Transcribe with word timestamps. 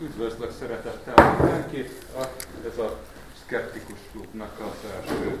Üdvözlök 0.00 0.52
szeretettel 0.52 1.36
mindenkit. 1.38 2.04
Ez 2.72 2.78
a 2.78 2.98
Skeptikus 3.44 3.98
Klubnak 4.10 4.60
az 4.60 4.90
első 4.90 5.38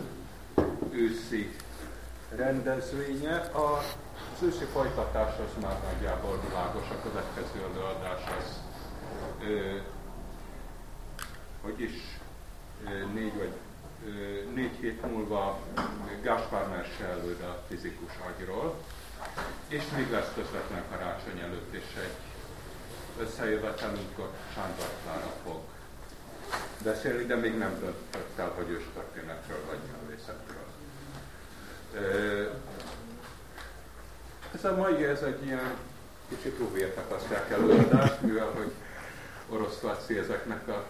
őszi 0.90 1.56
rendezvénye. 2.36 3.40
Az 3.40 4.42
őszi 4.42 4.64
folytatás 4.64 5.34
az 5.38 5.62
már 5.62 5.80
nagyjából 5.92 6.40
világos, 6.48 6.90
a 6.90 7.02
következő 7.02 7.64
előadás 7.72 8.22
az, 8.38 8.60
ö, 9.40 9.76
hogy 11.62 11.80
is 11.80 12.18
ö, 12.84 13.12
négy 13.12 13.36
vagy 13.36 13.52
ö, 14.06 14.10
négy 14.54 14.76
hét 14.80 15.10
múlva 15.10 15.58
Gáspár 16.22 16.68
Merse 16.68 17.04
előre 17.04 17.46
a 17.46 17.62
fizikus 17.68 18.12
agyról, 18.26 18.74
és 19.68 19.82
még 19.96 20.10
lesz 20.10 20.32
közvetlen 20.34 20.82
karácsony 20.90 21.38
előtt 21.38 21.74
is 21.74 21.96
egy 22.02 22.33
összejövetelünk, 23.20 24.18
ott 24.18 24.36
Sándor 24.54 24.88
Klára 25.02 25.32
fog 25.44 25.60
beszélni, 26.82 27.24
de 27.24 27.36
még 27.36 27.58
nem 27.58 27.78
döntött 27.80 28.38
el, 28.38 28.52
hogy 28.56 28.70
ős 28.70 28.84
történetről 28.94 29.60
vagy 29.68 29.78
nyelvészetről. 29.92 30.64
Ez 34.54 34.64
a 34.64 34.76
mai, 34.76 35.04
ez 35.04 35.22
egy 35.22 35.44
ilyen 35.44 35.74
kicsit 36.28 36.58
ruvértek 36.58 37.10
azt 37.12 37.50
előadás, 37.50 38.10
mivel 38.20 38.50
hogy 38.56 38.72
orosz 39.48 39.80
Laci 39.80 40.18
ezeknek 40.18 40.68
a 40.68 40.86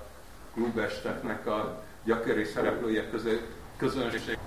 klubesteknek 0.52 1.46
a 1.46 1.82
gyakori 2.04 2.44
szereplője 2.44 3.10
közé, 3.10 3.40
közönség 3.76 4.38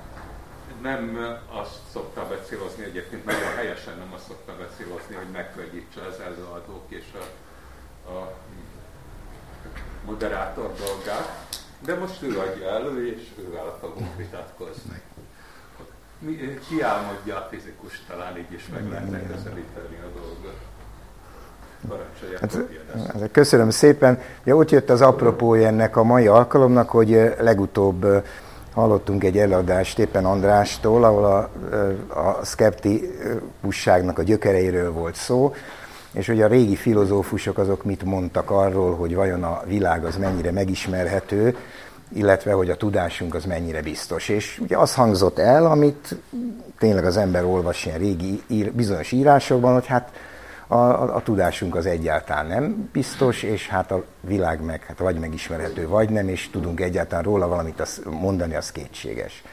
nem 0.82 1.18
azt 1.50 1.80
szokta 1.92 2.28
becélozni, 2.28 2.84
egyébként 2.84 3.26
nagyon 3.26 3.56
helyesen 3.56 3.98
nem 3.98 4.14
azt 4.14 4.28
szokta 4.28 4.56
becélozni, 4.58 5.16
hogy 5.16 5.30
megkönnyítse 5.32 6.02
az 6.02 6.20
előadók 6.20 6.86
és 6.88 7.06
a 7.14 7.24
a 8.08 8.34
moderátor 10.06 10.74
dolgát, 10.86 11.48
de 11.86 11.96
most 11.96 12.24
ő 12.24 12.40
adja 12.40 12.70
elő, 12.70 13.08
és 13.08 13.22
ővel 13.48 13.78
fogunk 13.80 14.16
vitatkozni. 14.16 15.02
Mi, 16.20 16.60
ki 16.68 16.82
álmodja 16.82 17.36
a 17.36 17.48
fizikus, 17.52 18.04
talán 18.08 18.38
így 18.38 18.54
is 18.54 18.68
meg 18.74 18.90
lehetne 18.90 19.20
közelíteni 19.20 19.98
a 20.04 20.20
dolgot. 20.20 20.56
Hát, 22.40 23.32
köszönöm 23.32 23.70
szépen. 23.70 24.22
Ja, 24.44 24.56
ott 24.56 24.72
jött 24.72 24.90
az 24.90 25.02
apropója 25.02 25.68
ennek 25.68 25.98
a 25.98 26.04
mai 26.04 26.28
alkalomnak, 26.28 26.90
hogy 26.90 27.34
legutóbb 27.40 28.24
hallottunk 28.74 29.24
egy 29.24 29.38
előadást 29.38 30.00
éppen 30.00 30.26
Andrástól, 30.26 31.04
ahol 31.04 31.26
a, 31.26 31.38
a 32.20 32.46
szkeptikusságnak 32.46 34.20
a 34.20 34.24
gyökereiről 34.24 34.92
volt 34.92 35.16
szó, 35.16 35.54
és 36.18 36.28
hogy 36.28 36.42
a 36.42 36.48
régi 36.48 36.76
filozófusok 36.76 37.58
azok 37.58 37.84
mit 37.84 38.04
mondtak 38.04 38.52
arról, 38.52 38.96
hogy 38.96 39.16
vajon 39.16 39.44
a 39.44 39.62
világ 39.66 40.06
az 40.06 40.18
mennyire 40.18 40.52
megismerhető, 40.52 41.56
illetve 42.14 42.52
hogy 42.52 42.70
a 42.70 42.76
tudásunk 42.76 43.36
az 43.36 43.46
mennyire 43.46 43.82
biztos. 43.82 44.30
És 44.30 44.60
ugye 44.64 44.78
az 44.78 44.94
hangzott 44.94 45.40
el, 45.40 45.66
amit 45.66 46.16
tényleg 46.80 47.06
az 47.06 47.18
ember 47.18 47.44
olvas 47.44 47.86
ilyen 47.86 47.98
régi 47.98 48.42
ír, 48.48 48.74
bizonyos 48.74 49.12
írásokban, 49.12 49.74
hogy 49.74 49.86
hát 49.86 50.12
a, 50.68 50.76
a, 50.76 51.16
a 51.16 51.22
tudásunk 51.24 51.76
az 51.76 51.86
egyáltalán 51.86 52.46
nem 52.46 52.90
biztos, 52.92 53.44
és 53.44 53.68
hát 53.68 53.92
a 53.92 54.04
világ 54.22 54.62
meg 54.62 54.84
hát 54.88 54.98
vagy 54.98 55.20
megismerhető, 55.20 55.88
vagy 55.88 56.10
nem, 56.10 56.28
és 56.28 56.50
tudunk 56.50 56.80
egyáltalán 56.80 57.24
róla 57.24 57.48
valamit 57.48 57.80
az, 57.80 58.02
mondani, 58.10 58.56
az 58.56 58.72
kétséges. 58.72 59.44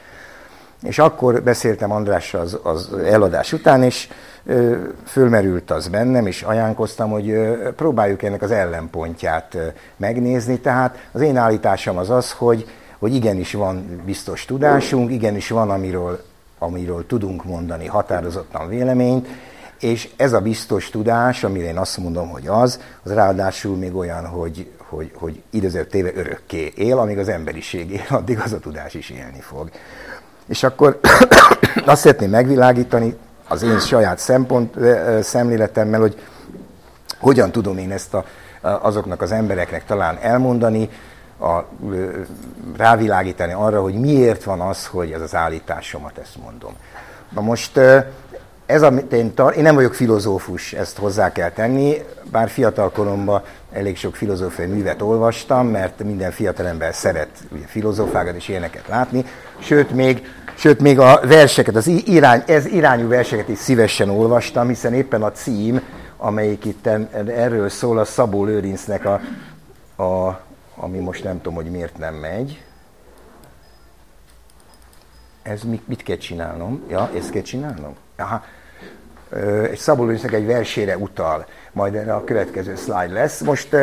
És 0.83 0.99
akkor 0.99 1.43
beszéltem 1.43 1.91
Andrással 1.91 2.41
az, 2.41 2.59
az 2.63 2.93
eladás 2.93 3.53
után, 3.53 3.83
és 3.83 4.07
fölmerült 5.05 5.71
az 5.71 5.87
bennem, 5.87 6.25
és 6.25 6.41
ajánlkoztam, 6.41 7.09
hogy 7.09 7.33
próbáljuk 7.75 8.23
ennek 8.23 8.41
az 8.41 8.51
ellenpontját 8.51 9.57
megnézni. 9.97 10.59
Tehát 10.59 11.07
az 11.11 11.21
én 11.21 11.37
állításom 11.37 11.97
az 11.97 12.09
az, 12.09 12.31
hogy, 12.31 12.67
hogy 12.99 13.15
igenis 13.15 13.53
van 13.53 14.01
biztos 14.05 14.45
tudásunk, 14.45 15.11
igenis 15.11 15.49
van, 15.49 15.69
amiről, 15.69 16.23
amiről 16.59 17.05
tudunk 17.05 17.43
mondani 17.43 17.85
határozottan 17.85 18.67
véleményt, 18.67 19.27
és 19.79 20.09
ez 20.15 20.33
a 20.33 20.39
biztos 20.41 20.89
tudás, 20.89 21.43
amire 21.43 21.67
én 21.67 21.77
azt 21.77 21.97
mondom, 21.97 22.29
hogy 22.29 22.47
az, 22.47 22.79
az 23.03 23.13
ráadásul 23.13 23.75
még 23.75 23.95
olyan, 23.95 24.25
hogy, 24.25 24.71
hogy, 24.77 25.11
hogy 25.15 25.41
idezett 25.49 25.89
téve 25.89 26.11
örökké 26.15 26.73
él, 26.75 26.97
amíg 26.97 27.17
az 27.17 27.27
emberiség 27.27 27.91
él, 27.91 28.05
addig 28.09 28.39
az 28.39 28.53
a 28.53 28.59
tudás 28.59 28.93
is 28.93 29.09
élni 29.09 29.41
fog. 29.41 29.69
És 30.47 30.63
akkor 30.63 30.99
azt 31.85 32.01
szeretném 32.01 32.29
megvilágítani 32.29 33.15
az 33.47 33.63
én 33.63 33.79
saját 33.79 34.19
szempont, 34.19 34.75
szemléletemmel, 35.21 35.99
hogy 35.99 36.21
hogyan 37.19 37.51
tudom 37.51 37.77
én 37.77 37.91
ezt 37.91 38.13
a, 38.13 38.25
azoknak 38.61 39.21
az 39.21 39.31
embereknek 39.31 39.85
talán 39.85 40.17
elmondani, 40.21 40.89
a, 41.39 41.59
rávilágítani 42.77 43.53
arra, 43.53 43.81
hogy 43.81 43.93
miért 43.93 44.43
van 44.43 44.59
az, 44.59 44.85
hogy 44.85 45.11
ez 45.11 45.21
az 45.21 45.35
állításomat 45.35 46.17
ezt 46.17 46.37
mondom. 46.43 46.75
Na 47.29 47.41
most 47.41 47.79
ez 48.65 48.81
a, 48.81 48.93
én, 49.11 49.33
én 49.55 49.63
nem 49.63 49.75
vagyok 49.75 49.93
filozófus, 49.93 50.73
ezt 50.73 50.97
hozzá 50.97 51.31
kell 51.31 51.49
tenni, 51.49 52.03
bár 52.31 52.49
fiatal 52.49 52.91
koromban 52.91 53.43
elég 53.71 53.97
sok 53.97 54.15
filozófiai 54.15 54.67
művet 54.67 55.01
olvastam, 55.01 55.67
mert 55.67 56.03
minden 56.03 56.31
fiatalember 56.31 56.93
szeret 56.93 57.29
ugye, 57.51 57.65
filozófákat 57.65 58.35
és 58.35 58.47
ilyeneket 58.47 58.87
látni, 58.87 59.25
sőt 59.59 59.91
még, 59.91 60.27
sőt 60.55 60.79
még 60.79 60.99
a 60.99 61.19
verseket, 61.23 61.75
az 61.75 61.87
irány, 61.87 62.43
ez 62.47 62.65
irányú 62.65 63.07
verseket 63.07 63.49
is 63.49 63.57
szívesen 63.57 64.09
olvastam, 64.09 64.67
hiszen 64.67 64.93
éppen 64.93 65.23
a 65.23 65.31
cím, 65.31 65.81
amelyik 66.17 66.65
itt 66.65 66.87
erről 67.27 67.69
szól, 67.69 67.97
a 67.97 68.05
Szabó 68.05 68.45
Lőrincnek 68.45 69.05
a, 69.05 69.13
a 70.03 70.39
ami 70.75 70.97
most 70.97 71.23
nem 71.23 71.37
tudom, 71.37 71.53
hogy 71.53 71.71
miért 71.71 71.97
nem 71.97 72.13
megy. 72.13 72.63
Ez 75.45 75.61
mit, 75.63 75.87
mit 75.87 76.03
kell 76.03 76.17
csinálnom? 76.17 76.81
Ja, 76.89 77.09
ezt 77.17 77.29
kell 77.29 77.41
csinálnom? 77.41 77.95
Aha. 78.17 78.43
Egy 79.71 79.77
Szabó 79.77 80.09
egy 80.09 80.45
versére 80.45 80.97
utal 80.97 81.45
majd 81.71 81.95
erre 81.95 82.13
a 82.13 82.23
következő 82.23 82.75
slide 82.75 83.13
lesz. 83.13 83.41
Most 83.41 83.75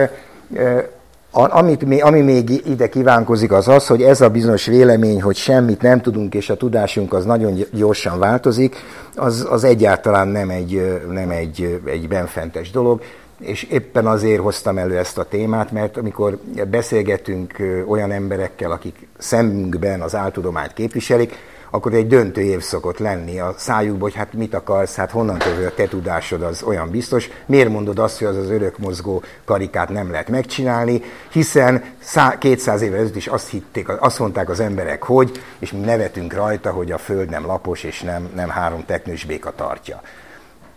amit, 1.31 2.03
ami 2.03 2.21
még 2.21 2.67
ide 2.67 2.89
kívánkozik 2.89 3.53
az 3.53 3.69
az, 3.69 3.87
hogy 3.87 4.03
ez 4.03 4.21
a 4.21 4.31
bizonyos 4.31 4.67
vélemény, 4.67 5.23
hogy 5.23 5.37
semmit 5.37 5.83
nem 5.83 6.01
tudunk, 6.01 6.35
és 6.35 6.51
a 6.51 6.57
tudásunk 6.57 7.13
az 7.13 7.25
nagyon 7.25 7.59
gyorsan 7.73 8.19
változik, 8.19 8.77
az, 9.17 9.47
az 9.51 9.65
egyáltalán 9.65 10.29
nem 10.29 10.51
egy, 10.51 11.01
nem 11.11 11.31
egy, 11.31 11.81
egy 11.85 12.09
benfentes 12.09 12.71
dolog 12.71 13.03
és 13.39 13.63
éppen 13.63 14.07
azért 14.07 14.41
hoztam 14.41 14.79
elő 14.79 14.99
ezt 14.99 15.19
a 15.19 15.25
témát, 15.25 15.73
mert 15.73 15.97
amikor 15.97 16.39
beszélgetünk 16.71 17.57
olyan 17.87 18.13
emberekkel, 18.13 18.71
akik 18.71 19.07
szemünkben 19.19 20.01
az 20.01 20.15
áltudományt 20.15 20.73
képviselik, 20.73 21.35
akkor 21.75 21.95
egy 21.95 22.07
döntő 22.07 22.41
év 22.41 22.61
szokott 22.61 22.99
lenni 22.99 23.39
a 23.39 23.55
szájukból, 23.57 24.01
hogy 24.01 24.15
hát 24.15 24.33
mit 24.33 24.55
akarsz, 24.55 24.95
hát 24.95 25.11
honnan 25.11 25.39
tudod, 25.39 25.65
a 25.65 25.75
te 25.75 25.89
tudásod 25.89 26.43
az 26.43 26.63
olyan 26.63 26.91
biztos, 26.91 27.31
miért 27.47 27.69
mondod 27.69 27.99
azt, 27.99 28.19
hogy 28.19 28.27
az 28.27 28.37
az 28.37 28.51
örökmozgó 28.51 29.23
karikát 29.45 29.89
nem 29.89 30.11
lehet 30.11 30.29
megcsinálni, 30.29 31.03
hiszen 31.31 31.85
200 32.39 32.83
évvel 32.83 32.99
ezelőtt 32.99 33.17
is 33.17 33.27
azt 33.27 33.49
hitték, 33.49 33.89
azt 33.89 34.19
mondták 34.19 34.49
az 34.49 34.61
emberek, 34.61 35.03
hogy, 35.03 35.43
és 35.59 35.73
mi 35.73 35.79
nevetünk 35.79 36.33
rajta, 36.33 36.71
hogy 36.71 36.93
a 36.93 36.99
Föld 36.99 37.31
nem 37.31 37.47
lapos, 37.47 37.83
és 37.83 38.01
nem, 38.01 38.29
nem 38.35 38.49
három 38.49 38.85
teknős 38.87 39.25
béka 39.25 39.53
tartja. 39.57 40.01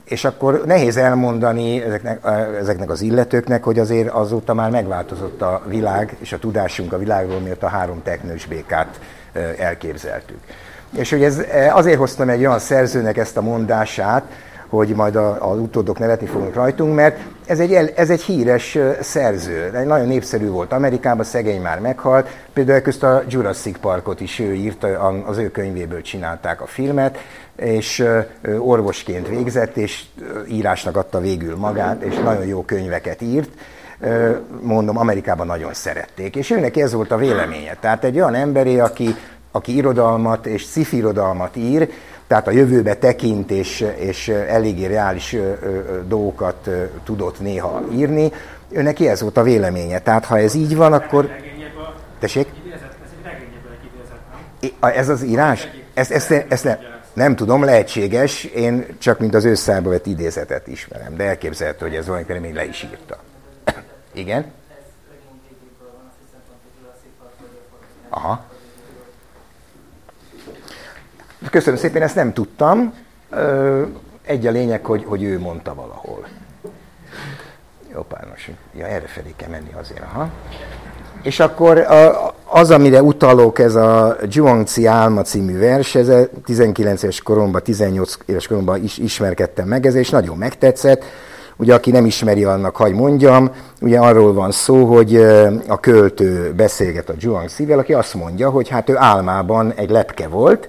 És 0.03 0.25
akkor 0.25 0.61
nehéz 0.66 0.97
elmondani 0.97 1.81
ezeknek, 1.81 2.19
ezeknek 2.59 2.89
az 2.89 3.01
illetőknek, 3.01 3.63
hogy 3.63 3.79
azért 3.79 4.09
azóta 4.09 4.53
már 4.53 4.69
megváltozott 4.69 5.41
a 5.41 5.61
világ, 5.67 6.16
és 6.19 6.34
a 6.34 6.39
tudásunk 6.39 6.94
a 6.94 6.97
világról, 6.97 7.39
miért 7.39 7.63
a 7.63 7.67
három 7.67 8.03
teknős 8.03 8.45
békát 8.45 9.00
elképzeltük. 9.57 10.39
És 10.97 11.09
hogy 11.09 11.23
ez, 11.23 11.38
e, 11.38 11.73
azért 11.73 11.97
hoztam 11.97 12.29
egy 12.29 12.39
olyan 12.39 12.59
szerzőnek 12.59 13.17
ezt 13.17 13.38
a 13.38 13.41
mondását, 13.41 14.23
hogy 14.69 14.89
majd 14.95 15.16
az 15.16 15.59
utódok 15.59 16.00
nevetni 16.00 16.28
fognak 16.28 16.53
rajtunk, 16.53 16.95
mert 16.95 17.19
ez 17.45 17.59
egy, 17.59 17.73
ez 17.95 18.09
egy 18.09 18.22
híres 18.22 18.78
szerző, 19.01 19.72
egy 19.75 19.85
nagyon 19.85 20.07
népszerű 20.07 20.50
volt 20.50 20.72
Amerikában, 20.72 21.25
szegény 21.25 21.61
már 21.61 21.79
meghalt, 21.79 22.29
például 22.53 22.81
közt 22.81 23.03
a 23.03 23.23
Jurassic 23.28 23.79
Parkot 23.79 24.22
is 24.22 24.40
ő 24.40 24.53
írta, 24.53 24.87
az 25.25 25.37
ő 25.37 25.52
könyvéből 25.52 26.02
csinálták 26.02 26.61
a 26.61 26.66
filmet, 26.66 27.17
és 27.55 28.05
orvosként 28.58 29.28
végzett, 29.28 29.78
és 29.78 30.03
írásnak 30.47 30.97
adta 30.97 31.20
végül 31.20 31.55
magát, 31.55 32.02
és 32.02 32.16
nagyon 32.16 32.46
jó 32.46 32.64
könyveket 32.64 33.22
írt, 33.22 33.49
mondom, 34.61 34.97
Amerikában 34.97 35.47
nagyon 35.47 35.73
szerették, 35.73 36.35
és 36.35 36.52
őnek 36.52 36.78
ez 36.78 36.93
volt 36.93 37.11
a 37.11 37.17
véleménye. 37.17 37.78
Tehát 37.79 38.03
egy 38.03 38.16
olyan 38.16 38.35
emberé, 38.35 38.79
aki 38.79 39.16
aki 39.55 39.75
irodalmat 39.75 40.46
és 40.46 40.63
szifirodalmat 40.63 41.55
ír, 41.55 41.90
tehát 42.28 42.47
a 42.47 42.52
jövőbe 42.52 42.96
tekint 42.96 43.52
és, 43.52 43.85
és 43.97 44.28
eléggé 44.28 44.85
reális 44.85 45.35
dolgokat 46.07 46.69
tudott 47.03 47.40
néha 47.40 47.84
írni, 47.91 48.31
ő 48.69 48.81
neki 48.81 49.07
ez 49.07 49.22
volt 49.22 49.37
a 49.37 49.43
véleménye. 49.43 49.99
Tehát 49.99 50.25
ha 50.25 50.40
ez 50.40 50.53
így 50.53 50.75
van, 50.75 50.93
akkor... 50.93 51.29
Tessék? 52.19 52.47
Ez 54.79 55.09
az 55.09 55.23
írás? 55.23 55.67
Ezt, 55.93 56.11
ezt, 56.11 56.31
ezt 56.31 56.63
nem, 56.63 56.78
nem 57.13 57.35
tudom, 57.35 57.63
lehetséges, 57.63 58.43
én 58.43 58.85
csak 58.97 59.19
mint 59.19 59.35
az 59.35 59.46
ősszába 59.46 59.90
vett 59.90 60.05
idézetet 60.05 60.67
ismerem, 60.67 61.16
de 61.16 61.23
elképzelhető, 61.23 61.85
hogy 61.85 61.96
ez 61.96 62.08
valamikor 62.08 62.37
még 62.37 62.53
le 62.53 62.66
is 62.66 62.84
írta. 62.84 63.17
Igen? 64.13 64.51
Aha. 68.09 68.53
Köszönöm 71.50 71.80
szépen, 71.80 72.02
ezt 72.02 72.16
nem 72.16 72.34
tudtam. 72.34 72.94
Egy 74.26 74.47
a 74.47 74.52
lényeg, 74.52 74.86
hogy, 74.86 75.03
hogy 75.08 75.24
ő 75.24 75.40
mondta 75.40 75.74
valahol. 75.74 76.28
Jobbános. 77.94 78.52
Ja, 78.78 78.86
erre 78.86 79.08
felé 79.08 79.34
kell 79.36 79.50
menni 79.50 79.72
azért. 79.80 80.02
Aha. 80.02 80.30
És 81.24 81.40
akkor 81.40 81.86
az, 82.46 82.72
amire 82.72 83.02
utalok, 83.02 83.59
ez 83.59 83.76
a 83.76 84.18
Zhuangzi 84.30 84.86
Álma 84.86 85.22
című 85.22 85.58
vers, 85.58 85.96
ez 85.96 86.12
19 86.46 87.03
éves 87.03 87.22
koromban, 87.22 87.64
18 87.64 88.18
éves 88.26 88.47
koromban 88.47 88.84
is 88.84 88.97
ismerkedtem 88.97 89.68
meg, 89.68 89.86
ez 89.86 89.96
és 89.96 90.09
nagyon 90.09 90.38
megtetszett. 90.38 91.03
Ugye, 91.58 91.74
aki 91.74 91.92
nem 91.92 92.06
ismeri, 92.06 92.44
annak 92.44 92.76
hagy 92.76 92.94
mondjam, 92.94 93.52
ugye 93.82 94.00
arról 94.00 94.34
van 94.34 94.52
szó, 94.52 94.86
hogy 94.86 95.16
a 95.68 95.80
költő 95.80 96.53
beszélget 96.56 97.09
a 97.09 97.14
Zhuangzi-vel, 97.20 97.80
aki 97.80 97.94
azt 97.94 98.14
mondja, 98.14 98.50
hogy 98.50 98.70
hát 98.70 98.90
ő 98.90 98.97
álmában 98.97 99.74
egy 99.76 99.90
lepke 99.90 100.28
volt, 100.28 100.68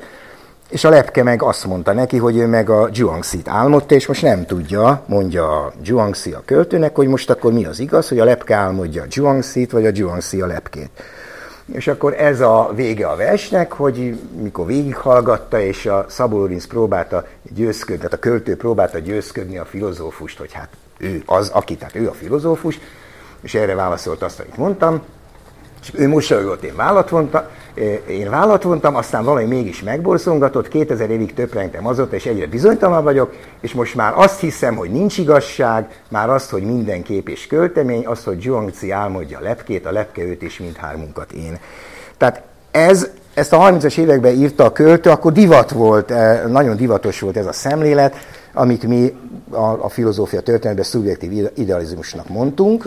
és 0.69 0.85
a 0.85 0.89
lepke 0.89 1.23
meg 1.23 1.43
azt 1.43 1.65
mondta 1.65 1.93
neki, 1.93 2.17
hogy 2.17 2.37
ő 2.37 2.47
meg 2.47 2.71
a 2.71 2.89
Zhuangzi-t 2.93 3.49
álmodta, 3.49 3.95
és 3.95 4.07
most 4.07 4.23
nem 4.23 4.47
tudja, 4.47 5.03
mondja 5.07 5.57
a 5.61 5.73
Zhuangzi 5.85 6.33
a 6.33 6.43
költőnek, 6.45 6.95
hogy 6.97 7.09
most 7.09 7.31
akkor 7.31 7.53
mi 7.53 7.65
az 7.65 7.79
igaz, 7.79 8.09
hogy 8.09 8.19
a 8.19 8.25
lepke 8.25 8.55
álmodja 8.55 9.03
a 9.03 9.07
Zhuangzi-t, 9.11 9.71
vagy 9.71 9.87
a 9.87 9.95
Zhuangzi 9.95 10.41
a 10.41 10.47
lepkét. 10.47 10.91
És 11.73 11.87
akkor 11.87 12.15
ez 12.21 12.41
a 12.41 12.71
vége 12.75 13.07
a 13.07 13.17
versnek, 13.17 13.73
hogy 13.73 14.19
mikor 14.43 14.67
végighallgatta, 14.67 15.61
és 15.61 15.87
a 15.87 16.07
Szabó 16.09 16.39
Lorinc 16.39 16.67
próbálta 16.67 17.27
győzködni, 17.55 17.97
tehát 17.97 18.13
a 18.13 18.19
költő 18.19 18.57
próbálta 18.57 18.99
győzködni 18.99 19.59
a 19.59 19.65
filozófust, 19.65 20.39
hogy 20.39 20.53
hát 20.53 20.69
ő 20.99 21.23
az, 21.27 21.49
aki, 21.49 21.77
tehát 21.77 21.95
ő 21.95 22.09
a 22.09 22.13
filozófus, 22.13 22.79
és 23.41 23.55
erre 23.55 23.75
válaszolt 23.75 24.23
azt, 24.23 24.41
amit 24.41 24.57
mondtam, 24.57 25.03
és 25.87 25.93
ő 26.01 26.09
mosolygott, 26.09 26.63
én 26.63 26.77
vállat 26.77 27.09
vontam, 27.09 27.43
én 28.09 28.31
vállat 28.31 28.63
vontam, 28.63 28.95
aztán 28.95 29.25
valami 29.25 29.45
mégis 29.45 29.83
megborzongatott, 29.83 30.69
2000 30.69 31.11
évig 31.11 31.35
töprengtem 31.35 31.87
azóta, 31.87 32.17
és 32.17 32.27
egyre 32.27 32.47
bizonytalan 32.47 33.05
vagyok, 33.05 33.35
és 33.61 33.73
most 33.73 33.95
már 33.95 34.13
azt 34.17 34.41
hiszem, 34.41 34.77
hogy 34.77 34.91
nincs 34.91 35.19
igazság, 35.19 36.03
már 36.09 36.31
azt, 36.31 36.51
hogy 36.51 36.63
minden 36.63 37.03
kép 37.03 37.29
és 37.29 37.47
költemény, 37.47 38.07
azt, 38.07 38.25
hogy 38.25 38.41
Zhuangzi 38.41 38.91
álmodja 38.91 39.39
a 39.39 39.43
lepkét, 39.43 39.87
a 39.87 39.93
lepke 39.93 40.23
őt 40.23 40.43
és 40.43 40.59
mindhármunkat 40.59 41.33
én. 41.33 41.59
Tehát 42.17 42.43
ez, 42.71 43.11
ezt 43.35 43.53
a 43.53 43.59
30-as 43.59 43.99
években 43.99 44.35
írta 44.35 44.65
a 44.65 44.73
költő, 44.73 45.11
akkor 45.11 45.33
divat 45.33 45.71
volt, 45.71 46.13
nagyon 46.49 46.77
divatos 46.77 47.21
volt 47.21 47.37
ez 47.37 47.47
a 47.47 47.53
szemlélet, 47.53 48.15
amit 48.53 48.87
mi 48.87 49.15
a, 49.51 49.85
a 49.85 49.89
filozófia 49.89 50.41
történetben 50.41 50.85
szubjektív 50.85 51.49
idealizmusnak 51.55 52.29
mondtunk, 52.29 52.85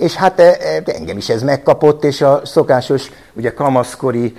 és 0.00 0.14
hát 0.14 0.40
e, 0.40 0.56
e, 0.60 0.82
engem 0.84 1.16
is 1.16 1.28
ez 1.28 1.42
megkapott, 1.42 2.04
és 2.04 2.20
a 2.20 2.40
szokásos, 2.44 3.10
ugye 3.32 3.52
kamaszkori, 3.54 4.36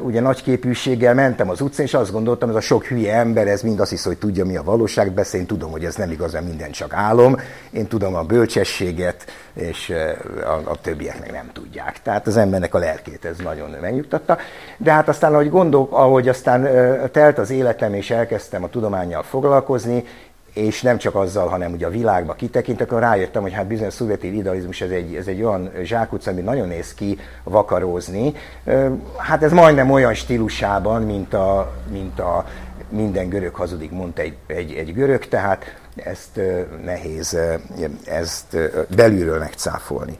ugye 0.00 0.20
nagyképűséggel 0.20 1.14
mentem 1.14 1.50
az 1.50 1.60
utcán, 1.60 1.86
és 1.86 1.94
azt 1.94 2.12
gondoltam, 2.12 2.48
ez 2.48 2.54
a 2.54 2.60
sok 2.60 2.84
hülye 2.84 3.14
ember, 3.14 3.46
ez 3.46 3.62
mind 3.62 3.80
azt 3.80 3.90
hisz, 3.90 4.04
hogy 4.04 4.18
tudja, 4.18 4.44
mi 4.44 4.56
a 4.56 4.62
valóság, 4.62 5.12
beszél, 5.12 5.40
én 5.40 5.46
tudom, 5.46 5.70
hogy 5.70 5.84
ez 5.84 5.94
nem 5.94 6.10
igaz, 6.10 6.32
mert 6.32 6.46
minden 6.46 6.70
csak 6.70 6.92
álom, 6.92 7.36
én 7.70 7.86
tudom 7.86 8.14
a 8.14 8.22
bölcsességet, 8.22 9.24
és 9.54 9.92
a, 10.44 10.70
a 10.70 10.80
többiek 10.82 11.20
meg 11.20 11.30
nem 11.32 11.50
tudják. 11.52 12.02
Tehát 12.02 12.26
az 12.26 12.36
embernek 12.36 12.74
a 12.74 12.78
lelkét 12.78 13.24
ez 13.24 13.36
nagyon 13.38 13.76
megnyugtatta. 13.80 14.38
De 14.76 14.92
hát 14.92 15.08
aztán, 15.08 15.32
ahogy 15.32 15.50
gondol, 15.50 15.88
ahogy 15.90 16.28
aztán 16.28 16.68
telt 17.12 17.38
az 17.38 17.50
életem, 17.50 17.94
és 17.94 18.10
elkezdtem 18.10 18.64
a 18.64 18.68
tudományjal 18.68 19.22
foglalkozni, 19.22 20.04
és 20.54 20.82
nem 20.82 20.98
csak 20.98 21.14
azzal, 21.14 21.48
hanem 21.48 21.72
ugye 21.72 21.86
a 21.86 21.90
világba 21.90 22.32
kitekintek, 22.32 22.90
akkor 22.90 23.02
rájöttem, 23.02 23.42
hogy 23.42 23.52
hát 23.52 23.66
bizonyos 23.66 23.94
szubjektív 23.94 24.34
idealizmus 24.34 24.80
ez 24.80 24.90
egy, 24.90 25.14
ez 25.14 25.26
egy 25.26 25.42
olyan 25.42 25.70
zsákutca, 25.82 26.30
ami 26.30 26.40
nagyon 26.40 26.68
néz 26.68 26.94
ki 26.94 27.18
vakarózni. 27.42 28.32
Hát 29.16 29.42
ez 29.42 29.52
majdnem 29.52 29.90
olyan 29.90 30.14
stílusában, 30.14 31.02
mint 31.02 31.34
a, 31.34 31.72
mint 31.90 32.20
a 32.20 32.46
minden 32.88 33.28
görög 33.28 33.54
hazudik, 33.54 33.90
mondta 33.90 34.22
egy, 34.22 34.36
egy, 34.46 34.72
egy 34.72 34.94
görög, 34.94 35.28
tehát 35.28 35.76
ezt 35.96 36.40
nehéz 36.84 37.38
ezt 38.04 38.56
belülről 38.96 39.38
megcáfolni. 39.38 40.18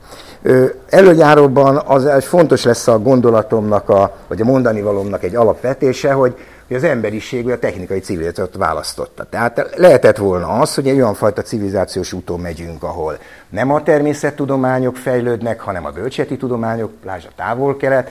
Előjáróban 0.89 1.77
az 1.85 2.23
fontos 2.23 2.63
lesz 2.63 2.87
a 2.87 2.99
gondolatomnak, 2.99 3.89
a, 3.89 4.17
vagy 4.27 4.41
a 4.41 4.45
mondani 4.45 4.81
valomnak 4.81 5.23
egy 5.23 5.35
alapvetése, 5.35 6.11
hogy 6.11 6.35
hogy 6.67 6.75
az 6.75 6.83
emberiség 6.83 7.49
a 7.49 7.59
technikai 7.59 7.99
civilizációt 7.99 8.55
választotta. 8.55 9.23
Tehát 9.23 9.69
lehetett 9.75 10.17
volna 10.17 10.47
az, 10.47 10.75
hogy 10.75 10.87
egy 10.87 10.95
olyan 10.95 11.13
fajta 11.13 11.41
civilizációs 11.41 12.13
úton 12.13 12.39
megyünk, 12.39 12.83
ahol 12.83 13.17
nem 13.49 13.71
a 13.71 13.83
természettudományok 13.83 14.95
fejlődnek, 14.95 15.59
hanem 15.59 15.85
a 15.85 15.89
bölcseti 15.89 16.37
tudományok, 16.37 16.91
lásd 17.03 17.27
a 17.29 17.33
távol-kelet, 17.35 18.09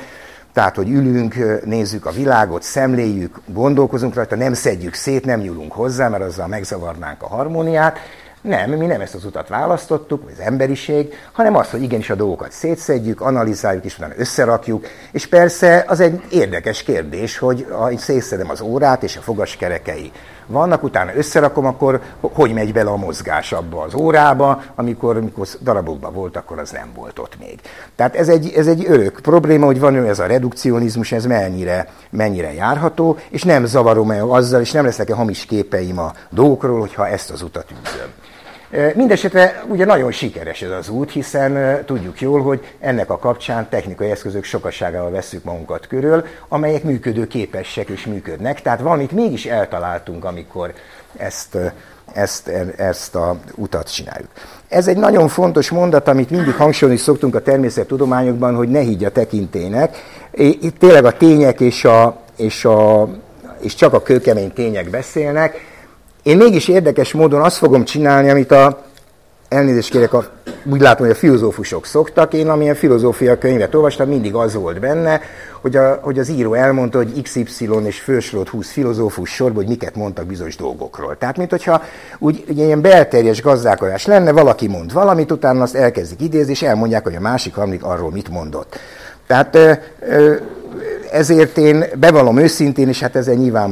tehát, 0.55 0.77
hogy 0.77 0.91
ülünk, 0.91 1.63
nézzük 1.65 2.07
a 2.07 2.11
világot, 2.11 2.63
szemléljük, 2.63 3.41
gondolkozunk 3.47 4.15
rajta, 4.15 4.37
nem 4.37 4.53
szedjük 4.53 4.95
szét, 4.95 5.25
nem 5.25 5.41
nyúlunk 5.41 5.73
hozzá, 5.73 6.09
mert 6.09 6.23
azzal 6.23 6.47
megzavarnánk 6.47 7.23
a 7.23 7.27
harmóniát, 7.27 7.99
nem, 8.45 8.71
mi 8.71 8.87
nem 8.87 9.01
ezt 9.01 9.15
az 9.15 9.25
utat 9.25 9.49
választottuk, 9.49 10.23
az 10.33 10.41
emberiség, 10.41 11.15
hanem 11.33 11.57
azt, 11.57 11.71
hogy 11.71 11.83
igenis 11.83 12.11
a 12.11 12.15
dolgokat 12.15 12.53
szétszedjük, 12.53 13.21
analizáljuk, 13.21 13.85
és 13.85 13.97
utána 13.97 14.15
összerakjuk. 14.17 14.87
És 15.13 15.27
persze 15.27 15.85
az 15.89 16.01
egy 16.01 16.23
érdekes 16.31 16.83
kérdés, 16.83 17.39
hogy 17.39 17.67
ha 17.71 17.99
szétszedem 17.99 18.51
az 18.51 18.61
órát 18.61 19.03
és 19.03 19.17
a 19.17 19.21
fogaskerekei 19.21 20.13
vannak, 20.47 20.83
utána 20.83 21.15
összerakom, 21.15 21.67
akkor 21.67 22.01
hogy 22.21 22.53
megy 22.53 22.73
bele 22.73 22.91
a 22.91 22.97
mozgás 22.97 23.53
abba 23.53 23.83
az 23.83 23.95
órába, 23.95 24.63
amikor, 24.75 25.17
amikor 25.17 25.47
darabokban 25.61 26.13
volt, 26.13 26.37
akkor 26.37 26.59
az 26.59 26.71
nem 26.71 26.91
volt 26.95 27.19
ott 27.19 27.39
még. 27.39 27.61
Tehát 27.97 28.17
ez 28.17 28.29
egy, 28.29 28.53
ez 28.57 28.67
egy 28.67 28.85
örök 28.89 29.21
probléma, 29.23 29.67
hogy 29.67 29.81
van 29.81 30.07
ez 30.07 30.19
a 30.19 30.27
redukcionizmus, 30.27 31.13
ez 31.13 31.25
mennyire, 31.27 31.89
mennyire 32.11 32.53
járható, 32.53 33.19
és 33.29 33.43
nem 33.43 33.65
zavarom 33.65 34.11
el 34.11 34.31
azzal, 34.31 34.61
és 34.61 34.71
nem 34.71 34.85
lesznek-e 34.85 35.15
hamis 35.15 35.45
képeim 35.45 35.99
a 35.99 36.13
dolgokról, 36.31 36.81
hogyha 36.81 37.09
ezt 37.09 37.31
az 37.31 37.43
utat 37.43 37.67
űzöm. 37.71 38.09
Mindenesetre 38.95 39.65
ugye 39.69 39.85
nagyon 39.85 40.13
sikeres 40.13 40.63
ez 40.63 40.71
az 40.71 40.89
út, 40.89 41.11
hiszen 41.11 41.85
tudjuk 41.85 42.21
jól, 42.21 42.43
hogy 42.43 42.75
ennek 42.81 43.11
a 43.11 43.19
kapcsán 43.19 43.69
technikai 43.69 44.11
eszközök 44.11 44.45
sokasságával 44.45 45.11
veszük 45.11 45.45
magunkat 45.45 45.87
körül, 45.87 46.25
amelyek 46.49 46.83
működő 46.83 47.27
képesek 47.27 47.89
és 47.89 48.07
működnek. 48.07 48.63
Tehát 48.63 48.81
valamit 48.81 49.13
mégis 49.13 49.47
eltaláltunk, 49.47 50.25
amikor 50.25 50.73
ezt, 51.17 51.59
ezt, 52.13 52.49
ezt 52.77 53.15
a 53.15 53.37
utat 53.55 53.93
csináljuk. 53.93 54.29
Ez 54.69 54.89
egy 54.89 54.97
nagyon 54.97 55.29
fontos 55.29 55.71
mondat, 55.71 56.09
amit 56.09 56.31
mindig 56.31 56.55
hangsúlyozni 56.55 57.01
szoktunk 57.01 57.35
a 57.35 57.43
természettudományokban, 57.43 58.55
hogy 58.55 58.69
ne 58.69 58.81
higgy 58.81 59.05
a 59.05 59.11
tekintének. 59.11 59.97
Itt 60.33 60.79
tényleg 60.79 61.05
a 61.05 61.17
tények 61.17 61.61
és, 61.61 61.85
a, 61.85 62.17
és, 62.37 62.65
a, 62.65 63.09
és 63.61 63.75
csak 63.75 63.93
a 63.93 64.03
kőkemény 64.03 64.53
tények 64.53 64.91
beszélnek, 64.91 65.73
én 66.25 66.37
mégis 66.37 66.69
érdekes 66.69 67.13
módon 67.13 67.41
azt 67.41 67.57
fogom 67.57 67.85
csinálni, 67.85 68.31
amit 68.31 68.51
a, 68.51 68.83
elnézést 69.49 69.91
kérek, 69.91 70.13
a, 70.13 70.25
úgy 70.65 70.81
látom, 70.81 71.07
hogy 71.07 71.15
a 71.15 71.19
filozófusok 71.19 71.87
szoktak. 71.87 72.35
Én 72.35 72.49
amilyen 72.49 72.75
filozófia 72.75 73.39
könyvet 73.39 73.75
olvastam, 73.75 74.09
mindig 74.09 74.35
az 74.35 74.55
volt 74.55 74.81
benne, 74.81 75.21
hogy, 75.61 75.77
a, 75.77 75.99
hogy 76.03 76.19
az 76.19 76.29
író 76.29 76.55
elmondta, 76.55 76.99
hogy 76.99 77.23
XY 77.23 77.69
és 77.85 78.01
felsorolt 78.01 78.49
20 78.49 78.71
filozófus 78.71 79.31
sorban, 79.31 79.57
hogy 79.57 79.67
miket 79.67 79.95
mondtak 79.95 80.27
bizonyos 80.27 80.57
dolgokról. 80.57 81.17
Tehát, 81.19 81.37
mint 81.37 81.51
hogyha 81.51 81.83
úgy 82.19 82.45
ugye, 82.49 82.65
ilyen 82.65 82.81
belterjes 82.81 83.43
gazdálkodás 83.43 84.07
lenne, 84.07 84.33
valaki 84.33 84.69
mond 84.69 84.93
valamit, 84.93 85.33
utána 85.33 85.63
azt 85.63 85.75
elkezdik 85.75 86.21
idézni, 86.21 86.53
és 86.53 86.63
elmondják, 86.63 87.05
hogy 87.05 87.15
a 87.15 87.21
másik 87.21 87.55
harmadik 87.55 87.85
arról 87.85 88.11
mit 88.11 88.29
mondott. 88.29 88.79
Tehát 89.27 89.55
ö, 89.55 89.73
ö, 90.01 90.35
ezért 91.11 91.59
én 91.59 91.85
bevallom 91.99 92.39
őszintén, 92.39 92.89
és 92.89 93.01
hát 93.01 93.17
ezzel 93.17 93.35
nyilván 93.35 93.71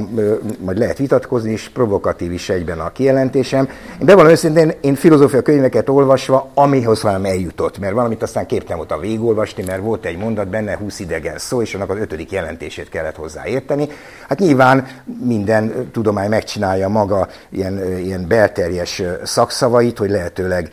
majd 0.59 0.79
lehet 0.79 0.99
vitatkozni, 0.99 1.53
és 1.53 1.69
provokatív 1.69 2.33
is 2.33 2.49
egyben 2.49 2.79
a 2.79 2.93
kijelentésem. 2.93 3.69
Én 4.01 4.07
bevallom 4.07 4.31
őszintén, 4.31 4.73
én 4.81 4.95
filozófia 4.95 5.43
könyveket 5.43 5.89
olvasva, 5.89 6.51
amihoz 6.55 7.03
valami 7.03 7.29
eljutott, 7.29 7.79
mert 7.79 7.95
valamit 7.95 8.23
aztán 8.23 8.47
képtem 8.47 8.77
voltam 8.77 9.01
végigolvasni, 9.01 9.65
mert 9.67 9.83
volt 9.83 10.05
egy 10.05 10.17
mondat 10.17 10.49
benne, 10.49 10.77
20 10.77 11.01
idegen 11.01 11.39
szó, 11.39 11.63
és 11.63 11.75
annak 11.75 11.91
az 11.91 11.99
ötödik 11.99 12.31
jelentését 12.31 12.89
kellett 12.89 13.17
hozzá 13.17 13.47
érteni. 13.47 13.89
Hát 14.29 14.39
nyilván 14.39 14.87
minden 15.25 15.91
tudomány 15.93 16.29
megcsinálja 16.29 16.89
maga 16.89 17.29
ilyen, 17.51 17.99
ilyen 17.99 18.29
belterjes 18.29 19.03
szakszavait, 19.25 19.99
hogy 19.99 20.11
lehetőleg 20.11 20.71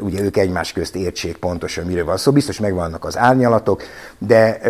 ugye 0.00 0.22
ők 0.22 0.36
egymás 0.36 0.72
közt 0.72 0.96
értsék 0.96 1.36
pontosan, 1.36 1.84
miről 1.84 2.04
van 2.04 2.16
szó. 2.16 2.32
Biztos 2.32 2.60
megvannak 2.60 3.04
az 3.04 3.18
árnyalatok, 3.18 3.82
de, 4.18 4.60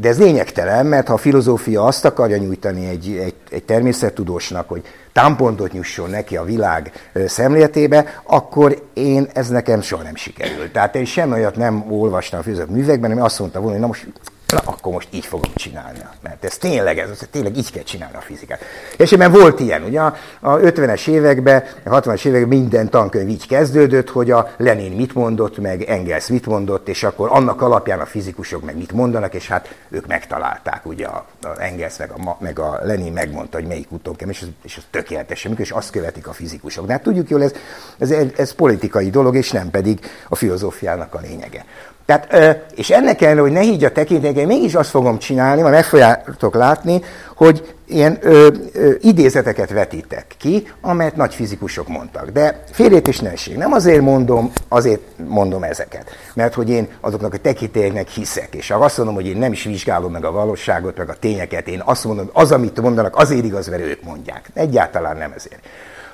de 0.00 0.08
ez 0.08 0.18
lényegtelen, 0.18 0.86
mert 0.86 1.06
ha 1.06 1.14
a 1.14 1.16
filozófia 1.16 1.84
azt 1.84 2.04
akarja 2.04 2.36
nyújtani 2.36 2.88
egy, 2.88 3.20
egy, 3.24 3.34
egy 3.50 3.64
természettudósnak, 3.64 4.68
hogy 4.68 4.82
támpontot 5.12 5.72
nyusson 5.72 6.10
neki 6.10 6.36
a 6.36 6.44
világ 6.44 7.10
szemléletébe, 7.26 8.20
akkor 8.22 8.82
én, 8.94 9.28
ez 9.32 9.48
nekem 9.48 9.80
soha 9.80 10.02
nem 10.02 10.14
sikerült. 10.14 10.72
Tehát 10.72 10.94
én 10.94 11.04
semmi 11.04 11.32
olyat 11.32 11.56
nem 11.56 11.84
olvastam 11.92 12.40
a 12.44 12.72
művekben, 12.72 13.10
ami 13.10 13.20
azt 13.20 13.38
mondta 13.38 13.60
volna, 13.60 13.72
hogy 13.72 13.80
na 13.80 13.86
most 13.86 14.06
Na, 14.46 14.58
akkor 14.64 14.92
most 14.92 15.08
így 15.10 15.26
fogom 15.26 15.50
csinálni. 15.54 15.98
Mert 16.22 16.44
ez 16.44 16.56
tényleg, 16.56 16.98
ez, 16.98 17.10
ez 17.10 17.28
tényleg 17.30 17.56
így 17.56 17.72
kell 17.72 17.82
csinálni 17.82 18.16
a 18.16 18.20
fizikát. 18.20 18.60
És 18.96 19.12
ebben 19.12 19.32
volt 19.32 19.60
ilyen, 19.60 19.82
ugye 19.82 20.00
a 20.00 20.14
50-es 20.40 21.08
években, 21.08 21.64
a 21.84 22.00
60-es 22.00 22.24
években 22.24 22.58
minden 22.58 22.90
tankönyv 22.90 23.28
így 23.28 23.46
kezdődött, 23.46 24.10
hogy 24.10 24.30
a 24.30 24.54
Lenin 24.56 24.92
mit 24.92 25.14
mondott, 25.14 25.58
meg 25.58 25.82
Engels 25.82 26.26
mit 26.26 26.46
mondott, 26.46 26.88
és 26.88 27.02
akkor 27.02 27.28
annak 27.32 27.62
alapján 27.62 28.00
a 28.00 28.06
fizikusok 28.06 28.64
meg 28.64 28.76
mit 28.76 28.92
mondanak, 28.92 29.34
és 29.34 29.48
hát 29.48 29.74
ők 29.90 30.06
megtalálták, 30.06 30.86
ugye 30.86 31.06
a, 31.06 31.26
Engels 31.58 31.96
meg 31.96 32.10
a, 32.10 32.36
meg 32.40 32.58
a 32.58 32.80
Lenin 32.82 33.12
megmondta, 33.12 33.56
hogy 33.56 33.66
melyik 33.66 33.92
úton 33.92 34.16
kell, 34.16 34.28
és 34.28 34.42
az, 34.42 34.48
és 34.62 34.76
az 34.76 34.82
tökéletesen 34.90 35.50
működik, 35.50 35.70
és 35.70 35.76
azt 35.76 35.90
követik 35.90 36.28
a 36.28 36.32
fizikusok. 36.32 36.86
De 36.86 36.92
hát 36.92 37.02
tudjuk 37.02 37.28
jól, 37.28 37.42
ez, 37.42 37.52
ez, 37.98 38.10
ez 38.36 38.52
politikai 38.52 39.10
dolog, 39.10 39.36
és 39.36 39.50
nem 39.50 39.70
pedig 39.70 40.00
a 40.28 40.34
filozófiának 40.34 41.14
a 41.14 41.20
lényege. 41.22 41.64
Tehát, 42.06 42.34
és 42.74 42.90
ennek 42.90 43.20
ellenére, 43.20 43.42
hogy 43.42 43.52
ne 43.52 43.60
higgy 43.60 43.84
a 43.84 43.92
tekintélyek, 43.92 44.46
mégis 44.46 44.74
azt 44.74 44.90
fogom 44.90 45.18
csinálni, 45.18 45.60
majd 45.60 45.74
meg 45.74 45.84
fogjátok 45.84 46.54
látni, 46.54 47.02
hogy 47.36 47.74
ilyen 47.86 48.18
ö, 48.20 48.48
ö, 48.72 48.90
idézeteket 49.00 49.70
vetítek 49.70 50.26
ki, 50.38 50.66
amelyet 50.80 51.16
nagy 51.16 51.34
fizikusok 51.34 51.88
mondtak. 51.88 52.30
De 52.30 52.62
félét 52.70 53.22
ne 53.22 53.30
essék. 53.30 53.56
Nem 53.56 53.72
azért 53.72 54.00
mondom, 54.00 54.52
azért 54.68 55.00
mondom 55.28 55.62
ezeket. 55.62 56.10
Mert 56.34 56.54
hogy 56.54 56.70
én 56.70 56.88
azoknak 57.00 57.34
a 57.34 57.38
tekintélyeknek 57.38 58.08
hiszek. 58.08 58.54
És 58.54 58.68
ha 58.70 58.84
azt 58.84 58.96
mondom, 58.96 59.14
hogy 59.14 59.26
én 59.26 59.36
nem 59.36 59.52
is 59.52 59.64
vizsgálom 59.64 60.12
meg 60.12 60.24
a 60.24 60.32
valóságot, 60.32 60.96
meg 60.96 61.08
a 61.08 61.14
tényeket, 61.20 61.68
én 61.68 61.82
azt 61.84 62.04
mondom, 62.04 62.30
az, 62.32 62.52
amit 62.52 62.80
mondanak, 62.80 63.16
azért 63.16 63.44
igaz, 63.44 63.68
mert 63.68 63.82
ők 63.82 64.02
mondják. 64.02 64.50
Egyáltalán 64.54 65.16
nem 65.16 65.32
ezért. 65.36 65.60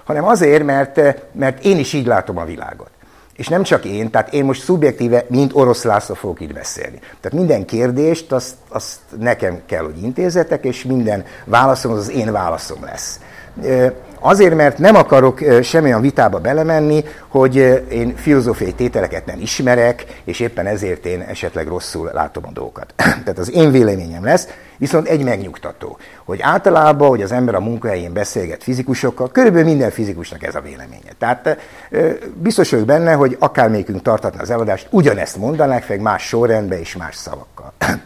Hanem 0.05 0.25
azért, 0.25 0.65
mert, 0.65 1.01
mert 1.33 1.65
én 1.65 1.79
is 1.79 1.93
így 1.93 2.07
látom 2.07 2.39
a 2.39 2.45
világot. 2.45 2.91
És 3.43 3.49
nem 3.49 3.63
csak 3.63 3.85
én, 3.85 4.11
tehát 4.11 4.33
én 4.33 4.45
most 4.45 4.63
szubjektíve, 4.63 5.25
mint 5.29 5.51
orosz 5.55 5.85
László 5.85 6.15
fogok 6.15 6.41
itt 6.41 6.53
beszélni. 6.53 6.99
Tehát 6.99 7.39
minden 7.39 7.65
kérdést 7.65 8.33
azt, 8.33 8.55
azt 8.69 8.99
nekem 9.19 9.61
kell, 9.67 9.85
hogy 9.85 10.03
intézetek, 10.03 10.65
és 10.65 10.85
minden 10.85 11.25
válaszom 11.45 11.93
az 11.93 11.99
az 11.99 12.11
én 12.11 12.33
válaszom 12.33 12.85
lesz. 12.85 13.21
Azért, 14.25 14.55
mert 14.55 14.79
nem 14.79 14.95
akarok 14.95 15.41
semmilyen 15.63 16.01
vitába 16.01 16.39
belemenni, 16.39 17.05
hogy 17.29 17.57
én 17.91 18.17
filozófiai 18.17 18.73
tételeket 18.73 19.27
nem 19.27 19.41
ismerek, 19.41 20.05
és 20.25 20.41
éppen 20.41 20.67
ezért 20.67 21.07
én 21.07 21.21
esetleg 21.21 21.67
rosszul 21.67 22.11
látom 22.13 22.45
a 22.47 22.51
dolgokat. 22.53 22.95
Tehát 23.25 23.39
az 23.39 23.53
én 23.53 23.71
véleményem 23.71 24.25
lesz, 24.25 24.49
viszont 24.77 25.09
egy 25.09 25.25
megnyugtató, 25.25 25.99
hogy 26.25 26.41
általában, 26.41 27.09
hogy 27.09 27.23
az 27.23 27.33
ember 27.33 27.55
a 27.55 27.61
munkahelyén 27.61 28.13
beszélget 28.13 28.63
fizikusokkal, 28.63 29.31
körülbelül 29.31 29.69
minden 29.69 29.91
fizikusnak 29.91 30.43
ez 30.43 30.55
a 30.55 30.61
véleménye. 30.61 31.13
Tehát 31.19 31.59
biztos 32.35 32.71
vagyok 32.71 32.87
benne, 32.87 33.13
hogy 33.13 33.37
akármelyikünk 33.39 34.03
tartatna 34.03 34.41
az 34.41 34.51
eladást, 34.51 34.87
ugyanezt 34.91 35.37
mondanák, 35.37 35.89
meg 35.89 36.01
más 36.01 36.23
sorrendben 36.23 36.79
és 36.79 36.97
más 36.97 37.17
szavakkal. 37.17 37.73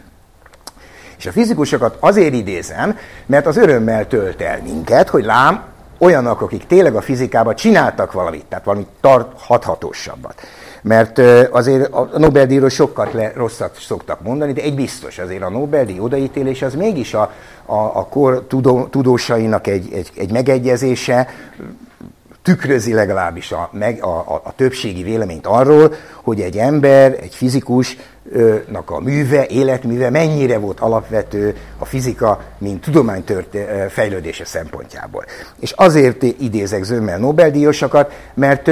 És 1.17 1.25
a 1.25 1.31
fizikusokat 1.31 1.97
azért 1.99 2.33
idézem, 2.33 2.97
mert 3.25 3.45
az 3.45 3.57
örömmel 3.57 4.07
tölt 4.07 4.41
el 4.41 4.59
minket, 4.63 5.09
hogy 5.09 5.23
lám, 5.23 5.63
olyanok, 5.97 6.41
akik 6.41 6.67
tényleg 6.67 6.95
a 6.95 7.01
fizikában 7.01 7.55
csináltak 7.55 8.11
valamit, 8.11 8.45
tehát 8.45 8.65
valami 8.65 8.87
hathatósabbat. 9.37 10.35
Mert 10.81 11.19
azért 11.51 11.93
a 11.93 12.09
Nobel-díjról 12.17 12.69
sokat 12.69 13.13
le, 13.13 13.31
rosszat 13.35 13.77
szoktak 13.79 14.21
mondani, 14.21 14.53
de 14.53 14.61
egy 14.61 14.75
biztos, 14.75 15.19
azért 15.19 15.41
a 15.41 15.49
Nobel-díj 15.49 15.99
odaítélés 15.99 16.61
az 16.61 16.75
mégis 16.75 17.13
a, 17.13 17.31
a, 17.65 17.75
a 17.75 18.07
kor 18.09 18.45
tudó, 18.47 18.85
tudósainak 18.85 19.67
egy, 19.67 19.93
egy, 19.93 20.11
egy 20.15 20.31
megegyezése, 20.31 21.27
tükrözi 22.47 22.93
legalábbis 22.93 23.51
a, 23.51 23.69
meg, 23.71 24.03
a, 24.03 24.17
a, 24.17 24.41
a 24.43 24.53
többségi 24.55 25.03
véleményt 25.03 25.47
arról, 25.47 25.93
hogy 26.23 26.41
egy 26.41 26.57
ember, 26.57 27.17
egy 27.21 27.35
fizikusnak 27.35 28.89
a 28.89 28.99
műve, 28.99 29.45
életműve 29.45 30.09
mennyire 30.09 30.57
volt 30.57 30.79
alapvető 30.79 31.55
a 31.77 31.85
fizika, 31.85 32.41
mint 32.57 32.81
tudománytört 32.81 33.57
fejlődése 33.89 34.45
szempontjából. 34.45 35.25
És 35.59 35.71
azért 35.71 36.23
idézek 36.23 36.83
zömmel 36.83 37.17
Nobel-díjasokat, 37.17 38.13
mert, 38.33 38.69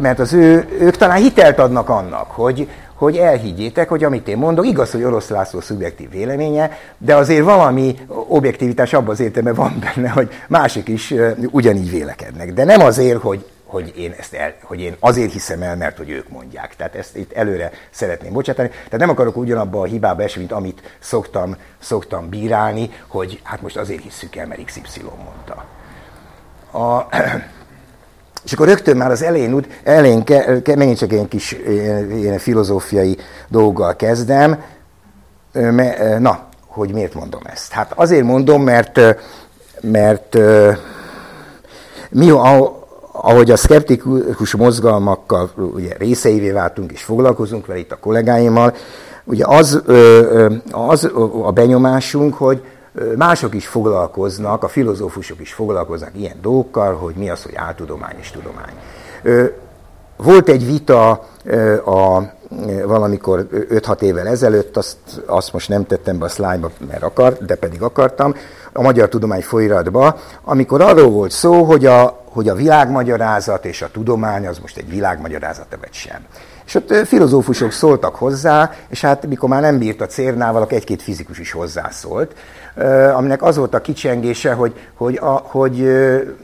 mert 0.00 0.18
az 0.18 0.32
ő, 0.32 0.68
ők 0.80 0.96
talán 0.96 1.16
hitelt 1.16 1.58
adnak 1.58 1.88
annak, 1.88 2.30
hogy, 2.30 2.68
hogy 3.02 3.16
elhiggyétek, 3.16 3.88
hogy 3.88 4.04
amit 4.04 4.28
én 4.28 4.36
mondok, 4.36 4.66
igaz, 4.66 4.90
hogy 4.90 5.02
Orosz 5.02 5.28
László 5.28 5.60
szubjektív 5.60 6.10
véleménye, 6.10 6.78
de 6.98 7.14
azért 7.14 7.44
valami 7.44 7.98
objektivitás 8.08 8.92
abban 8.92 9.10
az 9.10 9.20
értelemben 9.20 9.54
van 9.54 9.78
benne, 9.80 10.08
hogy 10.08 10.30
mások 10.48 10.88
is 10.88 11.14
ugyanígy 11.50 11.90
vélekednek. 11.90 12.52
De 12.52 12.64
nem 12.64 12.80
azért, 12.80 13.20
hogy 13.20 13.46
hogy 13.66 13.92
én, 13.96 14.14
ezt 14.18 14.34
el, 14.34 14.54
hogy 14.62 14.80
én 14.80 14.96
azért 15.00 15.32
hiszem 15.32 15.62
el, 15.62 15.76
mert 15.76 15.96
hogy 15.96 16.10
ők 16.10 16.28
mondják. 16.28 16.76
Tehát 16.76 16.94
ezt 16.94 17.16
itt 17.16 17.32
előre 17.32 17.70
szeretném 17.90 18.32
bocsátani. 18.32 18.68
Tehát 18.68 18.98
nem 18.98 19.08
akarok 19.08 19.36
ugyanabba 19.36 19.80
a 19.80 19.84
hibába 19.84 20.22
esni, 20.22 20.40
mint 20.40 20.52
amit 20.52 20.96
szoktam, 20.98 21.56
szoktam 21.78 22.28
bírálni, 22.28 22.90
hogy 23.06 23.40
hát 23.42 23.62
most 23.62 23.76
azért 23.76 24.02
hisszük 24.02 24.36
el, 24.36 24.46
mert 24.46 24.64
XY 24.64 25.02
mondta. 25.24 25.64
A, 26.70 27.06
és 28.44 28.52
akkor 28.52 28.66
rögtön 28.66 28.96
már 28.96 29.10
az 29.10 29.22
elején, 29.22 29.54
úgy, 29.54 29.66
elején 29.84 30.24
ke, 30.24 30.62
ke, 30.62 30.76
megint 30.76 30.98
csak 30.98 31.12
egy 31.12 31.28
kis 31.28 31.56
ilyen, 31.68 32.10
ilyen 32.10 32.38
filozófiai 32.38 33.16
dolggal 33.48 33.96
kezdem. 33.96 34.62
Na, 36.18 36.48
hogy 36.66 36.92
miért 36.92 37.14
mondom 37.14 37.42
ezt? 37.44 37.72
Hát 37.72 37.92
azért 37.94 38.24
mondom, 38.24 38.62
mert, 38.62 39.00
mert 39.80 40.38
mi, 42.10 42.30
ahogy 43.12 43.50
a 43.50 43.56
szkeptikus 43.56 44.54
mozgalmakkal 44.54 45.50
ugye 45.56 45.94
részeivé 45.98 46.50
váltunk 46.50 46.92
és 46.92 47.02
foglalkozunk 47.02 47.66
vele 47.66 47.78
itt 47.78 47.92
a 47.92 47.98
kollégáimmal, 47.98 48.74
ugye 49.24 49.44
az, 49.46 49.82
az 50.70 51.10
a 51.42 51.50
benyomásunk, 51.50 52.34
hogy 52.34 52.62
mások 53.16 53.54
is 53.54 53.66
foglalkoznak, 53.66 54.62
a 54.62 54.68
filozófusok 54.68 55.40
is 55.40 55.52
foglalkoznak 55.52 56.10
ilyen 56.14 56.36
dolgokkal, 56.42 56.94
hogy 56.94 57.14
mi 57.14 57.30
az, 57.30 57.42
hogy 57.42 57.54
áltudomány 57.54 58.16
és 58.20 58.30
tudomány. 58.30 58.72
Volt 60.16 60.48
egy 60.48 60.66
vita 60.66 61.10
a, 61.84 62.22
valamikor 62.84 63.46
5-6 63.50 64.00
évvel 64.00 64.26
ezelőtt, 64.26 64.76
azt, 64.76 64.96
azt 65.26 65.52
most 65.52 65.68
nem 65.68 65.86
tettem 65.86 66.18
be 66.18 66.24
a 66.24 66.28
szlájba, 66.28 66.70
mert 66.88 67.02
akart, 67.02 67.44
de 67.44 67.54
pedig 67.54 67.82
akartam, 67.82 68.34
a 68.72 68.82
Magyar 68.82 69.08
Tudomány 69.08 69.42
folyratba, 69.42 70.18
amikor 70.44 70.80
arról 70.80 71.10
volt 71.10 71.30
szó, 71.30 71.62
hogy 71.64 71.86
a, 71.86 72.22
hogy 72.24 72.48
a 72.48 72.54
világmagyarázat 72.54 73.64
és 73.64 73.82
a 73.82 73.90
tudomány 73.92 74.46
az 74.46 74.58
most 74.58 74.76
egy 74.76 74.88
világmagyarázat 74.88 75.76
vagy 75.80 75.92
sem. 75.92 76.26
És 76.64 76.74
ott 76.74 76.94
filozófusok 77.06 77.72
szóltak 77.72 78.14
hozzá, 78.14 78.70
és 78.88 79.00
hát 79.00 79.26
mikor 79.26 79.48
már 79.48 79.60
nem 79.60 79.78
bírt 79.78 80.00
a 80.00 80.06
cérnával, 80.06 80.62
akkor 80.62 80.76
egy-két 80.76 81.02
fizikus 81.02 81.38
is 81.38 81.52
hozzászólt 81.52 82.34
aminek 83.14 83.42
az 83.42 83.56
volt 83.56 83.74
a 83.74 83.80
kicsengése, 83.80 84.52
hogy, 84.52 84.88
hogy, 84.94 85.16
a, 85.16 85.30
hogy 85.30 85.76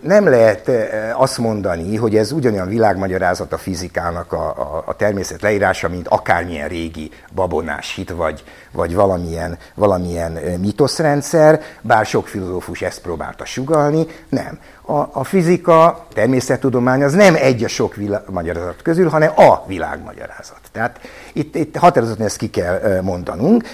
nem 0.00 0.28
lehet 0.28 0.70
azt 1.12 1.38
mondani, 1.38 1.96
hogy 1.96 2.16
ez 2.16 2.32
ugyanolyan 2.32 2.68
világmagyarázat 2.68 3.52
a 3.52 3.58
fizikának 3.58 4.32
a, 4.32 4.48
a, 4.48 4.82
a 4.86 4.96
természet 4.96 5.42
leírása, 5.42 5.88
mint 5.88 6.08
akármilyen 6.08 6.68
régi 6.68 7.10
babonás 7.34 7.94
hit, 7.94 8.10
vagy, 8.10 8.44
vagy 8.72 8.94
valamilyen, 8.94 9.58
valamilyen 9.74 10.38
mitoszrendszer, 10.60 11.60
bár 11.80 12.06
sok 12.06 12.28
filozófus 12.28 12.82
ezt 12.82 13.00
próbálta 13.00 13.44
sugalni, 13.44 14.06
nem. 14.28 14.58
A, 14.88 15.08
a 15.12 15.24
fizika, 15.24 16.06
természettudomány 16.14 17.02
az 17.02 17.12
nem 17.12 17.34
egy 17.34 17.64
a 17.64 17.68
sok 17.68 17.94
világmagyarázat 17.94 18.82
közül, 18.82 19.08
hanem 19.08 19.32
a 19.36 19.64
világmagyarázat. 19.66 20.60
Tehát 20.72 21.00
itt, 21.32 21.54
itt 21.54 21.76
határozottan 21.76 22.26
ezt 22.26 22.36
ki 22.36 22.50
kell 22.50 23.00
mondanunk, 23.02 23.64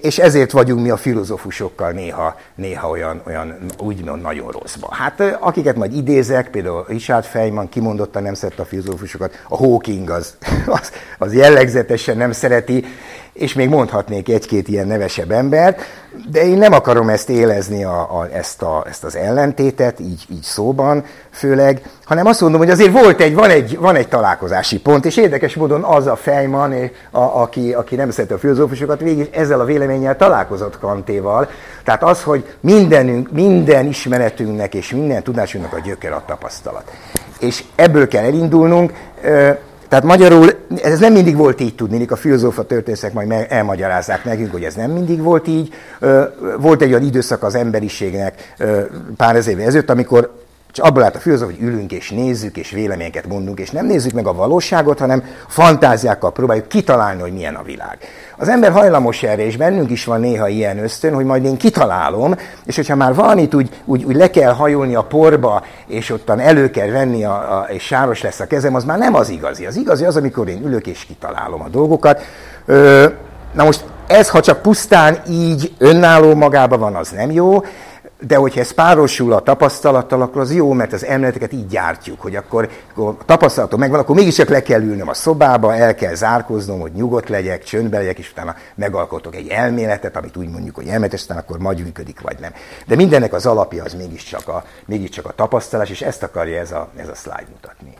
és 0.00 0.18
ezért 0.18 0.50
vagyunk 0.50 0.82
mi 0.82 0.90
a 0.90 0.96
filozófusokkal 0.96 1.90
néha, 1.90 2.36
néha 2.54 2.88
olyan, 2.88 3.22
olyan 3.26 3.56
úgymond 3.78 4.22
nagyon 4.22 4.50
rosszba. 4.50 4.94
Hát 4.94 5.20
akiket 5.40 5.76
majd 5.76 5.96
idézek, 5.96 6.50
például 6.50 6.84
Richard 6.88 7.24
Feynman 7.24 7.68
kimondottan 7.68 8.22
nem 8.22 8.34
szerette 8.34 8.62
a 8.62 8.64
filozófusokat, 8.64 9.44
a 9.48 9.56
Hawking 9.56 10.10
az, 10.10 10.36
az, 10.80 10.92
az 11.18 11.34
jellegzetesen 11.34 12.16
nem 12.16 12.32
szereti, 12.32 12.84
és 13.32 13.54
még 13.54 13.68
mondhatnék 13.68 14.28
egy-két 14.28 14.68
ilyen 14.68 14.86
nevesebb 14.86 15.30
embert, 15.30 15.80
de 16.30 16.46
én 16.46 16.58
nem 16.58 16.72
akarom 16.72 17.08
ezt 17.08 17.30
élezni, 17.30 17.84
a, 17.84 18.00
a, 18.00 18.28
ezt, 18.32 18.62
a, 18.62 18.84
ezt 18.88 19.04
az 19.04 19.16
ellentétet, 19.16 20.00
így, 20.00 20.24
így 20.30 20.42
szóban 20.42 21.04
főleg, 21.30 21.82
hanem 22.04 22.26
azt 22.26 22.40
mondom, 22.40 22.60
hogy 22.60 22.70
azért 22.70 23.00
volt 23.00 23.20
egy, 23.20 23.34
van, 23.34 23.50
egy, 23.50 23.78
van 23.78 23.96
egy 23.96 24.08
találkozási 24.08 24.80
pont, 24.80 25.04
és 25.04 25.16
érdekes 25.16 25.54
módon 25.54 25.82
az 25.82 26.06
a 26.06 26.16
Fejman, 26.16 26.90
a, 27.10 27.20
aki, 27.20 27.72
aki 27.72 27.94
nem 27.94 28.10
szereti 28.10 28.32
a 28.32 28.38
filozófusokat, 28.38 29.00
végig 29.00 29.28
ezzel 29.32 29.60
a 29.60 29.64
véleménnyel 29.64 30.16
találkozott 30.16 30.78
Kantéval. 30.78 31.48
Tehát 31.84 32.02
az, 32.02 32.22
hogy 32.22 32.54
mindenünk, 32.60 33.32
minden 33.32 33.86
ismeretünknek 33.86 34.74
és 34.74 34.90
minden 34.90 35.22
tudásunknak 35.22 35.72
a 35.72 35.80
gyöker 35.80 36.12
a 36.12 36.22
tapasztalat. 36.26 36.90
És 37.40 37.64
ebből 37.74 38.08
kell 38.08 38.24
elindulnunk, 38.24 38.92
tehát 39.90 40.04
magyarul 40.04 40.50
ez 40.82 40.98
nem 40.98 41.12
mindig 41.12 41.36
volt 41.36 41.60
így 41.60 41.74
tudni, 41.74 42.06
a 42.08 42.16
filozófa 42.16 42.66
történészek 42.66 43.12
majd 43.12 43.46
elmagyarázzák 43.48 44.24
nekünk, 44.24 44.52
hogy 44.52 44.64
ez 44.64 44.74
nem 44.74 44.90
mindig 44.90 45.22
volt 45.22 45.48
így. 45.48 45.72
Volt 46.58 46.82
egy 46.82 46.90
olyan 46.90 47.04
időszak 47.04 47.42
az 47.42 47.54
emberiségnek 47.54 48.54
pár 49.16 49.36
ezer 49.36 49.52
évvel 49.52 49.66
ezelőtt, 49.66 49.90
amikor 49.90 50.34
És 50.72 50.78
abból 50.78 51.02
állt 51.02 51.16
a 51.16 51.18
filozófia, 51.18 51.56
hogy 51.56 51.66
ülünk 51.66 51.92
és 51.92 52.10
nézzük 52.10 52.56
és 52.56 52.70
véleményeket 52.70 53.26
mondunk, 53.26 53.60
és 53.60 53.70
nem 53.70 53.86
nézzük 53.86 54.12
meg 54.12 54.26
a 54.26 54.34
valóságot, 54.34 54.98
hanem 54.98 55.24
fantáziákkal 55.48 56.32
próbáljuk 56.32 56.68
kitalálni, 56.68 57.20
hogy 57.20 57.32
milyen 57.32 57.54
a 57.54 57.62
világ. 57.62 57.98
Az 58.36 58.48
ember 58.48 58.72
hajlamos 58.72 59.22
erre, 59.22 59.44
és 59.44 59.56
bennünk 59.56 59.90
is 59.90 60.04
van 60.04 60.20
néha 60.20 60.48
ilyen 60.48 60.78
ösztön, 60.78 61.14
hogy 61.14 61.24
majd 61.24 61.44
én 61.44 61.56
kitalálom, 61.56 62.34
és 62.64 62.76
hogyha 62.76 62.96
már 62.96 63.14
valamit 63.14 63.54
úgy, 63.54 63.68
úgy, 63.84 64.04
úgy 64.04 64.16
le 64.16 64.30
kell 64.30 64.52
hajolni 64.52 64.94
a 64.94 65.02
porba, 65.02 65.64
és 65.86 66.10
ottan 66.10 66.40
elő 66.40 66.70
kell 66.70 66.88
venni, 66.88 67.24
a, 67.24 67.58
a, 67.58 67.66
és 67.68 67.82
sáros 67.82 68.22
lesz 68.22 68.40
a 68.40 68.46
kezem, 68.46 68.74
az 68.74 68.84
már 68.84 68.98
nem 68.98 69.14
az 69.14 69.28
igazi. 69.28 69.66
Az 69.66 69.76
igazi 69.76 70.04
az, 70.04 70.16
amikor 70.16 70.48
én 70.48 70.64
ülök 70.64 70.86
és 70.86 71.04
kitalálom 71.06 71.62
a 71.62 71.68
dolgokat. 71.68 72.22
Ö, 72.66 73.06
na 73.52 73.64
most 73.64 73.84
ez, 74.06 74.28
ha 74.28 74.40
csak 74.40 74.62
pusztán 74.62 75.18
így 75.28 75.72
önálló 75.78 76.34
magában 76.34 76.78
van, 76.78 76.94
az 76.94 77.08
nem 77.08 77.30
jó, 77.30 77.62
de 78.26 78.36
hogyha 78.36 78.60
ez 78.60 78.70
párosul 78.70 79.32
a 79.32 79.40
tapasztalattal, 79.40 80.22
akkor 80.22 80.40
az 80.40 80.54
jó, 80.54 80.72
mert 80.72 80.92
az 80.92 81.04
emléleteket 81.04 81.52
így 81.52 81.66
gyártjuk, 81.66 82.20
hogy 82.20 82.36
akkor, 82.36 82.68
akkor 82.90 83.14
a 83.18 83.24
tapasztalatom 83.24 83.80
megvan, 83.80 84.00
akkor 84.00 84.14
mégiscsak 84.14 84.48
le 84.48 84.62
kell 84.62 84.82
ülnöm 84.82 85.08
a 85.08 85.14
szobába, 85.14 85.74
el 85.74 85.94
kell 85.94 86.14
zárkoznom, 86.14 86.80
hogy 86.80 86.92
nyugodt 86.92 87.28
legyek, 87.28 87.64
csöndbe 87.64 87.98
legyek, 87.98 88.18
és 88.18 88.30
utána 88.30 88.54
megalkotok 88.74 89.34
egy 89.34 89.48
elméletet, 89.48 90.16
amit 90.16 90.36
úgy 90.36 90.48
mondjuk, 90.48 90.74
hogy 90.74 90.86
elmélet, 90.86 91.12
és 91.12 91.20
aztán 91.20 91.38
akkor 91.38 91.58
majd 91.58 91.82
működik, 91.82 92.20
vagy 92.20 92.36
nem. 92.40 92.52
De 92.86 92.94
mindennek 92.94 93.32
az 93.32 93.46
alapja 93.46 93.84
az 93.84 93.94
mégiscsak 93.94 94.48
a, 94.48 94.64
mégiscsak 94.86 95.26
a 95.26 95.32
tapasztalás, 95.32 95.90
és 95.90 96.02
ezt 96.02 96.22
akarja 96.22 96.60
ez 96.60 96.72
a, 96.72 96.88
ez 96.96 97.08
a 97.08 97.14
slide 97.14 97.46
mutatni. 97.52 97.94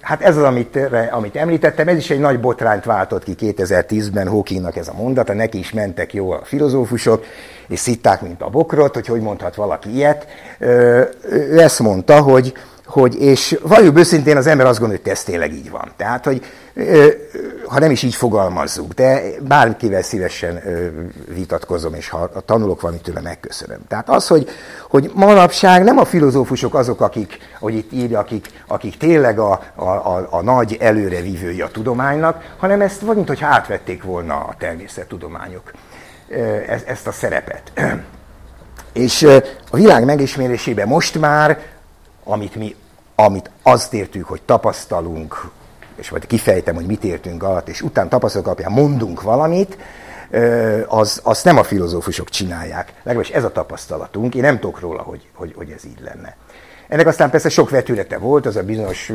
Hát 0.00 0.20
ez 0.22 0.36
az, 0.36 0.42
amit, 0.42 0.78
amit 1.10 1.36
említettem, 1.36 1.88
ez 1.88 1.96
is 1.96 2.10
egy 2.10 2.20
nagy 2.20 2.40
botrányt 2.40 2.84
váltott 2.84 3.24
ki 3.24 3.34
2010-ben 3.40 4.28
Hawkingnak 4.28 4.76
ez 4.76 4.88
a 4.88 4.92
mondata, 4.92 5.32
neki 5.32 5.58
is 5.58 5.72
mentek 5.72 6.14
jó 6.14 6.30
a 6.30 6.40
filozófusok, 6.44 7.24
és 7.68 7.78
szitták, 7.78 8.22
mint 8.22 8.42
a 8.42 8.48
bokrot, 8.48 8.94
hogy 8.94 9.06
hogy 9.06 9.20
mondhat 9.20 9.54
valaki 9.54 9.94
ilyet. 9.94 10.26
Ő 10.58 11.60
ezt 11.60 11.78
mondta, 11.78 12.20
hogy, 12.20 12.52
hogy 12.88 13.20
és 13.20 13.58
valljuk 13.62 13.98
őszintén 13.98 14.36
az 14.36 14.46
ember 14.46 14.66
azt 14.66 14.78
gondolja, 14.78 15.02
hogy 15.02 15.12
ez 15.12 15.22
tényleg 15.22 15.52
így 15.52 15.70
van. 15.70 15.92
Tehát, 15.96 16.24
hogy 16.24 16.44
ha 17.66 17.78
nem 17.78 17.90
is 17.90 18.02
így 18.02 18.14
fogalmazzuk, 18.14 18.92
de 18.92 19.22
bárkivel 19.40 20.02
szívesen 20.02 20.62
vitatkozom, 21.34 21.94
és 21.94 22.08
ha 22.08 22.30
tanulok 22.44 22.80
valamit 22.80 23.02
tőle, 23.02 23.20
megköszönöm. 23.20 23.78
Tehát 23.88 24.08
az, 24.08 24.26
hogy, 24.26 24.48
hogy 24.88 25.10
manapság 25.14 25.84
nem 25.84 25.98
a 25.98 26.04
filozófusok 26.04 26.74
azok, 26.74 27.00
akik, 27.00 27.38
ahogy 27.58 27.74
itt 27.74 27.92
írja, 27.92 28.18
akik, 28.18 28.46
akik 28.66 28.96
tényleg 28.96 29.38
a, 29.38 29.60
a, 29.74 29.84
a, 29.84 30.26
a 30.30 30.42
nagy 30.42 30.76
előrevívői 30.80 31.60
a 31.60 31.68
tudománynak, 31.68 32.54
hanem 32.58 32.80
ezt 32.80 33.00
vagy, 33.00 33.16
mintha 33.16 33.46
átvették 33.46 34.02
volna 34.02 34.34
a 34.34 34.54
természettudományok 34.58 35.70
ezt 36.86 37.06
a 37.06 37.12
szerepet. 37.12 37.72
És 38.92 39.22
a 39.70 39.76
világ 39.76 40.04
megismerésében 40.04 40.88
most 40.88 41.18
már, 41.18 41.58
amit 42.28 42.54
mi 42.54 42.74
amit 43.20 43.50
azt 43.62 43.94
értük, 43.94 44.24
hogy 44.24 44.42
tapasztalunk, 44.42 45.50
és 45.96 46.10
majd 46.10 46.26
kifejtem, 46.26 46.74
hogy 46.74 46.86
mit 46.86 47.04
értünk 47.04 47.42
alatt, 47.42 47.68
és 47.68 47.82
utána 47.82 48.08
tapasztalat 48.08 48.46
alapján 48.46 48.72
mondunk 48.72 49.22
valamit, 49.22 49.78
az, 50.86 51.20
azt 51.22 51.44
nem 51.44 51.58
a 51.58 51.62
filozófusok 51.62 52.28
csinálják. 52.28 52.92
Legalábbis 53.02 53.30
ez 53.30 53.44
a 53.44 53.52
tapasztalatunk. 53.52 54.34
Én 54.34 54.42
nem 54.42 54.58
tudok 54.58 54.80
róla, 54.80 55.02
hogy, 55.02 55.28
hogy, 55.34 55.54
hogy 55.56 55.70
ez 55.70 55.84
így 55.84 56.00
lenne. 56.00 56.36
Ennek 56.88 57.06
aztán 57.06 57.30
persze 57.30 57.48
sok 57.48 57.70
vetülete 57.70 58.18
volt, 58.18 58.46
az 58.46 58.56
a 58.56 58.62
bizonyos 58.62 59.12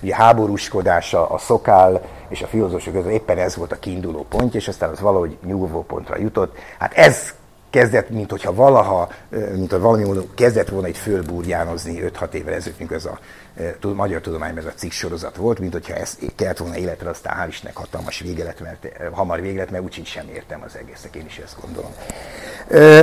ugye, 0.00 0.14
háborúskodása, 0.14 1.28
a 1.28 1.38
szokál 1.38 2.02
és 2.28 2.42
a 2.42 2.46
filozófusok 2.46 2.92
között 2.92 3.10
éppen 3.10 3.38
ez 3.38 3.56
volt 3.56 3.72
a 3.72 3.78
kiinduló 3.78 4.26
pontja, 4.28 4.60
és 4.60 4.68
aztán 4.68 4.90
az 4.90 5.00
valahogy 5.00 5.36
nyugvó 5.46 5.82
pontra 5.82 6.18
jutott. 6.18 6.56
Hát 6.78 6.92
ez 6.92 7.34
kezdett, 7.74 8.10
mint 8.10 8.30
hogyha 8.30 8.54
valaha, 8.54 9.08
mint 9.54 9.70
hogy 9.70 9.80
valami 9.80 10.04
módon 10.04 10.28
kezdett 10.34 10.68
volna 10.68 10.86
egy 10.86 10.96
fölbúrjánozni 10.96 12.02
5-6 12.20 12.32
évvel 12.32 12.54
ezelőtt, 12.54 12.78
amikor 12.78 12.96
ez 12.96 13.04
a 13.04 13.18
magyar 13.94 14.20
tudományban 14.20 14.64
ez 14.64 14.70
a 14.70 14.78
cikk 14.78 14.90
sorozat 14.90 15.36
volt, 15.36 15.58
mint 15.58 15.72
hogyha 15.72 15.94
ez 15.94 16.18
kellett 16.36 16.56
volna 16.56 16.76
életre, 16.76 17.08
aztán 17.08 17.36
hál' 17.40 17.48
Istennek 17.48 17.76
hatalmas 17.76 18.20
vége 18.20 18.44
lett, 18.44 18.60
mert, 18.60 18.86
hamar 19.12 19.40
vége 19.40 19.58
lett, 19.58 19.70
mert 19.70 19.84
úgyhogy 19.84 20.06
sem 20.06 20.24
értem 20.34 20.62
az 20.66 20.76
egészet, 20.76 21.14
én 21.14 21.24
is 21.26 21.40
ezt 21.44 21.56
gondolom. 21.60 21.90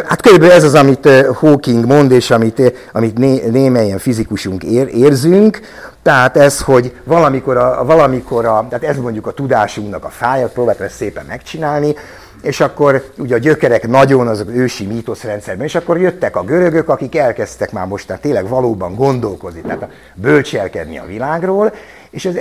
Hát 0.08 0.22
körülbelül 0.22 0.56
ez 0.56 0.64
az, 0.64 0.74
amit 0.74 1.10
Hawking 1.34 1.86
mond, 1.86 2.12
és 2.12 2.32
amit, 2.32 2.74
amit 2.92 3.18
né, 3.18 3.48
némelyen 3.50 3.98
fizikusunk 3.98 4.64
ér, 4.64 4.88
érzünk, 4.96 5.60
tehát 6.04 6.38
ez, 6.38 6.62
hogy 6.62 6.96
valamikor 7.04 7.58
a, 7.58 7.86
valamikor 7.86 8.46
a, 8.46 8.66
tehát 8.70 8.84
ez 8.84 8.98
mondjuk 8.98 9.28
a 9.28 9.32
tudásunknak 9.32 10.06
a 10.06 10.10
fája, 10.10 10.48
próbáltam 10.48 10.86
ezt 10.86 10.96
szépen 10.96 11.26
megcsinálni, 11.26 11.96
és 12.42 12.60
akkor 12.60 13.12
ugye 13.18 13.36
a 13.36 13.38
gyökerek 13.38 13.88
nagyon 13.88 14.28
azok 14.28 14.50
ősi 14.50 14.86
mítoszrendszerben, 14.86 15.66
és 15.66 15.76
akkor 15.76 16.00
jöttek 16.00 16.36
a 16.36 16.44
görögök, 16.44 16.90
akik 16.90 17.16
elkezdtek 17.16 17.72
már 17.72 17.88
most 17.88 18.08
tehát 18.08 18.22
tényleg 18.22 18.48
valóban 18.48 18.96
gondolkozni, 18.96 19.62
tehát 19.62 19.88
bölcselkedni 20.14 20.98
a 20.98 21.06
világról, 21.06 21.74
és 22.10 22.26
ez, 22.26 22.36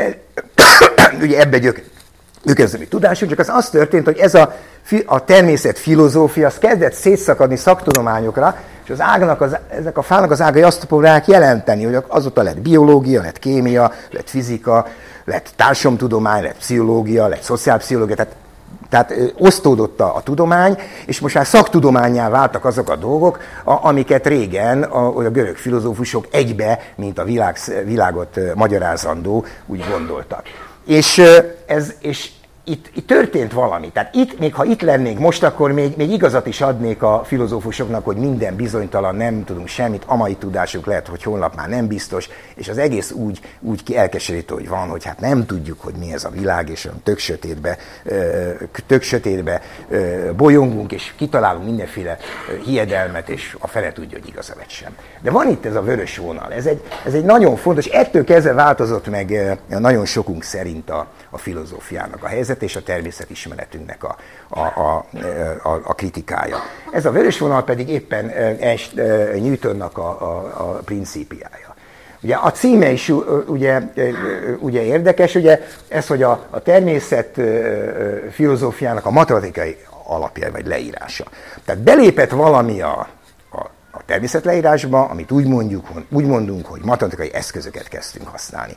ugye 1.22 1.40
ebbe 1.40 1.58
gyök, 1.58 1.82
gyökerzőmi 2.42 2.88
tudásunk, 2.88 3.30
csak 3.30 3.40
az 3.40 3.48
az 3.48 3.70
történt, 3.70 4.04
hogy 4.04 4.18
ez 4.18 4.34
a, 4.34 4.54
a 5.04 5.24
természet 5.24 5.78
filozófia 5.78 6.46
az 6.46 6.58
kezdett 6.58 6.92
szétszakadni 6.92 7.56
szaktudományokra, 7.56 8.56
és 8.84 8.90
az 8.90 9.00
ágnak, 9.00 9.40
az, 9.40 9.56
ezek 9.68 9.98
a 9.98 10.02
fának 10.02 10.30
az 10.30 10.40
ágai 10.40 10.62
azt 10.62 10.84
próbálják 10.84 11.26
jelenteni, 11.26 11.84
hogy 11.84 12.04
azóta 12.06 12.42
lett 12.42 12.60
biológia, 12.60 13.22
lett 13.22 13.38
kémia, 13.38 13.92
lett 14.10 14.30
fizika, 14.30 14.86
lett 15.24 15.50
társadalomtudomány, 15.56 16.42
lett 16.42 16.56
pszichológia, 16.56 17.26
lett 17.26 17.42
szociálpszichológia, 17.42 18.14
tehát 18.14 18.36
tehát 18.90 19.14
osztódott 19.38 20.00
a, 20.00 20.16
a 20.16 20.22
tudomány, 20.22 20.78
és 21.06 21.20
most 21.20 21.34
már 21.34 21.46
szaktudományá 21.46 22.28
váltak 22.28 22.64
azok 22.64 22.90
a 22.90 22.96
dolgok, 22.96 23.38
a, 23.64 23.86
amiket 23.86 24.26
régen 24.26 24.82
a, 24.82 25.16
a 25.16 25.30
görög 25.30 25.56
filozófusok 25.56 26.26
egybe, 26.30 26.78
mint 26.96 27.18
a 27.18 27.24
világ, 27.24 27.56
világot 27.84 28.40
magyarázandó, 28.54 29.44
úgy 29.66 29.84
gondoltak. 29.90 30.42
És, 30.86 31.22
ez, 31.66 31.94
és 32.00 32.30
itt, 32.70 32.90
itt 32.94 33.06
történt 33.06 33.52
valami. 33.52 33.90
Tehát 33.92 34.14
itt, 34.14 34.38
még 34.38 34.54
ha 34.54 34.64
itt 34.64 34.80
lennénk 34.80 35.18
most, 35.18 35.42
akkor 35.42 35.72
még, 35.72 35.96
még 35.96 36.10
igazat 36.10 36.46
is 36.46 36.60
adnék 36.60 37.02
a 37.02 37.22
filozófusoknak, 37.24 38.04
hogy 38.04 38.16
minden 38.16 38.56
bizonytalan, 38.56 39.14
nem 39.14 39.44
tudunk 39.44 39.68
semmit, 39.68 40.02
a 40.06 40.16
mai 40.16 40.34
tudásuk 40.34 40.86
lehet, 40.86 41.06
hogy 41.06 41.22
holnap 41.22 41.56
már 41.56 41.68
nem 41.68 41.86
biztos, 41.86 42.28
és 42.54 42.68
az 42.68 42.78
egész 42.78 43.10
úgy, 43.10 43.40
úgy 43.60 43.92
elkeserítő, 43.94 44.54
hogy 44.54 44.68
van, 44.68 44.88
hogy 44.88 45.04
hát 45.04 45.20
nem 45.20 45.46
tudjuk, 45.46 45.80
hogy 45.80 45.94
mi 45.94 46.12
ez 46.12 46.24
a 46.24 46.30
világ, 46.30 46.68
és 46.68 46.88
tök 47.02 47.18
sötétbe, 47.18 47.78
tök 48.86 49.02
sötétbe 49.02 49.62
bolyongunk, 50.36 50.92
és 50.92 51.12
kitalálunk 51.16 51.64
mindenféle 51.64 52.16
hiedelmet, 52.64 53.28
és 53.28 53.56
a 53.58 53.66
fele 53.66 53.92
tudja, 53.92 54.18
hogy 54.18 54.28
igaz 54.28 54.52
vagy 54.56 54.68
sem. 54.68 54.96
De 55.22 55.30
van 55.30 55.48
itt 55.48 55.64
ez 55.64 55.74
a 55.74 55.82
vörös 55.82 56.16
vonal, 56.16 56.52
ez 56.52 56.66
egy, 56.66 56.82
ez 57.04 57.14
egy 57.14 57.24
nagyon 57.24 57.56
fontos, 57.56 57.86
ettől 57.86 58.24
kezdve 58.24 58.52
változott 58.52 59.08
meg 59.08 59.58
nagyon 59.68 60.04
sokunk 60.04 60.42
szerint 60.42 60.90
a, 60.90 61.06
a 61.30 61.38
filozófiának 61.38 62.24
a 62.24 62.26
helyzet 62.26 62.59
és 62.62 62.76
a 62.76 62.82
természetismeretünknek 62.82 64.04
a, 64.04 64.16
a, 64.48 64.60
a, 64.60 65.06
a, 65.62 65.80
a 65.84 65.94
kritikája. 65.94 66.56
Ez 66.92 67.04
a 67.04 67.10
vörös 67.10 67.38
vonal 67.38 67.64
pedig 67.64 67.88
éppen 67.88 68.32
Newtonnak 69.40 69.98
a, 69.98 70.08
a, 70.20 70.52
a 70.56 70.64
principiája. 70.84 71.74
Ugye 72.22 72.34
a 72.34 72.50
címe 72.50 72.90
is 72.90 73.12
ugye, 73.46 73.80
ugye 74.58 74.82
érdekes, 74.82 75.34
ugye 75.34 75.60
ez, 75.88 76.06
hogy 76.06 76.22
a, 76.22 76.46
a 76.50 76.62
természet 76.62 77.40
filozófiának 78.30 79.06
a 79.06 79.10
matematikai 79.10 79.76
alapja 80.04 80.50
vagy 80.50 80.66
leírása. 80.66 81.24
Tehát 81.64 81.82
belépett 81.82 82.30
valami 82.30 82.80
a, 82.80 83.08
a, 83.50 83.60
a 83.90 84.04
természetleírásba, 84.06 85.04
amit 85.04 85.30
úgy, 85.30 85.46
mondjuk, 85.46 85.88
úgy 86.10 86.24
mondunk, 86.24 86.66
hogy 86.66 86.80
matematikai 86.84 87.34
eszközöket 87.34 87.88
kezdtünk 87.88 88.28
használni 88.28 88.76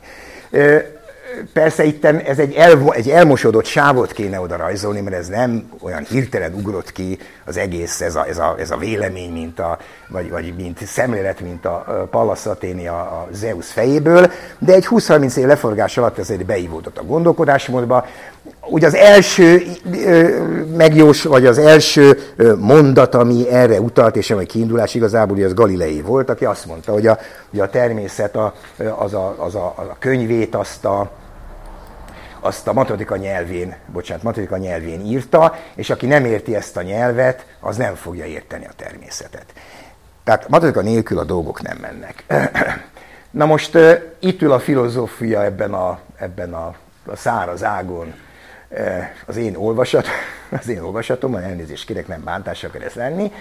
persze 1.52 1.84
itt 1.84 2.04
ez 2.04 2.38
egy, 2.38 2.54
el, 2.54 2.92
egy 2.92 3.08
elmosodott 3.08 3.64
sávot 3.64 4.12
kéne 4.12 4.40
oda 4.40 4.56
rajzolni, 4.56 5.00
mert 5.00 5.16
ez 5.16 5.28
nem 5.28 5.70
olyan 5.80 6.04
hirtelen 6.04 6.54
ugrott 6.54 6.92
ki 6.92 7.18
az 7.44 7.56
egész, 7.56 8.00
ez 8.00 8.14
a, 8.14 8.26
ez 8.26 8.38
a, 8.38 8.54
ez 8.58 8.70
a 8.70 8.76
vélemény, 8.76 9.32
mint 9.32 9.58
a, 9.58 9.78
vagy, 10.08 10.30
vagy 10.30 10.54
mint 10.56 10.86
szemlélet, 10.86 11.40
mint 11.40 11.64
a 11.64 12.06
Pallas 12.10 12.46
Athéni 12.46 12.86
a, 12.86 12.98
a 13.00 13.28
Zeus 13.32 13.72
fejéből, 13.72 14.32
de 14.58 14.72
egy 14.72 14.86
20-30 14.90 15.36
év 15.36 15.46
leforgás 15.46 15.96
alatt 15.96 16.18
azért 16.18 16.44
beívódott 16.44 16.98
a 16.98 17.04
gondolkodásmódba. 17.04 18.06
Ugye 18.68 18.86
az 18.86 18.94
első 18.94 19.62
megjós, 20.76 21.22
vagy 21.22 21.46
az 21.46 21.58
első 21.58 22.18
mondat, 22.58 23.14
ami 23.14 23.50
erre 23.50 23.80
utalt, 23.80 24.16
és 24.16 24.30
ami 24.30 24.46
kiindulás 24.46 24.94
igazából, 24.94 25.42
az 25.44 25.54
Galilei 25.54 26.00
volt, 26.00 26.30
aki 26.30 26.44
azt 26.44 26.66
mondta, 26.66 26.92
hogy 26.92 27.06
a, 27.06 27.18
hogy 27.50 27.60
a 27.60 27.68
természet 27.70 28.36
a, 28.36 28.54
az, 28.98 29.14
a, 29.14 29.34
az, 29.38 29.54
a, 29.54 29.74
az 29.76 29.86
a 29.86 29.96
könyvét, 29.98 30.54
azt 30.54 30.84
a, 30.84 31.10
azt 32.44 32.68
a 32.68 32.72
matematika 32.72 33.16
nyelvén, 33.16 33.76
bocsánat, 33.92 34.22
matematika 34.22 34.56
nyelvén 34.56 35.06
írta, 35.06 35.54
és 35.74 35.90
aki 35.90 36.06
nem 36.06 36.24
érti 36.24 36.56
ezt 36.56 36.76
a 36.76 36.82
nyelvet, 36.82 37.46
az 37.60 37.76
nem 37.76 37.94
fogja 37.94 38.24
érteni 38.24 38.66
a 38.66 38.72
természetet. 38.76 39.44
Tehát 40.24 40.48
matematika 40.48 40.82
nélkül 40.82 41.18
a 41.18 41.24
dolgok 41.24 41.62
nem 41.62 41.76
mennek. 41.80 42.24
Na 43.30 43.46
most 43.46 43.78
itt 44.18 44.42
ül 44.42 44.52
a 44.52 44.58
filozófia 44.58 45.44
ebben 45.44 45.74
a, 45.74 45.98
ebben 46.16 46.54
a, 46.54 46.74
a 47.06 47.16
száraz 47.16 47.64
ágon, 47.64 48.14
az 49.26 49.36
én 49.36 49.56
olvasat, 49.56 50.06
az 50.60 50.68
én 50.68 50.80
olvasatom, 50.80 51.34
elnézést 51.34 51.86
kérek, 51.86 52.06
nem 52.06 52.24
bántás 52.24 52.64
akar 52.64 52.82
ez 52.82 52.94
lenni. 52.94 53.32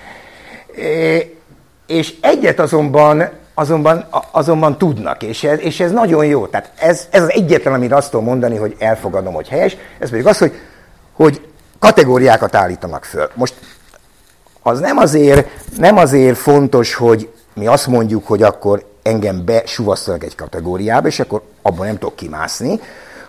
És 1.87 2.13
egyet 2.21 2.59
azonban 2.59 3.29
azonban, 3.53 4.05
azonban 4.31 4.77
tudnak, 4.77 5.23
és 5.23 5.43
ez, 5.43 5.59
és 5.59 5.79
ez 5.79 5.91
nagyon 5.91 6.25
jó. 6.25 6.47
Tehát 6.47 6.71
ez, 6.75 7.07
ez 7.09 7.21
az 7.21 7.31
egyetlen, 7.31 7.73
amit 7.73 7.91
azt 7.91 8.11
tudom 8.11 8.25
mondani, 8.25 8.57
hogy 8.57 8.75
elfogadom, 8.79 9.33
hogy 9.33 9.47
helyes, 9.47 9.77
ez 9.99 10.09
pedig 10.09 10.27
az, 10.27 10.37
hogy, 10.37 10.53
hogy 11.13 11.47
kategóriákat 11.79 12.55
állítanak 12.55 13.03
föl. 13.03 13.29
Most 13.33 13.53
az 14.61 14.79
nem 14.79 14.97
azért, 14.97 15.47
nem 15.77 15.97
azért 15.97 16.37
fontos, 16.37 16.93
hogy 16.93 17.29
mi 17.53 17.67
azt 17.67 17.87
mondjuk, 17.87 18.27
hogy 18.27 18.43
akkor 18.43 18.85
engem 19.03 19.45
besuvasztanak 19.45 20.23
egy 20.23 20.35
kategóriába, 20.35 21.07
és 21.07 21.19
akkor 21.19 21.41
abban 21.61 21.85
nem 21.85 21.97
tudok 21.97 22.15
kimászni, 22.15 22.79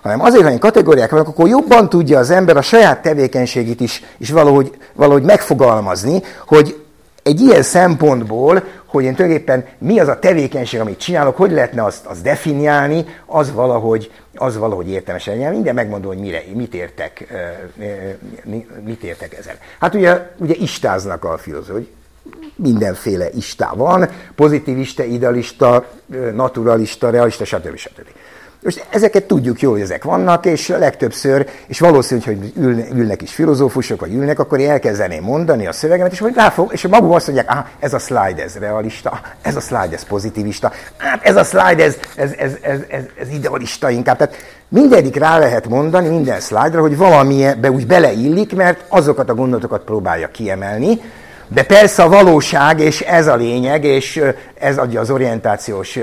hanem 0.03 0.21
azért, 0.21 0.45
hogy 0.45 0.59
kategóriák 0.59 1.11
vannak, 1.11 1.29
akkor 1.29 1.49
jobban 1.49 1.89
tudja 1.89 2.19
az 2.19 2.31
ember 2.31 2.57
a 2.57 2.63
saját 2.63 3.03
tevékenységét 3.03 3.81
is, 3.81 4.03
is 4.17 4.31
valahogy, 4.31 4.77
valahogy 4.93 5.23
megfogalmazni, 5.23 6.23
hogy 6.47 6.84
egy 7.25 7.41
ilyen 7.41 7.63
szempontból, 7.63 8.63
hogy 8.85 9.05
én 9.05 9.15
tulajdonképpen 9.15 9.65
mi 9.79 9.99
az 9.99 10.09
a 10.09 10.19
tevékenység, 10.19 10.81
amit 10.81 10.99
csinálok, 10.99 11.37
hogy 11.37 11.51
lehetne 11.51 11.85
azt, 11.85 12.07
azt 12.07 12.23
definiálni, 12.23 13.05
az 13.27 13.53
valahogy, 13.53 14.13
az 14.35 14.57
valahogy 14.57 14.89
értelmes 14.89 15.27
legyen. 15.27 15.53
Minden 15.53 15.75
megmondom, 15.75 16.13
hogy 16.13 16.21
mire, 16.21 16.43
mit 16.55 16.75
értek, 16.75 17.35
mit 18.85 19.03
értek 19.03 19.39
ezen. 19.39 19.55
Hát 19.79 19.95
ugye, 19.95 20.31
ugye 20.37 20.55
istáznak 20.55 21.25
a 21.25 21.39
filozófia, 21.39 21.87
mindenféle 22.57 23.29
istá 23.31 23.73
van, 23.75 24.09
pozitivista, 24.35 25.03
idealista, 25.05 25.87
naturalista, 26.35 27.11
realista, 27.11 27.45
stb. 27.45 27.77
stb. 27.77 28.09
Most 28.65 28.87
ezeket 28.91 29.25
tudjuk 29.25 29.61
jól, 29.61 29.73
hogy 29.73 29.83
ezek 29.83 30.05
vannak, 30.05 30.47
és 30.47 30.69
legtöbbször, 30.69 31.47
és 31.67 31.81
valószínű, 31.81 32.21
hogy 32.25 32.53
ülnek 32.95 33.23
is 33.23 33.35
filozófusok, 33.35 34.01
vagy 34.01 34.15
ülnek, 34.15 34.39
akkor 34.39 34.59
én 34.59 34.71
elkezdeném 34.71 35.23
mondani 35.23 35.67
a 35.67 35.73
szövegemet, 35.73 36.13
és 36.13 36.21
majd 36.21 36.35
ráfog, 36.35 36.73
és 36.73 36.87
maguk 36.87 37.15
azt 37.15 37.27
mondják, 37.27 37.51
ah, 37.51 37.65
ez 37.79 37.95
a 37.95 37.99
slide, 37.99 38.43
ez 38.43 38.57
realista, 38.59 39.21
ez 39.43 39.57
a 39.57 39.61
slide, 39.61 39.95
ez 39.95 40.05
pozitivista, 40.05 40.73
hát 40.97 41.25
ez 41.25 41.37
a 41.37 41.45
slide, 41.45 41.85
ez, 41.85 41.97
ez, 42.17 42.33
ez, 42.39 42.53
ez, 42.63 42.79
ez, 42.89 43.03
ez 43.21 43.29
idealista 43.29 43.91
inkább. 43.91 44.17
Tehát 44.17 44.37
mindegyik 44.69 45.17
rá 45.17 45.39
lehet 45.39 45.69
mondani, 45.69 46.09
minden 46.09 46.41
slide-ra, 46.41 46.81
hogy 46.81 46.97
be 47.61 47.71
úgy 47.71 47.87
beleillik, 47.87 48.55
mert 48.55 48.85
azokat 48.89 49.31
a 49.31 49.35
gondolatokat 49.35 49.85
próbálja 49.85 50.29
kiemelni, 50.29 51.01
de 51.55 51.63
persze 51.63 52.03
a 52.03 52.09
valóság, 52.09 52.81
és 52.81 53.01
ez 53.01 53.27
a 53.27 53.35
lényeg, 53.35 53.85
és 53.85 54.23
ez 54.55 54.79
adja 54.79 55.01
az 55.01 55.11
orientációs 55.11 55.99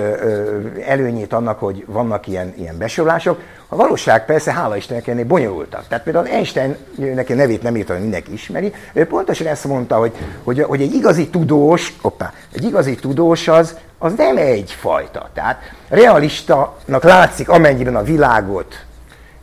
előnyét 0.85 1.33
annak, 1.33 1.59
hogy 1.59 1.83
vannak 1.87 2.27
ilyen, 2.27 2.53
ilyen 2.57 2.77
besorolások. 2.77 3.39
A 3.67 3.75
valóság 3.75 4.25
persze, 4.25 4.53
hála 4.53 4.75
Istennek, 4.75 5.07
ennél 5.07 5.25
bonyolultabb. 5.25 5.87
Tehát 5.87 6.03
például 6.03 6.27
Einstein, 6.27 6.75
neki 6.95 7.33
nevét 7.33 7.63
nem 7.63 7.75
írta, 7.75 7.93
hogy 7.93 8.01
mindenki 8.01 8.33
ismeri, 8.33 8.73
ő 8.93 9.05
pontosan 9.05 9.47
ezt 9.47 9.65
mondta, 9.65 9.95
hogy, 9.95 10.11
hogy, 10.43 10.61
hogy 10.61 10.81
egy 10.81 10.93
igazi 10.93 11.27
tudós, 11.27 11.93
oppá, 12.01 12.33
egy 12.53 12.63
igazi 12.63 12.95
tudós 12.95 13.47
az, 13.47 13.77
az 13.97 14.13
nem 14.17 14.37
egyfajta. 14.37 15.29
Tehát 15.33 15.61
realistanak 15.89 17.03
látszik, 17.03 17.49
amennyiben 17.49 17.95
a 17.95 18.03
világot 18.03 18.85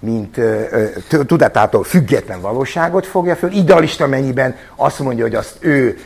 mint 0.01 0.41
tudatától 1.27 1.85
független 1.85 2.41
valóságot 2.41 3.07
fogja 3.07 3.37
föl, 3.37 3.53
idealista 3.53 4.07
mennyiben 4.07 4.57
azt 4.77 4.99
mondja, 4.99 5.25
hogy 5.25 5.35
azt 5.35 5.57
ő 5.61 5.99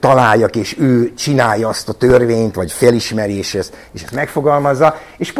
találja 0.00 0.46
és 0.46 0.78
ő 0.78 1.14
csinálja 1.14 1.68
azt 1.68 1.88
a 1.88 1.92
törvényt, 1.92 2.54
vagy 2.54 2.72
felismeri, 2.72 3.36
és 3.36 3.54
ezt, 3.54 3.76
és 3.92 4.02
ezt 4.02 4.14
megfogalmazza, 4.14 4.96
és 5.16 5.32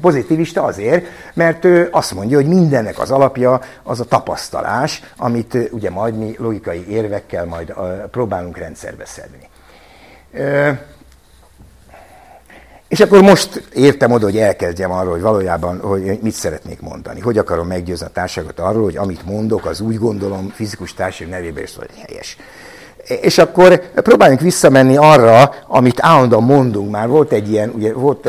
pozitivista 0.00 0.62
azért, 0.62 1.06
mert 1.34 1.64
ő 1.64 1.88
azt 1.90 2.14
mondja, 2.14 2.36
hogy 2.36 2.48
mindennek 2.48 2.98
az 2.98 3.10
alapja 3.10 3.60
az 3.82 4.00
a 4.00 4.04
tapasztalás, 4.04 5.02
amit 5.16 5.58
ugye 5.70 5.90
majd 5.90 6.18
mi 6.18 6.34
logikai 6.38 6.88
érvekkel 6.88 7.44
majd 7.44 7.74
próbálunk 8.10 8.56
rendszerbe 8.56 9.04
szedni. 9.06 9.48
És 12.90 13.00
akkor 13.00 13.22
most 13.22 13.62
értem 13.74 14.12
oda, 14.12 14.24
hogy 14.24 14.36
elkezdjem 14.36 14.90
arról, 14.92 15.12
hogy 15.12 15.20
valójában 15.20 15.80
hogy 15.80 16.18
mit 16.22 16.32
szeretnék 16.32 16.80
mondani. 16.80 17.20
Hogy 17.20 17.38
akarom 17.38 17.66
meggyőzni 17.66 18.06
a 18.06 18.10
társadalmat 18.12 18.58
arról, 18.58 18.82
hogy 18.82 18.96
amit 18.96 19.26
mondok, 19.26 19.66
az 19.66 19.80
úgy 19.80 19.98
gondolom 19.98 20.48
fizikus 20.54 20.94
társaság 20.94 21.28
nevében 21.28 21.62
is 21.62 21.76
hogy 21.76 21.90
helyes. 22.06 22.36
És 23.22 23.38
akkor 23.38 23.80
próbáljunk 23.94 24.40
visszamenni 24.40 24.96
arra, 24.96 25.54
amit 25.66 25.98
állandóan 26.00 26.42
mondunk. 26.42 26.90
Már 26.90 27.08
volt 27.08 27.32
egy 27.32 27.50
ilyen, 27.50 27.72
ugye 27.74 27.92
volt, 27.92 28.28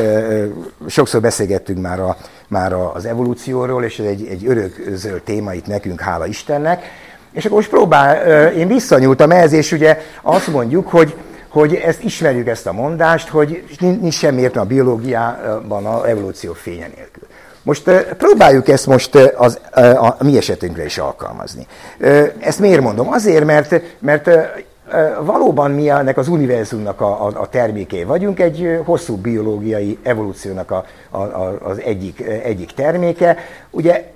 sokszor 0.86 1.20
beszélgettünk 1.20 1.80
már, 1.80 2.00
a, 2.00 2.16
már 2.48 2.72
az 2.72 3.04
evolúcióról, 3.04 3.84
és 3.84 3.98
ez 3.98 4.06
egy, 4.06 4.26
egy 4.26 4.46
örökzöld 4.46 5.22
téma 5.22 5.54
itt 5.54 5.66
nekünk, 5.66 6.00
hála 6.00 6.26
Istennek. 6.26 6.84
És 7.32 7.44
akkor 7.44 7.56
most 7.56 7.70
próbál, 7.70 8.48
én 8.52 8.66
visszanyúltam 8.66 9.30
ehhez, 9.30 9.52
és 9.52 9.72
ugye 9.72 9.98
azt 10.22 10.48
mondjuk, 10.48 10.88
hogy 10.88 11.14
hogy 11.52 11.74
ezt 11.74 12.02
ismerjük 12.02 12.48
ezt 12.48 12.66
a 12.66 12.72
mondást, 12.72 13.28
hogy 13.28 13.64
nincs 13.80 14.14
semmi 14.14 14.40
értelme 14.40 14.70
a 14.70 14.74
biológiában 14.74 15.86
a 15.86 16.08
evolúció 16.08 16.52
fénye 16.52 16.90
nélkül. 16.96 17.26
Most 17.62 17.90
próbáljuk 18.18 18.68
ezt 18.68 18.86
most 18.86 19.14
az, 19.14 19.58
a, 19.72 19.80
a 19.80 20.16
mi 20.20 20.36
esetünkre 20.36 20.84
is 20.84 20.98
alkalmazni. 20.98 21.66
Ezt 22.40 22.58
miért 22.58 22.80
mondom? 22.80 23.12
Azért, 23.12 23.44
mert, 23.44 23.80
mert 23.98 24.30
valóban 25.20 25.70
mi 25.70 25.88
ennek 25.88 26.18
az 26.18 26.28
univerzumnak 26.28 27.00
a, 27.00 27.26
a, 27.26 27.30
a 27.34 27.48
terméké 27.48 28.02
vagyunk, 28.02 28.40
egy 28.40 28.80
hosszú 28.84 29.16
biológiai 29.16 29.98
evolúciónak 30.02 30.70
a, 30.70 30.84
a, 31.10 31.18
a, 31.18 31.58
az 31.62 31.80
egyik, 31.80 32.20
egyik 32.44 32.72
terméke. 32.72 33.36
Ugye 33.70 34.12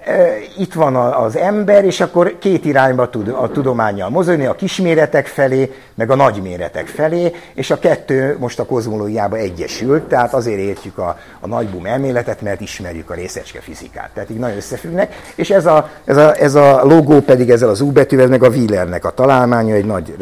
itt 0.59 0.73
van 0.73 0.97
az 0.97 1.37
ember, 1.37 1.85
és 1.85 2.01
akkor 2.01 2.39
két 2.39 2.65
irányba 2.65 3.11
tud 3.11 3.29
a 3.29 3.51
tudományjal 3.51 4.09
mozogni, 4.09 4.47
a 4.47 4.55
kisméretek 4.55 5.27
felé, 5.27 5.73
meg 5.95 6.11
a 6.11 6.15
nagyméretek 6.15 6.87
felé, 6.87 7.33
és 7.55 7.71
a 7.71 7.79
kettő 7.79 8.37
most 8.39 8.59
a 8.59 8.67
kozmológiába 8.67 9.37
egyesült, 9.37 10.03
tehát 10.03 10.35
azért 10.35 10.59
értjük 10.59 10.99
a, 10.99 11.19
a 11.41 11.47
nagybum 11.47 11.87
elméletet, 11.87 12.41
mert 12.41 12.61
ismerjük 12.61 13.11
a 13.11 13.15
részecske 13.15 13.61
fizikát. 13.61 14.11
Tehát 14.15 14.31
így 14.31 14.39
nagyon 14.39 14.57
összefüggnek, 14.57 15.15
és 15.35 15.51
ez 15.51 15.67
a, 15.67 15.91
ez 16.05 16.17
a, 16.17 16.35
ez 16.37 16.55
a 16.55 16.85
logó 16.85 17.21
pedig 17.21 17.51
ezzel 17.51 17.69
az 17.69 17.81
U 17.81 17.93
betűvel, 17.93 18.27
meg 18.27 18.43
a 18.43 18.49
Wheelernek 18.49 19.05
a 19.05 19.11
találmánya, 19.11 19.75
egy 19.75 19.87
nagy 19.87 20.15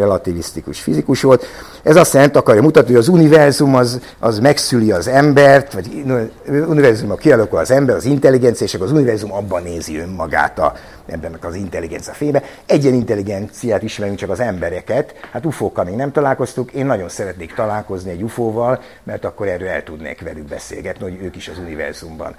relativisztikus 0.45 0.81
fizikus 0.81 1.23
volt. 1.23 1.47
Ez 1.83 1.97
azt 1.97 2.13
jelenti, 2.13 2.39
akarja 2.39 2.63
mutatni, 2.63 2.91
hogy 2.91 3.01
az 3.01 3.09
univerzum 3.09 3.75
az, 3.75 4.01
az 4.19 4.39
megszüli 4.39 4.91
az 4.91 5.09
embert, 5.09 5.73
vagy 5.73 6.05
univerzumban 6.47 7.17
kialakul 7.17 7.59
az 7.59 7.71
ember, 7.71 7.97
az 7.97 8.05
intelligencia, 8.05 8.67
és 8.67 8.75
akkor 8.75 8.87
az 8.87 8.93
univerzum 8.93 9.33
abban 9.33 9.63
nézi 9.63 9.99
önmagát 9.99 10.59
a, 10.59 10.75
embernek 11.07 11.45
az 11.45 11.55
intelligencia 11.55 12.13
fébe. 12.13 12.43
Egyen 12.67 12.95
intelligenciát 12.95 13.83
ismerünk 13.83 14.19
csak 14.19 14.31
az 14.31 14.41
embereket, 14.41 15.15
hát 15.33 15.47
ufókkal 15.47 15.85
még 15.85 15.95
nem 15.95 16.13
találkoztuk, 16.13 16.73
én 16.73 16.87
nagyon 16.87 17.09
szeretnék 17.09 17.55
találkozni 17.55 18.11
egy 18.11 18.23
ufóval, 18.23 18.81
mert 19.03 19.25
akkor 19.25 19.49
erről 19.49 19.69
el 19.69 19.83
tudnék 19.83 20.21
velük 20.21 20.49
beszélgetni, 20.49 21.03
hogy 21.11 21.19
ők 21.23 21.37
is 21.37 21.49
az 21.49 21.59
univerzumban, 21.59 22.35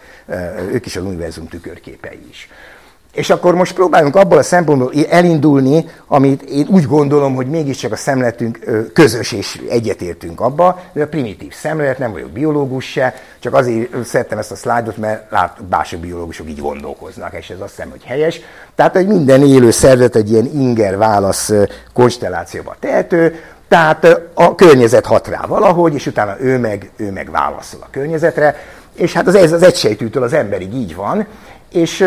ők 0.72 0.86
is 0.86 0.96
az 0.96 1.04
univerzum 1.04 1.48
tükörképei 1.48 2.28
is. 2.30 2.50
És 3.16 3.30
akkor 3.30 3.56
most 3.56 3.74
próbáljunk 3.74 4.16
abból 4.16 4.38
a 4.38 4.44
szempontból 4.44 4.92
elindulni, 5.10 5.86
amit 6.08 6.42
én 6.42 6.68
úgy 6.70 6.86
gondolom, 6.86 7.36
hogy 7.36 7.48
mégiscsak 7.48 7.92
a 7.92 7.96
szemletünk 7.96 8.60
közös 8.94 9.32
és 9.32 9.62
egyetértünk 9.70 10.42
abba, 10.42 10.80
de 10.94 11.04
a 11.04 11.08
primitív 11.08 11.54
szemlélet, 11.54 11.98
nem 11.98 12.12
vagyok 12.12 12.30
biológus 12.30 12.86
se, 12.86 13.14
csak 13.40 13.54
azért 13.54 14.06
szerettem 14.06 14.38
ezt 14.38 14.52
a 14.52 14.56
szlájdot, 14.56 14.98
mert 14.98 15.32
lát, 15.32 15.64
belső 15.64 15.98
biológusok 15.98 16.50
így 16.50 16.60
gondolkoznak, 16.60 17.34
és 17.34 17.50
ez 17.50 17.60
azt 17.60 17.76
hiszem, 17.76 17.90
hogy 17.90 18.04
helyes. 18.04 18.40
Tehát, 18.76 18.96
hogy 18.96 19.08
minden 19.08 19.42
élő 19.42 19.72
szervezet 19.72 20.16
egy 20.16 20.32
ilyen 20.32 20.46
inger-válasz 20.46 21.52
konstellációba 21.94 22.76
tehető, 22.80 23.40
tehát 23.68 24.22
a 24.34 24.56
környezet 24.56 25.06
hat 25.06 25.28
rá 25.28 25.42
valahogy, 25.48 25.94
és 25.94 26.08
utána 26.08 26.36
ő 26.40 26.58
meg, 26.58 26.92
ő 26.96 27.12
meg 27.12 27.32
válaszol 27.32 27.80
a 27.84 27.88
környezetre, 27.92 28.56
és 28.96 29.14
hát 29.14 29.28
az, 29.28 29.36
ez 29.36 29.52
az 29.52 29.64
egysejtűtől 29.64 30.24
az 30.24 30.34
emberig 30.34 30.74
így 30.74 30.96
van, 30.96 31.28
és 31.76 32.02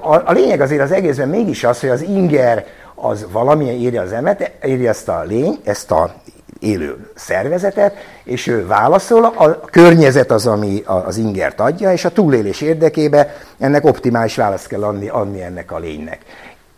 a, 0.00 0.32
lényeg 0.32 0.60
azért 0.60 0.82
az 0.82 0.92
egészben 0.92 1.28
mégis 1.28 1.64
az, 1.64 1.80
hogy 1.80 1.88
az 1.88 2.02
inger 2.02 2.66
az 2.94 3.26
valamilyen 3.30 3.74
írja 3.74 4.02
az 4.02 4.12
emet, 4.12 4.50
írja 4.66 4.88
ezt 4.88 5.08
a 5.08 5.22
lény, 5.26 5.60
ezt 5.64 5.90
a 5.90 6.14
élő 6.60 7.10
szervezetet, 7.14 7.96
és 8.24 8.46
ő 8.46 8.66
válaszol, 8.66 9.24
a 9.24 9.60
környezet 9.60 10.30
az, 10.30 10.46
ami 10.46 10.82
az 10.84 11.16
ingert 11.16 11.60
adja, 11.60 11.92
és 11.92 12.04
a 12.04 12.10
túlélés 12.10 12.60
érdekében 12.60 13.26
ennek 13.58 13.84
optimális 13.84 14.36
választ 14.36 14.66
kell 14.66 14.82
adni, 14.82 15.08
adni 15.08 15.42
ennek 15.42 15.72
a 15.72 15.78
lénynek. 15.78 16.18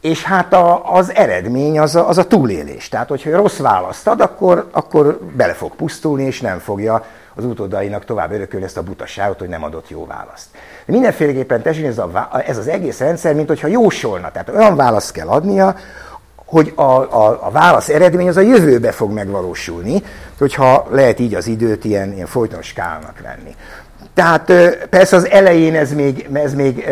És 0.01 0.23
hát 0.23 0.53
a, 0.53 0.95
az 0.95 1.15
eredmény 1.15 1.79
az 1.79 1.97
a, 1.97 2.09
az 2.09 2.19
a 2.19 2.27
túlélés. 2.27 2.89
Tehát, 2.89 3.09
hogyha 3.09 3.37
rossz 3.37 3.59
választ 3.59 4.07
ad, 4.07 4.21
akkor, 4.21 4.69
akkor 4.71 5.19
bele 5.37 5.53
fog 5.53 5.75
pusztulni, 5.75 6.25
és 6.25 6.41
nem 6.41 6.59
fogja 6.59 7.05
az 7.35 7.45
utódainak 7.45 8.05
tovább 8.05 8.33
örökölni 8.33 8.67
ezt 8.67 8.77
a 8.77 8.83
butaságot, 8.83 9.39
hogy 9.39 9.49
nem 9.49 9.65
adott 9.65 9.89
jó 9.89 10.07
választ. 10.07 10.47
De 10.91 10.97
mindenféleképpen 10.97 11.63
tessék, 11.63 11.85
ez, 11.85 11.99
a, 11.99 12.43
ez 12.47 12.57
az 12.57 12.69
egész 12.69 12.99
rendszer, 12.99 13.35
mint 13.35 13.49
hogyha 13.49 13.67
jósolna. 13.67 14.31
Tehát 14.31 14.49
olyan 14.49 14.77
választ 14.77 15.13
kell 15.13 15.29
adnia, 15.29 15.77
hogy 16.45 16.73
a, 16.75 16.83
a, 16.83 17.47
a 17.47 17.51
válasz 17.51 17.89
eredmény 17.89 18.29
az 18.29 18.37
a 18.37 18.41
jövőbe 18.41 18.93
fog 18.93 19.13
megvalósulni, 19.13 20.03
hogyha 20.39 20.87
lehet 20.91 21.19
így 21.19 21.35
az 21.35 21.47
időt 21.47 21.85
ilyen, 21.85 22.13
ilyen 22.13 22.27
folytonos 22.27 22.67
skálnak 22.67 23.21
venni. 23.23 23.55
tehát 24.15 24.53
persze 24.91 25.17
az 25.17 25.29
elején 25.29 25.75
ez 25.75 25.93
még, 25.93 26.29
ez 26.33 26.55
még 26.55 26.89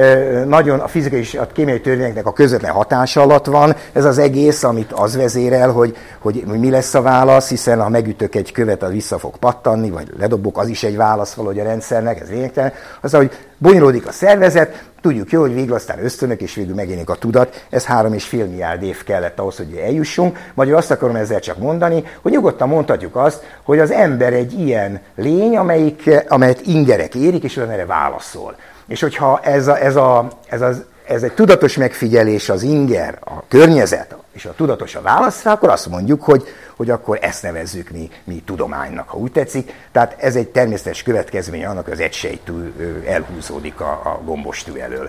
nagyon 0.46 0.80
a 0.80 0.88
fizikai 0.88 1.18
és 1.18 1.34
a 1.34 1.46
kémiai 1.46 1.80
törvényeknek 1.80 2.26
a 2.26 2.32
közvetlen 2.32 2.72
hatása 2.72 3.22
alatt 3.22 3.46
van, 3.46 3.76
ez 3.92 4.04
az 4.04 4.18
egész, 4.18 4.62
amit 4.62 4.92
az 4.92 5.16
vezérel, 5.16 5.70
hogy, 5.70 5.96
hogy 6.18 6.44
mi 6.46 6.70
lesz 6.70 6.94
a 6.94 7.02
válasz, 7.02 7.48
hiszen 7.48 7.80
ha 7.80 7.88
megütök 7.88 8.34
egy 8.34 8.52
követ, 8.52 8.82
az 8.82 8.90
vissza 8.90 9.18
fog 9.18 9.36
pattanni, 9.36 9.90
vagy 9.90 10.08
ledobok, 10.18 10.58
az 10.58 10.68
is 10.68 10.82
egy 10.82 10.96
válasz 10.96 11.34
valahogy 11.34 11.58
a 11.58 11.64
rendszernek, 11.64 12.20
ez 12.20 12.28
lényegtelen. 12.28 12.72
Az, 13.00 13.12
hogy 13.12 13.47
bonyolódik 13.58 14.06
a 14.06 14.12
szervezet, 14.12 14.88
tudjuk 15.00 15.30
jó, 15.30 15.40
hogy 15.40 15.54
végül 15.54 15.74
aztán 15.74 16.04
ösztönök, 16.04 16.40
és 16.40 16.54
végül 16.54 16.74
megjelenik 16.74 17.10
a 17.10 17.14
tudat. 17.14 17.64
Ez 17.70 17.84
három 17.84 18.12
és 18.12 18.24
fél 18.24 18.46
milliárd 18.46 18.82
év 18.82 19.04
kellett 19.04 19.38
ahhoz, 19.38 19.56
hogy 19.56 19.74
eljussunk. 19.74 20.38
Magyar 20.54 20.76
azt 20.76 20.90
akarom 20.90 21.16
ezzel 21.16 21.40
csak 21.40 21.58
mondani, 21.58 22.04
hogy 22.22 22.32
nyugodtan 22.32 22.68
mondhatjuk 22.68 23.16
azt, 23.16 23.42
hogy 23.62 23.78
az 23.78 23.90
ember 23.90 24.32
egy 24.32 24.60
ilyen 24.60 25.00
lény, 25.14 25.56
amelyik, 25.56 26.10
amelyet 26.28 26.60
ingerek 26.66 27.14
érik, 27.14 27.42
és 27.42 27.56
olyan 27.56 27.70
erre 27.70 27.86
válaszol. 27.86 28.56
És 28.86 29.00
hogyha 29.00 29.40
ez, 29.42 29.66
a, 29.66 29.82
ez, 29.82 29.96
a, 29.96 30.28
ez, 30.48 30.60
az, 30.60 30.84
ez 31.08 31.22
egy 31.22 31.32
tudatos 31.32 31.76
megfigyelés 31.76 32.48
az 32.48 32.62
inger, 32.62 33.18
a 33.24 33.46
környezet, 33.48 34.16
és 34.32 34.44
a 34.44 34.54
tudatos 34.56 34.94
a 34.94 35.00
válasz 35.00 35.42
rá, 35.42 35.52
akkor 35.52 35.68
azt 35.68 35.88
mondjuk, 35.88 36.22
hogy, 36.22 36.44
hogy 36.76 36.90
akkor 36.90 37.18
ezt 37.20 37.42
nevezzük 37.42 37.90
mi, 37.90 38.10
mi 38.24 38.42
tudománynak, 38.46 39.08
ha 39.08 39.16
úgy 39.16 39.32
tetszik. 39.32 39.72
Tehát 39.92 40.16
ez 40.18 40.36
egy 40.36 40.48
természetes 40.48 41.02
következmény 41.02 41.64
annak, 41.64 41.88
az 41.88 42.00
egysejtű 42.00 42.72
elhúzódik 43.06 43.80
a, 43.80 43.90
a 43.90 44.20
gombostű 44.24 44.72
elől. 44.72 45.08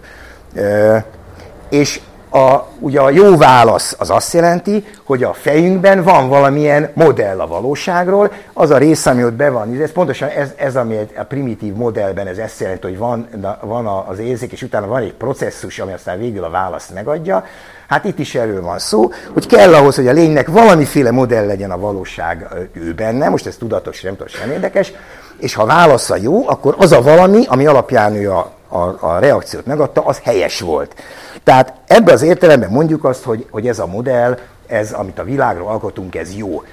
És 1.70 2.00
a, 2.30 2.68
ugye 2.80 3.00
a 3.00 3.10
jó 3.10 3.38
válasz 3.38 3.96
az 3.98 4.10
azt 4.10 4.34
jelenti, 4.34 4.86
hogy 5.04 5.24
a 5.24 5.34
fejünkben 5.34 6.04
van 6.04 6.30
valamilyen 6.30 6.90
modell 6.94 7.40
a 7.40 7.48
valóságról, 7.48 8.32
az 8.54 8.70
a 8.70 8.78
rész, 8.78 9.06
ami 9.06 9.24
ott 9.24 9.34
be 9.34 9.50
van, 9.50 9.82
ez 9.82 9.92
pontosan 9.92 10.30
ez, 10.30 10.50
ez 10.56 10.76
ami 10.76 10.98
a 11.18 11.24
primitív 11.24 11.74
modellben, 11.74 12.28
ez 12.28 12.38
ezt 12.38 12.60
jelenti, 12.60 12.88
hogy 12.88 12.98
van, 12.98 13.28
van 13.62 13.86
az 13.86 14.20
érzék, 14.20 14.52
és 14.52 14.62
utána 14.62 14.88
van 14.88 15.02
egy 15.02 15.14
processzus, 15.14 15.80
ami 15.80 15.94
aztán 15.94 16.20
végül 16.20 16.44
a 16.44 16.50
választ 16.50 16.94
megadja. 16.94 17.46
Hát 17.88 18.06
itt 18.06 18.20
is 18.20 18.36
erről 18.36 18.62
van 18.62 18.80
szó, 18.80 19.12
hogy 19.34 19.48
kell 19.48 19.74
ahhoz, 19.74 19.96
hogy 19.96 20.08
a 20.08 20.12
lénynek 20.12 20.48
valamiféle 20.48 21.12
modell 21.12 21.46
legyen 21.46 21.72
a 21.72 21.80
valóság 21.80 22.48
ő 22.74 22.94
benne, 22.94 23.30
most 23.30 23.46
ez 23.46 23.56
tudatos, 23.56 24.02
nem 24.02 24.12
tudom, 24.12 24.28
sem 24.28 24.52
érdekes, 24.52 24.92
és 25.40 25.54
ha 25.54 25.66
válasza 25.66 26.16
jó, 26.16 26.50
akkor 26.50 26.76
az 26.78 26.92
a 26.92 27.02
valami, 27.02 27.46
ami 27.48 27.66
alapján 27.66 28.16
ő 28.16 28.32
a, 28.32 28.52
a, 28.68 28.98
a 29.00 29.20
reakciót 29.20 29.66
megadta, 29.66 30.02
az 30.02 30.20
helyes 30.24 30.60
volt. 30.60 30.96
Tehát 31.44 31.74
ebben 31.88 32.14
az 32.14 32.22
értelemben 32.22 32.70
mondjuk 32.70 33.04
azt, 33.04 33.24
hogy, 33.24 33.46
hogy 33.50 33.68
ez 33.68 33.80
a 33.80 33.86
modell, 33.86 34.38
ez, 34.68 34.92
amit 34.92 35.20
a 35.20 35.24
világról 35.24 35.68
alkotunk, 35.68 36.16
ez 36.16 36.36
jó. 36.36 36.64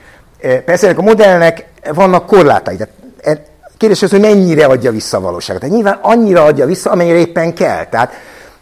E, 0.40 0.60
persze 0.60 0.86
ennek 0.86 0.98
a 0.98 1.02
modellnek 1.02 1.66
vannak 1.94 2.26
korlátai. 2.26 2.76
Tehát 2.76 2.92
e, 3.22 3.42
kérdés 3.76 4.02
az, 4.02 4.10
hogy 4.10 4.20
mennyire 4.20 4.64
adja 4.64 4.90
vissza 4.90 5.16
a 5.16 5.20
valóságot. 5.20 5.60
Tehát 5.60 5.74
nyilván 5.74 5.98
annyira 6.02 6.44
adja 6.44 6.66
vissza, 6.66 6.90
amennyire 6.90 7.18
éppen 7.18 7.54
kell. 7.54 7.84
Tehát, 7.84 8.12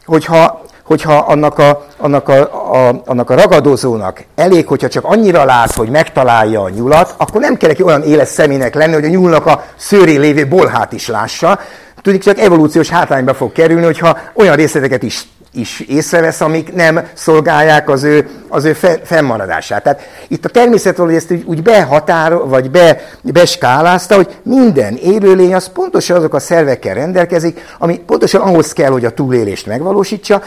hogyha, 0.06 0.62
hogyha 0.84 1.16
annak 1.16 1.58
a, 1.58 1.86
annak, 1.96 2.28
a, 2.28 2.40
a, 2.72 3.02
annak 3.06 3.30
a 3.30 3.34
ragadozónak 3.34 4.24
elég, 4.34 4.66
hogyha 4.66 4.88
csak 4.88 5.04
annyira 5.04 5.44
lát, 5.44 5.72
hogy 5.72 5.88
megtalálja 5.88 6.62
a 6.62 6.68
nyulat, 6.68 7.14
akkor 7.18 7.40
nem 7.40 7.56
kell 7.56 7.68
neki 7.68 7.82
olyan 7.82 8.02
éles 8.02 8.28
személynek 8.28 8.74
lenni, 8.74 8.92
hogy 8.92 9.04
a 9.04 9.08
nyúlnak 9.08 9.46
a 9.46 9.64
szőrén 9.76 10.20
lévő 10.20 10.48
bolhát 10.48 10.92
is 10.92 11.08
lássa. 11.08 11.58
Tudjuk, 12.02 12.22
csak 12.22 12.38
evolúciós 12.38 12.88
hátrányba 12.88 13.34
fog 13.34 13.52
kerülni, 13.52 13.84
hogyha 13.84 14.18
olyan 14.34 14.56
részleteket 14.56 15.02
is 15.02 15.26
is 15.54 15.80
észrevesz, 15.80 16.40
amik 16.40 16.74
nem 16.74 17.06
szolgálják 17.14 17.88
az 17.88 18.02
ő, 18.02 18.28
az 18.48 18.64
ő 18.64 18.72
fennmaradását. 19.04 19.82
Tehát 19.82 20.00
itt 20.28 20.44
a 20.44 20.48
természet 20.48 20.96
valahogy 20.96 21.16
ezt 21.16 21.30
úgy, 21.30 21.42
úgy 21.46 21.62
behatár, 21.62 22.32
vagy 22.34 22.70
be, 22.70 23.00
beskálázta, 23.22 24.14
hogy 24.14 24.38
minden 24.42 24.96
élőlény 24.96 25.54
az 25.54 25.68
pontosan 25.72 26.16
azok 26.16 26.34
a 26.34 26.38
szervekkel 26.38 26.94
rendelkezik, 26.94 27.60
ami 27.78 27.98
pontosan 27.98 28.40
ahhoz 28.40 28.72
kell, 28.72 28.90
hogy 28.90 29.04
a 29.04 29.10
túlélést 29.10 29.66
megvalósítsa, 29.66 30.42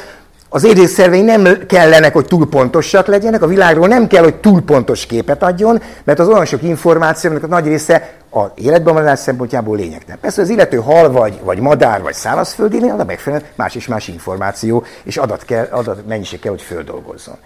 az 0.50 0.64
érészervei 0.64 1.22
nem 1.22 1.48
kellenek, 1.68 2.14
hogy 2.14 2.26
túl 2.26 2.50
pontosak 2.50 3.08
legyenek, 3.08 3.42
a 3.42 3.48
világról 3.48 3.88
nem 3.88 4.08
kell, 4.08 4.24
hogy 4.24 4.36
túl 4.36 4.62
pontos 4.62 5.06
képet 5.06 5.44
adjon, 5.44 5.82
mert 6.04 6.20
az 6.20 6.28
olyan 6.28 6.46
sok 6.46 6.64
információ, 6.64 7.32
a 7.42 7.48
nagy 7.48 7.66
része 7.66 8.10
a 8.30 8.52
életben 8.56 8.94
maradás 8.94 9.20
szempontjából 9.20 9.78
lényegtelen. 9.78 10.20
Persze 10.20 10.42
az 10.42 10.50
illető 10.50 10.78
hal 10.78 11.12
vagy, 11.12 11.40
vagy 11.44 11.60
madár, 11.60 12.02
vagy 12.02 12.14
szárazföldi 12.14 12.90
a 12.90 13.04
megfelelően 13.04 13.50
más 13.56 13.76
és 13.76 13.88
más 13.88 14.08
információ, 14.08 14.84
és 15.04 15.18
adat, 15.18 15.46
kell, 15.46 15.68
adat 15.72 16.08
mennyiség 16.08 16.40
kell, 16.40 16.52
hogy 16.52 16.62
földolgozzon. 16.62 17.38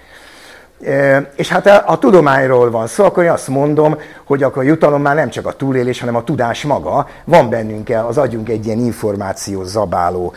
És 1.36 1.50
hát 1.50 1.66
a, 1.66 1.84
a 1.86 1.98
tudományról 2.00 2.72
van 2.72 2.88
szó, 2.88 3.04
akkor 3.04 3.24
én 3.24 3.30
azt 3.30 3.48
mondom, 3.48 3.98
hogy 4.24 4.44
akkor 4.44 4.64
a 4.64 4.66
jutalom 4.66 5.02
már 5.02 5.16
nem 5.16 5.30
csak 5.30 5.46
a 5.46 5.52
túlélés, 5.52 6.00
hanem 6.00 6.16
a 6.16 6.24
tudás 6.24 6.64
maga. 6.64 7.08
Van 7.24 7.50
bennünk 7.50 7.90
az 8.08 8.18
agyunk 8.18 8.50
egy 8.50 8.66
ilyen 8.66 8.80
információ 8.80 9.64
zabáló 9.64 10.34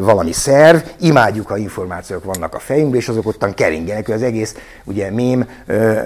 valami 0.00 0.32
szerv, 0.32 0.78
imádjuk, 1.00 1.46
ha 1.46 1.56
információk 1.56 2.24
vannak 2.24 2.54
a 2.54 2.58
fejünkben, 2.58 3.00
és 3.00 3.08
azok 3.08 3.26
ottan 3.26 3.54
keringenek. 3.54 4.08
Az 4.08 4.22
egész 4.22 4.54
ugye 4.84 5.10
mém 5.10 5.48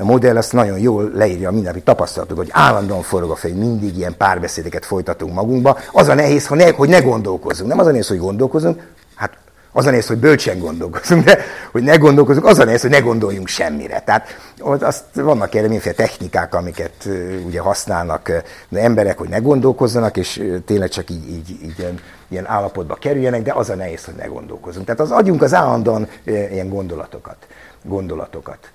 modell 0.02 0.36
azt 0.36 0.52
nagyon 0.52 0.78
jól 0.78 1.10
leírja 1.14 1.48
a 1.48 1.52
mindennapi 1.52 1.82
tapasztalatok, 1.82 2.36
hogy 2.36 2.50
állandóan 2.50 3.02
forog 3.02 3.30
a 3.30 3.36
fej, 3.36 3.52
mindig 3.52 3.96
ilyen 3.96 4.14
párbeszédeket 4.16 4.84
folytatunk 4.84 5.34
magunkba. 5.34 5.78
Az 5.92 6.08
a 6.08 6.14
nehéz, 6.14 6.46
hogy 6.46 6.58
ne, 6.58 6.70
hogy 6.70 6.88
ne 6.88 7.00
gondolkozunk. 7.00 7.68
Nem 7.68 7.78
az 7.78 7.86
a 7.86 7.90
nehéz, 7.90 8.08
hogy 8.08 8.18
gondolkozunk, 8.18 8.82
hát 9.14 9.30
az 9.72 9.86
a 9.86 9.90
néz, 9.90 10.06
hogy 10.06 10.18
bölcsen 10.18 10.58
gondolkozunk, 10.58 11.24
de 11.24 11.38
hogy 11.72 11.82
ne 11.82 11.96
gondolkozunk, 11.96 12.46
az 12.46 12.58
a 12.58 12.64
néz, 12.64 12.80
hogy 12.80 12.90
ne 12.90 13.00
gondoljunk 13.00 13.48
semmire. 13.48 14.00
Tehát 14.00 14.38
azt 14.60 15.04
vannak 15.14 15.54
erre 15.54 15.62
mindenféle 15.62 15.94
technikák, 15.94 16.54
amiket 16.54 17.08
ugye 17.46 17.60
használnak 17.60 18.32
emberek, 18.72 19.18
hogy 19.18 19.28
ne 19.28 19.38
gondolkozzanak, 19.38 20.16
és 20.16 20.42
tényleg 20.64 20.88
csak 20.88 21.10
így, 21.10 21.28
így, 21.28 21.50
így 21.50 21.78
ilyen, 21.78 21.98
ilyen 22.28 22.46
állapotba 22.48 22.94
kerüljenek, 22.94 23.42
de 23.42 23.52
az 23.52 23.70
a 23.70 23.74
nehéz, 23.74 24.04
hogy 24.04 24.14
ne 24.14 24.26
gondolkozunk. 24.26 24.86
Tehát 24.86 25.00
az 25.00 25.10
agyunk 25.10 25.42
az 25.42 25.54
állandóan 25.54 26.08
ilyen 26.24 26.68
gondolatokat 26.68 27.36
gondolatokat. 27.84 28.70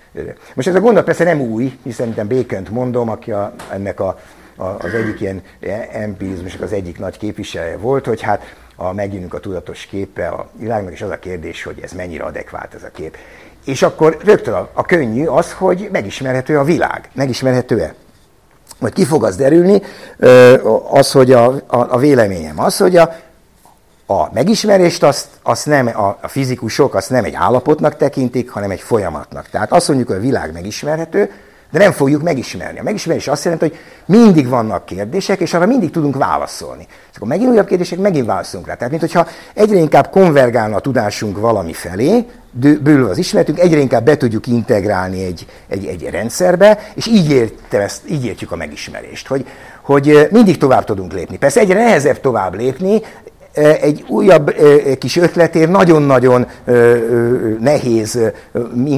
Most 0.54 0.68
ez 0.68 0.76
a 0.76 0.80
gondolat 0.80 1.06
persze 1.06 1.24
nem 1.24 1.42
új, 1.42 1.64
hiszen 1.64 1.92
szerintem 1.94 2.28
Békönt 2.28 2.70
mondom, 2.70 3.10
aki 3.10 3.32
a, 3.32 3.54
ennek 3.72 4.00
a, 4.00 4.20
a, 4.56 4.64
az 4.66 4.94
egyik 4.94 5.20
ilyen 5.20 5.42
empirizmusnak 5.92 6.62
az 6.62 6.74
egyik 6.74 7.00
nagy 7.00 7.18
képviselője 7.18 7.78
volt, 7.78 8.06
hogy 8.06 8.22
hát 8.22 8.56
a, 8.78 8.94
megjönünk 8.94 9.34
a 9.34 9.40
tudatos 9.40 9.86
képe 9.86 10.28
a 10.28 10.50
világnak, 10.54 10.94
és 10.94 11.02
az 11.02 11.10
a 11.10 11.20
kérdés, 11.20 11.64
hogy 11.64 11.80
ez 11.84 11.92
mennyire 11.92 12.24
adekvált 12.24 12.74
ez 12.74 12.84
a 12.84 12.92
kép. 12.92 13.18
És 13.66 13.82
akkor 13.82 14.18
rögtön 14.24 14.54
a, 14.54 14.70
a 14.74 14.84
könnyű 14.84 15.26
az, 15.26 15.54
hogy 15.54 15.90
megismerhető 15.92 16.58
a 16.60 16.64
világ. 16.64 17.10
Megismerhető-e? 17.14 17.94
Majd 18.80 18.94
ki 18.94 19.06
fog 19.06 19.24
az 19.24 19.36
derülni, 19.36 19.82
az, 20.90 21.12
hogy 21.12 21.32
a, 21.32 21.46
a, 21.48 21.62
a 21.68 21.98
véleményem 21.98 22.60
az, 22.60 22.78
hogy 22.78 22.98
a, 22.98 23.16
a 24.06 24.34
megismerést 24.34 25.04
azt, 25.04 25.28
azt 25.42 25.66
nem, 25.66 25.88
a, 25.88 26.18
a 26.22 26.28
fizikusok 26.28 26.96
azt 26.96 27.10
nem 27.10 27.24
egy 27.24 27.34
állapotnak 27.34 27.98
tekintik, 27.98 28.50
hanem 28.50 28.72
egy 28.72 28.82
folyamatnak. 28.82 29.50
Tehát 29.50 29.72
azt 29.72 29.88
mondjuk, 29.88 30.08
hogy 30.08 30.18
a 30.18 30.22
világ 30.22 30.54
megismerhető, 30.54 31.32
de 31.72 31.80
nem 31.80 31.92
fogjuk 31.92 32.22
megismerni. 32.22 32.80
A 32.80 32.84
megismerés 32.84 33.28
azt 33.28 33.44
jelenti, 33.44 33.68
hogy 33.68 33.78
mindig 34.06 34.48
vannak 34.48 34.86
kérdések, 34.86 35.40
és 35.40 35.54
arra 35.54 35.66
mindig 35.66 35.92
tudunk 35.92 36.16
válaszolni. 36.16 36.88
És 36.90 37.16
akkor 37.16 37.28
megint 37.28 37.50
újabb 37.50 37.68
kérdések, 37.68 38.00
megint 38.00 38.26
válaszolunk 38.26 38.68
rá. 38.68 38.74
Tehát, 38.74 38.90
mint 38.90 39.02
hogyha 39.02 39.28
egyre 39.54 39.78
inkább 39.78 40.10
konvergálna 40.10 40.76
a 40.76 40.80
tudásunk 40.80 41.40
valami 41.40 41.74
felé, 41.74 42.26
bőül 42.82 43.10
az 43.10 43.18
ismeretünk, 43.18 43.60
egyre 43.60 43.80
inkább 43.80 44.06
be 44.06 44.18
tudjuk 44.18 44.48
integrálni 44.48 45.24
egy, 45.24 45.46
egy, 45.68 45.86
egy 45.86 46.10
rendszerbe, 46.10 46.80
és 46.94 47.08
így, 47.08 47.30
értem 47.30 47.82
ezt, 47.82 48.10
így 48.10 48.26
értjük 48.26 48.52
a 48.52 48.56
megismerést, 48.56 49.28
hogy, 49.28 49.46
hogy 49.82 50.28
mindig 50.32 50.58
tovább 50.58 50.84
tudunk 50.84 51.14
lépni. 51.14 51.38
Persze 51.38 51.60
egyre 51.60 51.84
nehezebb 51.84 52.20
tovább 52.20 52.56
lépni, 52.56 53.02
egy 53.58 54.06
újabb 54.08 54.56
kis 55.00 55.18
ötletért 55.18 55.70
nagyon-nagyon 55.70 56.48
nehéz 57.60 58.20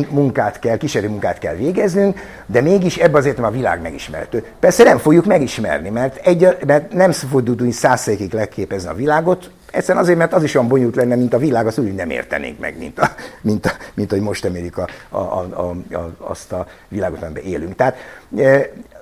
munkát 0.09 0.59
kell, 0.59 0.77
kísérő 0.77 1.09
munkát 1.09 1.39
kell 1.39 1.55
végeznünk, 1.55 2.19
de 2.45 2.61
mégis 2.61 2.97
ebbe 2.97 3.17
azért 3.17 3.39
a 3.39 3.51
világ 3.51 3.81
megismerhető. 3.81 4.43
Persze 4.59 4.83
nem 4.83 4.97
fogjuk 4.97 5.25
megismerni, 5.25 5.89
mert, 5.89 6.25
egy, 6.25 6.57
mert 6.65 6.93
nem 6.93 7.11
tudni 7.33 7.71
százszerékig 7.71 8.33
leképezni 8.33 8.89
a 8.89 8.93
világot, 8.93 9.49
Egyszerűen 9.71 10.03
azért, 10.03 10.17
mert 10.17 10.33
az 10.33 10.43
is 10.43 10.55
olyan 10.55 10.67
bonyolult 10.67 10.95
lenne, 10.95 11.15
mint 11.15 11.33
a 11.33 11.37
világ, 11.37 11.67
azt 11.67 11.77
úgy 11.77 11.93
nem 11.93 12.09
értenénk 12.09 12.59
meg, 12.59 12.77
mint, 12.77 12.99
a, 12.99 13.09
mint, 13.41 13.65
a, 13.65 13.71
mint 13.93 14.11
hogy 14.11 14.21
most 14.21 14.45
emelik 14.45 14.77
a, 14.77 14.87
a, 15.09 15.17
a, 15.17 15.75
a, 15.91 16.09
azt 16.17 16.51
a 16.51 16.67
világot, 16.87 17.21
amiben 17.21 17.43
élünk. 17.43 17.75
Tehát 17.75 17.97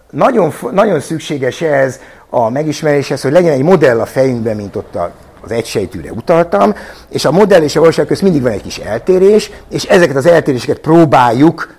nagyon, 0.10 0.54
nagyon 0.72 1.00
szükséges 1.00 1.62
ez 1.62 2.00
a 2.30 2.50
megismeréshez, 2.50 3.22
hogy 3.22 3.32
legyen 3.32 3.52
egy 3.52 3.64
modell 3.64 4.00
a 4.00 4.06
fejünkben, 4.06 4.56
mint 4.56 4.76
ott 4.76 4.96
a 4.96 5.14
az 5.48 5.56
egysejtűre 5.58 6.12
utaltam, 6.12 6.74
és 7.10 7.26
a 7.26 7.32
modell 7.32 7.62
és 7.62 7.76
a 7.76 7.80
valóság 7.80 8.06
között 8.06 8.24
mindig 8.24 8.42
van 8.42 8.52
egy 8.52 8.62
kis 8.62 8.78
eltérés, 8.78 9.52
és 9.70 9.84
ezeket 9.84 10.16
az 10.16 10.26
eltéréseket 10.26 10.80
próbáljuk 10.80 11.76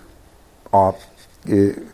a 0.70 0.88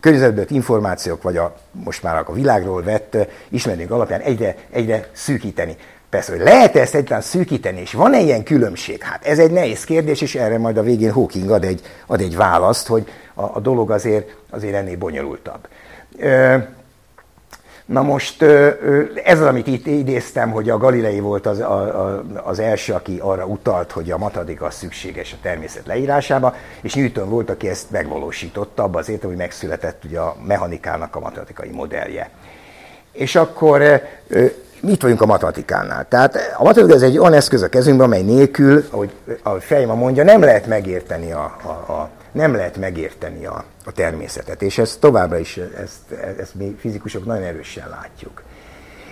környezetből 0.00 0.44
információk, 0.48 1.22
vagy 1.22 1.36
a, 1.36 1.56
most 1.72 2.02
már 2.02 2.24
a 2.26 2.32
világról 2.32 2.82
vett 2.82 3.16
ismerők 3.48 3.90
alapján 3.90 4.20
egyre, 4.20 4.56
egyre 4.70 5.08
szűkíteni. 5.12 5.76
Persze, 6.10 6.32
hogy 6.32 6.40
lehet 6.40 6.76
ezt 6.76 6.94
egyáltalán 6.94 7.22
szűkíteni, 7.22 7.80
és 7.80 7.92
van-e 7.92 8.20
ilyen 8.20 8.42
különbség? 8.42 9.02
Hát 9.02 9.26
ez 9.26 9.38
egy 9.38 9.50
nehéz 9.50 9.84
kérdés, 9.84 10.20
és 10.20 10.34
erre 10.34 10.58
majd 10.58 10.76
a 10.76 10.82
végén 10.82 11.12
Hawking 11.12 11.50
ad 11.50 11.64
egy, 11.64 11.80
ad 12.06 12.20
egy 12.20 12.36
választ, 12.36 12.86
hogy 12.86 13.08
a, 13.34 13.42
a 13.42 13.60
dolog 13.60 13.90
azért, 13.90 14.36
azért 14.50 14.74
ennél 14.74 14.96
bonyolultabb. 14.96 15.68
Na 17.84 18.02
most 18.02 18.42
ez 19.24 19.40
az, 19.40 19.46
amit 19.46 19.66
itt 19.66 19.86
idéztem, 19.86 20.50
hogy 20.50 20.70
a 20.70 20.78
Galilei 20.78 21.20
volt 21.20 21.46
az, 21.46 21.60
a, 21.60 22.22
az 22.44 22.58
első, 22.58 22.92
aki 22.92 23.18
arra 23.20 23.44
utalt, 23.44 23.92
hogy 23.92 24.10
a 24.10 24.18
matematika 24.18 24.70
szükséges 24.70 25.32
a 25.32 25.36
természet 25.42 25.86
leírásába, 25.86 26.54
és 26.80 26.94
Newton 26.94 27.28
volt, 27.28 27.50
aki 27.50 27.68
ezt 27.68 27.90
megvalósította, 27.90 28.82
abban 28.82 29.00
az 29.00 29.08
értem, 29.08 29.28
hogy 29.28 29.38
megszületett 29.38 30.04
ugye 30.04 30.18
a 30.18 30.36
mechanikának 30.46 31.16
a 31.16 31.20
matematikai 31.20 31.70
modellje. 31.70 32.30
És 33.12 33.36
akkor 33.36 33.82
mit 34.80 35.02
vagyunk 35.02 35.20
a 35.20 35.26
matematikánál? 35.26 36.08
Tehát 36.08 36.36
a 36.58 36.62
matematika 36.62 36.96
ez 36.96 37.10
egy 37.10 37.18
olyan 37.18 37.32
eszköz 37.32 37.62
a 37.62 37.68
kezünkben, 37.68 38.06
amely 38.06 38.22
nélkül, 38.22 38.84
ahogy 38.90 39.10
a 39.42 39.50
Fejma 39.50 39.94
mondja, 39.94 40.24
nem 40.24 40.40
lehet 40.40 40.66
megérteni 40.66 41.32
a, 41.32 41.56
a, 41.62 41.92
a 41.92 42.08
nem 42.34 42.54
lehet 42.54 42.76
megérteni 42.76 43.46
a, 43.46 43.64
a 43.84 43.92
természetet, 43.92 44.62
és 44.62 44.78
ezt 44.78 45.00
továbbra 45.00 45.38
is, 45.38 45.56
ezt, 45.56 46.20
ezt 46.38 46.54
mi 46.54 46.76
fizikusok 46.78 47.24
nagyon 47.26 47.42
erősen 47.42 47.88
látjuk. 47.88 48.42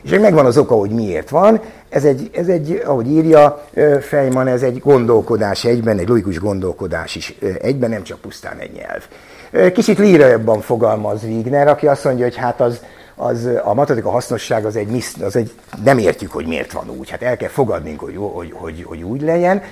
És 0.03 0.11
megvan 0.11 0.47
az 0.47 0.59
oka, 0.59 0.75
hogy 0.75 0.91
miért 0.91 1.29
van. 1.29 1.61
Ez 1.89 2.05
egy, 2.05 2.31
ez 2.35 2.49
egy 2.49 2.83
ahogy 2.85 3.11
írja 3.11 3.65
Fejman, 4.01 4.47
ez 4.47 4.63
egy 4.63 4.79
gondolkodás 4.79 5.65
egyben, 5.65 5.99
egy 5.99 6.09
logikus 6.09 6.39
gondolkodás 6.39 7.17
is 7.17 7.35
egyben, 7.61 7.91
nem 7.91 8.03
csak 8.03 8.21
pusztán 8.21 8.59
egy 8.59 8.73
nyelv. 8.73 9.73
Kicsit 9.73 9.99
lírajabban 9.99 10.61
fogalmaz 10.61 11.23
Wigner, 11.23 11.69
aki 11.69 11.87
azt 11.87 12.05
mondja, 12.05 12.25
hogy 12.25 12.37
hát 12.37 12.61
az, 12.61 12.81
az 13.15 13.49
a 13.65 13.75
matematika 13.75 14.11
hasznosság 14.11 14.65
az 14.65 14.77
egy, 14.77 15.05
az 15.21 15.37
egy, 15.37 15.53
nem 15.85 15.99
értjük, 15.99 16.33
hogy 16.33 16.47
miért 16.47 16.73
van 16.73 16.91
úgy. 16.91 17.11
Hát 17.11 17.23
el 17.23 17.37
kell 17.37 17.49
fogadnunk, 17.49 18.01
hogy, 18.01 18.17
hogy, 18.17 18.53
hogy, 18.57 18.83
hogy 18.87 19.03
úgy 19.03 19.23
legyen. 19.23 19.63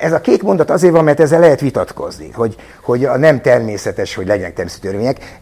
Ez 0.00 0.12
a 0.12 0.20
két 0.20 0.42
mondat 0.42 0.70
azért 0.70 0.92
van, 0.92 1.04
mert 1.04 1.20
ezzel 1.20 1.40
lehet 1.40 1.60
vitatkozni, 1.60 2.30
hogy, 2.34 2.56
hogy 2.82 3.04
a 3.04 3.16
nem 3.16 3.40
természetes, 3.40 4.14
hogy 4.14 4.26
legyenek 4.26 4.54
természeti 4.54 4.86
törvények. 4.86 5.40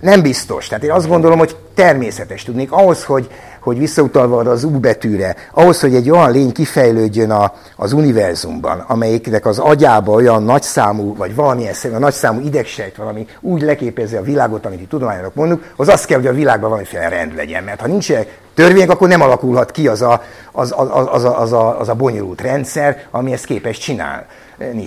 Nem 0.00 0.22
biztos. 0.22 0.68
Tehát 0.68 0.84
én 0.84 0.90
azt 0.90 1.08
gondolom, 1.08 1.38
hogy 1.38 1.56
természetes 1.74 2.42
tudnék. 2.42 2.72
Ahhoz, 2.72 3.04
hogy, 3.04 3.30
hogy 3.66 3.78
visszautalva 3.78 4.38
az 4.38 4.64
U 4.64 4.78
betűre, 4.80 5.36
ahhoz, 5.52 5.80
hogy 5.80 5.94
egy 5.94 6.10
olyan 6.10 6.30
lény 6.30 6.52
kifejlődjön 6.52 7.30
a, 7.30 7.52
az 7.76 7.92
univerzumban, 7.92 8.84
amelyiknek 8.86 9.46
az 9.46 9.58
agyába 9.58 10.12
olyan 10.12 10.42
nagyszámú, 10.42 11.16
vagy 11.16 11.34
valamilyen 11.34 11.72
szerint 11.72 11.98
a 11.98 12.02
nagyszámú 12.02 12.40
idegsejt 12.40 12.96
van, 12.96 13.06
ami 13.06 13.26
úgy 13.40 13.62
leképezi 13.62 14.16
a 14.16 14.22
világot, 14.22 14.66
amit 14.66 14.80
itt 14.80 14.88
tudományok 14.88 15.34
mondunk, 15.34 15.72
az 15.76 15.88
azt 15.88 16.06
kell, 16.06 16.18
hogy 16.18 16.26
a 16.26 16.32
világban 16.32 16.68
valamiféle 16.68 17.08
rend 17.08 17.34
legyen. 17.34 17.64
Mert 17.64 17.80
ha 17.80 17.86
nincs 17.86 18.12
törvények, 18.54 18.90
akkor 18.90 19.08
nem 19.08 19.20
alakulhat 19.20 19.70
ki 19.70 19.88
az 19.88 20.02
a, 20.02 20.22
az, 20.52 20.74
az, 20.76 20.88
az, 21.10 21.24
a, 21.24 21.40
az, 21.40 21.52
a, 21.52 21.80
az 21.80 21.88
a 21.88 21.94
bonyolult 21.94 22.40
rendszer, 22.40 23.02
ami 23.10 23.32
ezt 23.32 23.44
képes 23.44 23.78
csinálni. 23.78 24.24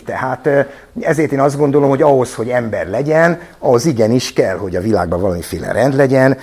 Tehát 0.06 0.50
ezért 1.02 1.32
én 1.32 1.40
azt 1.40 1.58
gondolom, 1.58 1.90
hogy 1.90 2.02
ahhoz, 2.02 2.36
hogy 2.36 2.50
ember 2.50 2.88
legyen, 2.88 3.42
ahhoz 3.60 3.86
igenis 3.86 4.34
kell, 4.34 4.58
hogy 4.58 4.76
a 4.76 4.82
világban 4.82 5.22
valamiféle 5.22 5.72
rend 5.72 5.96
legyen, 5.96 6.38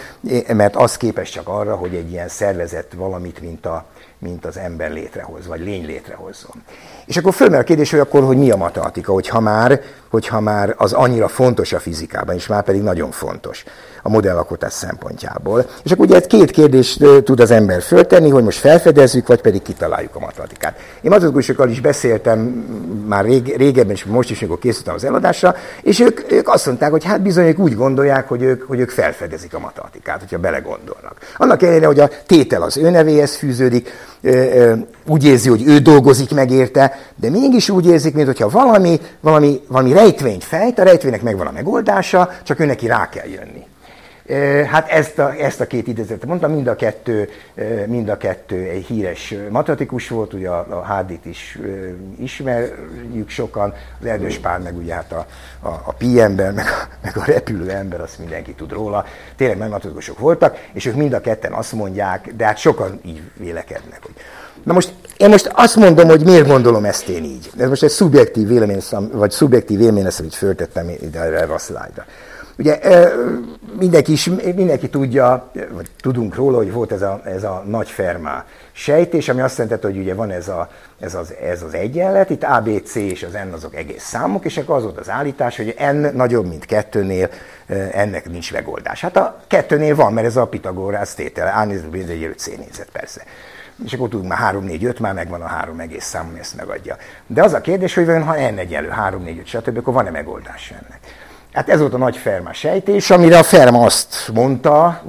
mert 0.52 0.76
az 0.76 0.96
képes 0.96 1.30
csak 1.30 1.48
arra, 1.48 1.74
hogy 1.74 1.94
egy 1.94 2.10
ilyen 2.10 2.28
szervezet 2.28 2.92
valamit, 2.96 3.40
mint, 3.40 3.66
a, 3.66 3.84
mint 4.18 4.44
az 4.44 4.56
ember 4.56 4.90
létrehoz, 4.90 5.46
vagy 5.46 5.60
lény 5.60 5.86
létrehozzon. 5.86 6.62
És 7.06 7.16
akkor 7.16 7.34
fölmerül 7.34 7.62
a 7.62 7.66
kérdés, 7.66 7.90
hogy 7.90 8.00
akkor, 8.00 8.22
hogy 8.22 8.36
mi 8.36 8.50
a 8.50 8.56
matematika, 8.56 9.12
hogyha 9.12 9.40
már, 9.40 9.80
hogyha 10.08 10.40
már 10.40 10.74
az 10.76 10.92
annyira 10.92 11.28
fontos 11.28 11.72
a 11.72 11.78
fizikában, 11.78 12.34
és 12.34 12.46
már 12.46 12.62
pedig 12.62 12.82
nagyon 12.82 13.10
fontos 13.10 13.64
a 14.06 14.08
modellakotás 14.08 14.72
szempontjából. 14.72 15.66
És 15.82 15.92
akkor 15.92 16.06
ugye 16.06 16.20
két 16.20 16.50
kérdést 16.50 17.04
tud 17.24 17.40
az 17.40 17.50
ember 17.50 17.82
föltenni, 17.82 18.30
hogy 18.30 18.44
most 18.44 18.58
felfedezzük, 18.58 19.26
vagy 19.26 19.40
pedig 19.40 19.62
kitaláljuk 19.62 20.14
a 20.14 20.18
matematikát. 20.18 20.76
Én 21.00 21.10
matematikusokkal 21.10 21.68
is 21.70 21.80
beszéltem 21.80 22.38
már 23.06 23.24
rég, 23.24 23.56
régebben, 23.56 23.94
és 23.94 24.04
most 24.04 24.30
is, 24.30 24.40
amikor 24.40 24.58
készültem 24.58 24.94
az 24.94 25.04
eladásra, 25.04 25.54
és 25.82 26.00
ők, 26.00 26.32
ők 26.32 26.48
azt 26.48 26.66
mondták, 26.66 26.90
hogy 26.90 27.04
hát 27.04 27.22
bizony 27.22 27.46
ők 27.46 27.58
úgy 27.58 27.74
gondolják, 27.74 28.28
hogy 28.28 28.42
ők, 28.42 28.62
hogy 28.62 28.80
ők 28.80 28.90
felfedezik 28.90 29.54
a 29.54 29.58
matematikát, 29.58 30.20
hogyha 30.20 30.38
belegondolnak. 30.38 31.16
Annak 31.36 31.62
ellenére, 31.62 31.86
hogy 31.86 32.00
a 32.00 32.10
tétel 32.26 32.62
az 32.62 32.76
ő 32.76 32.90
nevéhez 32.90 33.36
fűződik, 33.36 33.90
úgy 35.06 35.24
érzi, 35.24 35.48
hogy 35.48 35.66
ő 35.66 35.78
dolgozik 35.78 36.34
meg 36.34 36.50
érte, 36.50 36.98
de 37.16 37.30
mégis 37.30 37.68
úgy 37.68 37.86
érzik, 37.86 38.14
mintha 38.14 38.48
valami, 38.48 39.00
valami, 39.20 39.60
valami 39.68 39.92
rejtvényt 39.92 40.44
fejt, 40.44 40.78
a 40.78 40.82
rejtvénynek 40.82 41.22
megvan 41.22 41.46
a 41.46 41.52
megoldása, 41.52 42.30
csak 42.42 42.60
ő 42.60 42.64
neki 42.64 42.86
rá 42.86 43.08
kell 43.08 43.28
jönni. 43.28 43.66
Hát 44.66 44.88
ezt 44.88 45.18
a, 45.18 45.34
ezt 45.34 45.60
a 45.60 45.66
két 45.66 45.86
idézetet 45.86 46.26
mondtam, 46.26 46.52
mind 46.52 46.66
a 46.66 46.76
kettő, 46.76 47.28
mind 47.86 48.08
a 48.08 48.16
kettő 48.16 48.56
egy 48.56 48.84
híres 48.84 49.34
matematikus 49.50 50.08
volt, 50.08 50.32
ugye 50.32 50.48
a, 50.48 50.66
a 50.68 50.82
Hádit 50.82 51.24
is 51.24 51.58
ismerjük 52.18 53.28
sokan, 53.28 53.74
az 54.00 54.06
Erdős 54.06 54.38
Pál 54.38 54.58
meg 54.58 54.76
ugye 54.76 54.94
hát 54.94 55.12
a, 55.12 55.26
a, 55.60 55.68
a 55.68 55.92
pi 55.92 56.20
ember, 56.20 56.52
meg 56.52 56.64
a, 56.64 56.96
meg 57.02 57.16
a 57.16 57.24
repülő 57.24 57.70
ember, 57.70 58.00
azt 58.00 58.18
mindenki 58.18 58.52
tud 58.52 58.72
róla. 58.72 59.04
Tényleg 59.36 59.58
nagy 59.58 59.70
matematikusok 59.70 60.18
voltak, 60.18 60.58
és 60.72 60.86
ők 60.86 60.94
mind 60.94 61.12
a 61.12 61.20
ketten 61.20 61.52
azt 61.52 61.72
mondják, 61.72 62.32
de 62.36 62.44
hát 62.44 62.58
sokan 62.58 63.00
így 63.04 63.22
vélekednek, 63.36 63.98
hogy 64.02 64.14
Na 64.62 64.72
most 64.72 64.94
én 65.16 65.28
most 65.28 65.50
azt 65.54 65.76
mondom, 65.76 66.08
hogy 66.08 66.24
miért 66.24 66.46
gondolom 66.46 66.84
ezt 66.84 67.08
én 67.08 67.24
így. 67.24 67.50
Ez 67.58 67.68
most 67.68 67.82
egy 67.82 67.90
szubjektív 67.90 68.48
vélemény, 68.48 68.80
vagy 69.12 69.30
szubjektív 69.30 69.78
vélemény 69.78 70.04
lesz, 70.04 70.18
amit 70.18 70.34
föltettem 70.34 70.88
ide 70.88 71.20
erre 71.20 71.54
a 71.54 71.58
szlájdra. 71.58 72.04
Ugye 72.58 72.78
mindenki, 73.78 74.12
is, 74.12 74.30
mindenki 74.54 74.88
tudja, 74.88 75.50
vagy 75.72 75.90
tudunk 76.00 76.34
róla, 76.34 76.56
hogy 76.56 76.72
volt 76.72 76.92
ez 76.92 77.02
a, 77.02 77.20
ez 77.24 77.44
a 77.44 77.64
nagy 77.66 77.90
fermá 77.90 78.44
sejtés, 78.72 79.28
ami 79.28 79.40
azt 79.40 79.58
jelenti, 79.58 79.86
hogy 79.86 79.96
ugye 79.96 80.14
van 80.14 80.30
ez, 80.30 80.48
a, 80.48 80.70
ez, 81.00 81.14
az, 81.14 81.34
ez 81.42 81.62
az 81.62 81.74
egyenlet, 81.74 82.30
itt 82.30 82.42
A, 82.42 82.60
B, 82.60 82.82
C 82.84 82.94
és 82.94 83.22
az 83.22 83.32
N 83.32 83.52
azok 83.52 83.74
egész 83.74 84.04
számok, 84.04 84.44
és 84.44 84.56
akkor 84.56 84.76
az 84.76 84.82
volt 84.82 84.98
az 84.98 85.10
állítás, 85.10 85.56
hogy 85.56 85.74
N 85.92 86.16
nagyobb, 86.16 86.46
mint 86.48 86.64
kettőnél, 86.64 87.28
ennek 87.92 88.30
nincs 88.30 88.52
megoldás. 88.52 89.00
Hát 89.00 89.16
a 89.16 89.40
kettőnél 89.46 89.94
van, 89.94 90.12
mert 90.12 90.26
ez 90.26 90.36
a 90.36 90.46
Pitagorász 90.46 91.14
tétele, 91.14 91.50
A 91.50 91.64
nézet, 91.64 91.90
B 91.90 91.94
egy 91.94 92.34
C 92.36 92.46
nézet 92.46 92.88
persze. 92.92 93.22
És 93.84 93.92
akkor 93.92 94.08
tudunk 94.08 94.28
már 94.28 94.38
3, 94.38 94.64
4, 94.64 94.84
5, 94.84 94.98
már 94.98 95.14
megvan 95.14 95.42
a 95.42 95.46
három 95.46 95.80
egész 95.80 96.04
szám, 96.04 96.26
ami 96.30 96.38
ezt 96.38 96.56
megadja. 96.56 96.96
De 97.26 97.42
az 97.42 97.52
a 97.52 97.60
kérdés, 97.60 97.94
hogy 97.94 98.06
ha 98.06 98.50
N 98.50 98.58
egyenlő 98.58 98.88
3, 98.88 99.22
4, 99.22 99.38
5, 99.38 99.46
stb., 99.46 99.78
akkor 99.78 99.92
van-e 99.92 100.10
megoldás 100.10 100.70
ennek? 100.70 101.00
Hát 101.56 101.68
ez 101.68 101.80
volt 101.80 101.94
a 101.94 101.98
nagy 101.98 102.16
Ferma 102.16 102.52
sejtés, 102.52 103.10
amire 103.10 103.38
a 103.38 103.42
Ferma 103.42 103.84
azt 103.84 104.30
mondta, 104.34 105.02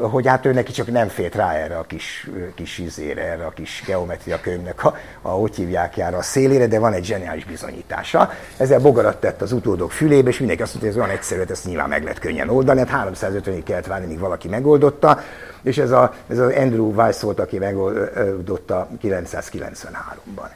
hogy 0.00 0.26
hát 0.26 0.46
ő 0.46 0.52
neki 0.52 0.72
csak 0.72 0.90
nem 0.90 1.08
fért 1.08 1.34
rá 1.34 1.52
erre 1.52 1.76
a 1.76 1.82
kis, 1.82 2.30
kis 2.54 2.78
izére, 2.78 3.22
erre 3.22 3.44
a 3.44 3.50
kis 3.50 3.82
geometria 3.86 4.40
könyvnek 4.40 4.84
a, 4.84 4.96
a 5.22 5.28
hogy 5.28 5.54
hívják 5.54 5.96
jára 5.96 6.16
a 6.16 6.22
szélére, 6.22 6.66
de 6.66 6.78
van 6.78 6.92
egy 6.92 7.04
zseniális 7.04 7.44
bizonyítása. 7.44 8.30
Ezzel 8.56 8.80
bogarat 8.80 9.16
tett 9.16 9.42
az 9.42 9.52
utódok 9.52 9.92
fülébe, 9.92 10.28
és 10.28 10.38
mindenki 10.38 10.62
azt 10.62 10.74
mondta, 10.74 10.92
hogy 10.92 11.00
ez 11.00 11.04
olyan 11.06 11.18
egyszerű, 11.18 11.40
hogy 11.40 11.50
ezt 11.50 11.66
nyilván 11.66 11.88
meg 11.88 12.02
lehet 12.02 12.18
könnyen 12.18 12.48
oldani. 12.48 12.82
Hát 12.86 13.10
350-ig 13.12 13.62
kellett 13.64 13.86
várni, 13.86 14.06
míg 14.06 14.18
valaki 14.18 14.48
megoldotta, 14.48 15.20
és 15.62 15.78
ez, 15.78 15.90
a, 15.90 16.14
ez 16.28 16.38
az 16.38 16.52
Andrew 16.56 16.92
Weiss 16.92 17.20
volt, 17.20 17.40
aki 17.40 17.58
megoldotta 17.58 18.88
993-ban. 19.02 20.48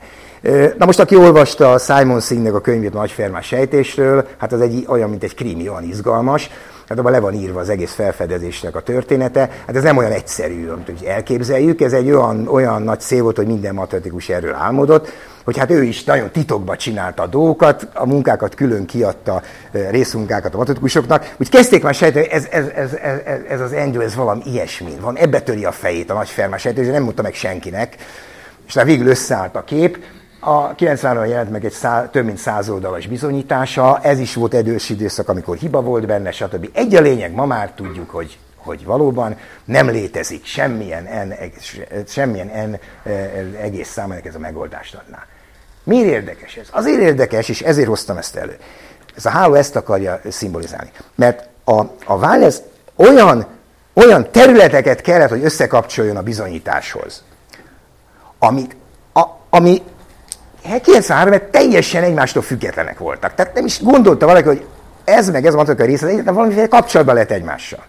Na 0.79 0.85
most, 0.85 0.99
aki 0.99 1.17
olvasta 1.17 1.79
Simon 1.79 2.21
Sinknek 2.21 2.55
a 2.55 2.61
könyvét 2.61 2.93
nagyfermás 2.93 3.47
sejtésről, 3.47 4.27
hát 4.37 4.53
az 4.53 4.61
egy 4.61 4.85
olyan, 4.89 5.11
mint 5.11 5.23
egy 5.23 5.35
krimi, 5.39 5.69
olyan 5.69 5.83
izgalmas, 5.83 6.51
hát 6.89 6.99
abban 6.99 7.13
le 7.13 7.21
van 7.21 7.35
írva 7.35 7.61
az 7.61 7.69
egész 7.69 7.93
felfedezésnek 7.93 8.77
a 8.77 8.81
története. 8.81 9.51
Hát 9.67 9.77
ez 9.77 9.83
nem 9.83 9.97
olyan 9.97 10.13
egyszerű, 10.13 10.69
amit 10.69 10.87
hogy 10.87 11.05
elképzeljük, 11.05 11.81
ez 11.81 11.93
egy 11.93 12.11
olyan, 12.11 12.49
olyan 12.49 12.83
nagy 12.83 13.01
cél 13.01 13.23
volt, 13.23 13.37
hogy 13.37 13.47
minden 13.47 13.75
matematikus 13.75 14.29
erről 14.29 14.55
álmodott, 14.55 15.13
hogy 15.45 15.59
hát 15.59 15.71
ő 15.71 15.83
is 15.83 16.05
nagyon 16.05 16.31
titokba 16.31 16.77
csinálta 16.77 17.23
a 17.23 17.27
dolgokat, 17.27 17.89
a 17.95 18.07
munkákat 18.07 18.55
külön 18.55 18.87
kiadta, 18.87 19.43
részmunkákat 19.91 20.55
a 20.55 20.57
matematikusoknak. 20.57 21.35
Úgy 21.37 21.49
kezdték 21.49 21.83
már 21.83 21.95
sejteni, 21.95 22.31
ez, 22.31 22.47
ez, 22.51 22.67
ez, 22.67 22.93
ez, 22.95 23.41
ez 23.49 23.61
az 23.61 23.73
Andrew, 23.73 24.03
ez 24.03 24.15
valami 24.15 24.43
ilyesmi. 24.45 24.93
Van, 25.01 25.17
ebbe 25.17 25.41
töri 25.41 25.65
a 25.65 25.73
fejét 25.73 26.11
a 26.11 26.15
nagy 26.15 26.29
fermás 26.29 26.61
sejtés, 26.61 26.87
nem 26.87 27.03
mondta 27.03 27.23
meg 27.23 27.35
senkinek, 27.35 27.97
és 28.67 28.75
már 28.75 28.85
végül 28.85 29.07
összeállt 29.07 29.57
a 29.57 29.65
kép, 29.65 29.99
a 30.41 30.75
90-ban 30.75 31.29
jelent 31.29 31.51
meg 31.51 31.65
egy 31.65 31.73
szá, 31.73 32.09
több 32.11 32.25
mint 32.25 32.39
száz 32.39 32.69
oldalas 32.69 33.07
bizonyítása, 33.07 34.01
ez 34.03 34.19
is 34.19 34.35
volt 34.35 34.53
idős 34.53 34.91
időszak, 34.91 35.29
amikor 35.29 35.57
hiba 35.57 35.83
volt 35.83 36.07
benne, 36.07 36.31
stb. 36.31 36.69
Egy 36.73 36.95
a 36.95 37.01
lényeg, 37.01 37.33
ma 37.33 37.47
már 37.47 37.73
tudjuk, 37.73 38.11
hogy, 38.11 38.39
hogy 38.57 38.85
valóban 38.85 39.37
nem 39.65 39.89
létezik 39.89 40.45
semmilyen 40.45 41.29
n, 41.29 41.33
semmilyen 42.07 42.71
n 42.71 42.79
e, 43.09 43.11
egész 43.61 43.89
szám, 43.89 44.11
ez 44.25 44.35
a 44.35 44.39
megoldást 44.39 44.95
adná. 44.95 45.27
Miért 45.85 46.09
érdekes 46.09 46.57
ez? 46.57 46.67
Azért 46.71 47.01
érdekes, 47.01 47.49
és 47.49 47.61
ezért 47.61 47.89
hoztam 47.89 48.17
ezt 48.17 48.37
elő. 48.37 48.57
Ez 49.17 49.27
a 49.27 49.31
háló 49.31 49.55
ezt 49.55 49.77
akarja 49.77 50.21
szimbolizálni. 50.29 50.91
Mert 51.15 51.49
a, 51.65 51.81
a 52.05 52.15
Wallace 52.15 52.63
olyan, 52.97 53.47
olyan 53.93 54.31
területeket 54.31 55.01
kellett, 55.01 55.29
hogy 55.29 55.45
összekapcsoljon 55.45 56.17
a 56.17 56.23
bizonyításhoz, 56.23 57.23
amit, 58.39 58.77
a, 59.13 59.25
ami 59.51 59.83
93 60.63 61.31
ben 61.31 61.51
teljesen 61.51 62.03
egymástól 62.03 62.43
függetlenek 62.43 62.99
voltak. 62.99 63.35
Tehát 63.35 63.55
nem 63.55 63.65
is 63.65 63.83
gondolta 63.83 64.27
valaki, 64.27 64.47
hogy 64.47 64.67
ez 65.05 65.31
meg 65.31 65.47
ez 65.47 65.55
a 65.55 65.59
a 65.59 65.85
része, 65.85 66.23
de 66.23 66.33
valamiféle 66.33 66.67
kapcsolatban 66.67 67.15
lett 67.15 67.31
egymással. 67.31 67.83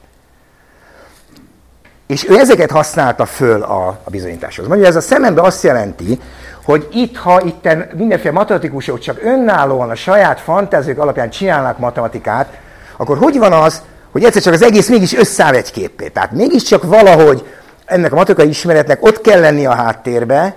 És 2.07 2.29
ő 2.29 2.37
ezeket 2.37 2.71
használta 2.71 3.25
föl 3.25 3.61
a, 3.61 3.87
a 3.87 4.09
bizonyításhoz. 4.09 4.67
Mondja, 4.67 4.87
ez 4.87 4.95
a 4.95 5.01
szemembe 5.01 5.41
azt 5.41 5.63
jelenti, 5.63 6.19
hogy 6.63 6.87
itt, 6.91 7.17
ha 7.17 7.41
itten 7.41 7.89
mindenféle 7.95 8.33
matematikusok 8.33 8.99
csak 8.99 9.19
önállóan 9.23 9.89
a 9.89 9.95
saját 9.95 10.39
fantáziók 10.39 10.97
alapján 10.97 11.29
csinálnak 11.29 11.77
matematikát, 11.77 12.57
akkor 12.97 13.17
hogy 13.17 13.37
van 13.37 13.53
az, 13.53 13.81
hogy 14.11 14.23
egyszer 14.23 14.41
csak 14.41 14.53
az 14.53 14.61
egész 14.61 14.89
mégis 14.89 15.13
összeáll 15.13 15.53
egy 15.53 15.71
képé. 15.71 16.07
Tehát 16.07 16.31
mégiscsak 16.31 16.83
valahogy 16.83 17.47
ennek 17.85 18.11
a 18.11 18.15
matematikai 18.15 18.49
ismeretnek 18.49 19.03
ott 19.03 19.21
kell 19.21 19.39
lenni 19.39 19.65
a 19.65 19.73
háttérbe, 19.73 20.55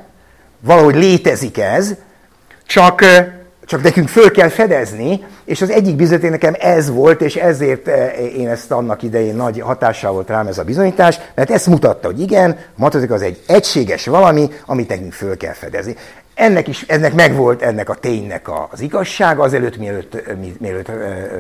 valahogy 0.65 0.95
létezik 0.95 1.59
ez, 1.59 1.95
csak, 2.67 3.05
csak 3.65 3.83
nekünk 3.83 4.09
föl 4.09 4.31
kell 4.31 4.49
fedezni, 4.49 5.25
és 5.45 5.63
az 5.63 5.71
egyik 5.71 5.97
bizonyíték 5.97 6.31
nekem 6.31 6.55
ez 6.59 6.91
volt, 6.91 7.21
és 7.21 7.37
ezért 7.37 7.87
én 8.37 8.49
ezt 8.49 8.71
annak 8.71 9.03
idején 9.03 9.35
nagy 9.35 9.61
hatással 9.61 10.13
volt 10.13 10.29
rám 10.29 10.47
ez 10.47 10.59
a 10.59 10.65
bizonyítás, 10.65 11.19
mert 11.35 11.51
ezt 11.51 11.67
mutatta, 11.67 12.07
hogy 12.07 12.21
igen, 12.21 12.51
a 12.51 12.57
matematika 12.75 13.15
az 13.15 13.23
egy 13.23 13.43
egységes 13.47 14.07
valami, 14.07 14.49
amit 14.67 14.89
nekünk 14.89 15.13
föl 15.13 15.37
kell 15.37 15.53
fedezni. 15.53 15.97
Ennek 16.35 16.69
is, 16.69 16.85
ennek 16.89 17.15
megvolt 17.15 17.63
ennek 17.63 17.89
a 17.89 17.95
ténynek 17.95 18.49
az 18.71 18.81
igazsága, 18.81 19.43
azelőtt, 19.43 19.77
mielőtt, 19.77 20.17
mielőtt, 20.59 20.91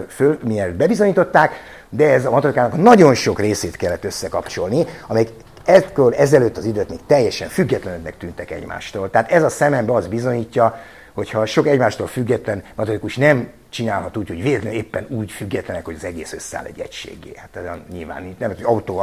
föl, 0.08 0.38
mielőtt 0.44 0.76
bebizonyították, 0.76 1.52
de 1.88 2.12
ez 2.12 2.24
a 2.24 2.30
matematikának 2.30 2.82
nagyon 2.82 3.14
sok 3.14 3.40
részét 3.40 3.76
kellett 3.76 4.04
összekapcsolni, 4.04 4.86
amelyek 5.06 5.28
ekkor 5.64 6.14
ezelőtt 6.16 6.56
az 6.56 6.64
időt 6.64 6.88
még 6.88 6.98
teljesen 7.06 7.48
függetlennek 7.48 8.16
tűntek 8.16 8.50
egymástól. 8.50 9.10
Tehát 9.10 9.30
ez 9.30 9.42
a 9.42 9.48
szemembe 9.48 9.92
az 9.92 10.06
bizonyítja, 10.06 10.78
hogyha 11.12 11.46
sok 11.46 11.66
egymástól 11.66 12.06
független 12.06 12.64
matematikus 12.74 13.16
nem 13.16 13.48
csinálhat 13.70 14.16
úgy, 14.16 14.28
hogy 14.28 14.42
véletlenül 14.42 14.78
éppen 14.78 15.06
úgy 15.08 15.30
függetlenek, 15.30 15.84
hogy 15.84 15.94
az 15.94 16.04
egész 16.04 16.32
összeáll 16.32 16.64
egy 16.64 16.80
egységé. 16.80 17.32
Hát 17.36 17.56
ez 17.56 17.64
nyilván 17.92 18.36
nem, 18.38 18.48
hogy 18.48 18.62
autó 18.62 18.98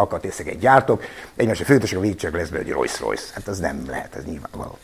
egy 0.48 0.60
gyártok, 0.60 1.04
egymásra 1.36 1.66
függetlenek, 1.66 1.98
a 1.98 2.02
végig 2.02 2.18
csak 2.18 2.36
lesz 2.36 2.50
belőle 2.50 2.70
egy 2.70 2.74
Rolls-Royce. 2.74 3.26
Hát 3.34 3.48
az 3.48 3.60
nem 3.60 3.84
lehet, 3.88 4.16
ez 4.16 4.24
nyilvánvaló. 4.26 4.78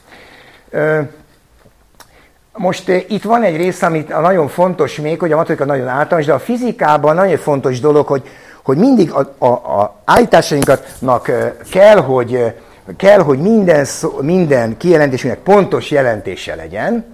Most 2.54 2.88
itt 2.88 3.24
van 3.24 3.44
egy 3.44 3.56
rész, 3.56 3.82
amit 3.82 4.08
nagyon 4.08 4.48
fontos 4.48 4.96
még, 4.96 5.20
hogy 5.20 5.32
a 5.32 5.36
matematika 5.36 5.72
nagyon 5.72 5.88
általános, 5.88 6.26
de 6.26 6.34
a 6.34 6.40
fizikában 6.40 7.16
nagyon 7.16 7.38
fontos 7.38 7.80
dolog, 7.80 8.08
hogy, 8.08 8.28
hogy 8.66 8.78
mindig 8.78 9.12
a, 9.12 9.36
a, 9.38 9.46
a 9.48 10.02
állításainknak 10.06 11.32
kell, 11.72 11.98
hogy, 11.98 12.54
kell, 12.98 13.20
hogy 13.20 13.40
minden, 13.40 13.86
szó, 13.86 14.18
minden 14.22 14.78
kijelentésünknek 14.78 15.44
pontos 15.44 15.92
jelentése 15.92 16.56
legyen, 16.56 17.06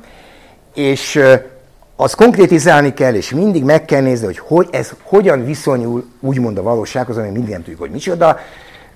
és 0.73 1.23
az 1.95 2.13
konkrétizálni 2.13 2.93
kell, 2.93 3.13
és 3.13 3.29
mindig 3.29 3.63
meg 3.63 3.85
kell 3.85 4.01
nézni, 4.01 4.25
hogy, 4.25 4.39
hogy 4.39 4.67
ez 4.71 4.93
hogyan 5.03 5.45
viszonyul 5.45 6.05
úgymond 6.19 6.57
a 6.57 6.61
valósághoz, 6.61 7.17
ami 7.17 7.29
mindig 7.29 7.51
nem 7.51 7.61
tudjuk, 7.63 7.79
hogy 7.79 7.91
micsoda, 7.91 8.39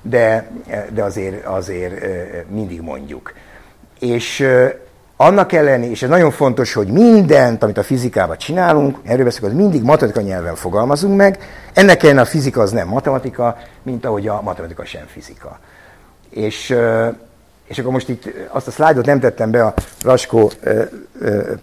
de, 0.01 0.51
de 0.93 1.03
azért, 1.03 1.45
azért 1.45 2.03
mindig 2.49 2.81
mondjuk. 2.81 3.33
És 3.99 4.47
annak 5.17 5.51
ellenére, 5.51 5.91
és 5.91 6.03
ez 6.03 6.09
nagyon 6.09 6.31
fontos, 6.31 6.73
hogy 6.73 6.87
mindent, 6.87 7.63
amit 7.63 7.77
a 7.77 7.83
fizikában 7.83 8.37
csinálunk, 8.37 8.97
erről 9.03 9.23
beszélünk, 9.23 9.53
az 9.53 9.59
mindig 9.59 9.83
matematika 9.83 10.21
nyelven 10.21 10.55
fogalmazunk 10.55 11.15
meg. 11.15 11.39
Ennek 11.73 12.03
ellenére 12.03 12.21
a 12.21 12.25
fizika 12.25 12.61
az 12.61 12.71
nem 12.71 12.87
matematika, 12.87 13.57
mint 13.83 14.05
ahogy 14.05 14.27
a 14.27 14.41
matematika 14.41 14.85
sem 14.85 15.05
fizika. 15.07 15.59
És, 16.29 16.75
és 17.67 17.79
akkor 17.79 17.91
most 17.91 18.09
itt 18.09 18.29
azt 18.47 18.67
a 18.67 18.71
szlájdot 18.71 19.05
nem 19.05 19.19
tettem 19.19 19.51
be, 19.51 19.65
a 19.65 19.73
Raskó 20.03 20.51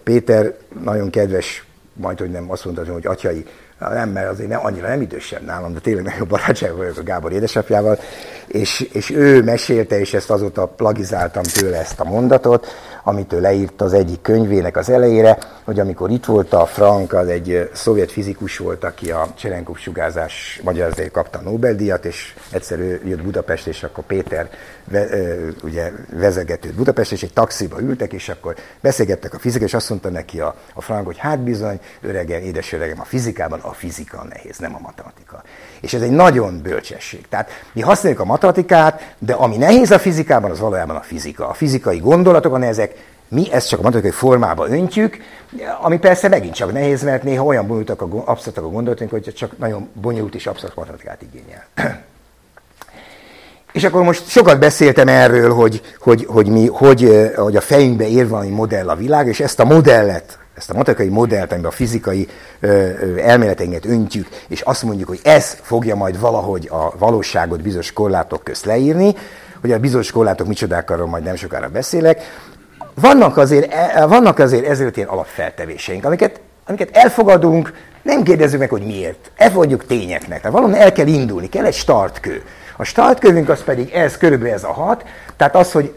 Péter 0.03 0.53
nagyon 0.83 1.09
kedves, 1.09 1.65
majd 1.93 2.19
hogy 2.19 2.31
nem 2.31 2.51
azt 2.51 2.65
mondta, 2.65 2.91
hogy 2.91 3.05
atyai 3.05 3.45
nem, 3.79 4.09
mert 4.09 4.29
azért 4.29 4.49
nem, 4.49 4.65
annyira 4.65 4.87
nem 4.87 5.01
idősebb 5.01 5.45
nálam, 5.45 5.73
de 5.73 5.79
tényleg 5.79 6.03
nagyon 6.03 6.27
barátság 6.27 6.75
vagyok 6.75 6.97
a 6.97 7.03
Gábor 7.03 7.31
édesapjával, 7.31 7.99
és, 8.47 8.79
és 8.79 9.09
ő 9.09 9.43
mesélte, 9.43 9.99
és 9.99 10.13
ezt 10.13 10.29
azóta 10.29 10.65
plagizáltam 10.65 11.43
tőle 11.43 11.79
ezt 11.79 11.99
a 11.99 12.03
mondatot, 12.03 12.67
amit 13.03 13.33
ő 13.33 13.41
leírt 13.41 13.81
az 13.81 13.93
egyik 13.93 14.21
könyvének 14.21 14.77
az 14.77 14.89
elejére, 14.89 15.37
hogy 15.63 15.79
amikor 15.79 16.09
itt 16.09 16.25
volt 16.25 16.53
a 16.53 16.65
Frank, 16.65 17.13
az 17.13 17.27
egy 17.27 17.69
szovjet 17.73 18.11
fizikus 18.11 18.57
volt, 18.57 18.83
aki 18.83 19.11
a 19.11 19.27
Cserenkov 19.35 19.77
sugárzás 19.77 20.61
magyarázatért 20.63 21.11
kapta 21.11 21.39
a 21.39 21.41
Nobel-díjat, 21.41 22.05
és 22.05 22.33
egyszer 22.51 22.79
ő 22.79 23.01
jött 23.05 23.23
Budapest, 23.23 23.67
és 23.67 23.83
akkor 23.83 24.03
Péter 24.03 24.49
ve, 24.83 25.07
ugye 25.63 25.91
vezegetőt 26.11 26.73
Budapest, 26.73 27.11
és 27.11 27.23
egy 27.23 27.33
taxiba 27.33 27.79
ültek, 27.79 28.13
és 28.13 28.29
akkor 28.29 28.55
beszélgettek 28.81 29.33
a 29.33 29.39
fizika, 29.39 29.65
és 29.65 29.73
azt 29.73 29.89
mondta 29.89 30.09
neki 30.09 30.39
a, 30.39 30.55
a 30.73 30.81
Frank, 30.81 31.05
hogy 31.05 31.17
hát 31.17 31.39
bizony, 31.39 31.79
öregem, 32.01 32.41
édes 32.41 32.73
öregem, 32.73 32.99
a 32.99 33.05
fizikában 33.05 33.59
a 33.63 33.73
fizika 33.73 34.25
nehéz, 34.29 34.57
nem 34.57 34.75
a 34.75 34.79
matematika. 34.79 35.43
És 35.81 35.93
ez 35.93 36.01
egy 36.01 36.11
nagyon 36.11 36.61
bölcsesség. 36.61 37.27
Tehát 37.27 37.49
mi 37.73 37.81
használjuk 37.81 38.21
a 38.21 38.25
matematikát, 38.25 39.15
de 39.19 39.33
ami 39.33 39.57
nehéz 39.57 39.91
a 39.91 39.99
fizikában, 39.99 40.51
az 40.51 40.59
valójában 40.59 40.95
a 40.95 41.01
fizika. 41.01 41.47
A 41.47 41.53
fizikai 41.53 41.99
gondolatok 41.99 42.53
a 42.53 42.57
nehezek, 42.57 43.11
mi 43.27 43.51
ezt 43.51 43.67
csak 43.67 43.79
a 43.79 43.81
matematikai 43.81 44.17
formába 44.17 44.67
öntjük, 44.67 45.17
ami 45.81 45.99
persze 45.99 46.27
megint 46.27 46.53
csak 46.53 46.73
nehéz, 46.73 47.03
mert 47.03 47.23
néha 47.23 47.43
olyan 47.43 47.67
bonyolultak 47.67 48.01
a, 48.01 48.07
absztraktak 48.25 48.63
a 48.63 48.69
gondolatunk, 48.69 49.09
hogy 49.09 49.33
csak 49.35 49.57
nagyon 49.57 49.89
bonyolult 49.93 50.35
és 50.35 50.47
absztrakt 50.47 50.75
matematikát 50.75 51.21
igényel. 51.21 51.65
És 53.71 53.83
akkor 53.83 54.03
most 54.03 54.27
sokat 54.27 54.59
beszéltem 54.59 55.07
erről, 55.07 55.53
hogy, 55.53 55.81
hogy, 55.99 56.25
hogy, 56.25 56.47
mi, 56.47 56.67
hogy, 56.67 57.31
hogy 57.35 57.55
a 57.55 57.61
fejünkbe 57.61 58.07
ér 58.07 58.27
valami 58.27 58.49
modell 58.49 58.89
a 58.89 58.95
világ, 58.95 59.27
és 59.27 59.39
ezt 59.39 59.59
a 59.59 59.65
modellet, 59.65 60.37
ezt 60.55 60.69
a 60.69 60.73
matematikai 60.73 61.09
modellt, 61.09 61.51
amiben 61.51 61.71
a 61.71 61.73
fizikai 61.73 62.27
elméleteinket 63.17 63.85
öntjük, 63.85 64.27
és 64.47 64.61
azt 64.61 64.83
mondjuk, 64.83 65.07
hogy 65.07 65.19
ez 65.23 65.57
fogja 65.61 65.95
majd 65.95 66.19
valahogy 66.19 66.67
a 66.71 66.97
valóságot 66.97 67.61
bizonyos 67.61 67.93
korlátok 67.93 68.43
közt 68.43 68.65
leírni, 68.65 69.15
hogy 69.61 69.71
a 69.71 69.79
bizonyos 69.79 70.11
korlátok 70.11 70.47
micsodák, 70.47 70.91
arról 70.91 71.07
majd 71.07 71.23
nem 71.23 71.35
sokára 71.35 71.69
beszélek, 71.69 72.21
vannak 72.93 73.37
azért, 73.37 73.73
e, 73.73 74.05
vannak 74.05 74.39
azért 74.39 74.65
ezért 74.65 74.97
ilyen 74.97 75.09
alapfeltevéseink, 75.09 76.05
amiket, 76.05 76.39
amiket 76.65 76.97
elfogadunk, 76.97 77.73
nem 78.01 78.23
kérdezzük 78.23 78.59
meg, 78.59 78.69
hogy 78.69 78.85
miért. 78.85 79.31
Elfogadjuk 79.35 79.85
tényeknek. 79.85 80.37
Tehát 80.37 80.57
valami 80.57 80.77
el 80.77 80.91
kell 80.91 81.07
indulni, 81.07 81.49
kell 81.49 81.65
egy 81.65 81.73
startkő. 81.73 82.43
A 82.77 82.83
startkövünk 82.83 83.49
az 83.49 83.63
pedig 83.63 83.91
ez, 83.91 84.17
körülbelül 84.17 84.53
ez 84.53 84.63
a 84.63 84.73
hat, 84.73 85.05
tehát 85.37 85.55
az, 85.55 85.71
hogy 85.71 85.93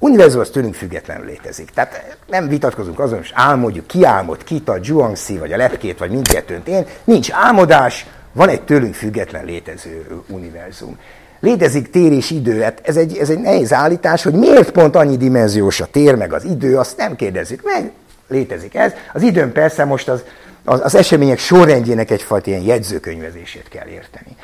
univerzum 0.00 0.40
az 0.40 0.48
tőlünk 0.48 0.74
függetlenül 0.74 1.26
létezik. 1.26 1.70
Tehát 1.70 2.16
nem 2.28 2.48
vitatkozunk 2.48 2.98
azon, 2.98 3.18
hogy 3.18 3.30
álmodjuk, 3.34 3.86
ki 3.86 4.04
álmod, 4.04 4.44
kit 4.44 4.68
a 4.68 4.78
Zhuangzi, 4.82 5.38
vagy 5.38 5.52
a 5.52 5.56
lepkét, 5.56 5.98
vagy 5.98 6.10
mindkettőnt 6.10 6.68
én. 6.68 6.86
Nincs 7.04 7.30
álmodás, 7.32 8.06
van 8.32 8.48
egy 8.48 8.62
tőlünk 8.62 8.94
független 8.94 9.44
létező 9.44 10.06
univerzum. 10.28 10.98
Létezik 11.40 11.90
tér 11.90 12.12
és 12.12 12.30
idő, 12.30 12.60
hát 12.60 12.80
ez 12.82 12.96
egy, 12.96 13.16
ez 13.16 13.30
egy 13.30 13.38
nehéz 13.38 13.72
állítás, 13.72 14.22
hogy 14.22 14.32
miért 14.32 14.70
pont 14.70 14.96
annyi 14.96 15.16
dimenziós 15.16 15.80
a 15.80 15.86
tér, 15.86 16.14
meg 16.14 16.32
az 16.32 16.44
idő, 16.44 16.78
azt 16.78 16.96
nem 16.96 17.16
kérdezzük 17.16 17.62
meg, 17.64 17.90
létezik 18.28 18.74
ez. 18.74 18.92
Az 19.12 19.22
időn 19.22 19.52
persze 19.52 19.84
most 19.84 20.08
az, 20.08 20.24
az, 20.64 20.80
az 20.82 20.94
események 20.94 21.38
sorrendjének 21.38 22.10
egyfajta 22.10 22.50
ilyen 22.50 22.62
jegyzőkönyvezését 22.62 23.68
kell 23.68 23.86
érteni. 23.86 24.36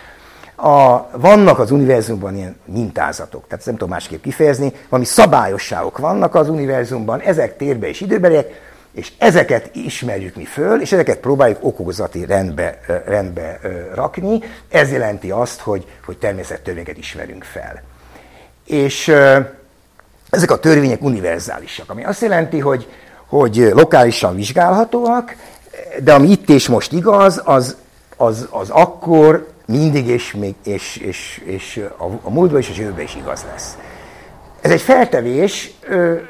A, 0.56 1.08
vannak 1.18 1.58
az 1.58 1.70
univerzumban 1.70 2.36
ilyen 2.36 2.56
mintázatok, 2.64 3.42
tehát 3.42 3.58
ezt 3.58 3.66
nem 3.66 3.74
tudom 3.74 3.88
másképp 3.88 4.22
kifejezni, 4.22 4.72
valami 4.88 5.08
szabályosságok 5.08 5.98
vannak 5.98 6.34
az 6.34 6.48
univerzumban, 6.48 7.20
ezek 7.20 7.56
térbe 7.56 7.88
és 7.88 8.00
időbeliek, 8.00 8.64
és 8.92 9.12
ezeket 9.18 9.74
ismerjük 9.74 10.36
mi 10.36 10.44
föl, 10.44 10.80
és 10.80 10.92
ezeket 10.92 11.18
próbáljuk 11.18 11.58
okozati 11.60 12.24
rendbe, 12.24 12.80
rendbe 13.06 13.60
rakni. 13.94 14.40
Ez 14.68 14.90
jelenti 14.90 15.30
azt, 15.30 15.60
hogy, 15.60 15.86
hogy 16.04 16.18
természettörvényeket 16.18 16.96
ismerünk 16.96 17.44
fel. 17.44 17.82
És 18.64 19.08
ezek 20.30 20.50
a 20.50 20.58
törvények 20.58 21.02
univerzálisak, 21.02 21.90
ami 21.90 22.04
azt 22.04 22.20
jelenti, 22.20 22.58
hogy, 22.58 22.88
hogy 23.26 23.70
lokálisan 23.72 24.34
vizsgálhatóak, 24.34 25.36
de 26.02 26.12
ami 26.12 26.28
itt 26.28 26.48
és 26.48 26.68
most 26.68 26.92
igaz, 26.92 27.40
az, 27.44 27.76
az, 28.16 28.48
az 28.50 28.70
akkor 28.70 29.48
mindig 29.66 30.06
és, 30.06 30.32
még, 30.32 30.54
és, 30.64 30.96
és, 30.96 31.42
és 31.44 31.86
a, 31.96 32.04
a 32.22 32.30
múltban 32.30 32.60
is 32.60 32.68
és 32.68 32.78
a 32.78 32.80
jövőben 32.80 33.04
is 33.04 33.16
igaz 33.16 33.44
lesz. 33.52 33.76
Ez 34.60 34.70
egy 34.70 34.80
feltevés, 34.80 35.74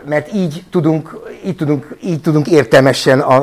mert 0.04 0.32
így 0.32 0.64
tudunk, 0.70 1.20
így 1.44 1.56
tudunk, 1.56 1.96
így 2.02 2.20
tudunk 2.20 2.46
értelmesen 2.46 3.20
a, 3.20 3.36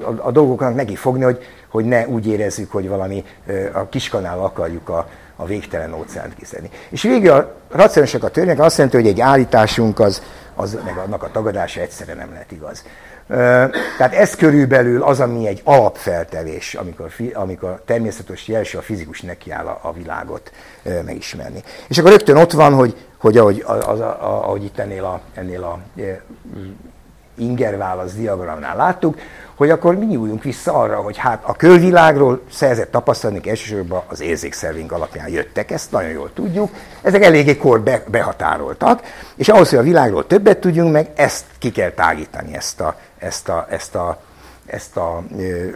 a, 0.00 0.14
a 0.18 0.30
dolgoknak 0.30 0.74
neki 0.74 0.96
fogni, 0.96 1.24
hogy, 1.24 1.38
hogy 1.68 1.84
ne 1.84 2.06
úgy 2.06 2.26
érezzük, 2.26 2.72
hogy 2.72 2.88
valami 2.88 3.24
a 3.72 3.88
kiskanál 3.88 4.38
akarjuk 4.38 4.88
a, 4.88 5.08
a 5.36 5.44
végtelen 5.44 5.94
óceánt 5.94 6.34
kiszedni. 6.34 6.70
És 6.88 7.02
végül 7.02 7.30
a 7.30 7.54
racionálisak 7.68 8.24
a 8.24 8.28
törvények 8.28 8.60
azt 8.60 8.76
jelenti, 8.76 8.96
hogy 8.96 9.06
egy 9.06 9.20
állításunk 9.20 10.00
az, 10.00 10.22
az 10.54 10.78
meg 10.84 10.96
annak 10.96 11.22
a 11.22 11.30
tagadása 11.30 11.80
egyszerre 11.80 12.14
nem 12.14 12.30
lehet 12.30 12.52
igaz. 12.52 12.84
Tehát 13.26 14.12
ez 14.12 14.34
körülbelül 14.34 15.02
az, 15.02 15.20
ami 15.20 15.46
egy 15.46 15.60
alapfeltevés, 15.64 16.74
amikor, 16.74 17.10
amikor 17.32 17.82
természetes 17.84 18.48
jelenség 18.48 18.78
a 18.78 18.82
fizikus 18.82 19.20
nekiáll 19.20 19.66
a, 19.66 19.78
a 19.82 19.92
világot 19.92 20.52
megismerni. 21.04 21.62
És 21.88 21.98
akkor 21.98 22.10
rögtön 22.10 22.36
ott 22.36 22.52
van, 22.52 22.74
hogy, 22.74 22.96
hogy 23.18 23.36
ahogy, 23.36 23.64
az, 23.66 24.00
ahogy 24.20 24.64
itt 24.64 24.78
ennél 24.78 25.04
a, 25.04 25.20
ennél 25.34 25.62
a 25.62 25.78
ingerválasz 27.38 28.12
diagramnál 28.12 28.76
láttuk, 28.76 29.18
hogy 29.54 29.70
akkor 29.70 29.96
mi 29.96 30.04
nyúljunk 30.04 30.42
vissza 30.42 30.72
arra, 30.72 30.96
hogy 30.96 31.16
hát 31.16 31.42
a 31.44 31.52
külvilágról 31.52 32.40
szerzett 32.52 32.90
tapasztalatok 32.90 33.46
elsősorban 33.46 34.02
az 34.08 34.20
érzékszervink 34.20 34.92
alapján 34.92 35.28
jöttek, 35.28 35.70
ezt 35.70 35.90
nagyon 35.90 36.10
jól 36.10 36.30
tudjuk, 36.34 36.70
ezek 37.02 37.24
eléggé 37.24 37.56
kor 37.56 37.80
be, 37.80 38.02
behatároltak, 38.10 39.02
és 39.36 39.48
ahhoz, 39.48 39.70
hogy 39.70 39.78
a 39.78 39.82
világról 39.82 40.26
többet 40.26 40.58
tudjunk 40.58 40.92
meg, 40.92 41.10
ezt 41.14 41.44
ki 41.58 41.70
kell 41.70 41.90
tágítani, 41.90 42.54
ezt 42.54 42.80
a, 42.80 42.96
ezt 43.18 43.48
a, 43.48 43.66
ezt 43.70 43.94
a 43.94 44.20
ezt 44.66 44.96
a, 44.96 45.22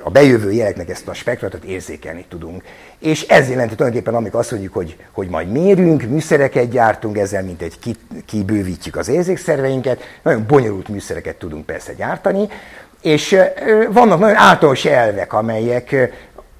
a 0.03 0.11
bejövő 0.11 0.53
jeleknek 0.53 0.88
ezt 0.88 1.09
a 1.09 1.14
spektratot 1.14 1.64
érzékelni 1.64 2.24
tudunk. 2.28 2.62
És 2.99 3.22
ez 3.22 3.49
jelenti 3.49 3.74
tulajdonképpen, 3.74 4.14
amikor 4.14 4.41
azt 4.41 4.51
mondjuk, 4.51 4.74
hogy, 4.74 4.97
hogy 5.12 5.28
majd 5.28 5.51
mérünk, 5.51 6.03
műszereket 6.03 6.70
gyártunk, 6.70 7.18
ezzel 7.18 7.43
mint 7.43 7.62
egy 7.62 7.97
kibővítjük 8.26 8.97
az 8.97 9.09
érzékszerveinket, 9.09 10.01
nagyon 10.22 10.45
bonyolult 10.47 10.88
műszereket 10.88 11.36
tudunk 11.36 11.66
persze 11.66 11.93
gyártani, 11.93 12.49
és 13.03 13.36
vannak 13.93 14.18
nagyon 14.18 14.36
általános 14.36 14.84
elvek, 14.84 15.32
amelyek 15.32 16.12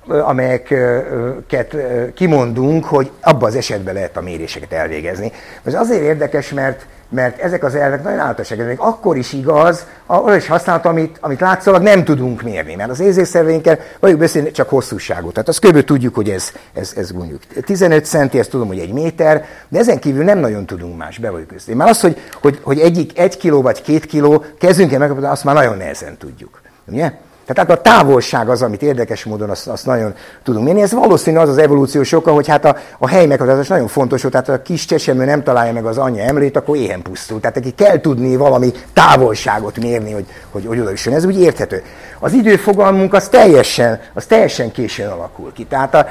amelyeket 0.07 1.77
kimondunk, 2.15 2.85
hogy 2.85 3.11
abban 3.21 3.49
az 3.49 3.55
esetben 3.55 3.95
lehet 3.95 4.17
a 4.17 4.21
méréseket 4.21 4.73
elvégezni. 4.73 5.33
Ez 5.65 5.75
azért 5.75 6.03
érdekes, 6.03 6.53
mert 6.53 6.87
mert 7.11 7.39
ezek 7.39 7.65
az 7.65 7.75
elvek 7.75 8.03
nagyon 8.03 8.19
általánosak. 8.19 8.67
még 8.67 8.79
akkor 8.79 9.17
is 9.17 9.33
igaz, 9.33 9.87
arra 10.07 10.37
is 10.37 10.47
használat, 10.47 10.87
amit, 10.87 11.19
amit 11.21 11.41
látszólag 11.41 11.83
nem 11.83 12.05
tudunk 12.05 12.43
mérni, 12.43 12.75
mert 12.75 12.91
az 12.91 13.01
érzékszerveinkkel 13.01 13.79
vagyunk 14.01 14.21
beszélni 14.21 14.51
csak 14.51 14.69
hosszúságot. 14.69 15.33
Tehát 15.33 15.49
azt 15.49 15.67
kb. 15.67 15.85
tudjuk, 15.85 16.15
hogy 16.15 16.31
ez, 16.31 16.53
ez, 16.75 16.93
ez 16.97 17.11
mondjuk 17.11 17.43
15 17.65 18.05
centi, 18.05 18.39
ezt 18.39 18.51
tudom, 18.51 18.67
hogy 18.67 18.79
egy 18.79 18.93
méter, 18.93 19.47
de 19.69 19.79
ezen 19.79 19.99
kívül 19.99 20.25
nem 20.25 20.39
nagyon 20.39 20.67
tudunk 20.67 20.97
más, 20.97 21.19
be 21.19 21.31
vagyunk 21.31 21.49
közé. 21.49 21.75
Már 21.75 21.89
az, 21.89 22.01
hogy, 22.01 22.17
hogy, 22.41 22.59
hogy 22.63 22.79
egyik 22.79 23.19
egy 23.19 23.37
kiló 23.37 23.63
vagy 23.63 23.83
két 23.83 24.07
kiló, 24.07 24.45
kezdünk 24.59 24.93
el 24.93 24.99
meg, 24.99 25.25
azt 25.25 25.45
már 25.45 25.55
nagyon 25.55 25.77
nehezen 25.77 26.17
tudjuk. 26.17 26.61
Ugye? 26.87 27.13
Tehát 27.55 27.71
a 27.71 27.83
távolság 27.83 28.49
az, 28.49 28.63
amit 28.63 28.83
érdekes 28.83 29.25
módon 29.25 29.51
azt, 29.51 29.67
azt 29.67 29.87
nagyon 29.87 30.15
tudunk 30.43 30.65
mérni. 30.65 30.83
Ez 30.83 30.93
valószínű 30.93 31.39
az 31.39 31.49
az 31.49 31.59
evolúciós 31.59 32.13
oka, 32.13 32.33
hogy 32.33 32.49
hát 32.49 32.65
a, 32.65 32.77
a 32.99 33.09
hely 33.09 33.27
meghatározás 33.27 33.69
nagyon 33.69 33.89
fontos, 33.89 34.23
hogy 34.23 34.31
tehát 34.31 34.49
a 34.49 34.63
kis 34.63 34.85
csecsemő 34.85 35.25
nem 35.25 35.43
találja 35.43 35.73
meg 35.73 35.85
az 35.85 35.99
anyja 35.99 36.23
emlét, 36.23 36.57
akkor 36.57 36.77
éhen 36.77 37.03
pusztul. 37.03 37.41
Tehát 37.41 37.57
neki 37.57 37.71
kell 37.71 38.01
tudni 38.01 38.37
valami 38.37 38.73
távolságot 38.93 39.79
mérni, 39.79 40.13
hogy, 40.13 40.27
hogy, 40.51 40.67
hogy 40.67 40.81
oda 40.81 40.91
Ez 41.05 41.25
úgy 41.25 41.41
érthető. 41.41 41.83
Az 42.19 42.33
időfogalmunk 42.33 43.15
az 43.15 43.29
teljesen, 43.29 44.01
az 44.15 44.25
teljesen 44.25 44.73
későn 44.73 45.09
alakul 45.09 45.53
ki. 45.53 45.65
Tehát 45.65 45.95
a 45.95 46.07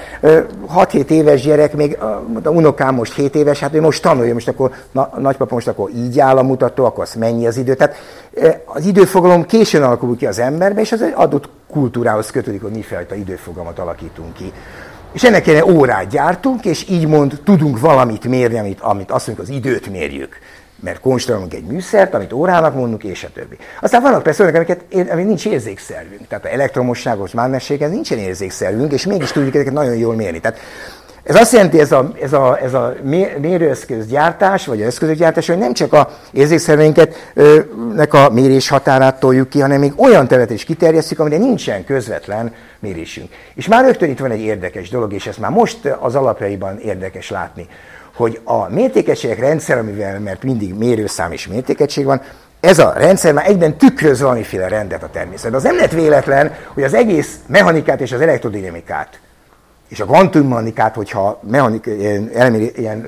6-7 0.76 1.10
éves 1.10 1.42
gyerek, 1.42 1.74
még 1.74 1.98
a, 2.00 2.24
a 2.44 2.50
unokám 2.50 2.96
most 2.96 3.14
7 3.14 3.36
éves, 3.36 3.60
hát 3.60 3.76
ő 3.76 3.82
most 3.82 4.02
tanulja, 4.02 4.34
most 4.34 4.48
akkor 4.48 4.72
na, 4.92 5.10
nagypapa 5.18 5.54
most 5.54 5.68
akkor 5.68 5.90
így 5.96 6.20
áll 6.20 6.38
a 6.38 6.44
mutató, 6.44 6.86
akkor 6.86 7.04
az 7.04 7.14
mennyi 7.14 7.48
az 7.48 7.58
idő. 7.58 7.74
Tehát 7.74 7.96
az 8.66 8.86
időfogalom 8.86 9.46
későn 9.46 9.84
alakul 9.84 10.18
ki 10.18 10.26
az 10.26 10.40
emberbe, 10.40 10.82
és 10.82 10.92
az 10.92 11.02
egy 11.02 11.14
adott 11.34 11.49
kultúrához 11.71 12.32
kötődik, 12.32 12.61
hogy 12.61 12.71
mifajta 12.71 13.15
időfogalmat 13.15 13.80
alakítunk 13.80 14.34
ki. 14.34 14.53
És 15.11 15.23
ennek 15.23 15.47
egy 15.47 15.61
órát 15.63 16.07
gyártunk, 16.07 16.65
és 16.65 16.89
így 16.89 17.07
mond, 17.07 17.39
tudunk 17.43 17.80
valamit 17.80 18.27
mérni, 18.27 18.57
amit, 18.57 18.80
amit 18.80 19.11
azt 19.11 19.27
mondjuk, 19.27 19.49
az 19.49 19.55
időt 19.55 19.89
mérjük. 19.89 20.38
Mert 20.82 20.99
konstruálunk 20.99 21.53
egy 21.53 21.63
műszert, 21.63 22.13
amit 22.13 22.34
órának 22.34 22.75
mondunk, 22.75 23.03
és 23.03 23.23
a 23.23 23.30
többi. 23.34 23.57
Aztán 23.82 24.01
vannak 24.01 24.23
persze 24.23 24.43
olyanok, 24.43 24.61
amiket, 24.61 25.11
amik 25.11 25.25
nincs 25.25 25.45
érzékszervünk. 25.45 26.27
Tehát 26.27 26.45
a 26.45 26.51
elektromosságos 26.51 27.32
mágnességhez 27.32 27.91
nincsen 27.91 28.17
érzékszervünk, 28.17 28.91
és 28.91 29.05
mégis 29.05 29.32
tudjuk 29.32 29.55
ezeket 29.55 29.73
nagyon 29.73 29.95
jól 29.95 30.15
mérni. 30.15 30.39
Tehát 30.39 30.59
ez 31.30 31.36
azt 31.36 31.51
jelenti, 31.51 31.80
ez 31.80 31.91
a, 31.91 32.11
ez 32.21 32.34
a, 32.34 32.59
ez 32.61 32.73
a 32.73 32.93
mérőeszközgyártás, 33.39 34.65
vagy 34.65 34.82
eszközök 34.82 35.15
gyártás, 35.15 35.47
hogy 35.47 35.57
nem 35.57 35.73
csak 35.73 35.93
a 35.93 36.09
érzékszerveinket 36.32 37.32
nek 37.95 38.13
a 38.13 38.30
mérés 38.30 38.69
határát 38.69 39.19
toljuk 39.19 39.49
ki, 39.49 39.59
hanem 39.59 39.80
még 39.80 39.93
olyan 39.95 40.27
területet 40.27 40.55
is 40.55 40.63
kiterjesztjük, 40.63 41.19
amire 41.19 41.38
nincsen 41.38 41.86
közvetlen 41.86 42.53
mérésünk. 42.80 43.30
És 43.55 43.67
már 43.67 43.86
rögtön 43.86 44.09
itt 44.09 44.19
van 44.19 44.32
egy 44.32 44.39
érdekes 44.39 44.89
dolog, 44.89 45.13
és 45.13 45.27
ezt 45.27 45.39
már 45.39 45.51
most 45.51 45.86
az 45.99 46.15
alapjaiban 46.15 46.80
érdekes 46.80 47.30
látni, 47.30 47.67
hogy 48.15 48.39
a 48.43 48.69
mértékegységek 48.69 49.39
rendszer, 49.39 49.77
amivel, 49.77 50.19
mert 50.19 50.43
mindig 50.43 50.73
mérőszám 50.73 51.32
és 51.32 51.47
mértékegység 51.47 52.05
van, 52.05 52.21
ez 52.59 52.80
a 52.80 52.93
rendszer 52.97 53.34
már 53.34 53.47
egyben 53.47 53.77
tükröz 53.77 54.21
valamiféle 54.21 54.67
rendet 54.67 55.03
a 55.03 55.09
természetben. 55.09 55.59
Az 55.59 55.63
nem 55.63 55.75
lett 55.75 55.91
véletlen, 55.91 56.53
hogy 56.73 56.84
az 56.84 56.93
egész 56.93 57.36
mechanikát 57.47 58.01
és 58.01 58.11
az 58.11 58.21
elektrodinamikát 58.21 59.19
és 59.90 60.00
a 60.00 60.06
kvantummechanikát, 60.06 60.96
hogyha 60.96 61.40
mechanik, 61.50 61.86
ilyen, 61.86 62.30
elméri, 62.34 62.72
ilyen 62.76 63.08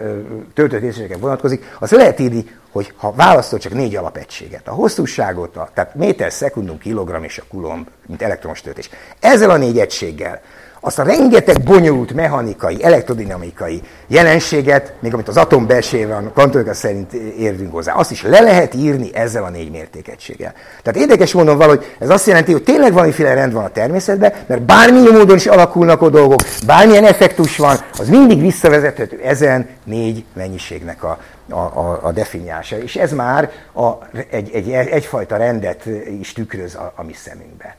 töltött 0.54 0.82
érzéseket 0.82 1.20
vonatkozik, 1.20 1.76
az 1.80 1.92
lehet 1.92 2.20
írni, 2.20 2.46
hogy 2.72 2.94
ha 2.98 3.12
választod 3.12 3.60
csak 3.60 3.74
négy 3.74 3.96
alapegységet, 3.96 4.68
a 4.68 4.72
hosszúságot, 4.72 5.58
a, 5.58 5.70
tehát 5.74 5.96
méter, 5.96 6.32
szekundum, 6.32 6.78
kilogramm 6.78 7.24
és 7.24 7.38
a 7.38 7.44
kulomb, 7.50 7.88
mint 8.08 8.22
elektromos 8.22 8.62
töltés. 8.62 8.90
Ezzel 9.20 9.50
a 9.50 9.58
négy 9.58 9.80
egységgel 9.80 10.42
azt 10.84 11.00
a 11.00 11.04
rengeteg 11.04 11.64
bonyolult 11.64 12.14
mechanikai, 12.14 12.84
elektrodinamikai 12.84 13.82
jelenséget, 14.08 14.94
még 15.00 15.14
amit 15.14 15.28
az 15.28 15.38
atom 15.38 15.68
belsejében 15.68 16.32
kvantumika 16.34 16.74
szerint 16.74 17.14
érvünk 17.14 17.72
hozzá, 17.72 17.94
azt 17.94 18.12
is 18.12 18.24
le 18.24 18.40
lehet 18.40 18.74
írni 18.74 19.10
ezzel 19.14 19.44
a 19.44 19.50
négy 19.50 19.72
mértékegységgel. 19.72 20.54
Tehát 20.84 21.00
érdekes 21.00 21.34
mondom 21.34 21.58
valahogy, 21.58 21.96
ez 22.00 22.10
azt 22.10 22.28
jelenti, 22.28 22.52
hogy 22.52 22.64
tényleg 22.64 22.94
valamiféle 22.94 23.34
rend 23.34 23.54
van 23.54 23.64
a 23.64 23.70
természetben, 23.70 24.34
mert 24.48 24.62
bármilyen 24.62 25.14
módon 25.14 25.36
is 25.36 25.48
alakulnak 25.48 26.02
a 26.02 26.10
dolgok, 26.10 26.42
bármilyen 26.66 27.06
effektus 27.06 27.58
van, 27.58 27.78
az 28.00 28.10
mindig 28.10 28.42
visszavezethető 28.42 29.20
ezen 29.24 29.68
négy 29.84 30.26
mennyiségnek 30.34 31.04
a, 31.04 31.20
a, 31.50 31.56
a, 31.56 32.00
a 32.02 32.12
definiása. 32.12 32.78
És 32.78 32.96
ez 32.96 33.12
már 33.12 33.52
a, 33.74 33.90
egy, 34.30 34.50
egy, 34.54 34.72
egyfajta 34.72 35.38
rendet 35.38 35.86
is 36.20 36.34
tükröz 36.34 36.76
a, 36.76 36.94
a 36.96 37.04
mi 37.04 37.14
szemünkbe. 37.14 37.76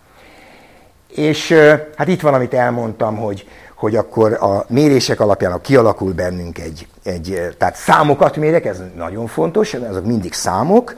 És 1.14 1.54
hát 1.96 2.08
itt 2.08 2.20
van, 2.20 2.34
amit 2.34 2.54
elmondtam, 2.54 3.16
hogy, 3.16 3.46
hogy 3.74 3.96
akkor 3.96 4.32
a 4.32 4.64
mérések 4.68 5.20
alapján 5.20 5.60
kialakul 5.60 6.12
bennünk 6.12 6.58
egy, 6.58 6.86
egy, 7.04 7.54
tehát 7.58 7.76
számokat 7.76 8.36
mérek, 8.36 8.64
ez 8.64 8.82
nagyon 8.96 9.26
fontos, 9.26 9.74
azok 9.74 10.06
mindig 10.06 10.32
számok, 10.32 10.96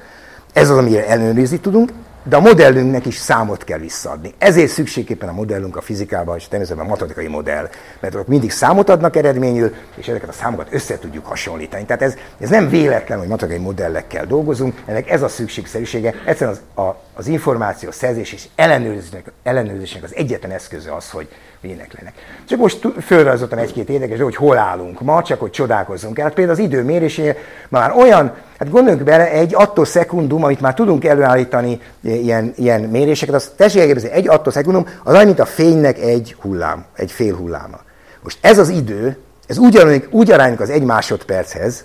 ez 0.52 0.70
az, 0.70 0.76
amire 0.76 1.06
ellenőrizni 1.06 1.60
tudunk, 1.60 1.92
de 2.28 2.36
a 2.36 2.40
modellünknek 2.40 3.06
is 3.06 3.16
számot 3.16 3.64
kell 3.64 3.78
visszaadni. 3.78 4.34
Ezért 4.38 4.70
szükségképpen 4.70 5.28
a 5.28 5.32
modellünk 5.32 5.76
a 5.76 5.80
fizikában, 5.80 6.36
és 6.36 6.48
természetesen 6.48 6.86
a 6.86 6.88
matematikai 6.88 7.26
modell, 7.26 7.68
mert 8.00 8.14
ott 8.14 8.28
mindig 8.28 8.50
számot 8.50 8.88
adnak 8.88 9.16
eredményül, 9.16 9.74
és 9.96 10.08
ezeket 10.08 10.28
a 10.28 10.32
számokat 10.32 10.68
össze 10.70 10.98
tudjuk 10.98 11.26
hasonlítani. 11.26 11.84
Tehát 11.84 12.02
ez, 12.02 12.14
ez 12.38 12.48
nem 12.48 12.68
véletlen, 12.68 13.18
hogy 13.18 13.28
matematikai 13.28 13.64
modellekkel 13.64 14.26
dolgozunk, 14.26 14.82
ennek 14.86 15.10
ez 15.10 15.22
a 15.22 15.28
szükségszerűsége. 15.28 16.14
Egyszerűen 16.24 16.56
az, 16.74 16.84
a, 16.84 16.96
az 17.14 17.26
információ 17.26 17.90
szerzés 17.90 18.32
és 18.32 18.46
ellenőrzésnek, 18.54 19.32
ellenőrzésnek 19.42 20.02
az 20.02 20.14
egyetlen 20.14 20.50
eszköze 20.50 20.94
az, 20.94 21.10
hogy 21.10 21.28
ilyenek 21.60 21.92
lennek. 21.98 22.14
Csak 22.48 22.58
most 22.58 22.88
fölrajzoltam 23.02 23.58
egy-két 23.58 23.88
érdekes, 23.88 24.20
hogy 24.20 24.36
hol 24.36 24.58
állunk 24.58 25.00
ma, 25.00 25.22
csak 25.22 25.40
hogy 25.40 25.50
csodálkozzunk 25.50 26.18
el. 26.18 26.24
Hát 26.24 26.34
például 26.34 26.58
az 26.58 26.64
időmérésnél 26.64 27.36
már 27.68 27.92
olyan, 27.92 28.34
hát 28.58 28.70
gondoljunk 28.70 29.04
bele, 29.04 29.30
egy 29.30 29.54
attoszekundum, 29.54 30.44
amit 30.44 30.60
már 30.60 30.74
tudunk 30.74 31.04
előállítani 31.04 31.80
ilyen, 32.00 32.52
ilyen 32.56 32.80
méréseket, 32.80 33.34
az 33.34 33.52
tessék 33.56 34.04
egy 34.04 34.28
attoszekundum, 34.28 34.86
az 35.04 35.14
olyan, 35.14 35.26
mint 35.26 35.40
a 35.40 35.46
fénynek 35.46 35.98
egy 35.98 36.36
hullám, 36.40 36.84
egy 36.94 37.10
fél 37.10 37.36
hulláma. 37.36 37.80
Most 38.22 38.38
ez 38.40 38.58
az 38.58 38.68
idő, 38.68 39.16
ez 39.46 39.58
úgy, 39.58 39.76
aránylik, 39.76 40.08
úgy 40.10 40.30
aránylik 40.30 40.60
az 40.60 40.70
egy 40.70 40.82
másodperchez, 40.82 41.84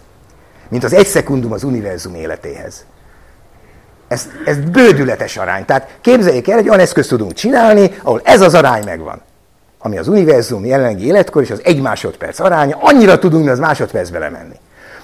mint 0.70 0.84
az 0.84 0.94
egy 0.94 1.08
szekundum 1.08 1.52
az 1.52 1.64
univerzum 1.64 2.16
életéhez. 2.16 2.86
Ez, 4.10 4.30
ez 4.46 4.58
bődületes 4.60 5.38
arány. 5.38 5.66
Tehát 5.66 5.98
képzeljék 6.02 6.50
el, 6.50 6.58
egy 6.58 6.68
olyan 6.68 6.80
eszközt 6.80 7.10
tudunk 7.10 7.34
csinálni, 7.34 7.92
ahol 8.04 8.22
ez 8.24 8.42
az 8.42 8.54
arány 8.54 8.84
megvan 8.86 9.22
ami 9.80 9.98
az 9.98 10.08
univerzum 10.08 10.66
jelenlegi 10.66 11.06
életkor 11.06 11.42
és 11.42 11.52
az 11.52 11.62
egy 11.64 11.82
másodperc 11.82 12.40
aránya, 12.40 12.78
annyira 12.80 13.20
tudunk 13.20 13.50
az 13.50 13.60
másodpercbe 13.60 14.20
lemenni. 14.20 14.56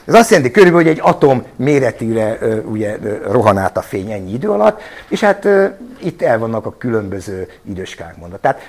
Ez 0.05 0.13
azt 0.13 0.29
jelenti 0.29 0.51
körülbelül, 0.51 0.87
hogy 0.87 0.97
egy 0.97 1.03
atom 1.03 1.43
méretűre 1.55 2.37
ugye, 2.65 2.97
rohan 3.31 3.57
át 3.57 3.77
a 3.77 3.81
fény 3.81 4.11
ennyi 4.11 4.33
idő 4.33 4.49
alatt, 4.49 4.81
és 5.09 5.19
hát 5.19 5.47
itt 5.97 6.21
el 6.21 6.39
vannak 6.39 6.65
a 6.65 6.75
különböző 6.77 7.47
időskák 7.69 8.17
mondat. 8.17 8.39
Tehát 8.39 8.61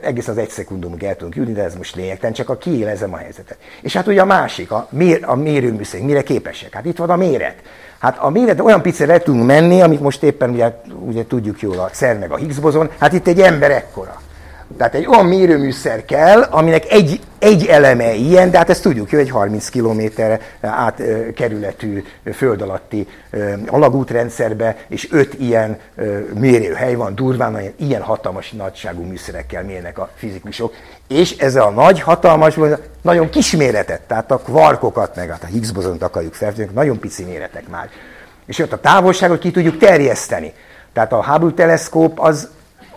egész 0.00 0.28
az 0.28 0.38
egy 0.38 0.50
szekundumig 0.50 1.02
el 1.02 1.16
tudunk 1.16 1.36
jutni, 1.36 1.52
de 1.52 1.62
ez 1.62 1.74
most 1.74 1.96
lényegtelen, 1.96 2.34
csak 2.34 2.48
a 2.48 2.56
kiélezem 2.56 3.12
a 3.12 3.16
helyzetet. 3.16 3.58
És 3.82 3.92
hát 3.92 4.06
ugye 4.06 4.20
a 4.20 4.24
másik, 4.24 4.70
a, 4.70 4.88
mér, 4.90 5.20
a 5.26 5.34
mérőműszerek, 5.34 6.06
mire 6.06 6.22
képesek? 6.22 6.74
Hát 6.74 6.84
itt 6.84 6.96
van 6.96 7.10
a 7.10 7.16
méret. 7.16 7.56
Hát 8.00 8.18
a 8.18 8.30
méret 8.30 8.60
olyan 8.60 8.82
picit 8.82 9.06
le 9.06 9.18
tudunk 9.18 9.46
menni, 9.46 9.80
amit 9.80 10.00
most 10.00 10.22
éppen 10.22 10.50
ugye, 10.50 10.80
ugye 11.06 11.26
tudjuk 11.26 11.60
jól 11.60 11.78
a 11.78 11.88
CERN 11.92 12.18
meg 12.18 12.30
a 12.30 12.36
Higgs 12.36 12.58
bozon, 12.58 12.90
hát 12.98 13.12
itt 13.12 13.26
egy 13.26 13.40
ember 13.40 13.70
ekkora. 13.70 14.20
Tehát 14.76 14.94
egy 14.94 15.06
olyan 15.06 15.26
mérőműszer 15.26 16.04
kell, 16.04 16.42
aminek 16.42 16.90
egy, 16.90 17.20
egy 17.38 17.66
eleme 17.66 18.14
ilyen, 18.14 18.50
de 18.50 18.58
hát 18.58 18.70
ezt 18.70 18.82
tudjuk, 18.82 19.10
hogy 19.10 19.18
egy 19.18 19.30
30 19.30 19.68
km 19.68 20.00
átkerületű 20.60 22.04
föld 22.34 22.62
alatti 22.62 23.06
alagútrendszerbe, 23.66 24.76
és 24.88 25.12
öt 25.12 25.34
ilyen 25.34 25.78
mérőhely 26.34 26.94
van 26.94 27.14
durván, 27.14 27.58
ilyen 27.76 28.02
hatalmas 28.02 28.50
nagyságú 28.50 29.02
műszerekkel 29.02 29.64
mérnek 29.64 29.98
a 29.98 30.10
fizikusok. 30.14 30.74
És 31.08 31.36
ez 31.36 31.56
a 31.56 31.70
nagy, 31.70 32.00
hatalmas, 32.00 32.58
nagyon 33.02 33.30
kis 33.30 33.56
méretet, 33.56 34.00
tehát 34.00 34.30
a 34.30 34.38
kvarkokat, 34.38 35.16
meg 35.16 35.30
hát 35.30 35.42
a 35.42 35.46
Higgs 35.46 35.72
bozont 35.72 36.02
akarjuk 36.02 36.34
feltenni, 36.34 36.68
nagyon 36.74 36.98
pici 36.98 37.24
méretek 37.24 37.68
már. 37.68 37.88
És 38.46 38.58
ott 38.58 38.72
a 38.72 38.80
távolságot 38.80 39.38
ki 39.38 39.50
tudjuk 39.50 39.78
terjeszteni. 39.78 40.52
Tehát 40.92 41.12
a 41.12 41.24
Hubble 41.24 41.52
teleszkóp 41.52 42.20
az 42.20 42.48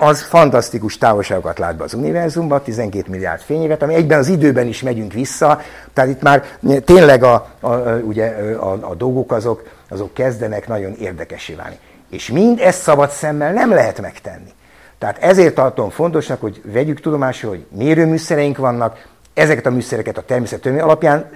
az 0.03 0.21
fantasztikus 0.21 0.97
távolságokat 0.97 1.59
lát 1.59 1.75
be 1.75 1.83
az 1.83 1.93
univerzumban, 1.93 2.61
12 2.61 3.09
milliárd 3.09 3.41
fényévet, 3.41 3.81
ami 3.81 3.93
egyben 3.93 4.19
az 4.19 4.27
időben 4.27 4.67
is 4.67 4.81
megyünk 4.81 5.13
vissza, 5.13 5.61
tehát 5.93 6.09
itt 6.09 6.21
már 6.21 6.43
tényleg 6.85 7.23
a, 7.23 7.47
a, 7.59 7.69
ugye, 8.01 8.27
a, 8.55 8.89
a 8.89 8.95
dolgok 8.95 9.31
azok, 9.31 9.63
azok 9.89 10.13
kezdenek 10.13 10.67
nagyon 10.67 10.93
érdekesé 10.93 11.53
válni. 11.53 11.77
És 12.09 12.31
mind 12.31 12.59
ezt 12.59 12.81
szabad 12.81 13.09
szemmel 13.09 13.53
nem 13.53 13.69
lehet 13.69 14.01
megtenni. 14.01 14.51
Tehát 14.97 15.17
ezért 15.17 15.55
tartom 15.55 15.89
fontosnak, 15.89 16.41
hogy 16.41 16.61
vegyük 16.65 16.99
tudomásul, 16.99 17.49
hogy 17.49 17.65
mérőműszereink 17.71 18.57
vannak, 18.57 19.07
ezeket 19.33 19.65
a 19.65 19.71
műszereket 19.71 20.17
a 20.17 20.21
természet 20.21 20.65
alapján 20.65 21.29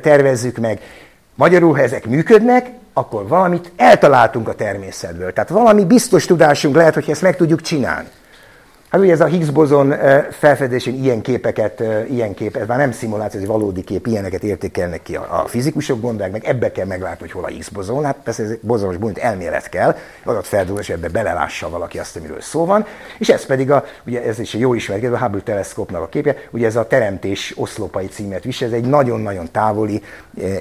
tervezzük 0.00 0.56
meg. 0.56 0.80
Magyarul, 1.36 1.74
ha 1.74 1.80
ezek 1.80 2.06
működnek, 2.06 2.70
akkor 2.92 3.28
valamit 3.28 3.72
eltaláltunk 3.76 4.48
a 4.48 4.54
természetből. 4.54 5.32
Tehát 5.32 5.48
valami 5.48 5.84
biztos 5.84 6.24
tudásunk 6.24 6.76
lehet, 6.76 6.94
hogy 6.94 7.10
ezt 7.10 7.22
meg 7.22 7.36
tudjuk 7.36 7.60
csinálni. 7.60 8.08
Hát 8.96 9.04
ugye 9.04 9.14
ez 9.14 9.20
a 9.20 9.26
Higgs 9.26 9.50
bozon 9.50 9.94
felfedezésén 10.30 11.02
ilyen 11.02 11.20
képeket, 11.20 11.82
ilyen 12.08 12.34
kép, 12.34 12.56
ez 12.56 12.66
már 12.66 12.78
nem 12.78 12.92
szimuláció, 12.92 13.40
ez 13.40 13.46
valódi 13.46 13.82
kép, 13.84 14.06
ilyeneket 14.06 14.42
értékelnek 14.42 15.02
ki 15.02 15.16
a, 15.16 15.44
fizikusok, 15.46 16.00
gondolják 16.00 16.32
meg, 16.32 16.44
ebbe 16.44 16.72
kell 16.72 16.86
meglátni, 16.86 17.18
hogy 17.20 17.30
hol 17.30 17.44
a 17.44 17.46
Higgs 17.46 17.68
bozon. 17.68 18.04
Hát 18.04 18.16
persze 18.24 18.42
ez 18.42 18.54
bozonos 18.60 18.96
bonyolult 18.96 19.18
elmélet 19.24 19.68
kell, 19.68 19.96
adatfeldolgozás, 20.24 20.88
ebbe 20.88 21.08
belelássa 21.08 21.70
valaki 21.70 21.98
azt, 21.98 22.16
amiről 22.16 22.40
szó 22.40 22.64
van. 22.64 22.86
És 23.18 23.28
ez 23.28 23.46
pedig, 23.46 23.70
a, 23.70 23.84
ugye 24.06 24.22
ez 24.24 24.38
is 24.38 24.54
egy 24.54 24.60
jó 24.60 24.74
ismert, 24.74 25.04
a 25.04 25.18
Hubble 25.18 25.40
teleszkópnak 25.40 26.02
a 26.02 26.08
képje, 26.08 26.36
ugye 26.50 26.66
ez 26.66 26.76
a 26.76 26.86
Teremtés 26.86 27.54
oszlopai 27.56 28.06
címet 28.06 28.44
visel, 28.44 28.68
ez 28.68 28.74
egy 28.74 28.88
nagyon-nagyon 28.88 29.50
távoli 29.50 30.02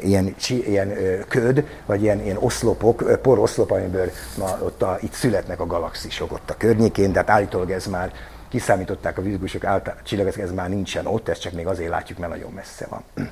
ilyen, 0.01 0.35
ilyen 0.47 0.93
köd, 1.27 1.65
vagy 1.85 2.01
ilyen, 2.01 2.23
ilyen 2.23 2.37
oszlopok, 2.39 3.19
poroszlop, 3.21 3.71
amiből 3.71 4.11
ma, 4.37 4.57
ott 4.61 4.81
a, 4.81 4.97
itt 5.01 5.13
születnek 5.13 5.59
a 5.59 5.65
galaxisok 5.65 6.31
ott 6.31 6.49
a 6.49 6.55
környékén, 6.57 7.11
tehát 7.11 7.29
állítólag 7.29 7.71
ez 7.71 7.85
már 7.85 8.11
kiszámították 8.55 9.17
a 9.17 9.21
fizikusok 9.21 9.63
által, 9.63 9.95
csillagok, 10.03 10.37
ez 10.37 10.51
már 10.51 10.69
nincsen 10.69 11.05
ott, 11.05 11.29
ezt 11.29 11.41
csak 11.41 11.53
még 11.53 11.67
azért 11.67 11.89
látjuk, 11.89 12.17
mert 12.17 12.31
nagyon 12.31 12.51
messze 12.51 12.87
van. 12.89 13.03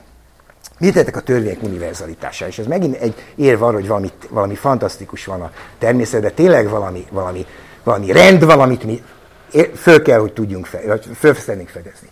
Mit 0.80 0.93
tettek 0.93 1.15
a 1.15 1.21
törvények 1.21 1.63
univerzalitására? 1.63 2.51
És 2.51 2.59
ez 2.59 2.65
megint 2.65 2.95
egy 2.95 3.15
érv 3.36 3.63
arra, 3.63 3.74
hogy 3.74 3.88
valami, 3.88 4.11
valami 4.30 4.55
fantasztikus 4.55 5.26
van 5.26 5.41
a 5.41 5.51
természetben, 5.78 6.34
tényleg 6.34 6.69
valami, 6.69 7.05
valami, 7.11 7.45
valami 7.84 8.11
rend, 8.11 8.45
valamit 8.45 8.84
mi 8.84 9.03
föl 9.76 10.01
kell, 10.01 10.19
hogy 10.19 10.34
tudjunk 10.34 10.65
fe, 10.65 10.82
vagy 10.88 11.09
föl 11.15 11.34
fedezni. 11.34 12.09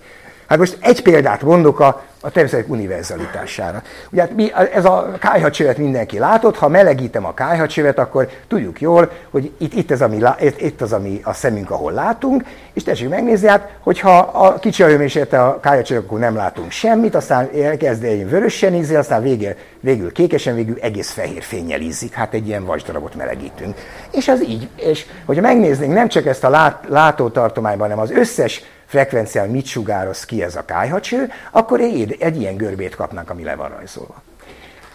Hát 0.48 0.58
most 0.58 0.78
egy 0.80 1.02
példát 1.02 1.42
mondok 1.42 1.80
a, 1.80 2.04
a 2.22 2.32
természetek 2.32 2.70
univerzalitására. 2.70 3.82
Ugye 4.12 4.22
hát 4.22 4.36
mi, 4.36 4.52
ez 4.74 4.86
a 4.86 5.12
kájhacsövet 5.20 5.78
mindenki 5.78 6.20
látott, 6.20 6.58
ha 6.58 6.68
melegítem 6.68 7.26
a 7.26 7.34
kájhacsövet, 7.34 8.00
akkor 8.00 8.30
tudjuk 8.48 8.82
jól, 8.82 9.12
hogy 9.30 9.52
itt, 9.58 9.74
itt, 9.74 9.92
ez, 9.92 10.02
ami, 10.02 10.20
itt, 10.40 10.62
itt 10.62 10.82
az, 10.82 10.94
ami 10.94 11.20
a 11.24 11.34
szemünk, 11.34 11.72
ahol 11.72 11.92
látunk, 11.92 12.44
és 12.74 12.84
tessék 12.84 13.10
megnézni, 13.10 13.48
hát, 13.48 13.70
hogyha 13.80 14.18
a 14.18 14.60
kicsi 14.60 14.84
a 14.84 14.88
hőmérséklete 14.88 15.44
a 15.44 15.60
kájhacsövet, 15.60 16.04
akkor 16.04 16.20
nem 16.20 16.36
látunk 16.36 16.72
semmit, 16.72 17.16
aztán 17.16 17.50
elkezd 17.64 18.04
egy 18.04 18.30
vörösen 18.30 18.74
ízni, 18.74 18.96
aztán 18.96 19.22
végül, 19.22 19.54
végül 19.80 20.12
kékesen, 20.12 20.56
végül 20.56 20.78
egész 20.82 21.12
fehér 21.12 21.44
fényel 21.44 21.82
ízik, 21.82 22.14
hát 22.14 22.34
egy 22.34 22.48
ilyen 22.48 22.66
vasdarabot 22.66 23.16
melegítünk. 23.16 23.76
És 24.12 24.28
az 24.28 24.44
így, 24.44 24.70
és 24.76 25.06
hogyha 25.26 25.42
megnéznénk 25.42 25.94
nem 25.94 26.08
csak 26.08 26.26
ezt 26.26 26.44
a 26.44 26.50
lát, 26.50 26.84
látótartományban, 26.88 27.90
hanem 27.90 28.04
az 28.04 28.12
összes 28.12 28.64
frekvenciál 28.92 29.48
mit 29.48 29.66
sugároz 29.66 30.26
ki 30.26 30.44
ez 30.44 30.56
a 30.56 30.66
kájhacső, 30.66 31.30
akkor 31.52 31.80
egy, 31.80 32.16
egy 32.20 32.40
ilyen 32.40 32.56
görbét 32.56 32.96
kapnánk, 32.96 33.30
ami 33.30 33.44
le 33.44 33.56
van 33.56 33.70
rajzolva. 33.70 34.22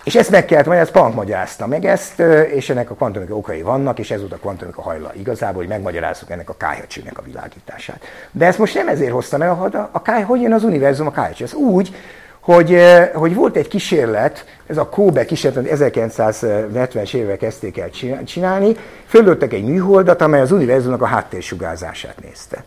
És 0.05 0.15
ezt 0.15 0.31
meg 0.31 0.45
kellett, 0.45 0.67
majd 0.67 0.81
ezt 0.81 0.91
Planck 0.91 1.15
magyarázta 1.15 1.67
meg 1.67 1.85
ezt, 1.85 2.21
és 2.55 2.71
ennek 2.71 2.91
a 2.91 2.95
kvantumika 2.95 3.35
okai 3.35 3.63
vannak, 3.63 3.99
és 3.99 4.11
ez 4.11 4.21
volt 4.21 4.33
a 4.33 4.37
kvantumika 4.37 4.83
hajla 4.83 5.13
igazából, 5.15 5.57
hogy 5.57 5.69
megmagyarázzuk 5.69 6.31
ennek 6.31 6.51
a 6.51 6.57
kájhacsőnek 6.57 7.19
a 7.19 7.23
világítását. 7.23 8.05
De 8.31 8.47
ezt 8.47 8.59
most 8.59 8.75
nem 8.75 8.89
ezért 8.89 9.13
hoztam 9.13 9.43
el, 9.43 9.51
a, 9.51 9.89
a 9.93 10.03
káj, 10.03 10.23
hogy 10.23 10.41
jön 10.41 10.53
az 10.53 10.65
univerzum 10.65 11.07
a 11.07 11.11
kájhacső? 11.11 11.45
Ez 11.45 11.55
úgy, 11.55 11.95
hogy, 12.41 12.83
hogy 13.15 13.35
volt 13.35 13.57
egy 13.57 13.69
kísérlet, 13.69 14.45
ez 14.67 14.77
a 14.77 14.89
Kobe 14.89 15.25
kísérlet, 15.25 15.67
1970-es 15.71 17.15
évek 17.15 17.39
kezdték 17.39 17.79
el 17.79 17.91
csinálni, 18.25 18.77
földöttek 19.07 19.53
egy 19.53 19.65
műholdat, 19.65 20.23
amely 20.23 20.41
az 20.41 20.53
univerzumnak 20.53 21.03
a 21.03 21.07
háttérsugárzását 21.07 22.21
nézte. 22.23 22.65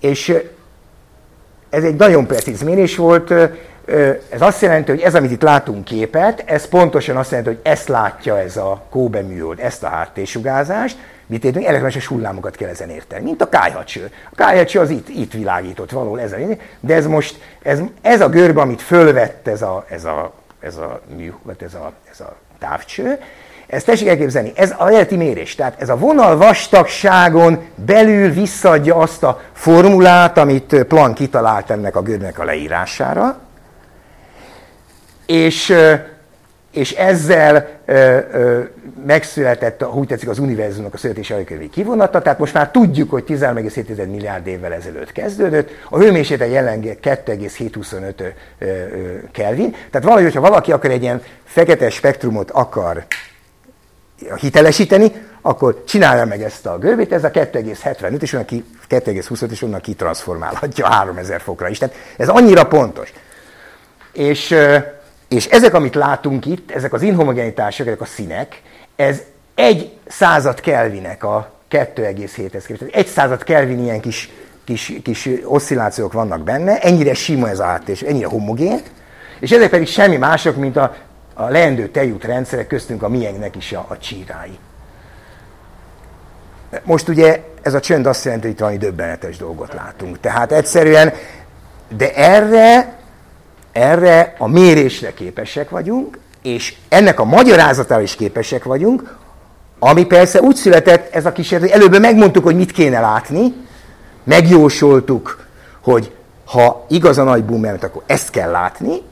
És 0.00 0.34
ez 1.74 1.84
egy 1.84 1.96
nagyon 1.96 2.26
precíz 2.26 2.62
mérés 2.62 2.96
volt, 2.96 3.30
ez 4.30 4.40
azt 4.40 4.62
jelenti, 4.62 4.90
hogy 4.90 5.00
ez, 5.00 5.14
amit 5.14 5.30
itt 5.30 5.42
látunk 5.42 5.84
képet, 5.84 6.42
ez 6.46 6.68
pontosan 6.68 7.16
azt 7.16 7.30
jelenti, 7.30 7.50
hogy 7.50 7.60
ezt 7.62 7.88
látja 7.88 8.38
ez 8.38 8.56
a 8.56 8.82
Kobe 8.90 9.22
műhold, 9.22 9.60
ezt 9.60 9.82
a 9.82 9.88
háttérsugárzást, 9.88 10.96
mit 11.26 11.44
értünk, 11.44 11.64
elektromos 11.64 12.06
hullámokat 12.06 12.56
kell 12.56 12.68
ezen 12.68 12.90
érteni, 12.90 13.24
mint 13.24 13.42
a 13.42 13.48
kájhacső. 13.48 14.10
A 14.30 14.34
kájhacső 14.34 14.78
az 14.78 14.90
itt, 14.90 15.08
itt 15.08 15.32
világított 15.32 15.90
való, 15.90 16.16
ez 16.16 16.32
a, 16.32 16.36
de 16.80 16.94
ez 16.94 17.06
most, 17.06 17.40
ez, 17.62 17.80
ez 18.02 18.20
a 18.20 18.28
görbe, 18.28 18.60
amit 18.60 18.82
fölvett 18.82 19.48
ez 19.48 19.62
a, 19.62 19.84
ez 19.88 20.04
a, 20.04 20.32
ez 20.60 20.76
a, 20.76 21.00
mű, 21.16 21.32
ez 21.58 21.74
a, 21.74 21.92
ez 22.10 22.20
a 22.20 22.36
távcső, 22.58 23.18
ezt 23.66 23.86
tessék 23.86 24.08
elképzelni, 24.08 24.52
ez 24.56 24.74
a 24.78 24.86
eredeti 24.88 25.16
mérés. 25.16 25.54
Tehát 25.54 25.80
ez 25.80 25.88
a 25.88 25.96
vonal 25.96 26.36
vastagságon 26.36 27.58
belül 27.74 28.30
visszaadja 28.30 28.96
azt 28.96 29.22
a 29.22 29.40
formulát, 29.52 30.38
amit 30.38 30.84
Planck 30.88 31.14
kitalált 31.14 31.70
ennek 31.70 31.96
a 31.96 32.02
görbnek 32.02 32.38
a 32.38 32.44
leírására, 32.44 33.38
és, 35.26 35.74
és 36.72 36.92
ezzel 36.92 37.68
ö, 37.84 38.18
ö, 38.32 38.60
megszületett, 39.06 39.86
úgy 39.86 40.06
tetszik, 40.06 40.28
az 40.28 40.38
univerzumnak 40.38 40.94
a 40.94 40.96
születési 40.96 41.32
előkönyvi 41.32 41.70
kivonata, 41.70 42.22
tehát 42.22 42.38
most 42.38 42.54
már 42.54 42.70
tudjuk, 42.70 43.10
hogy 43.10 43.24
13,7 43.26 44.10
milliárd 44.10 44.46
évvel 44.46 44.72
ezelőtt 44.72 45.12
kezdődött, 45.12 45.70
a 45.90 45.98
hőmérséklet 45.98 46.50
jelenleg 46.50 46.98
2,725 47.00 48.34
Kelvin, 49.32 49.70
tehát 49.70 50.02
valahogy, 50.02 50.22
hogyha 50.22 50.40
valaki 50.40 50.72
akar 50.72 50.90
egy 50.90 51.02
ilyen 51.02 51.22
fekete 51.44 51.90
spektrumot 51.90 52.50
akar 52.50 53.04
hitelesíteni, 54.40 55.12
akkor 55.42 55.84
csinálja 55.86 56.24
meg 56.24 56.42
ezt 56.42 56.66
a 56.66 56.78
görbét, 56.78 57.12
ez 57.12 57.24
a 57.24 57.30
2,75, 57.30 58.20
és 58.22 58.32
onnan 58.32 58.46
ki, 58.46 58.64
2,25, 58.88 59.50
és 59.50 59.62
onnan 59.62 59.80
kitranszformálhatja 59.80 60.86
3000 60.86 61.40
fokra 61.40 61.68
is. 61.68 61.78
Tehát 61.78 61.94
ez 62.16 62.28
annyira 62.28 62.66
pontos. 62.66 63.12
És, 64.12 64.54
és 65.28 65.46
ezek, 65.46 65.74
amit 65.74 65.94
látunk 65.94 66.46
itt, 66.46 66.70
ezek 66.70 66.92
az 66.92 67.02
inhomogenitások, 67.02 67.86
ezek 67.86 68.00
a 68.00 68.04
színek, 68.04 68.62
ez 68.96 69.22
egy 69.54 69.92
század 70.06 70.60
Kelvinek 70.60 71.24
a 71.24 71.52
2,7-hez 71.70 72.64
képest. 72.66 72.94
Egy 72.94 73.06
század 73.06 73.42
Kelvin 73.42 73.78
ilyen 73.78 74.00
kis, 74.00 74.30
kis, 74.64 74.92
kis 75.02 75.28
oszcillációk 75.44 76.12
vannak 76.12 76.42
benne, 76.42 76.78
ennyire 76.80 77.14
sima 77.14 77.48
ez 77.48 77.58
a 77.58 77.64
háttér, 77.64 77.98
ennyire 78.06 78.26
homogén, 78.26 78.80
és 79.40 79.50
ezek 79.50 79.70
pedig 79.70 79.86
semmi 79.86 80.16
mások, 80.16 80.56
mint 80.56 80.76
a 80.76 80.96
a 81.34 81.48
leendő 81.48 81.88
tejút 81.88 82.24
rendszerek 82.24 82.66
köztünk 82.66 83.02
a 83.02 83.08
miénknek 83.08 83.56
is 83.56 83.72
a, 83.72 83.86
a 83.88 83.98
csírái. 83.98 84.58
Most 86.82 87.08
ugye 87.08 87.42
ez 87.62 87.74
a 87.74 87.80
csönd 87.80 88.06
azt 88.06 88.24
jelenti, 88.24 88.46
hogy 88.46 88.54
itt 88.54 88.60
valami 88.60 88.78
döbbenetes 88.78 89.36
dolgot 89.36 89.72
látunk. 89.72 90.20
Tehát 90.20 90.52
egyszerűen, 90.52 91.12
de 91.96 92.14
erre, 92.14 92.96
erre 93.72 94.34
a 94.38 94.48
mérésre 94.48 95.14
képesek 95.14 95.70
vagyunk, 95.70 96.18
és 96.42 96.76
ennek 96.88 97.20
a 97.20 97.24
magyarázatára 97.24 98.02
is 98.02 98.14
képesek 98.14 98.64
vagyunk, 98.64 99.16
ami 99.78 100.04
persze 100.04 100.40
úgy 100.40 100.56
született, 100.56 101.14
ez 101.14 101.26
a 101.26 101.32
kísérlet, 101.32 101.70
hogy 101.70 101.80
előbb 101.80 102.00
megmondtuk, 102.00 102.44
hogy 102.44 102.56
mit 102.56 102.72
kéne 102.72 103.00
látni, 103.00 103.54
megjósoltuk, 104.24 105.46
hogy 105.82 106.12
ha 106.44 106.86
igaz 106.88 107.18
a 107.18 107.22
nagy 107.22 107.44
boomer, 107.44 107.78
akkor 107.80 108.02
ezt 108.06 108.30
kell 108.30 108.50
látni, 108.50 109.02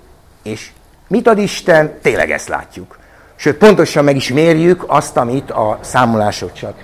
és 0.43 0.71
Mit 1.13 1.27
ad 1.27 1.39
Isten? 1.39 1.93
Tényleg 2.03 2.31
ezt 2.31 2.49
látjuk. 2.49 2.99
Sőt, 3.37 3.57
pontosan 3.57 4.05
meg 4.05 4.17
is 4.17 4.33
mérjük 4.33 4.85
azt, 4.87 5.17
amit 5.17 5.51
a 5.51 5.79
számolások 5.81 6.53
csak 6.53 6.75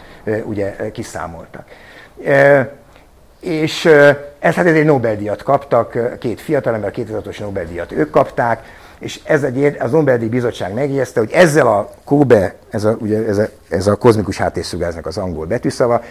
ugye 0.45 0.91
kiszámoltak. 0.93 1.65
És 3.41 3.85
ez 4.39 4.55
hát 4.55 4.67
egy 4.67 4.85
Nobel-díjat 4.85 5.43
kaptak, 5.43 6.19
két 6.19 6.41
fiatalember, 6.41 6.93
2006-os 6.97 7.39
Nobel-díjat 7.39 7.93
ők 7.93 8.11
kapták, 8.11 8.63
és 8.99 9.21
ez 9.25 9.43
egy, 9.43 9.77
az 9.79 9.91
Nobel-díj 9.91 10.29
bizottság 10.29 10.75
megjegyezte, 10.75 11.21
hogy 11.21 11.31
ezzel 11.33 11.67
a 11.67 11.91
Kobe, 12.05 12.55
ez 12.71 12.85
a, 12.85 12.97
ugye 13.01 13.27
ez 13.27 13.39
a, 13.39 13.49
ez 13.69 13.87
a 13.87 13.97
kozmikus 13.97 14.37
háttérszugáznak 14.37 15.07
az 15.07 15.19
angol 15.19 15.47
betűszava, 15.47 16.03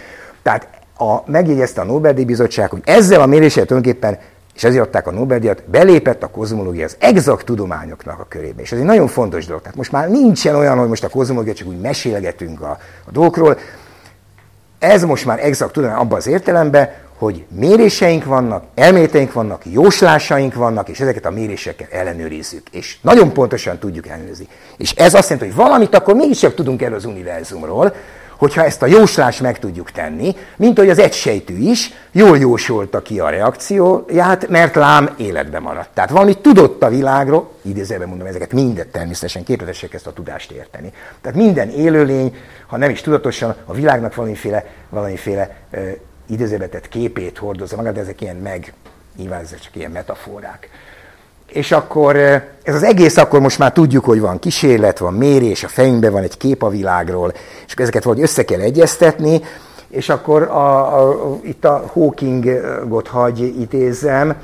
tehát 0.42 0.68
a, 0.96 1.30
megjegyezte 1.30 1.80
a 1.80 1.84
Nobel-díj 1.84 2.24
bizottság, 2.24 2.70
hogy 2.70 2.82
ezzel 2.84 3.20
a 3.20 3.26
méréssel 3.26 3.64
tulajdonképpen 3.64 4.18
és 4.58 4.64
ezért 4.64 4.84
adták 4.84 5.06
a 5.06 5.10
Nobel-díjat, 5.10 5.62
belépett 5.64 6.22
a 6.22 6.26
kozmológia 6.26 6.84
az 6.84 6.96
exakt 6.98 7.44
tudományoknak 7.44 8.20
a 8.20 8.26
körébe. 8.28 8.62
És 8.62 8.72
ez 8.72 8.78
egy 8.78 8.84
nagyon 8.84 9.06
fontos 9.06 9.46
dolog. 9.46 9.62
Tehát 9.62 9.76
most 9.76 9.92
már 9.92 10.08
nincsen 10.08 10.54
olyan, 10.54 10.78
hogy 10.78 10.88
most 10.88 11.04
a 11.04 11.08
kozmológia 11.08 11.54
csak 11.54 11.68
úgy 11.68 11.80
mesélgetünk 11.80 12.60
a, 12.60 12.78
a 13.04 13.10
dolgokról. 13.10 13.58
Ez 14.78 15.04
most 15.04 15.24
már 15.24 15.44
exakt 15.44 15.72
tudomány 15.72 15.96
abban 15.96 16.18
az 16.18 16.26
értelemben, 16.26 16.90
hogy 17.18 17.44
méréseink 17.48 18.24
vannak, 18.24 18.64
elméleteink 18.74 19.32
vannak, 19.32 19.62
jóslásaink 19.64 20.54
vannak, 20.54 20.88
és 20.88 21.00
ezeket 21.00 21.26
a 21.26 21.30
mérésekkel 21.30 21.88
ellenőrizzük. 21.90 22.68
És 22.70 22.98
nagyon 23.00 23.32
pontosan 23.32 23.78
tudjuk 23.78 24.08
ellenőrizni. 24.08 24.48
És 24.76 24.92
ez 24.92 25.14
azt 25.14 25.30
jelenti, 25.30 25.50
hogy 25.50 25.64
valamit 25.64 25.94
akkor 25.94 26.14
mégiscsak 26.14 26.54
tudunk 26.54 26.82
erről 26.82 26.96
az 26.96 27.04
univerzumról, 27.04 27.94
hogyha 28.38 28.64
ezt 28.64 28.82
a 28.82 28.86
jóslást 28.86 29.40
meg 29.40 29.58
tudjuk 29.58 29.90
tenni, 29.90 30.36
mint 30.56 30.78
hogy 30.78 30.90
az 30.90 30.98
egysejtű 30.98 31.56
is 31.56 31.90
jól 32.12 32.38
jósolta 32.38 33.02
ki 33.02 33.20
a 33.20 33.28
reakcióját, 33.28 34.48
mert 34.48 34.74
lám 34.74 35.14
életben 35.16 35.62
maradt. 35.62 35.90
Tehát 35.94 36.10
valami 36.10 36.34
tudott 36.34 36.82
a 36.82 36.88
világról, 36.88 37.50
idézőben 37.62 38.08
mondom, 38.08 38.26
ezeket 38.26 38.52
mindet 38.52 38.88
természetesen 38.88 39.44
képesek 39.44 39.94
ezt 39.94 40.06
a 40.06 40.12
tudást 40.12 40.50
érteni. 40.50 40.92
Tehát 41.20 41.38
minden 41.38 41.70
élőlény, 41.70 42.36
ha 42.66 42.76
nem 42.76 42.90
is 42.90 43.00
tudatosan, 43.00 43.54
a 43.64 43.72
világnak 43.72 44.14
valamiféle, 44.14 44.64
valamiféle 44.88 45.56
idézőbetett 46.26 46.88
képét 46.88 47.38
hordozza 47.38 47.76
magát, 47.76 47.94
de 47.94 48.00
ezek 48.00 48.20
ilyen 48.20 48.36
meg, 48.36 48.72
nyilván 49.16 49.40
ezek 49.40 49.60
csak 49.60 49.76
ilyen 49.76 49.90
metaforák. 49.90 50.68
És 51.48 51.72
akkor 51.72 52.16
ez 52.62 52.74
az 52.74 52.82
egész, 52.82 53.16
akkor 53.16 53.40
most 53.40 53.58
már 53.58 53.72
tudjuk, 53.72 54.04
hogy 54.04 54.20
van 54.20 54.38
kísérlet, 54.38 54.98
van 54.98 55.14
mérés, 55.14 55.64
a 55.64 55.68
fejünkben 55.68 56.12
van 56.12 56.22
egy 56.22 56.36
kép 56.36 56.62
a 56.62 56.68
világról, 56.68 57.32
és 57.66 57.72
akkor 57.72 57.82
ezeket 57.82 58.04
valahogy 58.04 58.24
össze 58.24 58.44
kell 58.44 58.60
egyeztetni, 58.60 59.40
és 59.88 60.08
akkor 60.08 60.42
a, 60.42 61.00
a, 61.00 61.38
itt 61.42 61.64
a 61.64 61.84
Hawkingot 61.92 63.08
hagy 63.08 63.60
idézzem, 63.60 64.34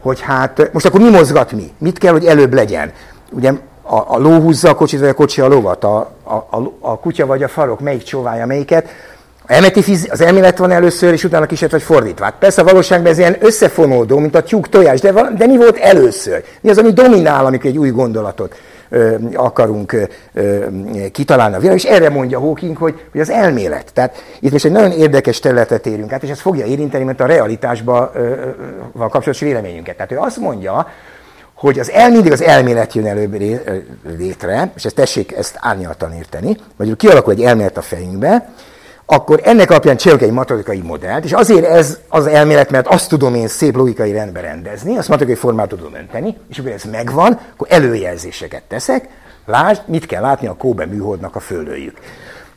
hogy 0.00 0.20
hát 0.20 0.72
most 0.72 0.86
akkor 0.86 1.00
mi 1.00 1.10
mozgat 1.10 1.52
mi? 1.52 1.72
Mit 1.78 1.98
kell, 1.98 2.12
hogy 2.12 2.24
előbb 2.24 2.52
legyen? 2.52 2.92
Ugye 3.30 3.52
a, 3.82 4.14
a 4.14 4.18
ló 4.18 4.40
húzza 4.40 4.68
a 4.68 4.74
kocsit, 4.74 5.00
vagy 5.00 5.08
a 5.08 5.14
kocsi 5.14 5.40
a 5.40 5.48
lovat, 5.48 5.84
a, 5.84 5.96
a, 6.22 6.34
a, 6.34 6.72
a 6.80 6.98
kutya 6.98 7.26
vagy 7.26 7.42
a 7.42 7.48
farok, 7.48 7.80
melyik 7.80 8.02
csóválja 8.02 8.46
melyiket. 8.46 8.88
Elméleti 9.48 9.82
fizi- 9.82 10.08
az 10.08 10.20
elmélet 10.20 10.58
van 10.58 10.70
először, 10.70 11.12
és 11.12 11.24
utána 11.24 11.44
a 11.44 11.46
kísérlet 11.46 11.80
vagy 11.80 11.96
fordítva. 11.96 12.24
Hát 12.24 12.34
persze 12.38 12.60
a 12.60 12.64
valóságban 12.64 13.10
ez 13.10 13.18
ilyen 13.18 13.36
összefonódó, 13.40 14.18
mint 14.18 14.34
a 14.34 14.42
tyúk 14.42 14.68
tojás, 14.68 15.00
de, 15.00 15.12
de 15.12 15.46
mi 15.46 15.56
volt 15.56 15.76
először? 15.76 16.44
Mi 16.60 16.70
az, 16.70 16.78
ami 16.78 16.92
dominál, 16.92 17.46
amikor 17.46 17.70
egy 17.70 17.78
új 17.78 17.90
gondolatot 17.90 18.54
ö, 18.88 19.14
akarunk 19.34 19.92
ö, 19.92 20.02
ö, 20.34 20.64
kitalálni 21.12 21.54
a 21.56 21.58
világ, 21.58 21.76
és 21.76 21.84
erre 21.84 22.08
mondja 22.08 22.38
Hawking, 22.38 22.76
hogy, 22.76 23.00
hogy 23.12 23.20
az 23.20 23.30
elmélet. 23.30 23.92
Tehát 23.92 24.24
itt 24.40 24.52
most 24.52 24.64
egy 24.64 24.72
nagyon 24.72 24.90
érdekes 24.90 25.38
területet 25.38 25.86
érünk 25.86 26.12
át, 26.12 26.22
és 26.22 26.30
ez 26.30 26.40
fogja 26.40 26.66
érinteni, 26.66 27.04
mert 27.04 27.20
a 27.20 27.26
realitásban 27.26 28.10
van 28.92 29.08
kapcsolatos 29.08 29.40
véleményünket. 29.40 29.96
Tehát 29.96 30.12
ő 30.12 30.18
azt 30.18 30.36
mondja, 30.36 30.86
hogy 31.54 31.78
az 31.78 31.90
el 31.90 32.10
mindig 32.10 32.32
az 32.32 32.42
elmélet 32.42 32.94
jön 32.94 33.06
előbb 33.06 33.40
létre, 34.18 34.70
és 34.76 34.84
ezt 34.84 34.94
tessék 34.94 35.32
ezt 35.32 35.58
árnyaltan 35.60 36.12
érteni, 36.12 36.56
vagy 36.76 36.96
kialakul 36.96 37.32
egy 37.32 37.42
elmélet 37.42 37.76
a 37.76 37.82
fejünkbe, 37.82 38.48
akkor 39.10 39.40
ennek 39.42 39.70
alapján 39.70 39.96
csinálok 39.96 40.22
egy 40.22 40.32
matematikai 40.32 40.80
modellt, 40.80 41.24
és 41.24 41.32
azért 41.32 41.64
ez 41.64 41.98
az 42.08 42.26
elmélet, 42.26 42.70
mert 42.70 42.86
azt 42.86 43.08
tudom 43.08 43.34
én 43.34 43.48
szép 43.48 43.76
logikai 43.76 44.12
rendbe 44.12 44.40
rendezni, 44.40 44.96
azt 44.96 45.08
matematikai 45.08 45.34
formát 45.34 45.68
tudom 45.68 45.94
önteni, 45.94 46.36
és 46.50 46.58
akkor 46.58 46.70
ez 46.70 46.82
megvan, 46.82 47.40
akkor 47.52 47.66
előjelzéseket 47.70 48.62
teszek, 48.62 49.08
lásd, 49.46 49.82
mit 49.86 50.06
kell 50.06 50.22
látni 50.22 50.46
a 50.46 50.54
Kobe 50.54 50.86
műholdnak 50.86 51.36
a 51.36 51.40
fölőjük. 51.40 51.98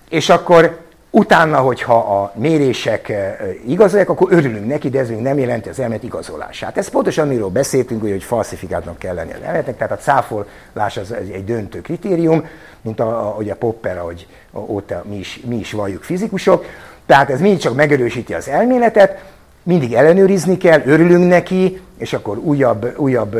És 0.09 0.29
akkor 0.29 0.77
Utána, 1.13 1.57
hogyha 1.57 1.95
a 1.97 2.31
mérések 2.35 3.09
eh, 3.09 3.35
igazolják, 3.67 4.09
akkor 4.09 4.27
örülünk 4.31 4.67
neki, 4.67 4.89
de 4.89 4.99
ez 4.99 5.09
még 5.09 5.19
nem 5.19 5.39
jelenti 5.39 5.69
az 5.69 5.79
elmélet 5.79 6.03
igazolását. 6.03 6.77
Ez 6.77 6.87
pontosan 6.87 7.25
amiről 7.25 7.49
beszéltünk, 7.49 8.01
hogy 8.01 8.23
falsifikátnak 8.23 8.99
kell 8.99 9.15
lenni 9.15 9.31
az 9.31 9.41
elméletnek, 9.43 9.77
tehát 9.77 9.91
a 9.91 10.01
cáfolás 10.01 10.97
az 10.97 11.11
egy 11.11 11.45
döntő 11.45 11.81
kritérium, 11.81 12.47
mint 12.81 12.99
a, 12.99 13.37
a, 13.37 13.43
a 13.49 13.55
Popper, 13.55 13.97
ahogy 13.97 14.27
ott 14.51 14.93
mi 15.03 15.15
is, 15.15 15.41
mi 15.45 15.55
is 15.55 15.71
valljuk 15.71 16.03
fizikusok. 16.03 16.65
Tehát 17.05 17.29
ez 17.29 17.39
mindig 17.39 17.59
csak 17.59 17.75
megerősíti 17.75 18.33
az 18.33 18.47
elméletet, 18.47 19.23
mindig 19.63 19.93
ellenőrizni 19.93 20.57
kell, 20.57 20.81
örülünk 20.85 21.27
neki, 21.27 21.81
és 21.97 22.13
akkor 22.13 22.37
újabb, 22.37 22.99
újabb 22.99 23.37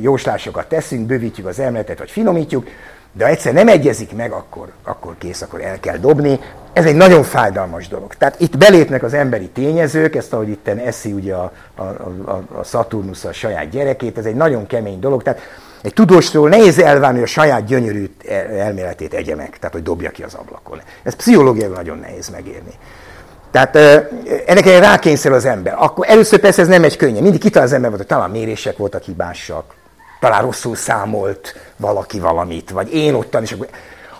jóslásokat 0.00 0.68
teszünk, 0.68 1.06
bővítjük 1.06 1.46
az 1.46 1.58
elméletet, 1.58 1.98
vagy 1.98 2.10
finomítjuk, 2.10 2.66
de 3.12 3.24
ha 3.24 3.30
egyszer 3.30 3.52
nem 3.52 3.68
egyezik 3.68 4.16
meg, 4.16 4.32
akkor, 4.32 4.72
akkor 4.82 5.14
kész, 5.18 5.42
akkor 5.42 5.60
el 5.60 5.80
kell 5.80 5.96
dobni. 5.96 6.38
Ez 6.78 6.84
egy 6.84 6.96
nagyon 6.96 7.22
fájdalmas 7.22 7.88
dolog. 7.88 8.14
Tehát 8.14 8.40
itt 8.40 8.58
belépnek 8.58 9.02
az 9.02 9.14
emberi 9.14 9.48
tényezők, 9.48 10.14
ezt 10.14 10.32
ahogy 10.32 10.48
itt 10.48 10.68
eszi 10.68 11.12
ugye 11.12 11.34
a, 11.34 11.52
a, 11.74 11.82
a, 11.82 12.42
a 12.58 12.62
Saturnus 12.64 13.24
a 13.24 13.32
saját 13.32 13.68
gyerekét, 13.68 14.18
ez 14.18 14.24
egy 14.24 14.34
nagyon 14.34 14.66
kemény 14.66 15.00
dolog. 15.00 15.22
Tehát 15.22 15.40
egy 15.82 15.92
tudósról 15.92 16.48
nehéz 16.48 16.78
elvárni, 16.78 17.18
hogy 17.18 17.28
a 17.28 17.30
saját 17.30 17.64
gyönyörű 17.64 18.10
elméletét 18.58 19.14
egye 19.14 19.34
meg, 19.34 19.56
tehát 19.58 19.74
hogy 19.74 19.82
dobja 19.82 20.10
ki 20.10 20.22
az 20.22 20.34
ablakon. 20.34 20.80
Ez 21.02 21.14
pszichológiailag 21.14 21.76
nagyon 21.76 21.98
nehéz 21.98 22.28
megérni. 22.28 22.72
Tehát 23.50 23.76
ennek 24.46 24.66
egy 24.66 24.78
rákényszer 24.78 25.32
az 25.32 25.44
ember. 25.44 25.74
Akkor 25.78 26.06
először 26.08 26.38
persze 26.38 26.62
ez 26.62 26.68
nem 26.68 26.84
egy 26.84 26.96
könnyen. 26.96 27.22
Mindig 27.22 27.40
kitalál 27.40 27.66
az 27.66 27.72
ember, 27.72 27.90
hogy 27.90 28.06
talán 28.06 28.30
mérések 28.30 28.76
voltak 28.76 29.02
hibásak, 29.02 29.74
talán 30.20 30.42
rosszul 30.42 30.76
számolt 30.76 31.54
valaki 31.76 32.20
valamit, 32.20 32.70
vagy 32.70 32.94
én 32.94 33.14
ottan, 33.14 33.42
és 33.42 33.52
akkor 33.52 33.68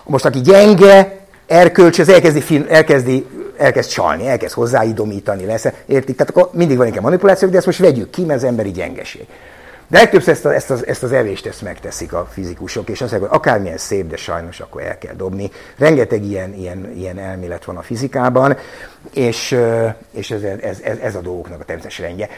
most 0.05 0.25
aki 0.25 0.41
gyenge, 0.41 1.18
erkölcs, 1.49 1.99
az 1.99 2.09
elkezdi, 2.09 2.65
elkezdi, 2.69 3.27
elkezd 3.57 3.91
csalni, 3.91 4.29
elkezd 4.29 4.55
hozzáidomítani 4.55 5.45
lesz, 5.45 5.67
értik? 5.87 6.17
Tehát 6.17 6.37
akkor 6.37 6.51
mindig 6.53 6.77
van 6.77 6.87
inkább 6.87 7.03
manipuláció, 7.03 7.49
de 7.49 7.57
ezt 7.57 7.67
most 7.67 7.79
vegyük 7.79 8.11
ki, 8.11 8.25
mert 8.25 8.43
az 8.43 8.49
emberi 8.49 8.71
gyengeség. 8.71 9.27
De 9.91 9.99
legtöbbször 9.99 10.33
ezt, 10.33 10.45
a, 10.45 10.55
ezt, 10.55 10.71
az, 10.71 10.87
ezt 10.87 11.03
az 11.03 11.13
evést 11.13 11.47
ezt 11.47 11.63
megteszik 11.63 12.13
a 12.13 12.29
fizikusok, 12.31 12.89
és 12.89 13.01
azt 13.01 13.11
mondják, 13.11 13.31
hogy 13.31 13.41
akármilyen 13.41 13.77
szép, 13.77 14.07
de 14.07 14.17
sajnos 14.17 14.61
akkor 14.61 14.83
el 14.83 14.99
kell 14.99 15.15
dobni. 15.15 15.51
Rengeteg 15.79 16.25
ilyen, 16.25 16.55
ilyen, 16.55 16.93
ilyen 16.97 17.19
elmélet 17.19 17.65
van 17.65 17.77
a 17.77 17.83
fizikában, 17.83 18.57
és, 19.13 19.59
és 20.11 20.31
ez, 20.31 20.43
ez, 20.43 20.79
ez, 20.83 20.99
ez 20.99 21.15
a 21.15 21.21
dolgoknak 21.21 21.61
a 21.61 21.65
természetes 21.65 21.99
rendje 21.99 22.29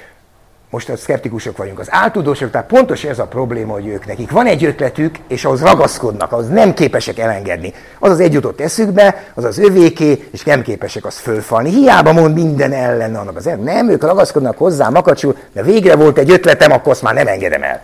most 0.71 0.89
a 0.89 0.97
szkeptikusok 0.97 1.57
vagyunk, 1.57 1.79
az 1.79 1.87
áltudósok, 1.91 2.51
tehát 2.51 2.67
pontos 2.67 3.05
ez 3.05 3.19
a 3.19 3.27
probléma, 3.27 3.73
hogy 3.73 3.87
ők 3.87 4.07
nekik 4.07 4.31
van 4.31 4.47
egy 4.47 4.65
ötletük, 4.65 5.17
és 5.29 5.45
ahhoz 5.45 5.63
ragaszkodnak, 5.63 6.33
az 6.33 6.49
nem 6.49 6.75
képesek 6.75 7.19
elengedni. 7.19 7.73
Az 7.99 8.11
az 8.11 8.21
egy 8.21 8.33
jutott 8.33 8.61
eszükbe, 8.61 9.25
az 9.35 9.45
az 9.45 9.59
övéké, 9.59 10.29
és 10.33 10.43
nem 10.43 10.63
képesek 10.63 11.05
azt 11.05 11.19
fölfalni. 11.19 11.71
Hiába 11.71 12.13
mond 12.13 12.35
minden 12.35 12.73
ellen 12.73 13.15
annak 13.15 13.37
az 13.37 13.49
Nem, 13.63 13.89
ők 13.89 14.03
ragaszkodnak 14.03 14.59
hozzá 14.59 14.89
makacsul, 14.89 15.37
de 15.53 15.63
végre 15.63 15.97
volt 15.97 16.19
egy 16.19 16.31
ötletem, 16.31 16.73
akkor 16.73 16.93
azt 16.93 17.03
már 17.03 17.15
nem 17.15 17.27
engedem 17.27 17.63
el. 17.63 17.81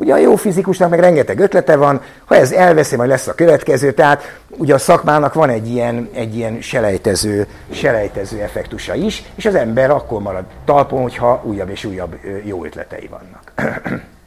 Ugye 0.00 0.12
a 0.12 0.16
jó 0.16 0.36
fizikusnak 0.36 0.90
meg 0.90 1.00
rengeteg 1.00 1.38
ötlete 1.38 1.76
van, 1.76 2.00
ha 2.24 2.34
ez 2.34 2.52
elveszi, 2.52 2.96
majd 2.96 3.08
lesz 3.08 3.26
a 3.26 3.34
következő, 3.34 3.92
tehát 3.92 4.38
ugye 4.48 4.74
a 4.74 4.78
szakmának 4.78 5.34
van 5.34 5.48
egy 5.48 5.68
ilyen, 5.68 6.08
egy 6.14 6.36
ilyen 6.36 6.60
selejtező, 6.60 7.46
selejtező 7.70 8.40
effektusa 8.40 8.94
is, 8.94 9.22
és 9.34 9.46
az 9.46 9.54
ember 9.54 9.90
akkor 9.90 10.22
marad 10.22 10.44
talpon, 10.64 11.02
hogyha 11.02 11.42
újabb 11.44 11.70
és 11.70 11.84
újabb 11.84 12.16
jó 12.44 12.64
ötletei 12.64 13.08
vannak. 13.10 13.52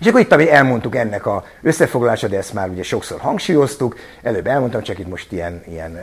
És 0.00 0.06
akkor 0.06 0.20
itt 0.20 0.32
elmondtuk 0.32 0.96
ennek 0.96 1.26
a 1.26 1.44
összefoglalása, 1.62 2.28
de 2.28 2.36
ezt 2.36 2.54
már 2.54 2.68
ugye 2.68 2.82
sokszor 2.82 3.20
hangsúlyoztuk, 3.20 3.96
előbb 4.22 4.46
elmondtam, 4.46 4.82
csak 4.82 4.98
itt 4.98 5.08
most 5.08 5.32
ilyen, 5.32 5.62
ilyen 5.68 5.98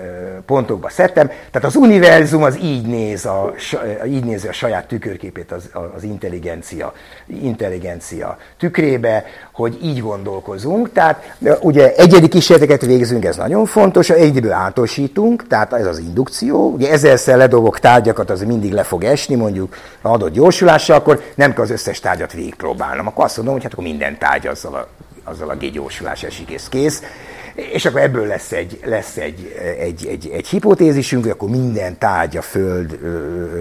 pontokba 0.46 0.89
szedtem. 0.89 1.28
Tehát 1.28 1.64
az 1.64 1.76
univerzum 1.76 2.43
az 2.43 2.58
így 2.62 2.86
néz 2.86 3.26
a, 3.26 3.54
így 4.06 4.24
nézi 4.24 4.48
a 4.48 4.52
saját 4.54 4.88
tükörképét 4.88 5.52
az, 5.52 5.70
az 5.96 6.04
intelligencia, 6.04 6.93
intelligencia 7.28 8.38
tükrébe, 8.58 9.24
hogy 9.52 9.80
így 9.84 10.02
gondolkozunk. 10.02 10.91
Tehát 10.91 11.36
ugye 11.62 11.93
egyedi 11.96 12.28
kísérleteket 12.28 12.82
végzünk, 12.82 13.26
ez 13.26 13.36
nagyon 13.36 13.66
fontos, 13.66 14.10
egyedül 14.10 14.52
átosítunk, 14.52 15.48
tehát 15.48 15.74
ez 15.74 15.86
az 15.86 16.00
indukció. 16.00 16.72
Ugye 16.72 16.91
ezerszer 16.91 17.38
ledobok 17.38 17.80
tárgyakat, 17.80 18.30
az 18.30 18.41
mindig 18.41 18.74
le 18.74 18.84
fog 18.84 19.04
esni, 19.04 19.36
mondjuk 19.36 19.76
adott 20.02 20.32
gyorsulással, 20.32 20.98
akkor 20.98 21.22
nem 21.36 21.54
kell 21.54 21.64
az 21.64 21.70
összes 21.70 22.00
tárgyat 22.00 22.34
végigpróbálnom. 22.34 23.08
Akkor 23.08 23.26
azt 23.26 23.36
mondom, 23.36 23.54
hogy 23.54 23.64
hát 23.64 23.72
akkor 23.72 23.84
minden 23.86 24.18
tárgy 24.18 24.48
azzal 24.48 24.74
a, 24.74 24.88
azzal 25.24 25.50
a 25.50 25.56
gégyorsulás 25.56 26.24
esik, 26.24 26.50
és 26.50 26.70
kész. 26.70 27.02
És 27.56 27.86
akkor 27.86 28.01
ebből 28.01 28.28
lesz 28.28 28.51
egy, 28.51 28.80
lesz 28.84 29.18
egy, 29.18 29.56
egy, 29.80 30.06
egy, 30.06 30.30
egy 30.34 30.47
hipotézisünk, 30.47 31.24
hogy 31.24 31.32
akkor 31.32 31.49
minden 31.49 31.97
tárgy 31.97 32.38
a 32.38 32.41
Föld 32.41 32.99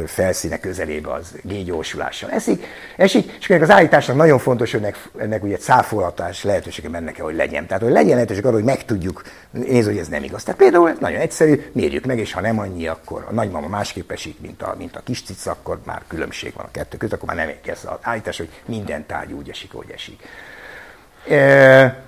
felszíne 0.07 0.59
közelébe 0.59 1.13
az 1.13 1.35
gégyorsulással 1.43 2.31
eszik, 2.31 2.65
esik, 2.97 3.33
és 3.41 3.51
az 3.51 3.71
állításnak 3.71 4.17
nagyon 4.17 4.39
fontos, 4.39 4.73
hogy 4.73 4.81
ennek, 4.81 5.09
ennek 5.19 5.43
ugye 5.43 5.57
cáfolhatás 5.57 6.45
lehetősége 6.45 6.89
benne 6.89 7.13
kell, 7.13 7.25
hogy 7.25 7.37
legyen. 7.37 7.67
Tehát, 7.67 7.83
hogy 7.83 7.93
legyen 7.93 8.15
lehetőség 8.15 8.45
arra, 8.45 8.55
hogy 8.55 8.65
megtudjuk, 8.65 9.23
nézd, 9.51 9.89
hogy 9.89 9.99
ez 9.99 10.09
nem 10.09 10.23
igaz. 10.23 10.43
Tehát 10.43 10.61
például 10.61 10.93
nagyon 11.01 11.21
egyszerű, 11.21 11.65
mérjük 11.73 12.05
meg, 12.05 12.19
és 12.19 12.33
ha 12.33 12.41
nem 12.41 12.59
annyi, 12.59 12.87
akkor 12.87 13.25
a 13.29 13.33
nagymama 13.33 13.69
másképp 13.69 14.11
esik, 14.11 14.41
mint 14.41 14.63
a, 14.63 14.75
mint 14.79 14.97
a 14.97 15.01
kis 15.05 15.23
cica, 15.23 15.51
akkor 15.51 15.81
már 15.85 16.03
különbség 16.09 16.53
van 16.57 16.65
a 16.65 16.71
kettő 16.71 16.97
között, 16.97 17.15
akkor 17.15 17.35
már 17.35 17.47
nem 17.47 17.57
ez 17.67 17.81
az 17.85 17.99
állítás, 18.01 18.37
hogy 18.37 18.49
minden 18.67 19.07
tárgy 19.07 19.33
úgy 19.33 19.49
esik, 19.49 19.73
hogy 19.73 19.91
esik. 19.95 20.23
E, 21.29 22.05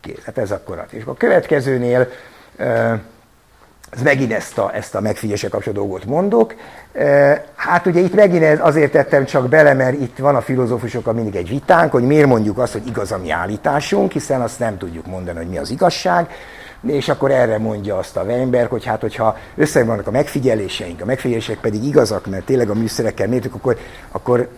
kész. 0.00 0.24
Hát 0.24 0.38
ez 0.38 0.50
a 0.50 0.62
És 0.90 1.02
a 1.04 1.14
következőnél 1.14 2.08
ez 3.90 4.02
megint 4.02 4.32
ezt 4.32 4.58
a, 4.58 4.74
ezt 4.74 4.94
a 4.94 5.00
megfigyelése 5.00 5.48
kapcsolatos 5.48 5.84
dolgot 5.84 6.04
mondok. 6.04 6.54
Hát 7.54 7.86
ugye 7.86 8.00
itt 8.00 8.14
megint 8.14 8.60
azért 8.60 8.92
tettem 8.92 9.24
csak 9.24 9.48
bele, 9.48 9.74
mert 9.74 10.00
itt 10.00 10.18
van 10.18 10.36
a 10.36 10.40
filozófusokkal 10.40 11.12
mindig 11.12 11.36
egy 11.36 11.48
vitánk, 11.48 11.92
hogy 11.92 12.02
miért 12.02 12.26
mondjuk 12.26 12.58
azt, 12.58 12.72
hogy 12.72 12.86
igaz 12.86 13.12
a 13.12 13.18
mi 13.18 13.30
állításunk, 13.30 14.12
hiszen 14.12 14.40
azt 14.40 14.58
nem 14.58 14.78
tudjuk 14.78 15.06
mondani, 15.06 15.38
hogy 15.38 15.48
mi 15.48 15.58
az 15.58 15.70
igazság. 15.70 16.28
És 16.86 17.08
akkor 17.08 17.30
erre 17.30 17.58
mondja 17.58 17.98
azt 17.98 18.16
a 18.16 18.22
Weinberg, 18.22 18.70
hogy 18.70 18.84
hát, 18.84 19.00
hogyha 19.00 19.36
összegvannak 19.56 20.06
a 20.06 20.10
megfigyeléseink, 20.10 21.00
a 21.00 21.04
megfigyelések 21.04 21.58
pedig 21.58 21.84
igazak, 21.84 22.26
mert 22.26 22.44
tényleg 22.44 22.70
a 22.70 22.74
műszerekkel 22.74 23.28
mértük, 23.28 23.54
akkor, 23.54 23.76
akkor 24.10 24.48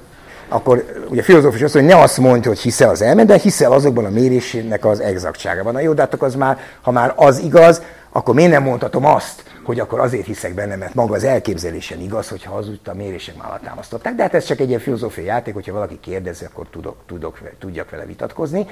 akkor 0.53 0.85
ugye 1.09 1.21
a 1.21 1.25
filozófus 1.25 1.63
azt 1.63 1.75
mondja, 1.75 1.95
hogy 1.95 2.01
ne 2.01 2.05
azt 2.05 2.19
mondja, 2.19 2.51
hogy 2.51 2.61
hiszel 2.61 2.89
az 2.89 3.03
elme, 3.03 3.25
de 3.25 3.39
hiszel 3.39 3.73
azokban 3.73 4.05
a 4.05 4.11
mérésének 4.11 4.85
az 4.85 5.01
exaktságában. 5.01 5.73
Na 5.73 5.81
jó, 5.81 5.93
de 5.93 6.01
hát 6.01 6.15
az 6.15 6.35
már, 6.35 6.59
ha 6.83 6.91
már 6.91 7.13
az 7.17 7.39
igaz, 7.39 7.83
akkor 8.13 8.35
miért 8.35 8.51
nem 8.51 8.63
mondhatom 8.63 9.05
azt, 9.05 9.43
hogy 9.65 9.81
akkor 9.81 10.01
azért 10.01 10.27
hiszek 10.27 10.55
benne, 10.55 10.77
mert 10.77 10.95
maga 10.95 11.15
az 11.15 11.25
elképzelésen 11.25 12.01
igaz, 12.01 12.29
hogyha 12.29 12.55
az 12.55 12.69
úgy 12.69 12.81
a 12.85 12.95
mérések 12.95 13.37
már 13.37 13.61
támasztották. 13.65 14.15
De 14.15 14.23
hát 14.23 14.35
ez 14.35 14.45
csak 14.45 14.61
egy 14.61 14.69
ilyen 14.69 14.81
filozófiai 14.81 15.27
játék, 15.27 15.55
hogyha 15.55 15.73
valaki 15.73 15.99
kérdezi, 16.01 16.45
akkor 16.45 16.67
tudok, 16.71 16.97
tudok, 17.07 17.39
tudjak 17.59 17.91
vele 17.91 18.05
vitatkozni. 18.05 18.67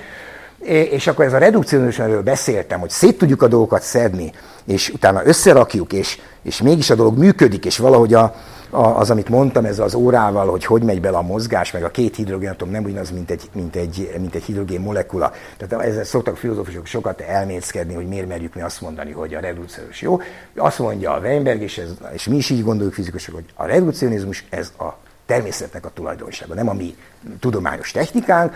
és 0.90 1.06
akkor 1.06 1.24
ez 1.24 1.32
a 1.32 1.38
redukcionizmusról 1.38 2.22
beszéltem, 2.22 2.80
hogy 2.80 2.90
szét 2.90 3.18
tudjuk 3.18 3.42
a 3.42 3.48
dolgokat 3.48 3.82
szedni, 3.82 4.32
és 4.64 4.88
utána 4.88 5.26
összerakjuk, 5.26 5.92
és, 5.92 6.18
és 6.42 6.62
mégis 6.62 6.90
a 6.90 6.94
dolog 6.94 7.18
működik, 7.18 7.64
és 7.64 7.78
valahogy 7.78 8.14
a, 8.14 8.22
a, 8.22 8.34
az, 8.70 9.10
amit 9.10 9.28
mondtam, 9.28 9.64
ez 9.64 9.78
az 9.78 9.94
órával, 9.94 10.50
hogy 10.50 10.64
hogy 10.64 10.82
megy 10.82 11.00
bele 11.00 11.16
a 11.16 11.22
mozgás, 11.22 11.70
meg 11.72 11.84
a 11.84 11.90
két 11.90 12.16
hidrogénatom 12.16 12.70
nem 12.70 12.84
ugyanaz, 12.84 13.10
mint 13.10 13.30
egy, 13.30 13.50
mint 13.52 13.76
egy, 13.76 14.10
mint 14.18 14.34
egy 14.34 14.42
hidrogén 14.42 14.80
molekula. 14.80 15.32
Tehát 15.56 15.86
ezzel 15.86 16.04
szoktak 16.04 16.36
filozófusok 16.36 16.86
sokat 16.86 17.20
elmészkedni, 17.20 17.94
hogy 17.94 18.06
miért 18.06 18.28
merjük 18.28 18.54
mi 18.54 18.60
azt 18.60 18.80
mondani, 18.80 19.10
hogy 19.10 19.34
a 19.34 19.40
redukciós 19.40 20.02
jó. 20.02 20.20
Azt 20.56 20.78
mondja 20.78 21.12
a 21.12 21.18
Weinberg, 21.18 21.62
és, 21.62 21.78
ez, 21.78 21.90
és 22.12 22.28
mi 22.28 22.36
is 22.36 22.50
így 22.50 22.62
gondoljuk 22.62 22.94
fizikusok, 22.94 23.34
hogy 23.34 23.44
a 23.54 23.64
redukcionizmus 23.64 24.44
ez 24.50 24.72
a 24.78 24.96
természetnek 25.26 25.84
a 25.84 25.90
tulajdonsága, 25.94 26.54
nem 26.54 26.68
a 26.68 26.72
mi 26.72 26.96
tudományos 27.40 27.90
technikánk, 27.90 28.54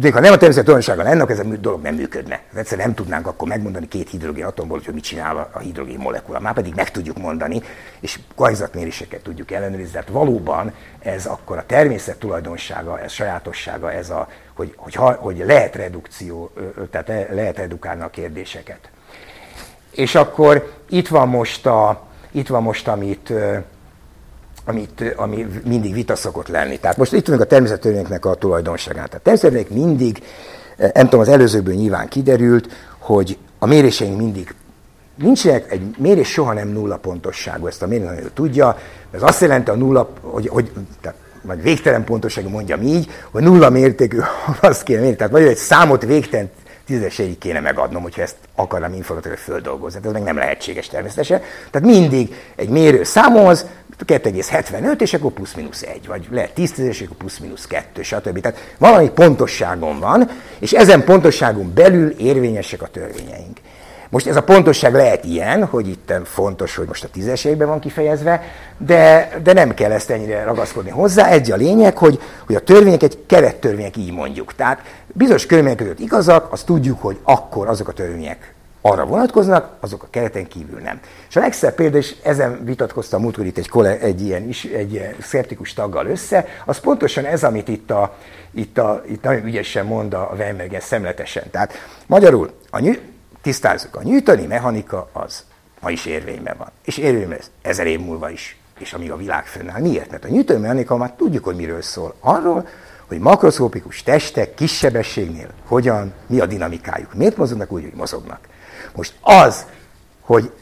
hogy 0.00 0.12
ha 0.12 0.20
nem 0.20 0.32
a 0.32 0.36
természet 0.36 0.64
tulajdonsága 0.64 1.02
lenne, 1.02 1.26
ez 1.26 1.38
a 1.38 1.42
dolog 1.42 1.82
nem 1.82 1.94
működne. 1.94 2.40
Egyszerűen 2.54 2.86
nem 2.86 2.96
tudnánk 2.96 3.26
akkor 3.26 3.48
megmondani 3.48 3.88
két 3.88 4.10
hidrogén 4.10 4.44
atomból, 4.44 4.80
hogy 4.84 4.94
mit 4.94 5.04
csinál 5.04 5.50
a 5.52 5.58
hidrogén 5.58 5.98
molekula. 5.98 6.40
Már 6.40 6.54
pedig 6.54 6.74
meg 6.74 6.90
tudjuk 6.90 7.18
mondani, 7.18 7.62
és 8.00 8.18
korányzatméréseket 8.34 9.22
tudjuk 9.22 9.50
ellenőrizni. 9.50 9.92
Tehát 9.92 10.08
valóban 10.08 10.72
ez 10.98 11.26
akkor 11.26 11.58
a 11.58 11.66
természet 11.66 12.18
tulajdonsága, 12.18 13.00
ez 13.00 13.12
sajátossága, 13.12 13.92
ez 13.92 14.10
a, 14.10 14.28
hogy, 14.54 14.74
hogy, 14.76 14.94
hogy 15.16 15.42
lehet 15.46 15.74
redukció, 15.74 16.52
tehát 16.90 17.28
lehet 17.30 17.56
redukálni 17.56 18.02
a 18.02 18.10
kérdéseket. 18.10 18.90
És 19.90 20.14
akkor 20.14 20.72
itt 20.88 21.08
van 21.08 21.28
most, 21.28 21.66
a, 21.66 22.06
itt 22.30 22.48
van 22.48 22.62
most 22.62 22.88
amit 22.88 23.32
amit, 24.68 25.14
ami 25.16 25.46
mindig 25.64 25.92
vita 25.92 26.16
szokott 26.16 26.48
lenni. 26.48 26.78
Tehát 26.78 26.96
most 26.96 27.12
itt 27.12 27.26
vagyunk 27.26 27.44
a 27.44 27.46
természettörvényeknek 27.46 28.24
a 28.24 28.34
tulajdonságát. 28.34 29.14
A 29.14 29.18
természettörvények 29.18 29.70
mindig, 29.70 30.22
nem 30.76 31.04
tudom, 31.04 31.20
az 31.20 31.28
előzőből 31.28 31.74
nyilván 31.74 32.08
kiderült, 32.08 32.72
hogy 32.98 33.38
a 33.58 33.66
méréseink 33.66 34.18
mindig 34.18 34.54
nincsenek, 35.14 35.72
egy 35.72 35.80
mérés 35.98 36.28
soha 36.28 36.52
nem 36.52 36.68
nulla 36.68 36.96
pontosságú, 36.96 37.66
ezt 37.66 37.82
a 37.82 37.86
mérés 37.86 38.08
tudja, 38.34 38.78
ez 39.10 39.22
azt 39.22 39.40
jelenti 39.40 39.70
a 39.70 39.74
nulla, 39.74 40.08
hogy, 40.20 40.48
hogy 40.48 40.70
tehát, 41.00 41.18
vagy 41.42 41.62
végtelen 41.62 42.04
pontosságú 42.04 42.48
mondjam 42.48 42.82
így, 42.82 43.10
hogy 43.30 43.42
nulla 43.42 43.70
mértékű 43.70 44.18
azt 44.60 44.82
kéne 44.82 45.00
mérni. 45.00 45.16
Tehát 45.16 45.32
vagy 45.32 45.42
egy 45.42 45.56
számot 45.56 46.04
végtelen 46.04 46.50
tízeseig 46.88 47.38
kéne 47.38 47.60
megadnom, 47.60 48.02
hogyha 48.02 48.22
ezt 48.22 48.36
akarnám 48.54 48.92
informatikai 48.92 49.36
földolgozni. 49.36 50.00
Ez 50.04 50.12
meg 50.12 50.22
nem 50.22 50.36
lehetséges 50.36 50.88
természetesen. 50.88 51.40
Tehát 51.70 51.88
mindig 51.88 52.34
egy 52.56 52.68
mérő 52.68 53.04
számoz, 53.04 53.66
2,75, 54.06 55.00
és 55.00 55.14
akkor 55.14 55.32
plusz-minusz 55.32 55.82
1, 55.82 56.06
vagy 56.06 56.26
lehet 56.30 56.54
10 56.54 56.78
és 56.78 57.00
akkor 57.00 57.16
plusz-minusz 57.16 57.66
2, 57.66 58.02
stb. 58.02 58.40
Tehát 58.40 58.74
valami 58.78 59.10
pontosságon 59.10 59.98
van, 59.98 60.30
és 60.58 60.72
ezen 60.72 61.04
pontosságon 61.04 61.72
belül 61.74 62.10
érvényesek 62.10 62.82
a 62.82 62.86
törvényeink. 62.86 63.58
Most 64.10 64.26
ez 64.26 64.36
a 64.36 64.42
pontosság 64.42 64.94
lehet 64.94 65.24
ilyen, 65.24 65.64
hogy 65.64 65.88
itt 65.88 66.12
fontos, 66.24 66.76
hogy 66.76 66.86
most 66.86 67.04
a 67.04 67.08
tízeségben 67.08 67.68
van 67.68 67.78
kifejezve, 67.78 68.42
de, 68.78 69.30
de 69.42 69.52
nem 69.52 69.74
kell 69.74 69.92
ezt 69.92 70.10
ennyire 70.10 70.44
ragaszkodni 70.44 70.90
hozzá. 70.90 71.28
Egy 71.28 71.50
a 71.50 71.56
lényeg, 71.56 71.96
hogy, 71.96 72.20
hogy 72.46 72.54
a 72.54 72.60
törvények 72.60 73.02
egy 73.02 73.18
kerettörvények 73.26 73.96
így 73.96 74.12
mondjuk. 74.12 74.54
Tehát 74.54 74.82
bizonyos 75.06 75.46
körülmények 75.46 75.78
között 75.78 75.98
igazak, 75.98 76.52
azt 76.52 76.66
tudjuk, 76.66 77.02
hogy 77.02 77.18
akkor 77.22 77.68
azok 77.68 77.88
a 77.88 77.92
törvények 77.92 78.54
arra 78.80 79.04
vonatkoznak, 79.04 79.76
azok 79.80 80.02
a 80.02 80.06
kereten 80.10 80.48
kívül 80.48 80.80
nem. 80.80 81.00
És 81.28 81.36
a 81.36 81.40
legszebb 81.40 81.74
példa, 81.74 81.96
és 81.96 82.14
ezen 82.22 82.64
vitatkoztam 82.64 83.20
múltkor 83.22 83.46
itt 83.46 83.58
egy, 83.58 83.68
kolle, 83.68 83.98
egy, 83.98 84.22
ilyen, 84.22 84.48
is, 84.48 84.64
egy 84.64 84.92
ilyen 84.92 85.14
szeptikus 85.20 85.72
taggal 85.72 86.06
össze, 86.06 86.46
az 86.64 86.78
pontosan 86.78 87.24
ez, 87.24 87.44
amit 87.44 87.68
itt, 87.68 87.90
a, 87.90 88.16
itt, 88.50 88.78
a, 88.78 89.02
itt 89.08 89.22
nagyon 89.22 89.44
ügyesen 89.44 89.86
mond 89.86 90.14
a 90.14 90.34
Weinbergen 90.38 90.80
szemletesen. 90.80 91.44
Tehát 91.50 91.72
magyarul, 92.06 92.50
a 92.70 92.80
tisztázzuk, 93.48 93.96
a 93.96 94.02
nyűtani 94.02 94.46
mechanika 94.46 95.08
az 95.12 95.44
ma 95.80 95.90
is 95.90 96.06
érvényben 96.06 96.54
van. 96.58 96.70
És 96.84 96.96
érvényben 96.96 97.36
lesz 97.36 97.50
ezer 97.62 97.86
év 97.86 98.00
múlva 98.00 98.30
is, 98.30 98.56
és 98.78 98.92
amíg 98.92 99.10
a 99.10 99.16
világ 99.16 99.46
fönnáll. 99.46 99.80
Miért? 99.80 100.10
Mert 100.10 100.24
a 100.24 100.28
nyűtani 100.28 100.60
mechanika 100.60 100.96
már 100.96 101.12
tudjuk, 101.12 101.44
hogy 101.44 101.56
miről 101.56 101.82
szól. 101.82 102.14
Arról, 102.20 102.68
hogy 103.06 103.18
makroszkopikus 103.18 104.02
testek 104.02 104.54
kisebbességnél 104.54 105.48
hogyan, 105.66 106.12
mi 106.26 106.40
a 106.40 106.46
dinamikájuk. 106.46 107.14
Miért 107.14 107.36
mozognak 107.36 107.72
úgy, 107.72 107.82
hogy 107.82 107.94
mozognak. 107.94 108.40
Most 108.94 109.14
az, 109.20 109.66
hogy 110.20 110.52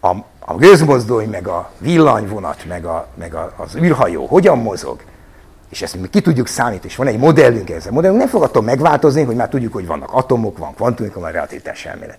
a, 0.00 0.16
a 0.38 0.54
gőzmozdony, 0.56 1.28
meg 1.28 1.46
a 1.46 1.70
villanyvonat, 1.78 2.64
meg, 2.64 2.84
a, 2.84 3.08
meg 3.14 3.34
a, 3.34 3.54
az 3.56 3.76
űrhajó 3.76 4.26
hogyan 4.26 4.58
mozog, 4.58 5.02
és 5.70 5.82
ezt 5.82 6.00
mi 6.00 6.08
ki 6.08 6.20
tudjuk 6.20 6.46
számítani, 6.46 6.88
és 6.88 6.96
van 6.96 7.06
egy 7.06 7.18
modellünk 7.18 7.70
ezzel. 7.70 7.92
Modellünk 7.92 8.18
nem 8.20 8.28
fog 8.28 8.42
attól 8.42 8.62
megváltozni, 8.62 9.22
hogy 9.22 9.36
már 9.36 9.48
tudjuk, 9.48 9.72
hogy 9.72 9.86
vannak 9.86 10.12
atomok, 10.12 10.58
van 10.58 10.74
kvantumok, 10.74 11.14
van 11.14 11.32
relativitás 11.32 11.86
elmélet. 11.86 12.18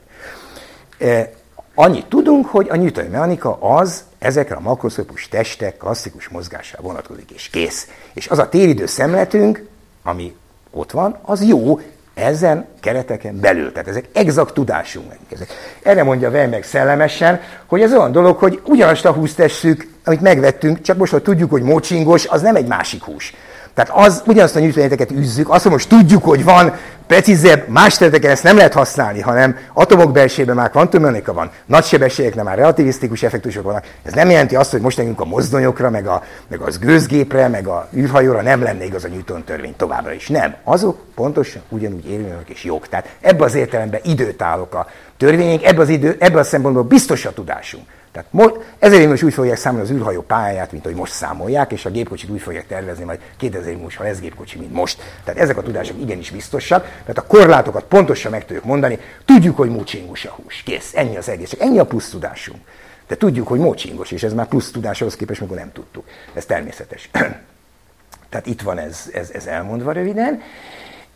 E, 0.98 1.32
annyit 1.76 2.06
tudunk, 2.06 2.46
hogy 2.46 2.68
a 2.70 2.76
newtoni 2.76 3.08
mechanika 3.08 3.58
az 3.62 4.04
ezekre 4.20 4.56
a 4.56 4.60
makroszkopus 4.60 5.28
testek 5.28 5.78
klasszikus 5.78 6.28
mozgására 6.28 6.84
vonatkozik, 6.84 7.32
és 7.32 7.50
kész. 7.50 7.88
És 8.14 8.28
az 8.28 8.40
a 8.40 8.50
téridő 8.50 8.86
szemletünk, 8.86 9.68
ami 10.04 10.36
ott 10.72 10.92
van, 10.92 11.18
az 11.22 11.44
jó, 11.44 11.80
ezen 12.14 12.68
kereteken 12.80 13.40
belül. 13.40 13.72
Tehát 13.72 13.88
ezek 13.88 14.06
exakt 14.14 14.54
tudásunk. 14.54 15.12
Ezek. 15.30 15.48
Erre 15.84 16.04
mondja 16.04 16.30
Weimberg 16.30 16.64
szellemesen, 16.64 17.42
hogy 17.66 17.82
ez 17.82 17.94
olyan 17.94 18.12
dolog, 18.12 18.38
hogy 18.38 18.62
ugyanazt 18.66 19.06
a 19.06 19.12
húst 19.12 19.36
tesszük, 19.36 19.88
amit 20.04 20.22
megvettünk, 20.22 20.82
csak 20.82 20.98
most, 20.98 21.12
hogy 21.12 21.22
tudjuk, 21.22 21.52
hogy 21.52 21.62
mocsingos, 21.62 22.26
az 22.26 22.42
nem 22.42 22.56
egy 22.56 22.68
másik 22.68 23.04
hús. 23.04 23.34
Tehát 23.74 23.92
az, 24.06 24.24
ugyanazt 24.26 24.56
a 24.56 24.60
nyújtóanyageket 24.60 25.12
üzzük, 25.12 25.50
azt, 25.50 25.70
most 25.70 25.90
tudjuk, 25.90 26.24
hogy 26.24 26.44
van 26.44 26.74
precízebb, 27.08 27.68
más 27.68 27.98
területeken 27.98 28.32
ezt 28.32 28.44
nem 28.44 28.56
lehet 28.56 28.74
használni, 28.74 29.22
hanem 29.22 29.58
atomok 29.74 30.12
belsejében 30.12 30.56
már 30.56 30.70
kvantummechanika 30.70 31.34
van, 31.34 31.52
nagy 31.66 31.84
sebességeknek 31.84 32.46
már 32.46 32.58
relativisztikus 32.58 33.24
effektusok 33.24 33.64
vannak. 33.64 33.86
Ez 34.04 34.14
nem 34.14 34.30
jelenti 34.30 34.56
azt, 34.56 34.72
hogy 34.72 34.82
most 34.82 34.98
nekünk 34.98 35.20
a 35.20 35.26
mozdonyokra, 35.26 35.90
meg, 35.90 36.08
a, 36.08 36.24
meg 36.48 36.60
az 36.60 36.80
gőzgépre, 36.80 37.48
meg 37.48 37.68
a 37.68 37.88
űrhajóra 37.96 38.42
nem 38.42 38.64
lenne 38.64 38.84
igaz 38.84 39.04
a 39.04 39.08
Newton 39.08 39.44
törvény 39.44 39.76
továbbra 39.78 40.14
is. 40.14 40.28
Nem. 40.28 40.56
Azok 40.64 41.00
pontosan 41.16 41.62
ugyanúgy 41.70 42.10
érvények 42.10 42.50
és 42.50 42.64
jog. 42.64 42.88
Tehát 42.88 43.10
ebbe 43.22 43.44
az 43.44 43.56
értelemben 43.56 44.00
időt 44.04 44.42
állok 44.42 44.74
a 44.76 44.88
törvények, 45.18 45.64
ebbe 45.64 45.82
az 45.82 45.90
idő, 45.90 46.16
ebbe 46.20 46.40
a 46.40 46.44
szempontból 46.44 46.84
biztos 46.84 47.26
a 47.26 47.34
tudásunk. 47.34 47.84
Tehát 48.12 48.28
mo- 48.32 48.60
ezért 48.80 49.10
most 49.10 49.24
úgy 49.24 49.34
fogják 49.34 49.58
számolni 49.58 49.86
az 49.86 49.94
űrhajó 49.94 50.22
pályáját, 50.22 50.72
mint 50.72 50.86
ahogy 50.86 50.98
most 50.98 51.14
számolják, 51.14 51.72
és 51.72 51.86
a 51.86 51.90
gépkocsit 51.90 52.30
úgy 52.30 52.42
fogják 52.42 52.68
tervezni 52.68 53.04
majd 53.04 53.20
2000 53.38 53.74
múlva, 53.74 53.92
ha 53.98 54.04
lesz 54.04 54.20
gépkocsi, 54.20 54.60
mint 54.60 54.74
most. 54.74 55.02
Tehát 55.24 55.42
ezek 55.42 55.58
a 55.58 55.62
tudások 55.62 56.00
igenis 56.00 56.30
biztosak, 56.30 56.84
tehát 56.84 57.18
a 57.18 57.28
korlátokat 57.28 57.84
pontosan 57.84 58.32
meg 58.32 58.46
tudjuk 58.46 58.66
mondani, 58.66 59.00
tudjuk, 59.26 59.58
hogy 59.58 59.70
mócsingos 59.70 60.26
a 60.26 60.30
hús. 60.30 60.62
Kész, 60.66 60.92
ennyi 60.96 61.18
az 61.18 61.30
egész, 61.30 61.56
ennyi 61.60 61.80
a 61.80 61.86
plusz 61.86 62.10
tudásunk. 62.10 62.60
De 63.08 63.18
tudjuk, 63.18 63.48
hogy 63.48 63.60
mócsingos, 63.60 64.12
és 64.12 64.24
ez 64.24 64.34
már 64.34 64.48
plusz 64.48 64.72
tudáshoz 64.72 65.16
képest, 65.16 65.42
mikor 65.42 65.58
nem 65.58 65.72
tudtuk. 65.72 66.06
Ez 66.34 66.46
természetes. 66.46 67.10
Tehát 68.30 68.46
itt 68.46 68.62
van 68.62 68.78
ez, 68.78 69.10
ez, 69.14 69.30
ez 69.34 69.46
elmondva 69.46 69.92
röviden. 69.92 70.42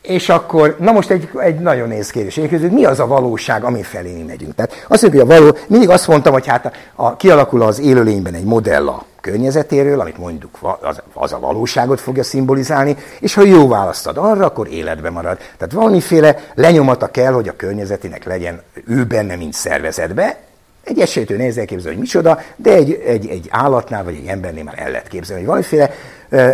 És 0.07 0.29
akkor, 0.29 0.75
na 0.79 0.91
most 0.91 1.09
egy, 1.09 1.29
egy 1.37 1.59
nagyon 1.59 1.87
néz 1.87 2.09
kérdés. 2.09 2.37
Én 2.37 2.69
mi 2.71 2.85
az 2.85 2.99
a 2.99 3.07
valóság, 3.07 3.63
ami 3.63 3.83
felé 3.83 4.13
mi 4.13 4.23
megyünk? 4.23 4.55
Tehát 4.55 4.85
azt 4.87 5.01
mondjuk, 5.01 5.23
hogy 5.23 5.37
a 5.37 5.39
való, 5.39 5.57
mindig 5.67 5.89
azt 5.89 6.07
mondtam, 6.07 6.33
hogy 6.33 6.47
hát 6.47 6.65
a, 6.65 6.71
a, 6.95 7.15
kialakul 7.15 7.61
az 7.61 7.79
élőlényben 7.79 8.33
egy 8.33 8.43
modell 8.43 8.87
a 8.87 9.05
környezetéről, 9.21 9.99
amit 9.99 10.17
mondjuk 10.17 10.57
az, 10.81 11.01
az 11.13 11.33
a 11.33 11.39
valóságot 11.39 11.99
fogja 11.99 12.23
szimbolizálni, 12.23 12.97
és 13.19 13.33
ha 13.33 13.43
jó 13.43 13.67
választad 13.67 14.17
arra, 14.17 14.45
akkor 14.45 14.67
életbe 14.67 15.09
marad. 15.09 15.37
Tehát 15.37 15.73
valamiféle 15.73 16.35
lenyomata 16.55 17.07
kell, 17.07 17.33
hogy 17.33 17.47
a 17.47 17.55
környezetének 17.55 18.23
legyen 18.23 18.61
ő 18.87 19.03
benne, 19.05 19.35
mint 19.35 19.53
szervezetbe, 19.53 20.37
egy 20.85 20.99
esélytől 20.99 21.37
nehéz 21.37 21.57
elképzelni, 21.57 21.97
hogy 21.97 22.05
micsoda, 22.05 22.39
de 22.55 22.73
egy, 22.73 23.01
egy, 23.05 23.27
egy 23.27 23.47
állatnál 23.49 24.03
vagy 24.03 24.15
egy 24.15 24.27
embernél 24.27 24.63
már 24.63 24.79
el 24.79 24.91
lehet 24.91 25.07
képzelni, 25.07 25.41
hogy 25.41 25.49
valamiféle, 25.49 25.91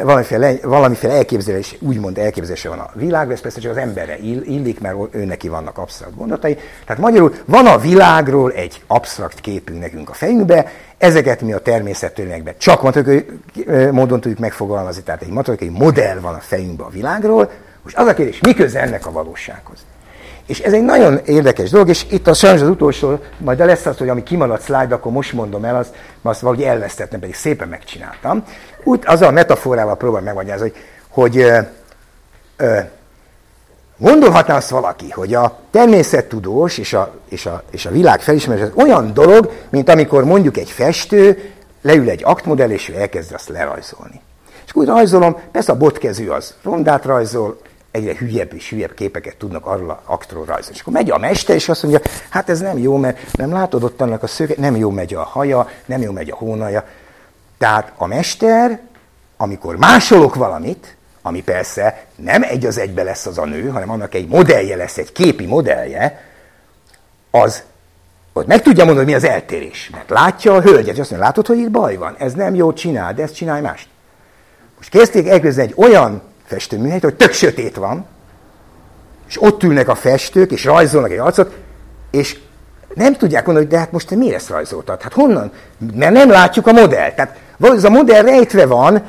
valamiféle, 0.04 0.54
valamiféle 0.64 1.14
elképzelés, 1.14 1.76
úgymond 1.80 2.18
elképzelése 2.18 2.70
van 2.70 2.80
a 2.80 2.90
világra, 2.94 3.34
ez 3.34 3.42
persze 3.42 3.60
csak 3.60 3.72
az 3.72 3.78
emberre 3.78 4.18
illik, 4.18 4.80
mert 4.80 4.96
ő 5.12 5.26
neki 5.26 5.48
vannak 5.48 5.78
absztrakt 5.78 6.16
gondolatai. 6.16 6.58
Tehát 6.86 7.02
magyarul 7.02 7.34
van 7.46 7.66
a 7.66 7.78
világról 7.78 8.52
egy 8.52 8.82
absztrakt 8.88 9.40
képünk 9.40 9.80
nekünk 9.80 10.10
a 10.10 10.14
fejünkbe, 10.14 10.72
ezeket 10.98 11.42
mi 11.42 11.54
a 11.54 11.60
természettörvényekben 11.60 12.54
csak 12.58 12.82
matematikai 12.82 13.26
módon 13.92 14.22
tudjuk 14.22 14.40
megfogalmazni, 14.40 15.04
tehát 15.04 15.22
egy 15.22 15.30
matematikai 15.30 15.78
modell 15.78 16.20
van 16.20 16.34
a 16.34 16.40
fejünkben 16.40 16.88
a 16.88 16.90
világról. 16.90 17.52
Most 17.84 17.98
az 17.98 18.08
a 18.08 18.14
kérdés, 18.14 18.40
mi 18.40 18.54
köze 18.54 18.82
ennek 18.82 19.06
a 19.06 19.12
valósághoz? 19.12 19.86
És 20.52 20.60
ez 20.60 20.74
egy 20.74 20.84
nagyon 20.84 21.20
érdekes 21.26 21.70
dolog, 21.70 21.90
és 21.90 22.06
itt 22.10 22.28
a 22.28 22.34
sajnos 22.34 22.62
az 22.62 22.68
utolsó, 22.68 23.20
majd 23.38 23.58
de 23.58 23.66
lesz 23.66 23.86
az, 23.86 23.98
hogy 23.98 24.10
ami 24.10 24.24
kimaradt 24.24 24.64
slide, 24.64 24.96
akkor 24.96 25.12
most 25.12 25.34
mondom 25.34 25.66
el, 25.66 25.76
azt, 25.76 25.96
azt 26.22 26.40
valahogy 26.40 26.64
elvesztettem, 26.64 27.20
pedig 27.20 27.36
szépen 27.36 27.68
megcsináltam. 27.68 28.44
Úgy 28.84 29.04
az 29.06 29.22
a 29.22 29.32
metaforával 29.32 29.98
próbálom 29.98 30.26
megmagyarázni, 30.26 30.72
hogy, 30.72 31.34
hogy 31.34 31.38
ö, 31.38 31.60
ö, 32.58 32.80
gondolhatná 33.98 34.56
azt 34.56 34.70
valaki, 34.70 35.10
hogy 35.10 35.34
a 35.34 35.58
természettudós 35.70 36.78
és 36.78 36.94
a, 36.94 37.14
és 37.30 37.46
a, 37.46 37.64
és 37.70 37.86
a 37.86 37.92
világ 37.92 38.22
felismerés 38.22 38.64
az 38.64 38.84
olyan 38.84 39.14
dolog, 39.14 39.52
mint 39.70 39.90
amikor 39.90 40.24
mondjuk 40.24 40.58
egy 40.58 40.70
festő 40.70 41.52
leül 41.82 42.10
egy 42.10 42.24
aktmodell, 42.24 42.70
és 42.70 42.90
ő 42.90 42.96
elkezd 42.96 43.34
azt 43.34 43.50
lerajzolni. 43.50 44.22
És 44.66 44.72
úgy 44.74 44.88
rajzolom, 44.88 45.38
persze 45.52 45.72
a 45.72 45.78
botkezű 45.78 46.28
az 46.28 46.54
rondát 46.64 47.06
rajzol, 47.06 47.58
egyre 47.92 48.16
hülyebb 48.18 48.54
és 48.54 48.70
hülyebb 48.70 48.94
képeket 48.94 49.36
tudnak 49.36 49.66
arról 49.66 49.90
a 49.90 50.02
aktról 50.06 50.46
rajzolni. 50.46 50.76
És 50.76 50.82
akkor 50.82 50.94
megy 50.94 51.10
a 51.10 51.18
mester, 51.18 51.56
és 51.56 51.70
azt 51.70 51.84
mondja, 51.84 52.02
hát 52.30 52.50
ez 52.50 52.60
nem 52.60 52.78
jó, 52.78 52.98
mert 52.98 53.32
nem 53.32 53.52
látod 53.52 53.84
ott 53.84 54.02
annak 54.02 54.24
a 54.24 54.28
szöge, 54.28 54.54
nem 54.58 54.76
jó 54.76 54.90
megy 54.90 55.14
a 55.14 55.24
haja, 55.24 55.70
nem 55.86 56.02
jó 56.02 56.12
megy 56.12 56.30
a 56.30 56.36
hónaja. 56.36 56.88
Tehát 57.58 57.92
a 57.98 58.06
mester, 58.06 58.80
amikor 59.38 59.78
másolok 59.78 60.36
valamit, 60.36 60.96
ami 61.22 61.44
persze 61.44 62.06
nem 62.16 62.44
egy 62.44 62.66
az 62.66 62.78
egybe 62.78 63.04
lesz 63.04 63.26
az 63.26 63.38
a 63.38 63.46
nő, 63.46 63.70
hanem 63.70 63.90
annak 63.90 64.14
egy 64.14 64.28
modellje 64.28 64.76
lesz, 64.76 64.98
egy 64.98 65.12
képi 65.12 65.46
modellje, 65.46 66.22
az 67.32 67.64
ott 68.34 68.48
meg 68.48 68.62
tudja 68.62 68.86
mondani, 68.86 69.06
mi 69.06 69.14
az 69.14 69.24
eltérés. 69.24 69.90
Mert 69.94 70.10
látja 70.10 70.54
a 70.54 70.62
hölgyet, 70.62 70.94
és 70.94 71.00
azt 71.00 71.10
mondja, 71.10 71.28
látod, 71.28 71.48
hogy 71.48 71.58
itt 71.58 71.72
baj 71.72 71.96
van? 71.96 72.16
Ez 72.18 72.34
nem 72.34 72.56
jó 72.56 72.74
csinál, 72.74 73.14
de 73.14 73.24
ezt 73.24 73.36
csinálj 73.36 73.62
mást. 73.62 73.88
Most 74.78 74.90
kezdték 74.90 75.28
elképzelni 75.28 75.72
egy 75.72 75.84
olyan 75.84 76.22
festőműhelyt, 76.52 77.04
hogy 77.04 77.16
tök 77.16 77.32
sötét 77.32 77.76
van, 77.76 78.06
és 79.28 79.42
ott 79.42 79.64
ülnek 79.64 79.88
a 79.88 79.96
festők, 79.96 80.52
és 80.52 80.66
rajzolnak 80.66 81.12
egy 81.12 81.18
arcot, 81.18 81.56
és 82.12 82.38
nem 82.94 83.14
tudják 83.14 83.46
mondani, 83.46 83.66
hogy 83.66 83.76
de 83.76 83.82
hát 83.82 83.92
most 83.92 84.08
te 84.08 84.16
miért 84.16 84.36
ezt 84.36 84.50
rajzoltad? 84.50 85.02
Hát 85.02 85.14
honnan? 85.14 85.52
Mert 85.96 86.14
nem 86.14 86.30
látjuk 86.30 86.68
a 86.68 86.72
modellt. 86.72 87.16
Tehát 87.16 87.38
ez 87.60 87.84
a 87.84 87.90
modell 87.90 88.22
rejtve 88.22 88.66
van, 88.66 89.04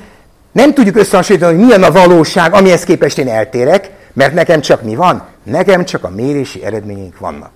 nem 0.52 0.74
tudjuk 0.74 0.96
összehasonlítani, 0.96 1.54
hogy 1.54 1.64
milyen 1.64 1.82
a 1.82 1.92
valóság, 1.92 2.54
amihez 2.54 2.84
képest 2.84 3.18
én 3.18 3.28
eltérek, 3.28 3.90
mert 4.12 4.34
nekem 4.34 4.60
csak 4.60 4.82
mi 4.82 4.94
van? 4.94 5.22
Nekem 5.42 5.84
csak 5.84 6.04
a 6.04 6.10
mérési 6.10 6.64
eredményünk 6.64 7.18
vannak 7.18 7.50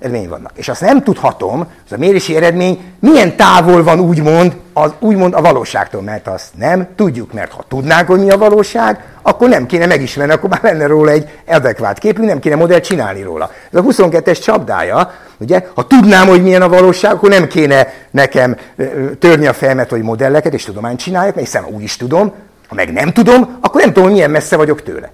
eredmény 0.00 0.28
vannak. 0.28 0.52
És 0.54 0.68
azt 0.68 0.80
nem 0.80 1.02
tudhatom, 1.02 1.60
az 1.60 1.92
a 1.92 1.96
mérési 1.98 2.36
eredmény 2.36 2.80
milyen 3.00 3.36
távol 3.36 3.82
van 3.82 4.00
úgymond, 4.00 4.56
az, 4.72 4.92
úgymond 4.98 5.34
a 5.34 5.40
valóságtól, 5.40 6.02
mert 6.02 6.28
azt 6.28 6.56
nem 6.56 6.88
tudjuk, 6.96 7.32
mert 7.32 7.52
ha 7.52 7.64
tudnánk, 7.68 8.06
hogy 8.06 8.20
mi 8.20 8.30
a 8.30 8.38
valóság, 8.38 9.09
akkor 9.22 9.48
nem 9.48 9.66
kéne 9.66 9.86
megismerni, 9.86 10.32
akkor 10.32 10.50
már 10.50 10.62
lenne 10.62 10.86
róla 10.86 11.10
egy 11.10 11.28
adekvát 11.46 11.98
képünk, 11.98 12.26
nem 12.26 12.38
kéne 12.38 12.56
modellt 12.56 12.84
csinálni 12.84 13.22
róla. 13.22 13.50
Ez 13.72 13.80
a 13.80 13.82
22-es 13.82 14.42
csapdája, 14.42 15.14
ugye, 15.38 15.66
ha 15.74 15.86
tudnám, 15.86 16.26
hogy 16.26 16.42
milyen 16.42 16.62
a 16.62 16.68
valóság, 16.68 17.12
akkor 17.12 17.28
nem 17.28 17.46
kéne 17.46 17.92
nekem 18.10 18.56
törni 19.18 19.46
a 19.46 19.52
fejemet, 19.52 19.90
hogy 19.90 20.02
modelleket 20.02 20.54
és 20.54 20.64
tudományt 20.64 20.98
csináljak, 20.98 21.34
mert 21.34 21.46
hiszen 21.46 21.64
úgy 21.64 21.82
is 21.82 21.96
tudom, 21.96 22.32
ha 22.68 22.74
meg 22.74 22.92
nem 22.92 23.12
tudom, 23.12 23.58
akkor 23.60 23.80
nem 23.80 23.88
tudom, 23.88 24.04
hogy 24.04 24.12
milyen 24.12 24.30
messze 24.30 24.56
vagyok 24.56 24.82
tőle. 24.82 25.10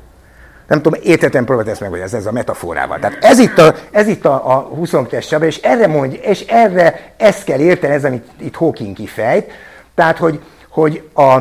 Nem 0.68 0.82
tudom, 0.82 1.00
értetlen 1.02 1.44
próbált 1.44 1.68
ezt 1.68 1.80
meg, 1.80 1.90
hogy 1.90 2.00
ez, 2.00 2.14
ez 2.14 2.26
a 2.26 2.32
metaforával. 2.32 2.98
Tehát 2.98 3.24
ez 3.24 3.38
itt 3.38 3.58
a, 3.58 3.74
ez 3.90 4.06
itt 4.06 4.24
a, 4.24 4.56
a 4.56 4.70
22-es 4.80 5.28
csaba, 5.28 5.44
és 5.44 5.56
erre 5.56 5.86
mondja, 5.86 6.20
és 6.20 6.40
erre 6.40 7.12
ezt 7.16 7.44
kell 7.44 7.58
érteni, 7.58 7.94
ez, 7.94 8.04
amit 8.04 8.26
itt 8.38 8.54
Hawking 8.54 8.96
kifejt. 8.96 9.50
Tehát, 9.94 10.18
hogy, 10.18 10.40
hogy, 10.68 11.02
a, 11.14 11.38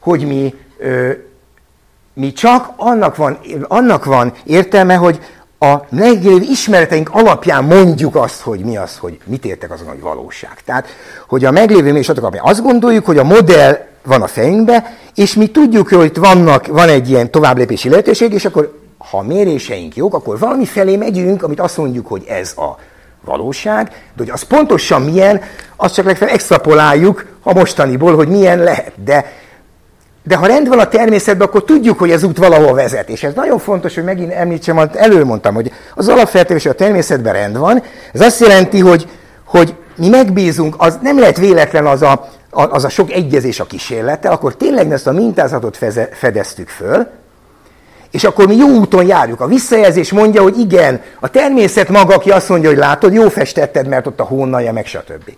hogy 0.00 0.26
mi, 0.26 0.54
ö, 0.78 1.10
mi 2.16 2.32
csak 2.32 2.72
annak 2.76 3.16
van, 3.16 3.38
annak 3.62 4.04
van 4.04 4.32
értelme, 4.44 4.94
hogy 4.94 5.20
a 5.58 5.74
meglévő 5.88 6.40
ismereteink 6.50 7.10
alapján 7.12 7.64
mondjuk 7.64 8.16
azt, 8.16 8.40
hogy 8.40 8.60
mi 8.60 8.76
az, 8.76 8.98
hogy 8.98 9.18
mit 9.24 9.44
értek 9.44 9.72
azon, 9.72 9.88
hogy 9.88 10.00
valóság. 10.00 10.60
Tehát, 10.64 10.86
hogy 11.28 11.44
a 11.44 11.50
meglévő 11.50 11.92
mérésadatok 11.92 12.22
alapján 12.22 12.44
azt 12.44 12.62
gondoljuk, 12.62 13.06
hogy 13.06 13.18
a 13.18 13.24
modell 13.24 13.86
van 14.02 14.22
a 14.22 14.26
fejünkbe, 14.26 14.96
és 15.14 15.34
mi 15.34 15.46
tudjuk, 15.46 15.88
hogy 15.88 16.04
itt 16.04 16.16
vannak, 16.16 16.66
van 16.66 16.88
egy 16.88 17.10
ilyen 17.10 17.30
továbblépési 17.30 17.88
lehetőség, 17.88 18.32
és 18.32 18.44
akkor 18.44 18.78
ha 18.98 19.18
a 19.18 19.22
méréseink 19.22 19.96
jók, 19.96 20.14
akkor 20.14 20.38
valami 20.38 20.64
felé 20.64 20.96
megyünk, 20.96 21.42
amit 21.42 21.60
azt 21.60 21.76
mondjuk, 21.76 22.06
hogy 22.06 22.24
ez 22.28 22.52
a 22.56 22.78
valóság, 23.24 23.88
de 23.88 24.22
hogy 24.22 24.30
az 24.30 24.42
pontosan 24.42 25.02
milyen, 25.02 25.40
azt 25.76 25.94
csak 25.94 26.04
legfeljebb 26.04 26.36
extrapoláljuk 26.36 27.26
a 27.42 27.52
mostaniból, 27.52 28.14
hogy 28.14 28.28
milyen 28.28 28.58
lehet. 28.58 28.92
De, 29.04 29.32
de 30.26 30.36
ha 30.36 30.46
rend 30.46 30.68
van 30.68 30.78
a 30.78 30.88
természetben, 30.88 31.46
akkor 31.46 31.64
tudjuk, 31.64 31.98
hogy 31.98 32.10
ez 32.10 32.22
út 32.22 32.38
valahol 32.38 32.74
vezet. 32.74 33.08
És 33.08 33.22
ez 33.22 33.34
nagyon 33.34 33.58
fontos, 33.58 33.94
hogy 33.94 34.04
megint 34.04 34.32
említsem, 34.32 34.78
amit 34.78 34.96
előmondtam, 34.96 35.54
hogy 35.54 35.72
az 35.94 36.08
alapfeltevés 36.08 36.66
a 36.66 36.72
természetben 36.72 37.32
rend 37.32 37.58
van. 37.58 37.82
Ez 38.12 38.20
azt 38.20 38.40
jelenti, 38.40 38.80
hogy, 38.80 39.08
hogy 39.44 39.74
mi 39.96 40.08
megbízunk, 40.08 40.74
az 40.78 40.98
nem 41.02 41.18
lehet 41.18 41.36
véletlen 41.36 41.86
az 41.86 42.02
a, 42.02 42.28
az 42.50 42.84
a 42.84 42.88
sok 42.88 43.10
egyezés 43.10 43.60
a 43.60 43.64
kísérlettel, 43.64 44.32
akkor 44.32 44.56
tényleg 44.56 44.92
ezt 44.92 45.06
a 45.06 45.12
mintázatot 45.12 45.76
feze, 45.76 46.08
fedeztük 46.12 46.68
föl, 46.68 47.06
és 48.10 48.24
akkor 48.24 48.46
mi 48.46 48.56
jó 48.56 48.68
úton 48.68 49.06
járjuk. 49.06 49.40
A 49.40 49.46
visszajelzés 49.46 50.12
mondja, 50.12 50.42
hogy 50.42 50.58
igen, 50.58 51.00
a 51.20 51.28
természet 51.28 51.88
maga, 51.88 52.14
aki 52.14 52.30
azt 52.30 52.48
mondja, 52.48 52.68
hogy 52.68 52.78
látod, 52.78 53.12
jó 53.12 53.28
festetted, 53.28 53.88
mert 53.88 54.06
ott 54.06 54.20
a 54.20 54.24
hónalja, 54.24 54.72
meg 54.72 54.86
stb. 54.86 55.30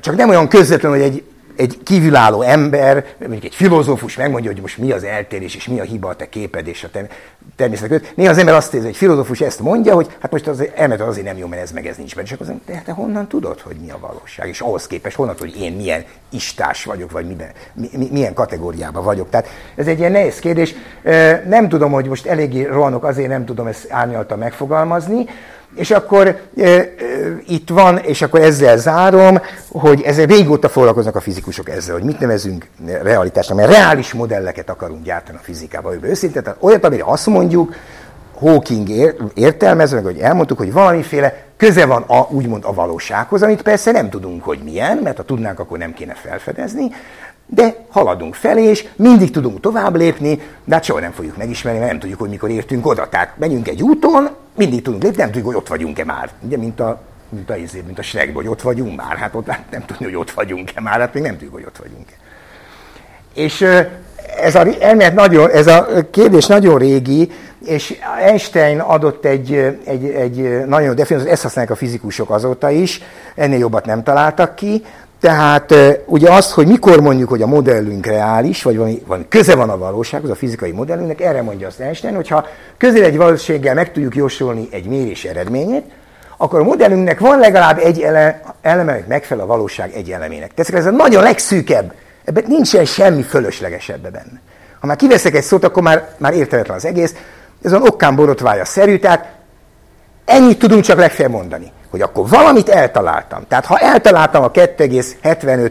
Csak 0.00 0.16
nem 0.16 0.28
olyan 0.28 0.48
közvetlenül, 0.48 0.98
hogy 0.98 1.06
egy 1.06 1.22
egy 1.56 1.78
kívülálló 1.84 2.42
ember, 2.42 3.04
mondjuk 3.18 3.44
egy 3.44 3.54
filozófus 3.54 4.16
megmondja, 4.16 4.50
hogy 4.52 4.60
most 4.60 4.78
mi 4.78 4.92
az 4.92 5.04
eltérés, 5.04 5.54
és 5.54 5.68
mi 5.68 5.80
a 5.80 5.82
hiba 5.82 6.08
a 6.08 6.16
te 6.16 6.28
képed 6.28 6.66
és 6.66 6.84
a 6.84 6.90
te 6.90 7.06
természet 7.56 7.88
között. 7.88 8.16
Néha 8.16 8.30
az 8.30 8.38
ember 8.38 8.54
azt 8.54 8.74
érzi, 8.74 8.86
hogy 8.86 8.96
filozófus 8.96 9.40
ezt 9.40 9.60
mondja, 9.60 9.94
hogy 9.94 10.16
hát 10.20 10.30
most 10.30 10.46
az 10.46 10.64
ember 10.74 11.00
azért 11.00 11.26
nem 11.26 11.36
jó, 11.36 11.46
mert 11.46 11.62
ez 11.62 11.70
meg 11.70 11.86
ez 11.86 11.96
nincs 11.96 12.14
benne. 12.14 12.26
És 12.26 12.32
akkor 12.32 12.46
az 12.46 12.52
ember, 12.52 12.74
de 12.76 12.82
te 12.84 12.92
honnan 12.92 13.26
tudod, 13.28 13.60
hogy 13.60 13.76
mi 13.76 13.90
a 13.90 13.98
valóság? 14.00 14.48
És 14.48 14.60
ahhoz 14.60 14.86
képest 14.86 15.16
honnan 15.16 15.34
hogy 15.38 15.60
én 15.60 15.72
milyen 15.72 16.04
istás 16.30 16.84
vagyok, 16.84 17.10
vagy 17.10 17.26
miben, 17.26 17.50
mi, 17.72 17.88
mi, 17.96 18.08
milyen 18.12 18.34
kategóriában 18.34 19.04
vagyok. 19.04 19.30
Tehát 19.30 19.48
ez 19.74 19.86
egy 19.86 19.98
ilyen 19.98 20.12
nehéz 20.12 20.38
kérdés. 20.38 20.74
Nem 21.46 21.68
tudom, 21.68 21.92
hogy 21.92 22.06
most 22.06 22.26
eléggé 22.26 22.64
rohanok, 22.64 23.04
azért 23.04 23.28
nem 23.28 23.44
tudom 23.44 23.66
ezt 23.66 23.86
árnyaltan 23.90 24.38
megfogalmazni. 24.38 25.24
És 25.76 25.90
akkor 25.90 26.26
e, 26.26 26.62
e, 26.62 26.86
itt 27.46 27.68
van, 27.68 27.98
és 27.98 28.22
akkor 28.22 28.40
ezzel 28.40 28.76
zárom, 28.76 29.40
hogy 29.68 30.02
ezzel 30.02 30.26
régóta 30.26 30.68
foglalkoznak 30.68 31.16
a 31.16 31.20
fizikusok 31.20 31.68
ezzel, 31.68 31.94
hogy 31.94 32.04
mit 32.04 32.20
nevezünk 32.20 32.66
realitásnak, 33.02 33.56
mert 33.56 33.70
reális 33.70 34.12
modelleket 34.12 34.70
akarunk 34.70 35.04
gyártani 35.04 35.38
a 35.38 35.44
fizikában, 35.44 35.92
hogy 35.92 36.10
őszintén, 36.10 36.42
tehát 36.42 36.58
olyat, 36.62 36.84
amire 36.84 37.04
azt 37.06 37.26
mondjuk, 37.26 37.74
Hawking 38.38 38.88
értelmezve, 39.34 40.00
hogy 40.00 40.18
elmondtuk, 40.18 40.58
hogy 40.58 40.72
valamiféle 40.72 41.44
köze 41.56 41.86
van 41.86 42.02
a, 42.02 42.26
úgymond 42.30 42.64
a 42.64 42.74
valósághoz, 42.74 43.42
amit 43.42 43.62
persze 43.62 43.90
nem 43.90 44.10
tudunk, 44.10 44.44
hogy 44.44 44.58
milyen, 44.64 44.96
mert 44.96 45.16
ha 45.16 45.22
tudnánk, 45.22 45.58
akkor 45.58 45.78
nem 45.78 45.94
kéne 45.94 46.14
felfedezni, 46.14 46.90
de 47.46 47.74
haladunk 47.90 48.34
felé, 48.34 48.62
és 48.62 48.86
mindig 48.96 49.30
tudunk 49.30 49.60
tovább 49.60 49.96
lépni, 49.96 50.40
de 50.64 50.74
hát 50.74 50.84
soha 50.84 51.00
nem 51.00 51.12
fogjuk 51.12 51.36
megismerni, 51.36 51.78
mert 51.78 51.90
nem 51.90 52.00
tudjuk, 52.00 52.20
hogy 52.20 52.28
mikor 52.28 52.50
értünk 52.50 52.86
oda. 52.86 53.08
Tehát 53.08 53.32
megyünk 53.38 53.68
egy 53.68 53.82
úton, 53.82 54.28
mindig 54.56 54.82
tudunk 54.82 55.02
lépni, 55.02 55.18
nem 55.18 55.26
tudjuk, 55.26 55.46
hogy 55.46 55.56
ott 55.56 55.68
vagyunk-e 55.68 56.04
már. 56.04 56.30
Ugye, 56.40 56.56
mint 56.56 56.80
a, 56.80 57.00
mint 57.28 57.50
a, 57.50 57.56
izé, 57.56 57.82
mint 57.86 57.98
a 57.98 58.02
Shrekben, 58.02 58.34
hogy 58.34 58.48
ott 58.48 58.62
vagyunk 58.62 58.96
már. 58.96 59.16
Hát 59.16 59.34
ott 59.34 59.46
nem 59.70 59.84
tudni, 59.86 60.04
hogy 60.04 60.16
ott 60.16 60.30
vagyunk-e 60.30 60.80
már, 60.80 61.00
hát 61.00 61.14
még 61.14 61.22
nem 61.22 61.32
tudjuk, 61.32 61.52
hogy 61.52 61.64
ott 61.66 61.76
vagyunk-e. 61.76 62.14
És 63.34 63.66
ez 64.40 64.54
a, 64.54 64.66
elmélet 64.80 65.14
nagyon, 65.14 65.50
ez 65.50 65.66
a 65.66 65.86
kérdés 66.10 66.46
nagyon 66.46 66.78
régi, 66.78 67.30
és 67.66 67.98
Einstein 68.18 68.80
adott 68.80 69.24
egy, 69.24 69.52
egy, 69.84 70.04
egy 70.04 70.66
nagyon 70.66 70.94
definíciót, 70.94 71.32
ezt 71.32 71.42
használják 71.42 71.72
a 71.72 71.76
fizikusok 71.76 72.30
azóta 72.30 72.70
is, 72.70 73.00
ennél 73.34 73.58
jobbat 73.58 73.86
nem 73.86 74.02
találtak 74.02 74.54
ki, 74.54 74.84
tehát 75.20 75.74
ugye 76.06 76.32
azt, 76.32 76.50
hogy 76.50 76.66
mikor 76.66 77.00
mondjuk, 77.00 77.28
hogy 77.28 77.42
a 77.42 77.46
modellünk 77.46 78.06
reális, 78.06 78.62
vagy 78.62 78.76
van, 78.76 79.02
van, 79.06 79.26
köze 79.28 79.54
van 79.54 79.70
a 79.70 79.78
valósághoz, 79.78 80.30
a 80.30 80.34
fizikai 80.34 80.70
modellünknek, 80.70 81.20
erre 81.20 81.42
mondja 81.42 81.66
azt 81.66 81.80
Einstein, 81.80 82.14
hogyha 82.14 82.46
közel 82.76 83.02
egy 83.02 83.16
valóséggel 83.16 83.74
meg 83.74 83.92
tudjuk 83.92 84.16
jósolni 84.16 84.68
egy 84.70 84.86
mérés 84.86 85.24
eredményét, 85.24 85.84
akkor 86.36 86.60
a 86.60 86.64
modellünknek 86.64 87.20
van 87.20 87.38
legalább 87.38 87.78
egy 87.78 88.00
ele, 88.00 88.42
eleme, 88.62 88.92
hogy 88.92 89.04
megfelel 89.08 89.44
a 89.44 89.46
valóság 89.46 89.92
egy 89.94 90.10
elemének. 90.10 90.54
Tehát 90.54 90.74
ez 90.74 90.92
a 90.92 90.96
nagyon 90.96 91.22
legszűkebb, 91.22 91.92
ebben 92.24 92.44
nincsen 92.46 92.84
semmi 92.84 93.22
fölöslegesebb 93.22 94.00
benne. 94.00 94.40
Ha 94.80 94.86
már 94.86 94.96
kiveszek 94.96 95.34
egy 95.34 95.42
szót, 95.42 95.64
akkor 95.64 95.82
már, 95.82 96.08
már 96.18 96.34
értelmetlen 96.34 96.76
az 96.76 96.84
egész. 96.84 97.14
Ez 97.62 97.72
az 97.72 97.80
okkán 97.80 98.16
borotvája 98.16 98.64
szerű, 98.64 98.98
tehát 98.98 99.34
ennyit 100.24 100.58
tudunk 100.58 100.82
csak 100.82 100.98
legfeljebb 100.98 101.34
mondani 101.34 101.72
hogy 101.96 102.08
akkor 102.08 102.28
valamit 102.28 102.68
eltaláltam. 102.68 103.44
Tehát 103.48 103.66
ha 103.66 103.78
eltaláltam 103.78 104.42
a 104.42 104.50
2,75 104.50 105.70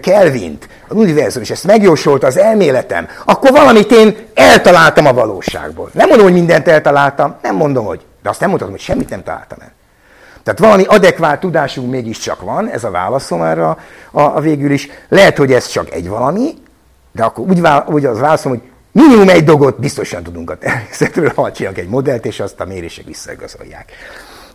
Kelvint, 0.00 0.68
az 0.88 0.96
univerzum, 0.96 1.42
és 1.42 1.50
ezt 1.50 1.64
megjósolta 1.64 2.26
az 2.26 2.36
elméletem, 2.36 3.08
akkor 3.24 3.50
valamit 3.50 3.90
én 3.92 4.16
eltaláltam 4.34 5.06
a 5.06 5.12
valóságból. 5.12 5.90
Nem 5.92 6.08
mondom, 6.08 6.26
hogy 6.26 6.36
mindent 6.36 6.68
eltaláltam, 6.68 7.36
nem 7.42 7.56
mondom, 7.56 7.84
hogy, 7.84 8.00
de 8.22 8.28
azt 8.28 8.40
nem 8.40 8.48
mondhatom, 8.48 8.74
hogy 8.74 8.84
semmit 8.84 9.08
nem 9.08 9.22
találtam 9.22 9.58
el. 9.60 9.72
Tehát 10.42 10.60
valami 10.60 10.84
adekvát 10.84 11.40
tudásunk 11.40 11.90
mégiscsak 11.90 12.40
van, 12.40 12.68
ez 12.68 12.84
a 12.84 12.90
válaszom 12.90 13.42
erre 13.42 13.66
a, 13.66 13.78
a, 14.10 14.40
végül 14.40 14.70
is. 14.70 14.88
Lehet, 15.08 15.36
hogy 15.36 15.52
ez 15.52 15.66
csak 15.66 15.90
egy 15.90 16.08
valami, 16.08 16.54
de 17.12 17.24
akkor 17.24 17.46
úgy, 17.48 17.60
úgy 17.86 18.04
az 18.04 18.18
válaszom, 18.18 18.52
hogy 18.52 18.62
minimum 18.92 19.28
egy 19.28 19.44
dolgot 19.44 19.80
biztosan 19.80 20.22
tudunk 20.22 20.50
a 20.50 20.58
természetről, 20.58 21.32
ha 21.34 21.52
csinálunk 21.52 21.80
egy 21.80 21.88
modellt, 21.88 22.26
és 22.26 22.40
azt 22.40 22.60
a 22.60 22.64
mérések 22.64 23.04
visszaigazolják 23.04 23.92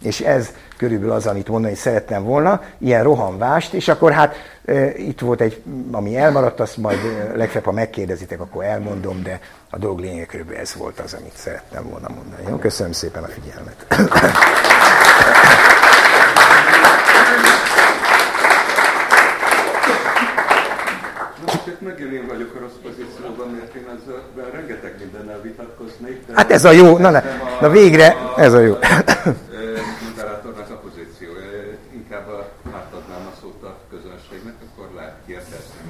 és 0.02 0.20
ez 0.20 0.50
körülbelül 0.78 1.14
az, 1.14 1.28
amit 1.28 1.48
mondani 1.48 1.76
szerettem 1.76 2.24
volna, 2.24 2.62
ilyen 2.78 3.04
rohanvást, 3.04 3.74
és 3.74 3.88
akkor 3.88 4.12
hát 4.12 4.36
e, 4.66 4.98
itt 4.98 5.20
volt 5.20 5.42
egy, 5.42 5.62
ami 5.92 6.18
elmaradt, 6.18 6.60
azt 6.60 6.78
majd 6.78 7.00
legfeljebb, 7.36 7.66
ha 7.66 7.72
megkérdezitek, 7.72 8.40
akkor 8.40 8.64
elmondom, 8.64 9.24
de 9.24 9.40
a 9.70 9.78
dolog 9.78 10.00
lényeg 10.00 10.26
körülbelül 10.26 10.60
ez 10.60 10.76
volt 10.76 11.00
az, 11.00 11.14
amit 11.14 11.36
szerettem 11.36 11.90
volna 11.90 12.08
mondani. 12.16 12.44
Jó? 12.50 12.56
Köszönöm 12.56 12.92
szépen 12.92 13.24
a 13.24 13.28
figyelmet. 13.28 13.86
Hát 21.80 21.82
megint 21.92 22.12
én 22.12 22.28
vagyok 22.28 22.56
a 22.56 22.60
rossz 22.60 22.80
pozícióban, 22.84 23.48
mert 23.50 23.76
én 23.76 23.86
ezzel 23.96 24.50
rengeteg 24.52 24.96
mindennel 25.00 25.42
vitatkoznék. 25.42 26.24
Hát 26.34 26.52
ez 26.52 26.66
a 26.66 26.72
jó, 26.72 26.98
na, 26.98 27.10
na, 27.10 27.24
na 27.62 27.70
végre, 27.70 28.16
ez 28.38 28.54
a 28.54 28.60
jó. 28.60 28.78
Moderátornak 30.10 30.70
a 30.70 30.74
pozíció. 30.74 31.30
Inkább 31.94 32.28
a, 32.28 32.50
átadnám 32.76 33.28
a 33.32 33.34
szót 33.42 33.64
a 33.64 33.78
közönségnek, 33.90 34.54
akkor 34.66 34.90
lehet 34.96 35.16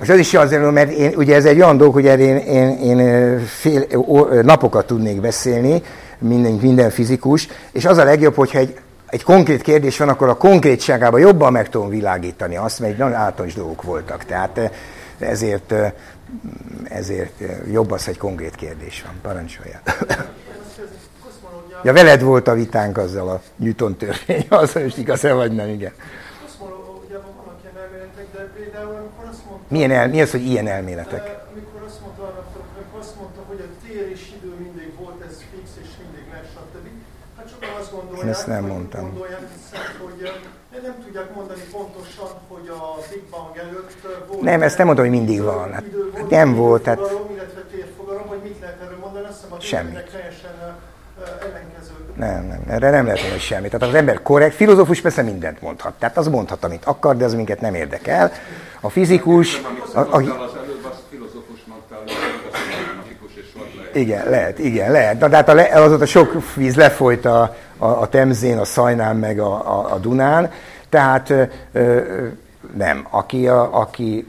Most 0.10 0.22
az 0.22 0.28
is 0.28 0.34
azért, 0.34 0.72
mert 0.72 0.91
én, 0.91 1.14
ugye 1.16 1.36
ez 1.36 1.45
egy 1.45 1.62
olyan 1.62 1.78
dolog, 1.78 1.93
hogy 1.93 2.05
én, 2.05 2.38
én, 2.38 2.80
én 2.80 3.39
fél, 3.45 3.86
ó, 3.95 4.26
napokat 4.41 4.88
tudnék 4.88 5.22
beszélni, 5.22 5.82
minden, 6.18 6.51
minden 6.51 6.89
fizikus, 6.89 7.47
és 7.72 7.86
az 7.86 7.97
a 7.97 8.03
legjobb, 8.03 8.36
hogyha 8.36 8.60
egy 8.60 8.80
egy 9.05 9.24
konkrét 9.24 9.62
kérdés 9.62 9.97
van, 9.97 10.10
akkor 10.10 10.30
a 10.30 10.38
konkrétságában 10.38 11.20
jobban 11.20 11.51
meg 11.51 11.70
tudom 11.70 11.89
világítani 11.89 12.55
azt, 12.55 12.80
mert 12.80 12.97
nagyon 12.97 13.14
általános 13.14 13.53
dolgok 13.53 13.84
voltak. 13.84 14.26
Tehát 14.26 14.57
eh, 14.57 14.70
ezért, 15.20 15.74
ezért 16.84 17.41
jobb 17.72 17.91
az, 17.91 18.05
hogy 18.05 18.18
konkrét 18.18 18.55
kérdés 18.55 19.03
van. 19.05 19.14
Parancsolja. 19.22 19.82
Ja, 21.84 21.93
veled 21.93 22.22
volt 22.22 22.47
a 22.47 22.53
vitánk 22.53 22.97
azzal 22.97 23.30
a 23.30 23.41
Newton 23.55 23.97
törvény, 23.97 24.45
az 24.49 24.74
most 24.74 24.97
igaz-e 24.97 25.34
vagy 25.34 25.51
nem, 25.51 25.70
igen. 25.70 25.91
Milyen 29.70 29.91
el, 29.91 30.07
mi 30.07 30.22
az, 30.22 30.32
hogy 30.32 30.45
ilyen 30.45 30.67
elméletek? 30.67 31.24
Amikor 31.51 31.82
azt 31.88 32.01
mondta, 32.01 32.24
amikor 32.76 32.99
azt 32.99 33.15
mondta, 33.20 33.41
hogy 33.47 33.59
a 33.67 33.70
tér 33.86 34.09
és 34.15 34.24
idő 34.38 34.51
mindig 34.65 34.89
volt, 34.99 35.22
ez 35.28 35.36
fix 35.51 35.70
és 35.84 35.89
mindig 36.03 36.26
lesz, 36.34 36.49
stb. 36.55 36.88
Hát 37.38 37.49
sokan 37.49 37.70
azt 37.80 37.91
gondolják, 37.91 38.24
Én 38.24 38.30
ezt 38.30 38.47
nem 38.47 38.65
mondtam. 38.65 39.01
Gondolják, 39.01 39.41
hiszen, 39.55 39.86
hogy 40.03 40.20
nem 40.84 40.95
tudják 41.03 41.36
mondani 41.36 41.61
pontosan, 41.72 42.32
hogy 42.47 42.67
a 42.67 42.82
Big 43.09 43.24
Bang 43.32 43.57
előtt 43.57 43.93
volt. 44.28 44.41
Nem, 44.41 44.61
ezt 44.61 44.78
nem 44.78 44.86
mondom, 44.88 45.05
hogy 45.05 45.17
mindig 45.17 45.41
van. 45.41 45.74
Hát, 45.74 45.84
volt, 45.91 46.30
nem 46.30 46.55
volt. 46.55 46.84
Tehát... 46.84 46.99
illetve 47.34 47.61
térfogalom, 47.61 48.28
vagy 48.28 48.41
mit 48.43 48.59
lehet 48.59 48.82
erről 48.82 48.97
mondani, 48.97 49.26
azt 49.26 49.41
hiszem 49.41 49.59
Semmit. 49.59 50.09
teljesen. 50.11 50.78
Nem, 52.20 52.45
nem, 52.45 52.61
erre 52.67 52.89
nem 52.89 53.05
lehet 53.05 53.20
mondani 53.20 53.41
semmit. 53.41 53.72
Tehát 53.72 53.88
az 53.88 53.93
ember 53.93 54.22
korrekt, 54.22 54.55
filozófus 54.55 55.01
persze 55.01 55.22
mindent 55.22 55.61
mondhat. 55.61 55.93
Tehát 55.99 56.17
az 56.17 56.28
mondhat, 56.28 56.63
amit 56.63 56.86
akar, 56.86 57.17
de 57.17 57.26
az 57.26 57.34
minket 57.34 57.61
nem 57.61 57.76
érdekel. 57.76 58.32
A 58.82 58.89
fizikus... 58.89 59.61
A, 59.93 59.99
a, 59.99 60.22
igen, 63.93 64.30
lehet, 64.30 64.59
igen, 64.59 64.91
lehet. 64.91 65.20
Na, 65.20 65.28
de 65.28 65.36
hát 65.36 65.49
a, 65.49 65.84
azóta 65.84 66.05
sok 66.05 66.55
víz 66.55 66.76
lefolyt 66.76 67.26
a, 67.26 67.55
a, 67.78 67.86
a 67.86 68.07
Temzén, 68.07 68.57
a 68.57 68.65
Szajnán, 68.65 69.15
meg 69.15 69.39
a, 69.39 69.80
a, 69.80 69.93
a 69.93 69.97
Dunán. 69.97 70.51
Tehát 70.89 71.30
ö, 71.30 71.43
ö, 71.72 72.28
nem, 72.78 73.07
aki 73.09 73.47
a, 73.47 73.80
aki, 73.80 74.26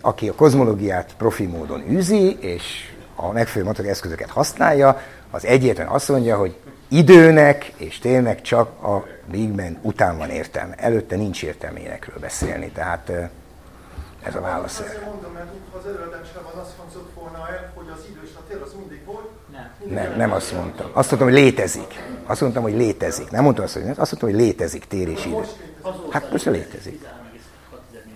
aki 0.00 0.28
a 0.28 0.34
kozmológiát 0.34 1.10
profi 1.18 1.46
módon 1.46 1.84
űzi, 1.90 2.36
és 2.40 2.92
a 3.14 3.32
megfelelő 3.32 3.88
eszközöket 3.88 4.30
használja, 4.30 5.00
az 5.30 5.44
egyértelműen 5.44 5.96
azt 5.96 6.08
mondja, 6.08 6.36
hogy 6.36 6.56
időnek 6.90 7.72
és 7.76 7.98
tényleg 7.98 8.40
csak 8.40 8.82
a 8.82 9.06
Big 9.30 9.50
Bang 9.54 9.76
után 9.82 10.18
van 10.18 10.30
értelme. 10.30 10.74
Előtte 10.74 11.16
nincs 11.16 11.42
értelme 11.42 11.80
énekről 11.80 12.18
beszélni, 12.18 12.70
tehát 12.70 13.12
ez 14.22 14.34
a 14.34 14.40
válasz. 14.40 14.80
Azért 14.80 15.04
mondom, 15.04 15.32
mert 15.32 15.48
az 15.78 15.86
előadásában 15.86 16.52
azt 16.60 16.72
hangzott 16.76 17.10
volna 17.14 17.48
el, 17.48 17.72
hogy 17.74 17.86
az 17.94 18.04
idő 18.10 18.20
és 18.24 18.30
a 18.36 18.40
tér 18.48 18.62
az 18.62 18.72
mindig 18.78 19.04
volt. 19.04 19.28
Nem, 19.52 19.70
nem, 19.94 20.16
nem 20.16 20.32
azt 20.32 20.52
mondtam. 20.52 20.90
Azt 20.92 21.10
mondtam, 21.10 21.32
hogy 21.32 21.42
létezik. 21.42 21.94
Azt 22.26 22.40
mondtam, 22.40 22.62
hogy 22.62 22.76
létezik. 22.76 23.30
Nem 23.30 23.42
mondtam 23.42 23.64
azt, 23.64 23.74
hogy 23.74 23.82
nem. 23.82 23.94
Azt 23.96 24.10
mondtam, 24.12 24.30
hogy 24.30 24.40
létezik 24.46 24.84
tér 24.84 25.08
és 25.08 25.26
idő. 25.26 25.46
Hát 26.10 26.30
most 26.30 26.44
létezik. 26.44 27.06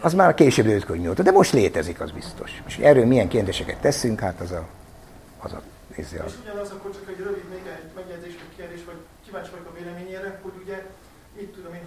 Az 0.00 0.14
már 0.14 0.28
a 0.28 0.34
később 0.34 0.66
őt 0.66 0.84
hogy 0.84 1.14
de 1.14 1.30
most 1.30 1.52
létezik, 1.52 2.00
az 2.00 2.10
biztos. 2.10 2.62
És 2.66 2.76
erről 2.76 3.06
milyen 3.06 3.28
kérdéseket 3.28 3.80
teszünk, 3.80 4.20
hát 4.20 4.40
az 4.40 4.50
a, 4.50 4.66
az 5.38 5.52
a 5.52 5.62
nézze 5.96 6.24
És 6.26 6.32
ugyanaz 6.42 6.70
akkor 6.70 6.90
csak 6.92 7.08
egy 7.08 7.18
rövid 7.24 7.48
még 7.50 7.62
egy 7.76 7.90
megjegyzés, 7.94 8.34
vagy 8.40 8.56
kérdés, 8.56 8.84
vagy 8.84 9.00
kíváncsi 9.34 9.56
vagyok 9.56 9.74
a 9.74 9.78
véleményére, 9.78 10.40
hogy 10.42 10.56
ugye 10.64 10.78
mit 11.36 11.52
tudom 11.54 11.74
én, 11.74 11.86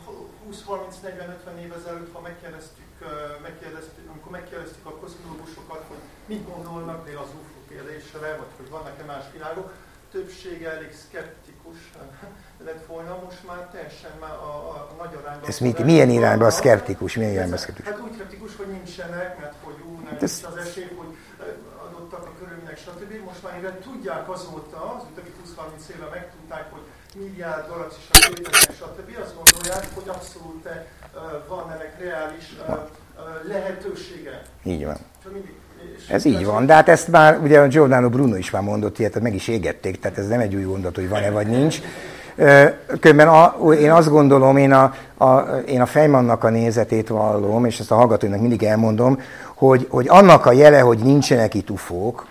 20-30-40-50 0.49 1.63
év 1.63 1.73
ezelőtt, 1.79 2.13
ha 2.13 2.21
megkérdeztük, 2.21 2.91
megkérdeztük, 3.41 4.09
amikor 4.09 4.31
megkérdeztük 4.31 4.85
a 4.85 4.95
kozmológusokat, 5.01 5.83
hogy 5.87 6.01
mit 6.25 6.47
gondolnak 6.51 7.07
az 7.07 7.29
UFO 7.39 7.59
kérdésre, 7.69 8.35
vagy 8.39 8.51
hogy 8.57 8.69
vannak-e 8.69 9.03
más 9.03 9.23
világok, 9.33 9.73
többsége 10.11 10.71
elég 10.71 10.93
szkeptikus 11.03 11.79
lett 12.67 12.85
volna, 12.85 13.19
most 13.23 13.47
már 13.47 13.61
teljesen 13.71 14.11
már 14.19 14.35
a, 14.49 14.53
a, 14.69 14.95
nagy 14.97 15.13
arányban... 15.21 15.49
Ez 15.49 15.59
mit, 15.59 15.83
milyen 15.83 16.09
irányba 16.09 16.45
a 16.45 16.51
szkeptikus? 16.51 17.15
Milyen 17.15 17.31
irányba 17.31 17.57
szkeptikus? 17.57 17.91
Hát 17.91 18.01
úgy 18.01 18.13
szkeptikus, 18.13 18.55
hogy 18.55 18.67
nincsenek, 18.67 19.39
mert 19.39 19.55
hogy 19.63 19.79
ú, 19.87 19.93
nem 19.95 20.05
hát 20.05 20.23
ez... 20.23 20.45
az 20.51 20.55
esély, 20.55 20.89
hogy 20.95 21.11
adottak 21.85 22.25
a 22.25 22.31
körülmények, 22.39 22.77
stb. 22.77 23.11
Most 23.25 23.43
már 23.43 23.53
mivel 23.55 23.79
tudják 23.79 24.29
azóta, 24.29 24.95
az 24.95 25.03
utóbbi 25.11 25.31
20-30 25.43 25.95
éve 25.95 26.07
megtudták, 26.09 26.71
hogy 26.71 26.85
milliárd 27.19 27.67
galaxisok 27.69 28.37
léteznek, 28.37 28.75
stb. 28.75 29.09
Azt 29.23 29.35
gondolják, 29.35 29.87
hogy 29.93 30.07
abszolút 30.07 30.67
van 31.47 31.71
ennek 31.71 31.99
reális 31.99 32.55
lehetősége. 33.47 34.41
Így 34.63 34.85
van. 34.85 34.97
Ez 36.09 36.25
így 36.25 36.45
van, 36.45 36.65
de 36.65 36.73
hát 36.73 36.89
ezt 36.89 37.07
már 37.07 37.39
ugye 37.39 37.59
a 37.59 37.67
Giordano 37.67 38.09
Bruno 38.09 38.35
is 38.35 38.49
már 38.49 38.61
mondott 38.61 38.99
ilyet, 38.99 39.19
meg 39.19 39.35
is 39.35 39.47
égették, 39.47 39.99
tehát 39.99 40.17
ez 40.17 40.27
nem 40.27 40.39
egy 40.39 40.55
új 40.55 40.63
mondat, 40.63 40.95
hogy 40.95 41.09
van-e 41.09 41.31
vagy 41.31 41.47
nincs. 41.47 41.79
Különben 42.99 43.27
a, 43.27 43.73
én 43.73 43.91
azt 43.91 44.09
gondolom, 44.09 44.57
én 44.57 44.71
a, 44.71 44.93
a, 45.17 45.39
én 45.67 45.81
a 45.81 45.85
Fejmannak 45.85 46.43
a 46.43 46.49
nézetét 46.49 47.07
vallom, 47.07 47.65
és 47.65 47.79
ezt 47.79 47.91
a 47.91 47.95
hallgatóinak 47.95 48.39
mindig 48.39 48.63
elmondom, 48.63 49.19
hogy, 49.55 49.87
hogy 49.89 50.05
annak 50.09 50.45
a 50.45 50.51
jele, 50.51 50.79
hogy 50.79 50.97
nincsenek 50.97 51.53
itt 51.53 51.69
ufók, 51.69 52.27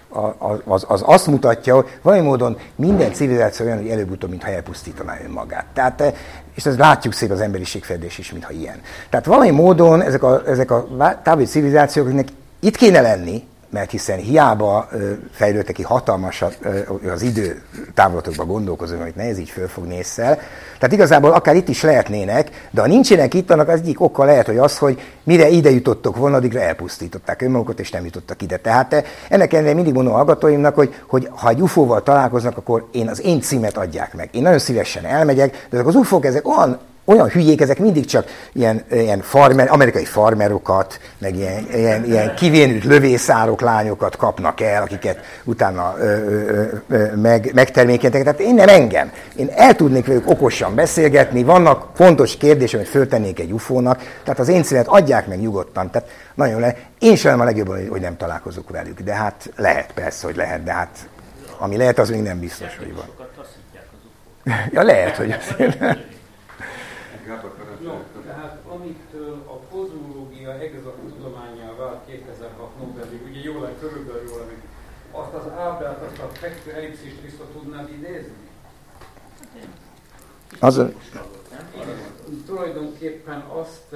az, 0.64 0.84
az 0.88 1.02
azt 1.06 1.26
mutatja, 1.26 1.74
hogy 1.74 1.86
valami 2.02 2.22
módon 2.22 2.56
minden 2.74 3.12
civilizáció 3.12 3.66
olyan, 3.66 3.78
hogy 3.78 3.88
előbb-utóbb, 3.88 4.30
mintha 4.30 4.50
elpusztítaná 4.50 5.16
önmagát. 5.24 5.66
Tehát, 5.74 6.14
és 6.54 6.66
ezt 6.66 6.78
látjuk 6.78 7.14
szép 7.14 7.30
az 7.30 7.40
emberiség 7.40 7.84
fedés 7.84 8.18
is, 8.18 8.32
mintha 8.32 8.52
ilyen. 8.52 8.80
Tehát 9.10 9.26
valami 9.26 9.50
módon 9.50 10.02
ezek 10.02 10.22
a, 10.22 10.42
ezek 10.46 10.70
a 10.70 10.86
távoli 11.22 11.44
civilizációknak 11.44 12.26
itt 12.60 12.76
kéne 12.76 13.00
lenni, 13.00 13.46
mert 13.70 13.90
hiszen 13.90 14.18
hiába 14.18 14.88
fejlődtek 15.32 15.74
ki 15.74 15.82
hatalmasat 15.82 16.58
az 17.12 17.22
idő 17.22 17.62
távolatokban 17.94 18.46
gondolkozunk, 18.46 19.00
amit 19.00 19.16
nehéz 19.16 19.38
így 19.38 19.50
fölfogni 19.50 19.94
észszel. 19.94 20.38
Tehát 20.78 20.94
igazából 20.94 21.32
akár 21.32 21.56
itt 21.56 21.68
is 21.68 21.82
lehetnének, 21.82 22.68
de 22.70 22.80
ha 22.80 22.86
nincsenek 22.86 23.34
itt, 23.34 23.50
annak 23.50 23.68
az 23.68 23.80
egyik 23.80 24.00
oka 24.00 24.24
lehet, 24.24 24.46
hogy 24.46 24.58
az, 24.58 24.78
hogy 24.78 25.00
mire 25.22 25.48
ide 25.48 25.70
jutottok 25.70 26.16
volna, 26.16 26.36
addigra 26.36 26.60
elpusztították 26.60 27.42
önmagukat, 27.42 27.80
és 27.80 27.90
nem 27.90 28.04
jutottak 28.04 28.42
ide. 28.42 28.56
Tehát 28.56 29.04
ennek 29.28 29.52
ellenére 29.52 29.74
mindig 29.74 29.94
mondom 29.94 30.12
a 30.12 30.16
hallgatóimnak, 30.16 30.74
hogy, 30.74 30.94
hogy 31.06 31.28
ha 31.30 31.48
egy 31.48 31.60
UFO-val 31.60 32.02
találkoznak, 32.02 32.56
akkor 32.56 32.88
én 32.92 33.08
az 33.08 33.22
én 33.22 33.40
címet 33.40 33.76
adják 33.76 34.14
meg. 34.14 34.28
Én 34.32 34.42
nagyon 34.42 34.58
szívesen 34.58 35.04
elmegyek, 35.04 35.50
de 35.70 35.76
ezek 35.76 35.86
az 35.86 35.94
UFO-k 35.94 36.24
ezek 36.24 36.48
olyan 36.48 36.78
olyan 37.06 37.28
hülyék, 37.28 37.60
ezek 37.60 37.78
mindig 37.78 38.04
csak 38.04 38.26
ilyen, 38.52 38.84
ilyen 38.90 39.20
farmer, 39.20 39.70
amerikai 39.70 40.04
farmerokat, 40.04 41.00
meg 41.18 41.36
ilyen, 41.36 41.66
ilyen, 41.74 42.04
ilyen 42.04 42.34
kivénült 42.34 42.84
lövészárok, 42.84 43.60
lányokat 43.60 44.16
kapnak 44.16 44.60
el, 44.60 44.82
akiket 44.82 45.18
utána 45.44 45.94
ö, 45.98 46.04
ö, 46.04 46.64
ö, 46.88 47.14
meg, 47.14 47.50
megtermékenyítenek. 47.54 48.24
Tehát 48.24 48.40
én 48.40 48.54
nem 48.54 48.68
engem. 48.68 49.12
Én 49.36 49.50
el 49.54 49.74
tudnék 49.74 50.06
velük 50.06 50.30
okosan 50.30 50.74
beszélgetni, 50.74 51.42
vannak 51.42 51.90
fontos 51.94 52.36
kérdések, 52.36 52.78
amit 52.78 52.90
föltennék 52.90 53.40
egy 53.40 53.52
ufónak, 53.52 54.02
tehát 54.24 54.40
az 54.40 54.48
én 54.48 54.62
színet 54.62 54.86
adják 54.86 55.26
meg 55.26 55.40
nyugodtan. 55.40 55.90
Tehát 55.90 56.08
nagyon 56.34 56.60
le. 56.60 56.76
Én 56.98 57.16
sem 57.16 57.40
a 57.40 57.44
legjobb, 57.44 57.88
hogy 57.88 58.00
nem 58.00 58.16
találkozok 58.16 58.70
velük, 58.70 59.00
de 59.00 59.14
hát 59.14 59.50
lehet, 59.56 59.92
persze, 59.92 60.26
hogy 60.26 60.36
lehet, 60.36 60.62
de 60.62 60.72
hát 60.72 61.08
ami 61.58 61.76
lehet, 61.76 61.98
az 61.98 62.10
még 62.10 62.22
nem 62.22 62.38
biztos, 62.38 62.76
hogy 62.78 62.94
van. 62.94 63.04
Ja, 64.72 64.82
lehet, 64.82 65.16
hogy 65.16 65.30
azért. 65.30 65.78
No, 67.80 67.92
tehát 68.26 68.58
amitől 68.68 69.42
a 69.46 69.74
kozmológia 69.74 70.52
exakt 70.52 70.96
tudományá 70.96 71.74
vált 71.78 72.06
2006 72.06 72.78
Nobelig, 72.78 73.20
ugye 73.28 73.40
jól 73.40 73.74
körülbelül 73.80 74.28
jól 74.28 74.40
emlékszem, 74.40 74.68
azt 75.10 75.32
az 75.32 75.52
ábrát, 75.58 76.02
azt 76.02 76.18
a 76.18 76.28
fekvő 76.32 76.70
ellipszist 76.72 77.20
vissza 77.22 77.44
tudnád 77.52 77.88
idézni? 77.90 78.36
Az 80.60 80.78
a... 80.78 80.90
Tulajdonképpen 82.46 83.40
azt 83.40 83.92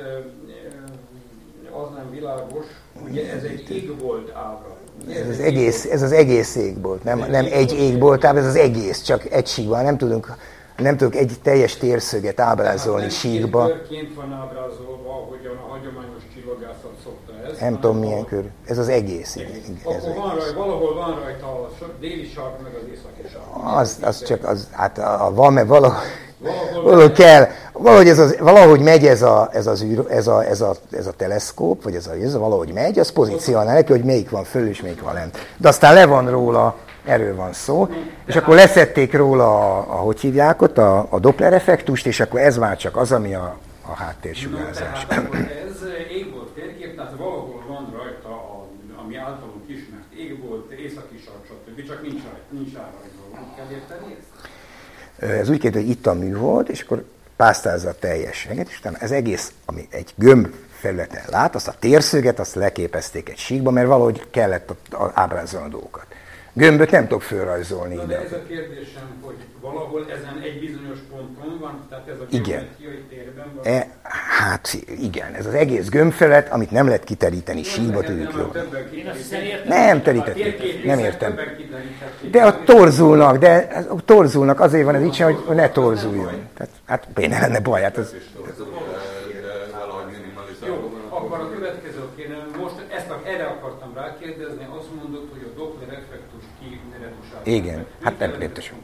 az 1.71 1.89
nem 1.95 2.11
világos, 2.11 2.65
ugye 3.05 3.33
ez 3.33 3.43
egy 3.43 3.71
égbolt 3.71 4.31
ábra. 4.31 4.77
Ez 5.09 5.29
az, 5.29 5.41
egész, 5.41 5.85
ez 5.85 6.03
az 6.03 6.13
egész 6.13 6.57
égbolt, 6.57 7.05
nem, 7.05 7.19
nem 7.19 7.47
egy 7.51 7.73
égbolt. 7.73 8.25
ábra, 8.25 8.41
ez 8.41 8.47
az 8.47 8.57
egész, 8.57 9.03
csak 9.03 9.31
egy 9.31 9.47
síkban, 9.47 9.85
nem 9.85 9.97
tudunk 9.97 10.37
nem 10.81 10.97
tudok 10.97 11.15
egy 11.15 11.33
teljes 11.43 11.77
térszöget 11.77 12.41
ábrázolni 12.41 13.03
hát 13.03 13.13
síkba. 13.13 13.67
Körként 13.67 14.15
van 14.15 14.33
ábrázolva, 14.33 15.11
ahogyan 15.11 15.57
a 15.57 15.71
hagyományos 15.71 16.23
csillagászat 16.35 16.93
szokta 17.05 17.33
ez. 17.51 17.59
Nem 17.61 17.81
tudom 17.81 17.99
milyen 17.99 18.25
kör. 18.25 18.45
Ez 18.67 18.79
az 18.79 18.89
egész. 18.89 19.37
Igen, 19.37 19.51
Akkor 19.85 19.95
ez 19.95 20.05
van 20.05 20.35
rajta, 20.37 20.55
valahol 20.59 20.95
van 20.95 21.21
rajta 21.21 21.47
a 21.47 21.69
déli 22.01 22.31
sark, 22.35 22.63
meg 22.63 22.73
az 22.75 22.89
északi 22.91 23.33
sark. 23.33 23.77
Az, 23.79 23.99
az 24.03 24.23
csak, 24.23 24.49
az, 24.49 24.69
hát 24.73 24.99
a, 24.99 25.27
a 25.27 25.35
van, 25.35 25.53
mert 25.53 25.67
valahol, 25.67 25.99
valahol, 26.39 26.83
valahol 26.83 27.11
kell, 27.11 27.49
valahogy, 27.73 28.09
ez 28.09 28.19
az, 28.19 28.37
valahogy 28.39 28.81
megy 28.81 29.07
ez 29.07 29.23
a, 29.23 29.49
ez, 29.53 29.67
az 29.67 29.83
űr, 29.83 30.05
ez, 30.09 30.27
a, 30.27 30.45
ez, 30.45 30.61
a, 30.61 30.75
ez 30.91 31.07
a 31.07 31.13
teleszkóp, 31.13 31.83
vagy 31.83 31.95
ez 31.95 32.07
a, 32.07 32.13
ez 32.13 32.35
a 32.35 32.39
valahogy 32.39 32.73
megy, 32.73 32.99
az 32.99 33.13
pozícionál 33.13 33.75
neki, 33.75 33.93
hogy 33.93 34.05
melyik 34.05 34.31
van 34.31 34.45
föl 34.45 34.69
és 34.69 34.83
melyik 34.83 35.03
van 35.03 35.15
lent. 35.15 35.39
De 35.57 35.69
aztán 35.69 35.95
le 35.95 36.07
van 36.07 36.31
róla, 36.31 36.77
erről 37.05 37.35
van 37.35 37.53
szó, 37.53 37.89
és 38.27 38.37
akkor 38.37 38.55
leszették 38.55 39.13
róla 39.13 39.45
a, 39.45 39.79
a 39.79 39.97
hogy 39.97 40.21
hívják 40.21 40.63
ott, 40.63 40.79
a, 40.79 41.07
a 41.11 41.19
Doppler 41.19 41.53
effektust, 41.53 42.07
és 42.07 42.21
akkor 42.21 42.41
ez 42.41 42.57
már 42.57 42.77
csak 42.77 42.97
az, 42.97 43.13
ami 43.13 43.35
a, 43.35 43.59
a 43.87 43.95
háttérsugárzás. 43.95 45.03
No, 45.03 45.09
tehát, 45.09 45.35
ez 45.67 45.83
égbolt 46.11 46.49
térkép, 46.49 46.97
tehát 46.97 47.13
valahol 47.17 47.65
van 47.69 47.95
rajta, 47.99 48.29
a, 48.29 48.67
ami 49.05 49.17
általunk 49.17 49.65
ismert 49.67 50.13
égbolt, 50.17 50.71
északi 50.71 51.23
sark, 51.25 51.45
stb. 51.47 51.87
csak 51.87 52.03
nincs, 52.03 52.23
nincs 52.51 52.73
rárajzolva. 52.73 53.55
Kell 53.57 53.67
érteni 53.71 54.17
ezt? 54.19 55.41
Ez 55.41 55.49
úgy 55.49 55.59
kérdő, 55.59 55.81
hogy 55.81 55.89
itt 55.89 56.07
a 56.07 56.15
műhold, 56.15 56.71
és 56.71 56.81
akkor 56.81 57.05
pásztázza 57.37 57.89
a 57.89 57.95
teljes 57.99 58.49
és 58.69 58.79
utána 58.79 58.97
ez 58.97 59.11
egész, 59.11 59.53
ami 59.65 59.89
egy 59.91 60.13
gömb 60.17 60.49
felületen 60.71 61.23
lát, 61.29 61.55
azt 61.55 61.69
a 61.69 61.75
térszöget, 61.79 62.39
azt 62.39 62.55
leképezték 62.55 63.29
egy 63.29 63.37
síkba, 63.37 63.71
mert 63.71 63.87
valahogy 63.87 64.31
kellett 64.31 64.75
ábrázolni 65.15 65.67
a 65.67 65.71
dolgokat. 65.71 66.07
Gömböt 66.53 66.91
nem 66.91 67.03
tudok 67.03 67.23
fölrajzolni 67.23 67.95
Na, 67.95 68.03
ide. 68.03 68.15
De 68.15 68.25
ez 68.25 68.33
a 68.33 68.43
kérdésem, 68.49 69.03
hogy 69.23 69.35
valahol 69.61 70.07
ezen 70.11 70.41
egy 70.43 70.61
bizonyos 70.61 70.99
ponton 71.11 71.59
van, 71.61 71.87
tehát 71.89 72.09
ez 72.09 72.21
a 72.21 72.25
Igen. 72.29 72.69
térben 73.09 73.47
van. 73.55 73.65
E, 73.65 73.87
hát 74.39 74.77
igen, 75.01 75.35
ez 75.35 75.47
az 75.47 75.55
egész 75.55 75.89
gömbfelet, 75.89 76.53
amit 76.53 76.71
nem 76.71 76.87
lehet 76.87 77.05
kiteríteni 77.05 77.63
síkba, 77.63 78.01
tudjuk 78.01 78.33
jó. 78.37 78.53
Nem 79.67 80.03
terítették, 80.03 80.85
nem 80.85 80.99
értem. 80.99 81.39
De 82.31 82.43
a 82.43 82.63
torzulnak, 82.65 83.37
de 83.37 83.69
a 83.89 84.05
torzulnak, 84.05 84.61
azért 84.61 84.85
van 84.85 84.95
ez 84.95 85.03
így 85.03 85.15
sem, 85.15 85.35
hogy 85.35 85.57
ne 85.57 85.71
torzuljon. 85.71 86.49
Tehát, 86.57 86.73
hát 86.85 87.09
béne 87.15 87.41
lenne 87.41 87.61
baj, 87.61 87.83
hát 87.83 87.97
az, 87.97 88.15
valahogy 89.81 90.13
minimalizálva 90.17 90.75
Jó, 90.75 90.91
van 90.91 91.01
a 91.11 91.17
akkor 91.17 91.39
a 91.41 91.49
következő 91.55 92.03
kéne, 92.17 92.37
most 92.61 92.79
ezt 92.99 93.11
a, 93.11 93.17
erre 93.25 93.47
akartam 93.47 93.91
rákérdezni, 93.95 94.67
azt 94.79 94.91
mondod, 94.99 95.25
hogy 95.33 95.43
a 95.49 95.51
Doppler 95.59 95.89
effektus 95.89 96.45
ki 96.59 96.81
retusál. 97.03 97.39
Igen, 97.55 97.87
hát 98.03 98.19
nem 98.19 98.31
pontosan. 98.39 98.77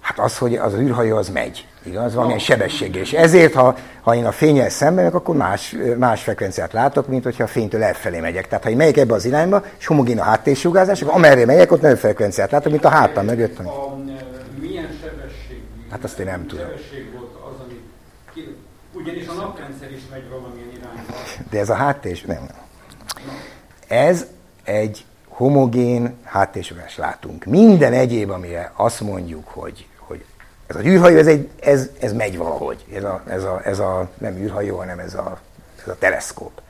Hát 0.00 0.18
az, 0.18 0.38
hogy 0.38 0.54
az 0.54 0.74
űrhajó 0.74 1.16
az 1.16 1.28
megy, 1.28 1.66
igaz? 1.82 2.14
Valamilyen 2.14 2.40
sebességgel. 2.40 3.02
És 3.02 3.12
ezért, 3.12 3.54
ha, 3.54 3.76
ha 4.00 4.14
én 4.14 4.26
a 4.26 4.32
fényel 4.32 4.68
szemben 4.68 5.12
akkor 5.12 5.36
más, 5.36 5.76
más 5.98 6.22
frekvenciát 6.22 6.72
látok, 6.72 7.08
mint 7.08 7.24
hogyha 7.24 7.44
a 7.44 7.46
fénytől 7.46 7.82
elfelé 7.82 8.20
megyek. 8.20 8.48
Tehát 8.48 8.64
ha 8.64 8.70
én 8.70 8.76
megyek 8.76 8.96
ebbe 8.96 9.14
az 9.14 9.24
irányba, 9.24 9.64
és 9.78 9.86
homogén 9.86 10.18
a 10.18 10.22
háttérsugárzás, 10.22 11.02
akkor 11.02 11.14
amerre 11.14 11.44
megyek, 11.44 11.72
ott 11.72 11.80
nagyobb 11.80 11.98
frekvenciát 11.98 12.50
látok, 12.50 12.70
mint 12.70 12.84
a 12.84 12.88
hátam 12.88 13.24
mögött. 13.24 13.58
A, 13.58 13.96
milyen 14.60 14.88
sebesség? 15.00 15.62
Hát 15.90 16.04
azt 16.04 16.18
én 16.18 16.26
nem 16.26 16.46
tudom. 16.46 16.64
Sebesség 16.64 17.12
volt 17.12 17.34
az, 17.34 17.60
amit 17.64 17.82
ki, 18.34 18.56
ugyanis 18.92 19.26
a 19.26 19.32
naprendszer 19.32 19.92
is 19.92 20.02
megy 20.10 20.28
valamilyen 20.30 20.68
irányba. 20.68 21.12
De 21.50 21.58
ez 21.58 21.70
a 21.70 21.74
háttér, 21.74 22.22
nem. 22.26 22.48
Ez 23.88 24.26
egy 24.64 25.04
homogén 25.36 26.16
háttérsugás 26.24 26.96
látunk. 26.96 27.44
Minden 27.44 27.92
egyéb, 27.92 28.30
amire 28.30 28.72
azt 28.76 29.00
mondjuk, 29.00 29.48
hogy, 29.48 29.86
hogy 29.98 30.24
ez 30.66 30.76
az 30.76 30.84
űrhajó, 30.84 31.16
ez, 31.16 31.26
egy, 31.26 31.48
ez, 31.60 31.90
ez 32.00 32.12
megy 32.12 32.36
valahogy. 32.36 32.84
Ez 32.94 33.04
a, 33.04 33.22
ez, 33.28 33.42
a, 33.44 33.60
ez 33.64 33.78
a 33.78 34.08
nem 34.18 34.36
űrhajó, 34.36 34.76
hanem 34.76 34.98
ez 34.98 35.14
a, 35.14 35.38
ez 35.82 35.88
a 35.88 35.96
teleszkóp. 35.98 36.60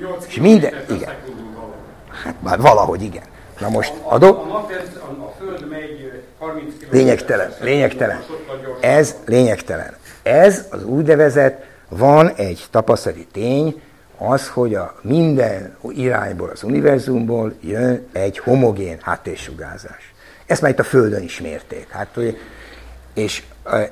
8 0.00 0.26
És 0.26 0.36
minden- 0.36 0.84
igen. 0.90 1.14
Hát 2.24 2.34
már 2.42 2.60
valahogy 2.60 3.02
igen. 3.02 3.22
Na 3.60 3.68
most 3.68 3.92
A, 4.02 4.14
a, 4.14 4.18
do, 4.18 4.26
a, 4.26 4.30
a, 4.30 4.66
a 5.24 5.34
Föld 5.38 5.68
megy 5.68 6.22
30 6.38 6.74
km. 6.78 6.86
Lényegtelen, 6.90 7.52
lényegtelen. 7.60 8.24
Ez 8.80 9.16
lényegtelen. 9.24 9.96
Ez 10.22 10.64
az 10.70 10.84
úgynevezett, 10.84 11.64
van 11.88 12.28
egy 12.28 12.66
tapasztalati 12.70 13.26
tény, 13.32 13.82
az, 14.28 14.48
hogy 14.48 14.74
a 14.74 14.94
minden 15.02 15.76
irányból, 15.88 16.48
az 16.48 16.62
univerzumból 16.62 17.54
jön 17.60 18.06
egy 18.12 18.38
homogén 18.38 18.98
háttérsugárzás. 19.02 20.14
Ezt 20.46 20.60
már 20.62 20.70
itt 20.70 20.78
a 20.78 20.84
Földön 20.84 21.22
is 21.22 21.40
mérték. 21.40 21.88
Hát, 21.90 22.08
hogy- 22.14 22.38
és, 23.14 23.42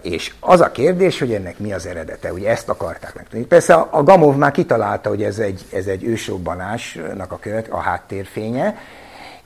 és 0.00 0.34
az 0.40 0.60
a 0.60 0.70
kérdés, 0.70 1.18
hogy 1.18 1.34
ennek 1.34 1.58
mi 1.58 1.72
az 1.72 1.86
eredete, 1.86 2.32
ugye 2.32 2.48
ezt 2.50 2.68
akarták 2.68 3.14
megtudni. 3.14 3.46
Persze 3.46 3.74
a, 3.74 4.02
Gamov 4.02 4.36
már 4.36 4.50
kitalálta, 4.50 5.08
hogy 5.08 5.22
ez 5.22 5.38
egy, 5.38 5.64
ez 5.72 5.86
egy 5.86 6.04
ősrobbanásnak 6.04 7.32
a, 7.32 7.38
követ, 7.38 7.68
a 7.68 7.78
háttérfénye, 7.78 8.76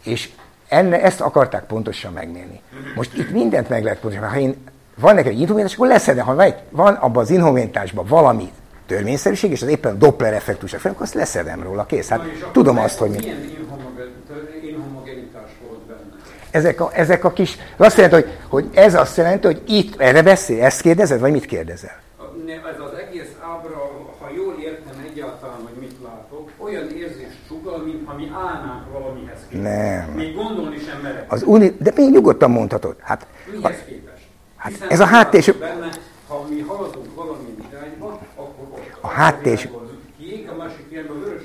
és 0.04 0.30
enne, 0.68 1.02
ezt 1.02 1.20
akarták 1.20 1.64
pontosan 1.64 2.12
megmérni. 2.12 2.60
Most 2.94 3.14
itt 3.14 3.30
mindent 3.30 3.68
meg 3.68 3.84
lehet 3.84 3.98
pontosan, 4.00 4.28
ha 4.28 4.38
én 4.38 4.54
van 5.00 5.14
nekem 5.14 5.30
egy 5.30 5.40
inhomogenitás, 5.40 5.76
akkor 5.76 5.88
leszedem, 5.88 6.24
ha 6.26 6.44
van, 6.70 6.94
abban 6.94 7.22
az 7.22 7.30
inhomogenitásban 7.30 8.06
valami 8.06 8.52
törvényszerűség, 8.86 9.50
és 9.50 9.62
az 9.62 9.68
éppen 9.68 9.98
Doppler 9.98 10.32
effektus, 10.34 10.72
akkor 10.72 10.94
azt 10.98 11.14
leszedem 11.14 11.62
róla, 11.62 11.86
kész. 11.86 12.08
Hát 12.08 12.18
Na 12.40 12.50
tudom 12.52 12.78
azt, 12.78 12.98
hogy 12.98 13.10
mi. 13.10 13.16
Milyen 13.16 13.36
inhomogen- 13.58 14.64
inhomogenitás 14.64 15.50
volt 15.66 15.80
benne? 15.80 16.14
Ezek 16.50 16.80
a, 16.80 16.90
ezek 16.92 17.24
a 17.24 17.30
kis, 17.32 17.56
az 17.76 17.86
azt 17.86 17.96
jelenti, 17.96 18.14
hogy, 18.22 18.32
hogy 18.48 18.68
ez 18.74 18.94
azt 18.94 19.16
jelenti, 19.16 19.46
hogy 19.46 19.62
itt 19.66 20.00
erre 20.00 20.22
beszél, 20.22 20.62
ezt 20.64 20.80
kérdezed, 20.80 21.20
vagy 21.20 21.32
mit 21.32 21.46
kérdezel? 21.46 22.04
Ez 22.46 22.80
az 22.80 22.98
egész 22.98 23.30
ábra, 23.42 23.90
ha 24.20 24.28
jól 24.36 24.54
értem 24.62 25.04
egyáltalán, 25.10 25.56
hogy 25.62 25.80
mit 25.80 25.94
látok, 26.04 26.50
olyan 26.56 26.90
érzést 26.90 27.36
sugal, 27.48 27.78
mintha 27.78 28.14
mi 28.16 28.30
állnánk 28.34 28.92
valamihez 28.92 29.38
képest. 29.48 29.62
Nem. 29.72 30.08
Még 30.14 30.34
gondolni 30.34 30.78
sem 30.78 31.00
merek. 31.02 31.32
Az 31.32 31.42
uni, 31.42 31.76
de 31.78 31.92
még 31.96 32.10
nyugodtan 32.10 32.50
mondhatod. 32.50 32.96
Hát, 33.00 33.26
ha, 33.44 33.50
Mihez 33.68 33.82
képest? 33.88 34.22
Hát 34.56 34.72
Hiszen 34.72 34.88
ez 34.88 35.00
a 35.00 35.04
háttér- 35.04 35.58
Benne, 35.58 35.88
ha 36.28 36.44
mi 36.48 36.60
haladunk 36.60 37.14
valamilyen 37.14 37.56
irányba, 37.70 38.06
akkor 38.36 38.66
ott 38.70 38.96
A 39.00 39.05
háttér- 39.16 39.70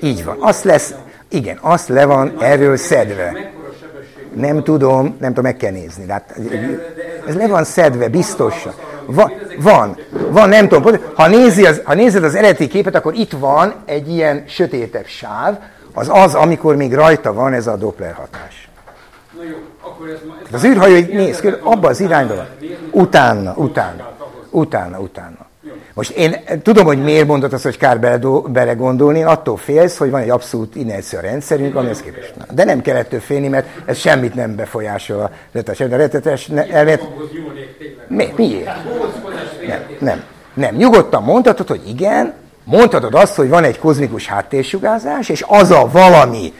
így 0.01 0.23
van, 0.25 0.37
azt 0.39 0.63
lesz, 0.63 0.93
igen, 1.29 1.57
azt 1.61 1.87
le 1.87 2.05
van 2.05 2.33
erről 2.39 2.77
szedve. 2.77 3.51
Nem 4.33 4.63
tudom, 4.63 5.15
nem 5.19 5.29
tudom, 5.29 5.43
meg 5.43 5.57
kell 5.57 5.71
nézni. 5.71 6.05
De 6.05 6.13
hát, 6.13 6.39
ez 7.27 7.35
le 7.35 7.47
van 7.47 7.63
szedve, 7.63 8.09
biztosan. 8.09 8.73
Va, 9.05 9.31
van, 9.57 9.97
van, 10.29 10.49
nem 10.49 10.67
tudom. 10.67 10.99
Ha, 11.13 11.27
nézi 11.27 11.65
az, 11.65 11.81
ha 11.83 11.93
nézed 11.93 12.23
az 12.23 12.35
eredeti 12.35 12.67
képet, 12.67 12.95
akkor 12.95 13.13
itt 13.13 13.31
van 13.31 13.73
egy 13.85 14.09
ilyen 14.09 14.43
sötétebb 14.47 15.05
sáv, 15.05 15.57
az 15.93 16.09
az, 16.11 16.35
amikor 16.35 16.75
még 16.75 16.93
rajta 16.93 17.33
van 17.33 17.53
ez 17.53 17.67
a 17.67 17.75
Doppler 17.75 18.13
hatás. 18.13 18.69
Na 19.37 19.43
jó, 19.43 19.55
akkor 19.81 20.09
ez 20.09 20.19
ma... 20.27 20.33
Ez 20.47 20.53
Az 20.53 20.63
űrhajó 20.63 20.95
így 20.95 21.13
néz 21.13 21.43
abba 21.61 21.87
az 21.87 21.99
irányba 21.99 22.35
van. 22.35 22.47
Utána, 22.91 23.53
utána, 23.55 24.11
utána, 24.49 24.99
utána. 24.99 25.49
Most 26.01 26.13
én 26.17 26.35
tudom, 26.63 26.85
hogy 26.85 27.03
miért 27.03 27.27
mondod 27.27 27.53
azt, 27.53 27.63
hogy 27.63 27.77
kár 27.77 27.99
bele- 27.99 28.51
belegondolni, 28.51 29.19
én 29.19 29.25
attól 29.25 29.57
félsz, 29.57 29.97
hogy 29.97 30.09
van 30.09 30.21
egy 30.21 30.29
abszolút 30.29 30.75
inercia 30.75 31.19
rendszerünk, 31.19 31.75
amihez 31.75 32.01
képest. 32.01 32.33
Na, 32.37 32.45
De 32.53 32.63
nem 32.63 32.81
kell 32.81 32.95
ettől 32.95 33.19
félni, 33.19 33.47
mert 33.47 33.67
ez 33.85 33.97
semmit 33.97 34.33
nem 34.33 34.55
befolyásol 34.55 35.19
a 35.19 35.31
retetes. 35.51 35.79
A 35.79 35.95
retetes 35.95 36.47
elmélet, 36.47 37.07
mi, 38.07 38.33
miért? 38.35 38.83
Góckodás 38.83 39.43
Nem, 39.67 39.85
nem, 39.99 40.23
nem. 40.53 40.75
Nyugodtan 40.75 41.23
mondhatod, 41.23 41.67
hogy 41.67 41.81
igen, 41.87 42.33
mondhatod 42.63 43.13
azt, 43.13 43.35
hogy 43.35 43.49
van 43.49 43.63
egy 43.63 43.79
kozmikus 43.79 44.27
háttérsugárzás, 44.27 45.29
és 45.29 45.45
az 45.47 45.71
a 45.71 45.89
valami, 45.91 46.53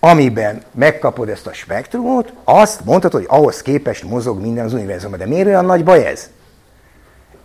amiben 0.00 0.62
megkapod 0.74 1.28
ezt 1.28 1.46
a 1.46 1.52
spektrumot, 1.52 2.32
azt 2.44 2.84
mondhatod, 2.84 3.20
hogy 3.20 3.38
ahhoz 3.38 3.62
képest 3.62 4.04
mozog 4.04 4.40
minden 4.40 4.64
az 4.64 4.72
univerzumban. 4.72 5.18
De 5.18 5.26
miért 5.26 5.46
olyan 5.46 5.64
nagy 5.64 5.84
baj 5.84 6.06
ez? 6.06 6.30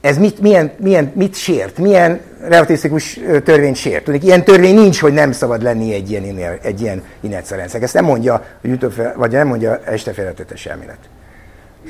Ez 0.06 0.18
mit, 0.18 0.40
milyen, 0.40 0.72
milyen, 0.78 1.12
mit 1.16 1.36
sért? 1.36 1.78
Milyen 1.78 2.22
relativisztikus 2.42 3.20
törvényt 3.44 3.76
sért? 3.76 4.04
Tudjuk, 4.04 4.24
ilyen 4.24 4.44
törvény 4.44 4.76
nincs, 4.76 5.00
hogy 5.00 5.14
nem 5.14 5.32
szabad 5.32 5.62
lenni 5.62 5.94
egy 5.94 6.10
ilyen, 6.10 6.60
egy 6.62 6.82
ilyen 6.82 7.04
inercia 7.20 7.58
rendszer. 7.58 7.82
Ezt 7.82 7.94
nem 7.94 8.06
mondja, 8.06 8.34
a 8.34 8.46
Newton- 8.62 9.14
vagy 9.16 9.32
nem 9.32 9.48
mondja 9.48 9.80
este 9.84 10.14
feltetes 10.14 10.66
elmélet. 10.66 10.98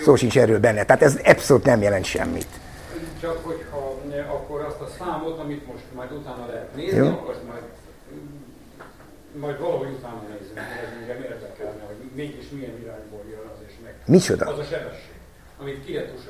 Szó 0.04 0.16
sincs 0.16 0.38
erről 0.38 0.60
benne. 0.60 0.84
Tehát 0.84 1.02
ez 1.02 1.20
abszolút 1.26 1.66
nem 1.66 1.82
jelent 1.82 2.06
semmit. 2.06 2.48
Csak 3.22 3.40
hogyha 3.44 4.00
akkor 4.30 4.62
azt 4.62 4.82
a 4.82 4.88
számot, 5.00 5.40
amit 5.40 5.68
most 5.68 5.84
majd 5.96 6.12
utána 6.12 6.46
lehet 6.48 6.76
nézni, 6.76 6.98
Jó. 6.98 7.08
akkor 7.08 7.36
majd, 7.48 7.64
majd 9.40 9.60
valahogy 9.60 9.92
utána 10.00 10.22
mert 10.56 10.70
ez 10.84 10.90
engem 11.00 11.24
érdekelne, 11.32 11.84
hogy 11.88 11.96
mégis 12.16 12.46
milyen 12.50 12.76
irányból 12.84 13.24
jön 13.30 13.46
az 13.54 13.60
és 13.68 13.74
meg. 13.84 13.94
Micsoda? 14.06 14.46
Az 14.46 14.60
a 14.60 14.64
sebesség, 14.64 15.16
amit 15.62 15.86
belőle. 15.86 16.25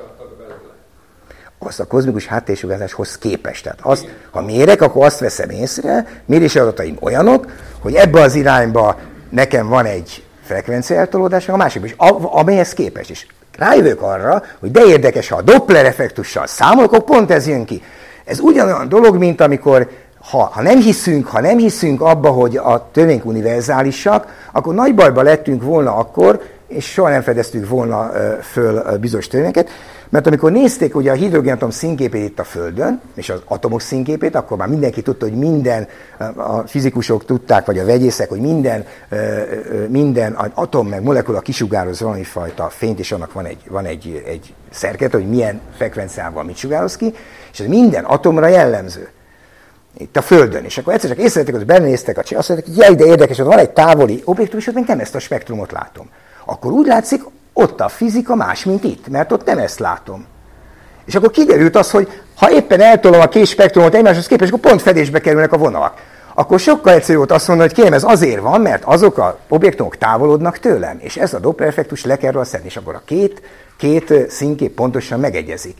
Azt 1.60 1.80
a 1.80 1.86
kozmikus 1.86 2.26
háttérsugárzáshoz 2.26 3.18
képest. 3.18 3.64
Tehát 3.64 3.80
azt, 3.82 4.08
ha 4.32 4.42
mérek, 4.42 4.82
akkor 4.82 5.06
azt 5.06 5.20
veszem 5.20 5.50
észre, 5.50 6.08
mérési 6.26 6.60
adataim 6.60 6.98
olyanok, 7.00 7.46
hogy 7.80 7.96
ebbe 7.96 8.22
az 8.22 8.36
irányba 8.36 9.00
nekem 9.30 9.68
van 9.68 9.86
egy 9.86 10.24
frekvencia 10.44 10.98
eltolódás, 10.98 11.50
a 11.50 11.56
másikban 11.56 11.90
is, 11.90 11.96
amelyhez 12.22 12.74
képest 12.74 13.10
is. 13.10 13.28
Rájövök 13.58 14.02
arra, 14.02 14.44
hogy 14.60 14.72
de 14.72 14.86
érdekes, 14.86 15.30
ha 15.30 15.36
a 15.36 15.42
Doppler 15.42 15.86
effektussal 15.86 16.48
számolok, 16.48 16.92
akkor 16.92 17.16
pont 17.16 17.32
ez 17.32 17.48
jön 17.48 17.66
ki. 17.66 17.84
Ez 18.26 18.40
ugyanolyan 18.40 18.90
dolog, 18.90 19.18
mint 19.18 19.42
amikor 19.42 19.90
ha, 20.30 20.50
ha 20.54 20.62
nem 20.62 20.80
hiszünk, 20.80 21.28
ha 21.28 21.42
nem 21.42 21.58
hiszünk 21.58 22.02
abba, 22.02 22.30
hogy 22.30 22.58
a 22.58 22.90
törvények 22.92 23.26
univerzálisak, 23.26 24.48
akkor 24.52 24.74
nagy 24.74 24.96
bajba 24.96 25.22
lettünk 25.22 25.64
volna 25.64 25.96
akkor, 25.96 26.42
és 26.68 26.92
soha 26.92 27.10
nem 27.10 27.22
fedeztük 27.22 27.70
volna 27.70 28.12
föl 28.42 28.98
bizonyos 28.98 29.28
törvényeket, 29.28 29.70
mert 30.10 30.28
amikor 30.28 30.52
nézték 30.52 30.96
ugye 30.96 31.12
a 31.12 31.14
hidrogénatom 31.14 31.70
színképét 31.70 32.30
itt 32.30 32.40
a 32.40 32.44
Földön, 32.44 33.02
és 33.16 33.30
az 33.30 33.42
atomok 33.46 33.82
színképét, 33.82 34.36
akkor 34.36 34.58
már 34.58 34.68
mindenki 34.68 35.02
tudta, 35.02 35.26
hogy 35.26 35.38
minden, 35.38 35.88
a 36.36 36.60
fizikusok 36.60 37.26
tudták, 37.26 37.66
vagy 37.66 37.78
a 37.78 37.86
vegyészek, 37.86 38.30
hogy 38.30 38.40
minden, 38.40 38.86
minden 39.88 40.34
atom 40.54 40.88
meg 40.88 41.04
molekula 41.04 41.40
kisugároz 41.40 42.00
valami 42.00 42.24
fajta 42.24 42.70
fényt, 42.70 43.00
és 43.00 43.12
annak 43.12 43.34
van 43.34 43.46
egy, 43.46 43.64
van 43.70 43.86
egy, 43.86 44.24
egy 44.28 44.54
szerket, 44.72 45.12
hogy 45.12 45.30
milyen 45.30 45.62
frekvenciával 45.76 46.44
mit 46.44 46.58
sugároz 46.58 46.98
ki, 46.98 47.14
és 47.52 47.60
ez 47.60 47.68
minden 47.68 48.04
atomra 48.04 48.48
jellemző 48.48 49.10
itt 49.98 50.18
a 50.18 50.22
Földön. 50.22 50.64
És 50.64 50.78
akkor 50.78 50.94
egyszer 50.94 51.10
csak 51.10 51.20
észrevették, 51.20 51.56
hogy 51.56 51.66
benéztek 51.66 52.18
a 52.18 52.24
csi, 52.24 52.36
azt 52.36 52.50
mondták, 52.50 52.70
hogy 52.70 52.84
jaj, 52.84 52.96
de 52.96 53.06
érdekes, 53.06 53.38
hogy 53.38 53.46
van 53.46 53.58
egy 53.58 53.70
távoli 53.70 54.22
objektum, 54.26 54.60
és 54.60 54.68
ott 54.68 54.74
még 54.74 54.86
nem 54.88 55.00
ezt 55.00 55.16
a 55.16 55.20
spektrumot 55.20 55.72
látom. 55.72 56.10
Akkor 56.46 56.72
úgy 56.72 56.88
látszik, 56.88 57.24
ott 57.54 57.82
a 57.82 57.88
fizika 57.88 58.36
más, 58.36 58.64
mint 58.64 58.84
itt, 58.84 59.08
mert 59.08 59.32
ott 59.32 59.46
nem 59.46 59.58
ezt 59.58 59.80
látom. 59.80 60.26
És 61.06 61.16
akkor 61.16 61.32
kiderült 61.32 61.76
az, 61.76 61.92
hogy 61.92 62.22
ha 62.36 62.52
éppen 62.52 62.82
eltolom 62.82 63.22
a 63.22 63.28
két 63.28 63.46
spektrumot 63.46 63.96
egymáshoz 63.96 64.28
képest, 64.28 64.52
akkor 64.54 64.70
pont 64.70 64.82
fedésbe 64.82 65.20
kerülnek 65.22 65.54
a 65.54 65.58
vonalak. 65.58 65.94
Akkor 66.34 66.60
sokkal 66.60 66.94
egyszerűbb 66.94 67.18
volt 67.18 67.32
azt 67.32 67.48
mondani, 67.48 67.70
hogy 67.70 67.78
kérem, 67.78 67.94
ez 67.94 68.04
azért 68.04 68.42
van, 68.42 68.62
mert 68.62 68.84
azok 68.84 69.18
a 69.18 69.40
objektumok 69.48 69.98
távolodnak 69.98 70.60
tőlem, 70.60 70.98
és 71.00 71.18
ez 71.18 71.34
a 71.34 71.40
Doppler 71.40 71.68
effektus 71.68 72.06
le 72.06 72.18
kell 72.18 72.32
róla 72.32 72.46
szedni, 72.46 72.68
és 72.68 72.78
akkor 72.78 72.96
a 72.96 73.02
két, 73.06 73.42
két 73.78 74.14
színkép 74.30 74.74
pontosan 74.74 75.20
megegyezik. 75.20 75.78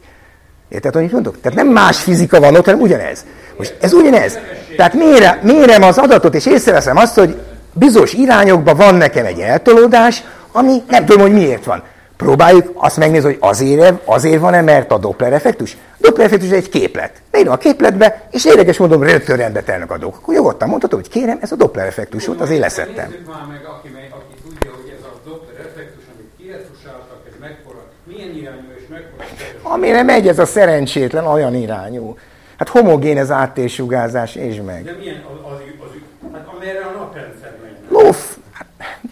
Érted, 0.70 0.94
hogy 0.94 1.12
mondok? 1.12 1.42
Tehát 1.42 1.58
nem 1.58 1.68
más 1.68 2.00
fizika 2.00 2.40
van 2.40 2.56
ott, 2.56 2.66
hanem 2.66 2.82
ugyanez. 2.82 3.26
Most 3.58 3.78
ez 3.82 3.94
ugyanez. 3.94 4.38
Tehát 4.78 4.94
mérem, 4.94 5.40
mérem 5.42 5.84
az 5.84 5.98
adatot, 5.98 6.36
és 6.36 6.46
észreveszem 6.46 6.98
azt, 6.98 7.16
hogy 7.16 7.38
bizonyos 7.74 8.14
irányokban 8.14 8.76
van 8.76 8.96
nekem 8.96 9.26
egy 9.26 9.40
eltolódás, 9.40 10.24
ami 10.56 10.84
nem 10.88 11.06
tudom, 11.06 11.22
hogy 11.22 11.34
miért 11.34 11.64
van. 11.64 11.84
Próbáljuk 12.18 12.72
azt 12.74 12.98
megnézni, 12.98 13.28
hogy 13.28 13.38
azért, 13.40 14.02
azért 14.06 14.40
van-e, 14.40 14.62
mert 14.62 14.92
a 14.92 14.98
Doppler 14.98 15.34
effektus. 15.34 15.78
Doppler 15.98 16.26
effektus 16.26 16.50
egy 16.50 16.70
képlet. 16.70 17.22
Beírom 17.32 17.54
a 17.54 17.58
képletbe, 17.58 18.28
és 18.32 18.46
érdekes 18.46 18.78
módon 18.78 19.04
rögtön 19.04 19.38
rendbe 19.38 19.62
telnek 19.62 19.92
a 19.92 19.98
dolgok. 19.98 20.20
Akkor 20.20 20.34
nyugodtan 20.34 20.70
mondhatom, 20.70 21.00
hogy 21.00 21.10
kérem, 21.10 21.38
ez 21.42 21.52
a 21.52 21.56
Doppler 21.56 21.86
effektus 21.86 22.26
volt, 22.26 22.42
azért 22.42 22.60
leszettem. 22.60 23.10
Nézzük 23.10 23.28
már 23.28 23.46
meg, 23.48 23.66
aki, 23.66 23.88
aki 24.10 24.42
tudja, 24.44 24.72
hogy 24.72 24.94
ez 24.98 25.04
a 25.04 25.30
Doppler 25.30 25.66
effektus, 25.66 26.04
amit 26.14 26.30
kiretusáltak, 26.38 27.20
ez 27.28 27.34
mekkora, 27.40 27.84
milyen 28.04 28.30
irányú 28.30 28.68
és 28.78 28.88
mekkora. 28.90 29.74
Amire 29.74 30.04
megy 30.04 30.28
ez 30.28 30.40
a 30.40 30.46
szerencsétlen, 30.46 31.26
olyan 31.26 31.56
irányú. 31.56 32.18
Hát 32.58 32.70
homogén 32.70 33.18
ez 33.18 33.32
áttérsugárzás, 33.32 34.36
és 34.36 34.62
meg. 34.66 34.84
De 34.84 34.96
milyen 35.00 35.24
az, 35.32 35.52
az, 35.52 35.60
az, 35.80 35.92
hát 36.34 36.48
amelyre 36.56 36.80
a 36.80 36.98
naprendszer 36.98 37.54
megy. 37.64 37.76
Lóf, 37.90 38.35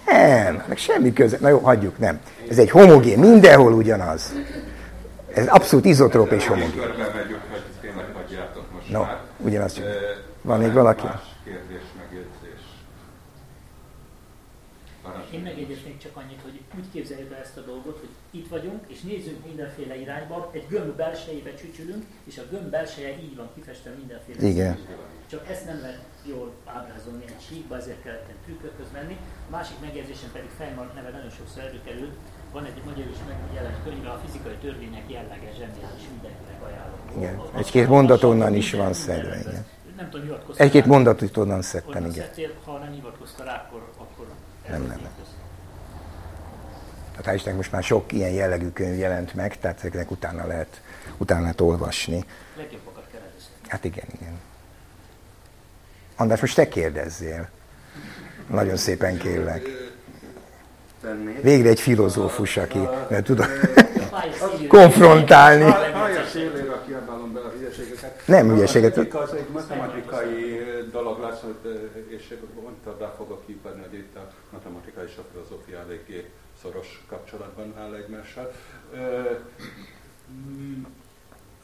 nem, 0.06 0.64
meg 0.68 0.78
semmi 0.78 1.14
köze. 1.14 1.38
Na 1.42 1.50
jó, 1.50 1.60
hagyjuk, 1.60 1.98
nem. 1.98 2.20
Ez 2.50 2.58
egy 2.58 2.70
homogén, 2.70 3.20
mindenhol 3.20 3.74
ugyanaz. 3.74 4.34
Ez 5.34 5.48
abszolút 5.48 5.86
izotróp 5.86 6.32
és 6.32 6.48
homogén. 6.48 6.82
No, 8.90 9.02
már. 9.02 9.20
ugyanaz 9.38 9.74
csak. 9.74 9.86
Van 10.42 10.60
még 10.60 10.74
valaki? 10.74 11.06
Más 11.06 11.22
kérdés, 11.44 11.82
megjegyzés. 11.98 12.62
Én 15.32 15.40
megjegyeznék 15.40 15.98
csak 15.98 16.16
annyit, 16.16 16.40
hogy 16.44 16.60
úgy 16.78 16.86
képzeljük 16.94 17.32
el 17.32 17.40
ezt 17.40 17.58
a 17.58 17.62
dolgot, 17.62 18.00
hogy 18.00 18.10
itt 18.32 18.50
vagyunk, 18.50 18.80
és 18.88 19.02
nézzünk 19.02 19.46
mindenféle 19.46 19.96
irányba, 19.96 20.50
egy 20.54 20.66
gömb 20.70 20.96
belsejébe 20.96 21.54
csücsülünk, 21.54 22.04
és 22.26 22.38
a 22.38 22.44
gömb 22.50 22.70
belseje 22.70 23.10
így 23.10 23.36
van 23.36 23.50
kifestve 23.56 23.92
mindenféle 23.98 24.48
Igen. 24.48 24.78
Csak 25.30 25.50
ezt 25.50 25.66
nem 25.66 25.80
lehet 25.82 26.13
jól 26.26 26.52
ábrázolni 26.66 27.24
egy 27.28 27.42
síkba, 27.48 27.78
ezért 27.78 28.02
kellett 28.04 28.30
egy 28.30 28.42
trükkökhöz 28.46 28.92
menni. 28.94 29.18
A 29.48 29.52
másik 29.52 29.80
megjegyzésem 29.82 30.32
pedig 30.32 30.50
Feynman 30.58 30.92
neve 30.96 31.10
nagyon 31.10 31.30
sokszor 31.30 31.64
előkerült, 31.64 32.16
van 32.52 32.66
egy 32.66 32.82
magyar 32.86 33.08
is 33.16 33.18
megjelent 33.28 33.84
könyve, 33.84 34.10
a 34.10 34.22
fizikai 34.26 34.58
törvények 34.62 35.06
jellege 35.12 35.50
zseniális, 35.52 36.06
mindenkinek 36.12 36.62
ajánlom. 36.68 37.00
Igen. 37.18 37.42
Egy-két 37.56 37.88
mondat 37.88 38.24
onnan 38.24 38.54
is 38.56 38.74
van 38.74 38.94
szedve, 38.94 39.40
igen. 39.40 39.66
Nem 39.98 40.10
tudom, 40.10 40.26
hivatkoztál 40.26 40.66
Egy-két 40.66 40.86
mondatot 40.86 41.38
onnan 41.38 41.62
szedtem, 41.62 41.96
Onnan 41.96 42.12
igen. 42.12 42.26
szedtél, 42.26 42.52
ha 42.66 42.78
nem 42.78 42.92
hivatkoztál 42.92 43.46
rá, 43.46 43.66
akkor, 43.68 43.90
akkor 43.98 44.26
Nem, 44.70 44.82
nem, 44.82 45.00
nem. 45.02 45.12
Tehát 47.12 47.26
hál' 47.26 47.36
Istennek 47.36 47.58
most 47.58 47.72
már 47.72 47.84
sok 47.84 48.12
ilyen 48.12 48.32
jellegű 48.32 48.70
könyv 48.70 48.98
jelent 48.98 49.34
meg, 49.34 49.60
tehát 49.60 49.78
ezeknek 49.78 50.12
utána 50.12 50.48
lehet, 50.48 50.82
utána 51.18 51.42
lehet 51.42 51.62
olvasni. 51.62 52.26
Legjobbakat 52.58 53.08
először. 53.12 53.52
Hát 53.68 53.84
igen, 53.84 54.06
igen. 54.20 54.40
András, 56.24 56.42
most 56.42 56.56
te 56.56 56.68
kérdezzél. 56.68 57.50
Nagyon 58.48 58.76
szépen 58.76 59.18
kérlek. 59.18 59.62
Végre 61.42 61.70
egy 61.70 61.80
filozófus, 61.80 62.58
aki, 62.58 62.80
mert 63.10 63.26
szívére- 63.26 63.48
konfrontálni. 64.68 65.74
Nem 68.26 68.50
hülyeséget. 68.50 68.98
Az 68.98 69.34
egy 69.34 69.48
matematikai 69.52 70.62
dolog 70.92 71.20
lesz, 71.22 71.42
eh, 71.66 71.72
és 72.08 72.34
mondta, 72.62 72.98
be 72.98 73.14
fogok 73.18 73.44
hívni, 73.46 73.82
hogy 73.90 73.98
itt 73.98 74.16
a 74.16 74.32
matematika 74.52 75.04
és 75.04 75.14
a 75.18 75.24
filozófia 75.32 75.80
eléggé 75.80 76.30
szoros 76.62 77.04
kapcsolatban 77.10 77.74
áll 77.80 77.94
egymással. 77.94 78.52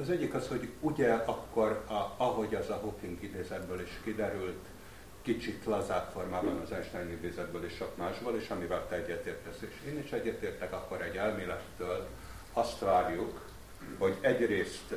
Az 0.09 0.15
egyik 0.15 0.33
az, 0.33 0.47
hogy 0.47 0.69
ugye 0.79 1.11
akkor, 1.13 1.83
a, 1.87 2.23
ahogy 2.23 2.55
az 2.55 2.69
a 2.69 2.79
Hawking 2.81 3.23
idézetből 3.23 3.81
is 3.81 3.89
kiderült, 4.03 4.65
kicsit 5.21 5.65
lazább 5.65 6.09
formában 6.13 6.61
az 6.63 6.71
Einstein 6.71 7.09
idézetből 7.09 7.65
és 7.65 7.73
sok 7.75 7.97
másból, 7.97 8.35
és 8.35 8.49
amivel 8.49 8.87
te 8.87 8.95
egyetértesz, 8.95 9.61
és 9.61 9.91
én 9.91 9.99
is 10.03 10.11
egyetértek, 10.11 10.73
akkor 10.73 11.01
egy 11.01 11.15
elmélettől. 11.15 12.07
Azt 12.53 12.79
várjuk, 12.79 13.41
hogy 13.97 14.17
egyrészt 14.21 14.95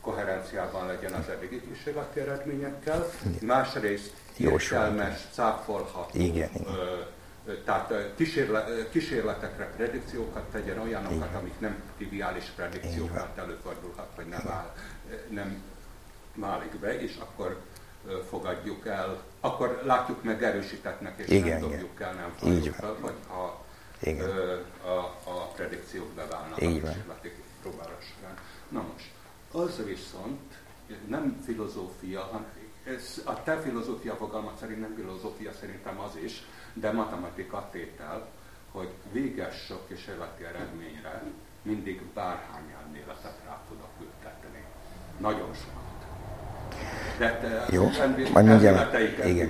koherenciában 0.00 0.86
legyen 0.86 1.12
az 1.12 1.28
eddigi 1.28 1.60
kísérleti 1.60 2.20
eredményekkel, 2.20 3.06
másrészt 3.40 4.12
értelmes, 4.36 5.26
cáfolható, 5.32 6.18
Igen, 6.18 6.50
ö, 6.66 7.00
tehát 7.64 7.94
kísérle, 8.16 8.88
kísérletekre 8.90 9.66
predikciókat 9.76 10.44
tegyen, 10.50 10.78
olyanokat, 10.78 11.34
amik 11.34 11.60
nem 11.60 11.82
triviális 11.96 12.44
predikciókat 12.44 13.38
előfordulhat, 13.38 14.08
vagy 14.16 14.26
nem, 14.26 14.48
áll, 14.48 14.74
nem 15.28 15.62
válik 16.34 16.78
be, 16.78 17.00
és 17.00 17.16
akkor 17.16 17.60
fogadjuk 18.28 18.86
el, 18.86 19.22
akkor 19.40 19.80
látjuk 19.84 20.22
meg 20.22 20.42
erősítetnek, 20.42 21.18
és 21.18 21.28
Igen, 21.28 21.48
nem 21.48 21.56
igen. 21.56 21.70
dobjuk 21.70 22.00
el, 22.00 22.12
nem 22.12 22.34
van. 22.40 22.72
fel, 22.72 22.96
vagy 23.00 23.14
ha 23.28 23.64
Igen. 24.00 24.28
ö, 24.28 24.58
a, 24.84 24.98
a 25.24 25.52
predikciók 25.56 26.08
beválnak 26.08 26.62
Így 26.62 26.82
a 26.84 26.88
kísérleti 26.88 27.32
során. 27.62 28.38
Na 28.68 28.84
most, 28.92 29.10
az 29.52 29.84
viszont 29.84 30.54
nem 31.06 31.42
filozófia, 31.44 32.44
ez, 32.84 33.22
a 33.24 33.42
te 33.42 33.60
filozófia 33.60 34.14
fogalmat 34.14 34.58
szerint 34.58 34.80
nem 34.80 34.94
filozófia, 34.96 35.52
szerintem 35.60 36.00
az 36.00 36.16
is, 36.16 36.42
de 36.74 36.92
matematika 36.92 37.68
tétel, 37.72 38.26
hogy 38.72 38.88
véges 39.12 39.64
sok 39.66 39.88
kísérleti 39.88 40.44
eredményre 40.44 41.22
mindig 41.62 42.02
bárhány 42.14 42.74
elméletet 42.84 43.36
rá 43.46 43.58
tudok 43.68 43.88
ültetni. 44.00 44.64
Nagyon 45.18 45.50
sokat. 45.54 45.82
De 47.18 47.38
te 47.38 47.66
Jó, 47.74 47.90
majd 48.32 48.46
mindjárt- 48.46 48.98
igen. 49.24 49.48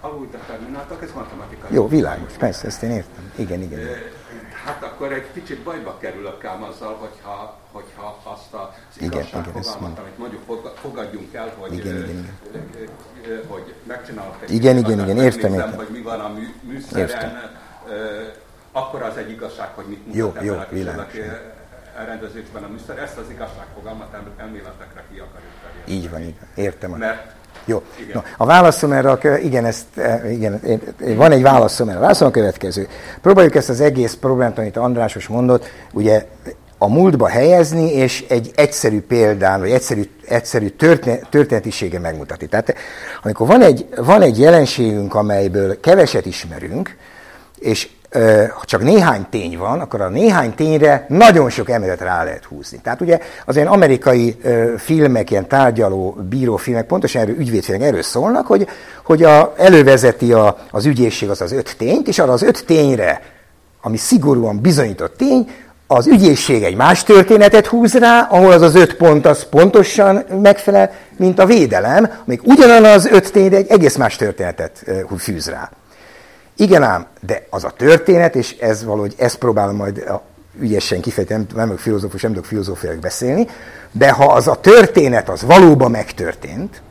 alul 0.00 0.28
determináltak, 0.30 1.02
ez 1.02 1.12
matematika. 1.12 1.66
Jó, 1.70 1.88
világos, 1.88 2.32
persze, 2.32 2.66
ezt 2.66 2.82
én 2.82 2.90
értem. 2.90 3.32
Igen, 3.36 3.62
igen. 3.62 3.78
igen. 3.80 3.98
Hát 4.64 4.82
akkor 4.82 5.12
egy 5.12 5.26
kicsit 5.32 5.58
bajba 5.62 5.98
kerülök 5.98 6.44
ám 6.44 6.62
azzal, 6.62 6.94
hogyha, 6.94 7.58
hogyha 7.72 8.20
azt 8.22 8.52
az 8.54 8.96
Igen, 8.96 9.10
igazság 9.12 9.42
igen, 9.46 9.56
ezt 9.56 9.68
fogalmat, 9.68 9.80
mondom. 9.80 10.04
amit 10.04 10.18
mondjuk 10.18 10.42
fog- 10.46 10.76
fogadjunk 10.78 11.34
el, 11.34 11.52
hogy, 11.58 11.72
Igen, 11.72 11.96
igen, 11.96 12.38
ö, 13.28 13.38
hogy 13.46 13.74
megcsinálok 13.86 14.36
egy 14.40 14.50
Igen, 14.52 14.76
igen, 14.76 15.00
igen, 15.00 15.16
értem, 15.18 15.52
értem. 15.54 15.74
hogy 15.74 15.88
mi 15.90 16.00
van 16.00 16.20
a 16.20 16.28
mű, 16.28 16.54
műszeren, 16.60 17.00
Értem. 17.08 17.32
akkor 18.72 19.02
az 19.02 19.16
egy 19.16 19.30
igazság, 19.30 19.68
hogy 19.74 19.84
mit 19.86 19.98
mutat 20.06 20.14
Jó, 20.18 20.28
ebben 20.28 20.44
jó, 20.44 20.54
a 20.54 20.66
világos. 20.70 21.12
elrendezésben 21.96 22.62
a 22.62 22.68
műszer. 22.68 22.98
Ezt 22.98 23.16
az 23.18 23.30
igazságfogalmat 23.30 24.14
el- 24.14 24.32
elméletekre 24.36 25.04
ki 25.12 25.18
akarjuk 25.18 25.52
terjeszteni. 25.62 25.96
Így 25.96 26.10
van, 26.10 26.20
így 26.20 26.34
van. 26.40 26.64
Értem. 26.64 26.90
Mert 26.90 27.33
Jó. 27.64 27.82
Igen. 27.96 28.10
No, 28.14 28.20
a 28.36 28.46
válaszom 28.46 28.92
erre, 28.92 29.10
a 29.10 29.38
igen, 29.42 29.64
ezt, 29.64 29.84
eh, 29.94 30.32
igen, 30.32 30.60
van 30.98 31.32
egy 31.32 31.42
válaszom 31.42 31.88
erre. 31.88 31.98
A 31.98 32.00
válaszom 32.00 32.28
a 32.28 32.30
következő. 32.30 32.88
Próbáljuk 33.22 33.54
ezt 33.54 33.68
az 33.68 33.80
egész 33.80 34.14
problémát, 34.14 34.58
amit 34.58 34.76
Andrásos 34.76 35.26
mondott, 35.26 35.66
ugye 35.92 36.26
a 36.78 36.88
múltba 36.88 37.28
helyezni, 37.28 37.92
és 37.92 38.24
egy 38.28 38.50
egyszerű 38.54 39.00
példán, 39.00 39.60
vagy 39.60 39.70
egyszerű, 39.70 40.02
egyszerű 40.28 40.68
történet, 40.68 41.26
történetisége 41.30 41.98
megmutatni. 41.98 42.46
Tehát 42.46 42.74
amikor 43.22 43.46
van 43.46 43.62
egy, 43.62 43.86
van 43.96 44.22
egy 44.22 44.38
jelenségünk, 44.38 45.14
amelyből 45.14 45.80
keveset 45.80 46.26
ismerünk, 46.26 46.96
és 47.58 47.88
ha 48.54 48.64
csak 48.64 48.82
néhány 48.82 49.26
tény 49.30 49.58
van, 49.58 49.80
akkor 49.80 50.00
a 50.00 50.08
néhány 50.08 50.54
tényre 50.54 51.06
nagyon 51.08 51.50
sok 51.50 51.70
emelet 51.70 52.00
rá 52.00 52.24
lehet 52.24 52.44
húzni. 52.44 52.78
Tehát 52.82 53.00
ugye 53.00 53.18
az 53.44 53.56
ilyen 53.56 53.68
amerikai 53.68 54.36
filmek, 54.76 55.30
ilyen 55.30 55.48
tárgyaló 55.48 56.16
bírófilmek 56.28 56.86
pontosan 56.86 57.22
erről, 57.22 57.36
ügyvédfilmek 57.36 57.86
erről 57.86 58.02
szólnak, 58.02 58.46
hogy, 58.46 58.68
hogy 59.04 59.22
a, 59.22 59.54
elővezeti 59.56 60.32
a, 60.32 60.56
az 60.70 60.86
ügyészség 60.86 61.30
az 61.30 61.40
az 61.40 61.52
öt 61.52 61.74
tényt, 61.78 62.08
és 62.08 62.18
arra 62.18 62.32
az 62.32 62.42
öt 62.42 62.64
tényre 62.66 63.20
ami 63.86 63.96
szigorúan 63.96 64.60
bizonyított 64.60 65.16
tény, 65.16 65.50
az 65.86 66.06
ügyészség 66.06 66.62
egy 66.62 66.76
más 66.76 67.02
történetet 67.02 67.66
húz 67.66 67.94
rá, 67.94 68.26
ahol 68.30 68.52
az 68.52 68.62
az 68.62 68.74
öt 68.74 68.94
pont 68.94 69.26
az 69.26 69.48
pontosan 69.48 70.24
megfelel, 70.42 70.92
mint 71.16 71.38
a 71.38 71.46
védelem, 71.46 72.10
amíg 72.26 72.40
ugyanan 72.44 72.84
az 72.84 73.06
öt 73.06 73.32
tény, 73.32 73.48
de 73.48 73.56
egy 73.56 73.70
egész 73.70 73.96
más 73.96 74.16
történetet 74.16 74.84
fűz 75.18 75.48
rá. 75.48 75.70
Igen 76.56 76.82
ám, 76.82 77.06
de 77.20 77.46
az 77.50 77.64
a 77.64 77.70
történet, 77.70 78.34
és 78.34 78.56
ez 78.56 78.84
valahogy 78.84 79.14
ezt 79.18 79.36
próbálom 79.36 79.76
majd 79.76 79.98
a 79.98 80.22
ügyesen 80.60 81.00
kifejteni, 81.00 81.38
nem, 81.46 81.56
nem 81.56 81.66
vagyok 81.66 81.80
filozófus, 81.80 82.22
nem 82.22 82.32
tudok 82.32 82.46
filozófiailag 82.46 83.00
beszélni, 83.00 83.46
de 83.92 84.10
ha 84.10 84.24
az 84.24 84.48
a 84.48 84.54
történet 84.54 85.28
az 85.28 85.42
valóban 85.42 85.90
megtörtént, 85.90 86.82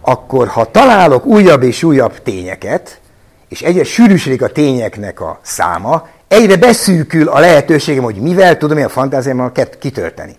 akkor 0.00 0.48
ha 0.48 0.70
találok 0.70 1.24
újabb 1.24 1.62
és 1.62 1.82
újabb 1.82 2.22
tényeket, 2.22 3.00
és 3.48 3.62
egyre 3.62 3.84
sűrűsödik 3.84 4.42
a 4.42 4.48
tényeknek 4.48 5.20
a 5.20 5.38
száma, 5.42 6.08
egyre 6.28 6.56
beszűkül 6.56 7.28
a 7.28 7.38
lehetőségem, 7.38 8.02
hogy 8.02 8.16
mivel 8.16 8.58
tudom 8.58 8.78
én 8.78 8.84
a 8.84 8.88
fantáziámmal 8.88 9.52
kitölteni. 9.78 10.36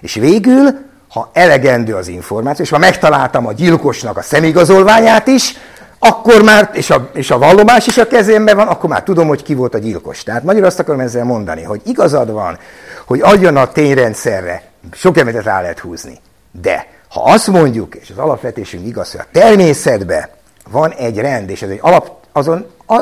És 0.00 0.14
végül, 0.14 0.68
ha 1.08 1.30
elegendő 1.32 1.94
az 1.94 2.08
információ, 2.08 2.64
és 2.64 2.70
ha 2.70 2.78
megtaláltam 2.78 3.46
a 3.46 3.52
gyilkosnak 3.52 4.16
a 4.16 4.22
szemigazolványát 4.22 5.26
is, 5.26 5.56
akkor 6.04 6.42
már, 6.42 6.70
és 6.72 6.90
a, 6.90 7.10
és 7.12 7.30
a 7.30 7.38
vallomás 7.38 7.86
is 7.86 7.98
a 7.98 8.06
kezemben 8.06 8.56
van, 8.56 8.68
akkor 8.68 8.90
már 8.90 9.02
tudom, 9.02 9.28
hogy 9.28 9.42
ki 9.42 9.54
volt 9.54 9.74
a 9.74 9.78
gyilkos. 9.78 10.22
Tehát 10.22 10.42
magyarul 10.42 10.66
azt 10.66 10.78
akarom 10.78 11.00
ezzel 11.00 11.24
mondani, 11.24 11.62
hogy 11.62 11.80
igazad 11.84 12.30
van, 12.30 12.58
hogy 13.06 13.20
adjon 13.20 13.56
a 13.56 13.72
tényrendszerre, 13.72 14.62
sok 14.92 15.18
emetet 15.18 15.44
rá 15.44 15.60
lehet 15.60 15.78
húzni. 15.78 16.20
De 16.60 16.86
ha 17.08 17.22
azt 17.22 17.46
mondjuk, 17.46 17.94
és 17.94 18.10
az 18.10 18.18
alapvetésünk 18.18 18.86
igaz, 18.86 19.10
hogy 19.10 19.20
a 19.20 19.38
természetben 19.38 20.28
van 20.70 20.90
egy 20.90 21.18
rend, 21.18 21.50
és 21.50 21.62
ez 21.62 21.70
egy 21.70 21.78
alap, 21.82 22.10
azon, 22.32 22.66
a, 22.86 22.94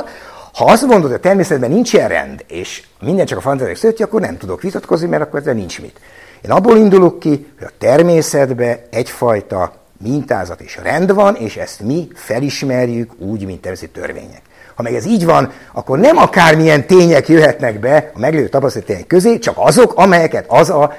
ha 0.53 0.65
azt 0.65 0.83
mondod, 0.83 1.03
hogy 1.03 1.19
a 1.19 1.21
természetben 1.21 1.71
nincs 1.71 1.93
ilyen 1.93 2.09
rend, 2.09 2.45
és 2.49 2.83
minden 3.01 3.27
csak 3.27 3.39
a 3.39 3.41
fantáziák 3.41 3.77
szötti, 3.77 4.03
akkor 4.03 4.21
nem 4.21 4.37
tudok 4.37 4.63
vitatkozni, 4.63 5.09
mert 5.09 5.23
akkor 5.23 5.41
ezzel 5.41 5.55
nincs 5.55 5.81
mit. 5.81 6.01
Én 6.41 6.51
abból 6.51 6.77
indulok 6.77 7.19
ki, 7.19 7.47
hogy 7.59 7.67
a 7.67 7.73
természetben 7.79 8.79
egyfajta 8.91 9.82
mintázat 10.03 10.61
és 10.61 10.79
rend 10.83 11.15
van, 11.15 11.37
és 11.37 11.57
ezt 11.57 11.81
mi 11.81 12.09
felismerjük 12.15 13.13
úgy, 13.19 13.47
mint 13.47 13.61
természeti 13.61 13.91
törvények. 13.91 14.43
Ha 14.75 14.83
meg 14.83 14.95
ez 14.95 15.07
így 15.07 15.25
van, 15.25 15.53
akkor 15.73 15.99
nem 15.99 16.17
akármilyen 16.17 16.87
tények 16.87 17.29
jöhetnek 17.29 17.81
be 17.81 18.11
a 18.15 18.19
meglévő 18.19 18.49
tapasztalatok 18.49 19.07
közé, 19.07 19.39
csak 19.39 19.55
azok, 19.59 19.95
amelyeket 19.95 20.45
az 20.49 20.71
a 20.71 20.93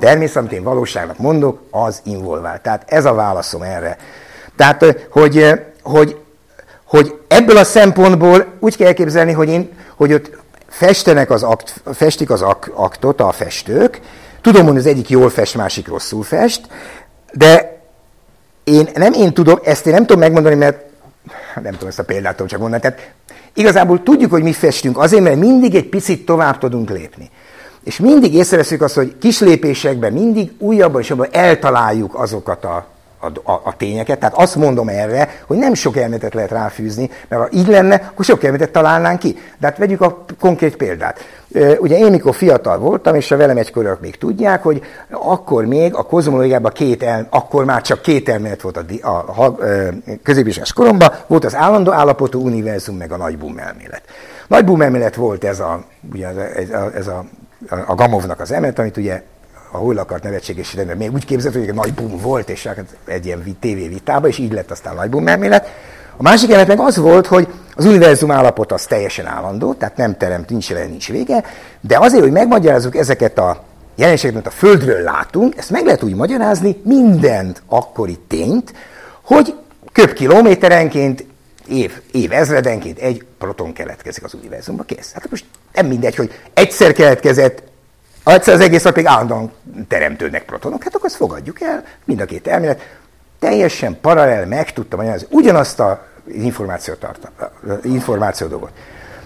természet, 0.00 0.36
amit 0.36 0.52
én 0.52 0.62
valóságnak 0.62 1.18
mondok, 1.18 1.60
az 1.70 2.00
involvál. 2.04 2.60
Tehát 2.60 2.84
ez 2.86 3.04
a 3.04 3.14
válaszom 3.14 3.62
erre. 3.62 3.96
Tehát, 4.56 5.06
hogy, 5.10 5.60
hogy, 5.82 6.20
hogy 6.84 7.14
ebből 7.28 7.56
a 7.56 7.64
szempontból 7.64 8.46
úgy 8.58 8.76
kell 8.76 8.86
elképzelni, 8.86 9.32
hogy, 9.32 9.48
én, 9.48 9.70
hogy 9.96 10.12
ott 10.12 10.30
festenek 10.68 11.30
az 11.30 11.42
akt, 11.42 11.82
festik 11.94 12.30
az 12.30 12.42
ak, 12.42 12.70
aktot 12.74 13.20
a 13.20 13.32
festők, 13.32 14.00
tudom 14.40 14.64
mondani, 14.64 14.86
az 14.86 14.92
egyik 14.92 15.08
jól 15.08 15.30
fest, 15.30 15.54
másik 15.54 15.88
rosszul 15.88 16.22
fest, 16.22 16.66
de 17.32 17.79
én 18.70 18.88
nem 18.94 19.12
én 19.12 19.32
tudom, 19.32 19.58
ezt 19.64 19.86
én 19.86 19.92
nem 19.92 20.06
tudom 20.06 20.20
megmondani, 20.20 20.54
mert 20.54 20.84
nem 21.62 21.72
tudom 21.72 21.88
ezt 21.88 21.98
a 21.98 22.04
példát 22.04 22.32
tudom 22.32 22.48
csak 22.48 22.60
mondani. 22.60 22.82
Tehát 22.82 23.12
igazából 23.54 24.02
tudjuk, 24.02 24.30
hogy 24.30 24.42
mi 24.42 24.52
festünk, 24.52 24.98
azért, 24.98 25.22
mert 25.22 25.36
mindig 25.36 25.74
egy 25.74 25.88
picit 25.88 26.24
tovább 26.24 26.58
tudunk 26.58 26.90
lépni. 26.90 27.30
És 27.84 27.98
mindig 27.98 28.34
észreveszünk 28.34 28.82
azt, 28.82 28.94
hogy 28.94 29.18
kis 29.18 29.40
lépésekben 29.40 30.12
mindig 30.12 30.52
újabban 30.58 31.00
és 31.00 31.08
jobban 31.08 31.28
eltaláljuk 31.30 32.14
azokat 32.14 32.64
a 32.64 32.86
a, 33.20 33.50
a, 33.50 33.60
a 33.64 33.76
tényeket. 33.76 34.18
Tehát 34.18 34.34
azt 34.34 34.56
mondom 34.56 34.88
erre, 34.88 35.28
hogy 35.46 35.56
nem 35.56 35.74
sok 35.74 35.96
elméletet 35.96 36.34
lehet 36.34 36.50
ráfűzni, 36.50 37.10
mert 37.28 37.42
ha 37.42 37.48
így 37.52 37.66
lenne, 37.66 37.94
akkor 37.94 38.24
sok 38.24 38.44
elméletet 38.44 38.72
találnánk 38.72 39.18
ki. 39.18 39.38
De 39.58 39.66
hát 39.66 39.78
vegyük 39.78 40.00
a 40.00 40.24
konkrét 40.40 40.76
példát. 40.76 41.18
Ugye 41.78 41.98
én 41.98 42.10
mikor 42.10 42.34
fiatal 42.34 42.78
voltam, 42.78 43.14
és 43.14 43.30
a 43.30 43.36
velem 43.36 43.56
egykörök 43.56 44.00
még 44.00 44.16
tudják, 44.16 44.62
hogy 44.62 44.82
akkor 45.10 45.64
még 45.64 45.94
a 45.94 46.02
kozmológiában 46.02 46.72
két 46.72 47.02
el, 47.02 47.26
akkor 47.30 47.64
már 47.64 47.82
csak 47.82 48.02
két 48.02 48.28
elmélet 48.28 48.60
volt 48.60 48.76
a, 48.76 49.08
a, 49.08 49.44
a 49.44 49.56
középiskolás 50.22 50.72
koromban, 50.72 51.12
volt 51.26 51.44
az 51.44 51.54
állandó 51.54 51.92
állapotú 51.92 52.44
univerzum, 52.44 52.96
meg 52.96 53.12
a 53.12 53.16
nagy 53.16 53.38
boom 53.38 53.58
elmélet. 53.58 54.02
Nagy 54.48 54.64
boom 54.64 54.82
elmélet 54.82 55.14
volt 55.14 55.44
ez 55.44 55.60
a, 55.60 55.84
ugye 56.12 56.26
ez 56.26 56.70
a, 56.70 56.90
ez 56.94 57.06
a, 57.06 57.24
a 57.86 57.94
Gamovnak 57.94 58.40
az 58.40 58.52
elmélet, 58.52 58.78
amit 58.78 58.96
ugye 58.96 59.22
a 59.70 59.76
hol 59.76 59.98
akart 59.98 60.22
nevetségesíteni, 60.22 60.94
még 60.94 61.12
úgy 61.12 61.24
képzett, 61.24 61.52
hogy 61.52 61.68
egy 61.68 61.74
nagy 61.74 61.94
boom 61.94 62.18
volt, 62.18 62.48
és 62.48 62.66
hát 62.66 62.84
egy 63.04 63.26
ilyen 63.26 63.56
tévévitába, 63.60 64.28
és 64.28 64.38
így 64.38 64.52
lett 64.52 64.70
aztán 64.70 64.94
nagy 64.94 65.10
boom 65.10 65.28
elmélet. 65.28 65.68
A 66.16 66.22
másik 66.22 66.50
elmélet 66.50 66.76
meg 66.76 66.86
az 66.86 66.96
volt, 66.96 67.26
hogy 67.26 67.48
az 67.76 67.84
univerzum 67.84 68.30
állapot 68.30 68.72
az 68.72 68.84
teljesen 68.84 69.26
állandó, 69.26 69.74
tehát 69.74 69.96
nem 69.96 70.16
teremt, 70.16 70.48
nincs 70.48 70.70
jelen, 70.70 70.88
nincs 70.88 71.08
vége, 71.08 71.44
de 71.80 71.98
azért, 71.98 72.22
hogy 72.22 72.32
megmagyarázzuk 72.32 72.96
ezeket 72.96 73.38
a 73.38 73.62
jelenségeket, 73.94 74.42
amit 74.42 74.54
a 74.54 74.58
Földről 74.58 75.02
látunk, 75.02 75.56
ezt 75.56 75.70
meg 75.70 75.84
lehet 75.84 76.02
úgy 76.02 76.14
magyarázni, 76.14 76.80
mindent 76.84 77.62
akkori 77.66 78.18
tényt, 78.28 78.72
hogy 79.22 79.54
köbb 79.92 80.12
kilométerenként, 80.12 81.24
év, 81.68 82.00
év 82.12 82.32
ezredenként 82.32 82.98
egy 82.98 83.24
proton 83.38 83.72
keletkezik 83.72 84.24
az 84.24 84.34
univerzumban, 84.34 84.86
kész. 84.86 85.12
Hát 85.12 85.30
most 85.30 85.44
nem 85.72 85.86
mindegy, 85.86 86.16
hogy 86.16 86.32
egyszer 86.54 86.92
keletkezett, 86.92 87.62
egyszer 88.24 88.54
az 88.54 88.60
egész 88.60 88.82
pedig 88.82 89.06
állandóan 89.06 89.52
teremtődnek 89.88 90.44
protonok, 90.44 90.82
hát 90.82 90.94
akkor 90.94 91.06
ezt 91.06 91.16
fogadjuk 91.16 91.60
el, 91.60 91.84
mind 92.04 92.20
a 92.20 92.24
két 92.24 92.46
elmélet 92.46 92.98
teljesen 93.38 93.98
paralel 94.00 94.46
meg 94.46 94.72
magyarázni 94.96 95.26
ugyanazt 95.30 95.80
a 95.80 96.06
információ, 96.32 96.94
tarta, 96.94 97.30
információ 97.82 98.46
dolgot. 98.46 98.70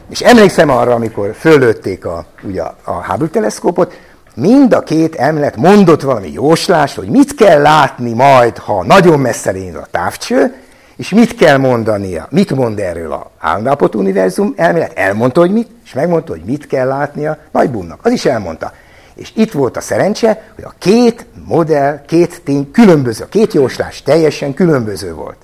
És 0.09 0.21
emlékszem 0.21 0.71
arra, 0.71 0.95
amikor 0.95 1.35
fölötték 1.39 2.05
a, 2.05 2.25
ugye, 2.43 2.63
a 2.83 3.05
Hubble 3.07 3.29
teleszkópot, 3.29 3.99
mind 4.35 4.73
a 4.73 4.83
két 4.83 5.15
emlet 5.15 5.57
mondott 5.57 6.03
valami 6.03 6.33
jóslást, 6.33 6.97
hogy 6.97 7.09
mit 7.09 7.35
kell 7.35 7.61
látni 7.61 8.13
majd, 8.13 8.59
ha 8.59 8.85
nagyon 8.85 9.21
messze 9.21 9.51
lény 9.51 9.75
a 9.75 9.87
távcső, 9.91 10.55
és 10.97 11.09
mit 11.09 11.35
kell 11.35 11.57
mondania, 11.57 12.27
mit 12.31 12.55
mond 12.55 12.79
erről 12.79 13.13
a 13.13 13.31
állandópot 13.39 13.95
univerzum 13.95 14.55
elmélet, 14.57 14.99
elmondta, 14.99 15.41
hogy 15.41 15.53
mit, 15.53 15.69
és 15.85 15.93
megmondta, 15.93 16.33
hogy 16.33 16.43
mit 16.45 16.67
kell 16.67 16.87
látnia 16.87 17.39
Nagybumnak. 17.51 17.99
Az 18.03 18.13
is 18.13 18.25
elmondta. 18.25 18.73
És 19.15 19.33
itt 19.35 19.53
volt 19.53 19.77
a 19.77 19.81
szerencse, 19.81 20.43
hogy 20.55 20.65
a 20.65 20.75
két 20.79 21.27
modell, 21.45 22.05
két 22.07 22.43
tény 22.45 22.71
különböző, 22.71 23.25
a 23.25 23.29
két 23.29 23.53
jóslás 23.53 24.03
teljesen 24.03 24.55
különböző 24.55 25.15
volt. 25.15 25.37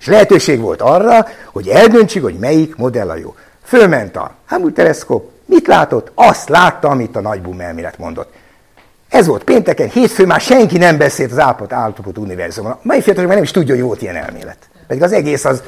És 0.00 0.06
lehetőség 0.06 0.60
volt 0.60 0.82
arra, 0.82 1.26
hogy 1.52 1.68
eldöntsük, 1.68 2.22
hogy 2.22 2.38
melyik 2.38 2.76
modell 2.76 3.10
a 3.10 3.16
jó. 3.16 3.34
Fölment 3.62 4.16
a 4.16 4.34
Hubble 4.48 4.72
teleszkóp, 4.72 5.30
mit 5.44 5.66
látott? 5.66 6.12
Azt 6.14 6.48
látta, 6.48 6.88
amit 6.88 7.16
a 7.16 7.20
nagybum 7.20 7.60
elmélet 7.60 7.98
mondott. 7.98 8.32
Ez 9.08 9.26
volt 9.26 9.44
pénteken, 9.44 9.88
hétfő 9.88 10.26
már 10.26 10.40
senki 10.40 10.78
nem 10.78 10.98
beszélt 10.98 11.32
az 11.32 11.38
állapot, 11.38 11.72
állapot 11.72 12.18
univerzumon. 12.18 12.76
Mai 12.82 13.00
fiatalok 13.00 13.26
már 13.26 13.36
nem 13.36 13.44
is 13.44 13.50
tudja, 13.50 13.74
hogy 13.74 13.84
volt 13.84 14.02
ilyen 14.02 14.16
elmélet. 14.16 14.58
Pedig 14.86 15.02
az 15.02 15.12
egész 15.12 15.44
az 15.44 15.62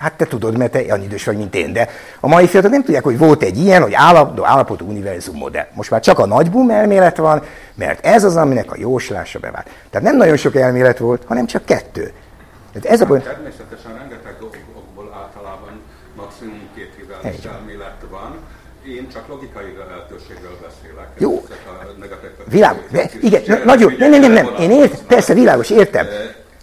Hát 0.00 0.16
te 0.16 0.24
tudod, 0.24 0.56
mert 0.56 0.72
te 0.72 0.84
annyi 0.92 1.04
idős 1.04 1.24
vagy, 1.24 1.36
mint 1.36 1.54
én, 1.54 1.72
de 1.72 1.88
a 2.20 2.28
mai 2.28 2.46
fiatalok 2.46 2.72
nem 2.72 2.84
tudják, 2.84 3.04
hogy 3.04 3.18
volt 3.18 3.42
egy 3.42 3.58
ilyen, 3.58 3.82
hogy 3.82 3.94
állapotú, 3.94 4.44
állapotú 4.44 4.88
univerzum 4.88 5.36
modell. 5.36 5.66
Most 5.74 5.90
már 5.90 6.00
csak 6.00 6.18
a 6.18 6.26
nagy 6.26 6.50
boom 6.50 6.70
elmélet 6.70 7.16
van, 7.16 7.42
mert 7.74 8.06
ez 8.06 8.24
az, 8.24 8.36
aminek 8.36 8.72
a 8.72 8.76
jóslása 8.78 9.38
bevált. 9.38 9.68
Tehát 9.90 10.06
nem 10.06 10.16
nagyon 10.16 10.36
sok 10.36 10.56
elmélet 10.56 10.98
volt, 10.98 11.24
hanem 11.26 11.46
csak 11.46 11.64
kettő. 11.64 12.12
Tehát 12.72 12.88
ez 12.88 13.00
a 13.00 13.06
pont... 13.06 13.22
Természetesen 13.22 13.94
rengeteg 13.98 14.36
okból 14.74 15.12
általában 15.22 15.80
maximum 16.16 16.68
két 16.74 16.92
hibális 16.96 17.44
elmélet 17.44 17.96
van. 18.10 18.36
Én 18.86 19.08
csak 19.12 19.28
logikai 19.28 19.76
lehetőségről 19.88 20.58
beszélek. 20.62 21.08
Jó. 21.18 21.44
Világos. 22.44 22.82
Igen, 23.20 23.42
nagyon. 23.64 23.94
Nem, 23.98 24.10
nem, 24.10 24.20
nem, 24.20 24.32
nem. 24.32 24.48
Én 24.58 24.70
ért, 24.70 25.02
persze, 25.02 25.34
világos, 25.34 25.70
értem. 25.70 26.06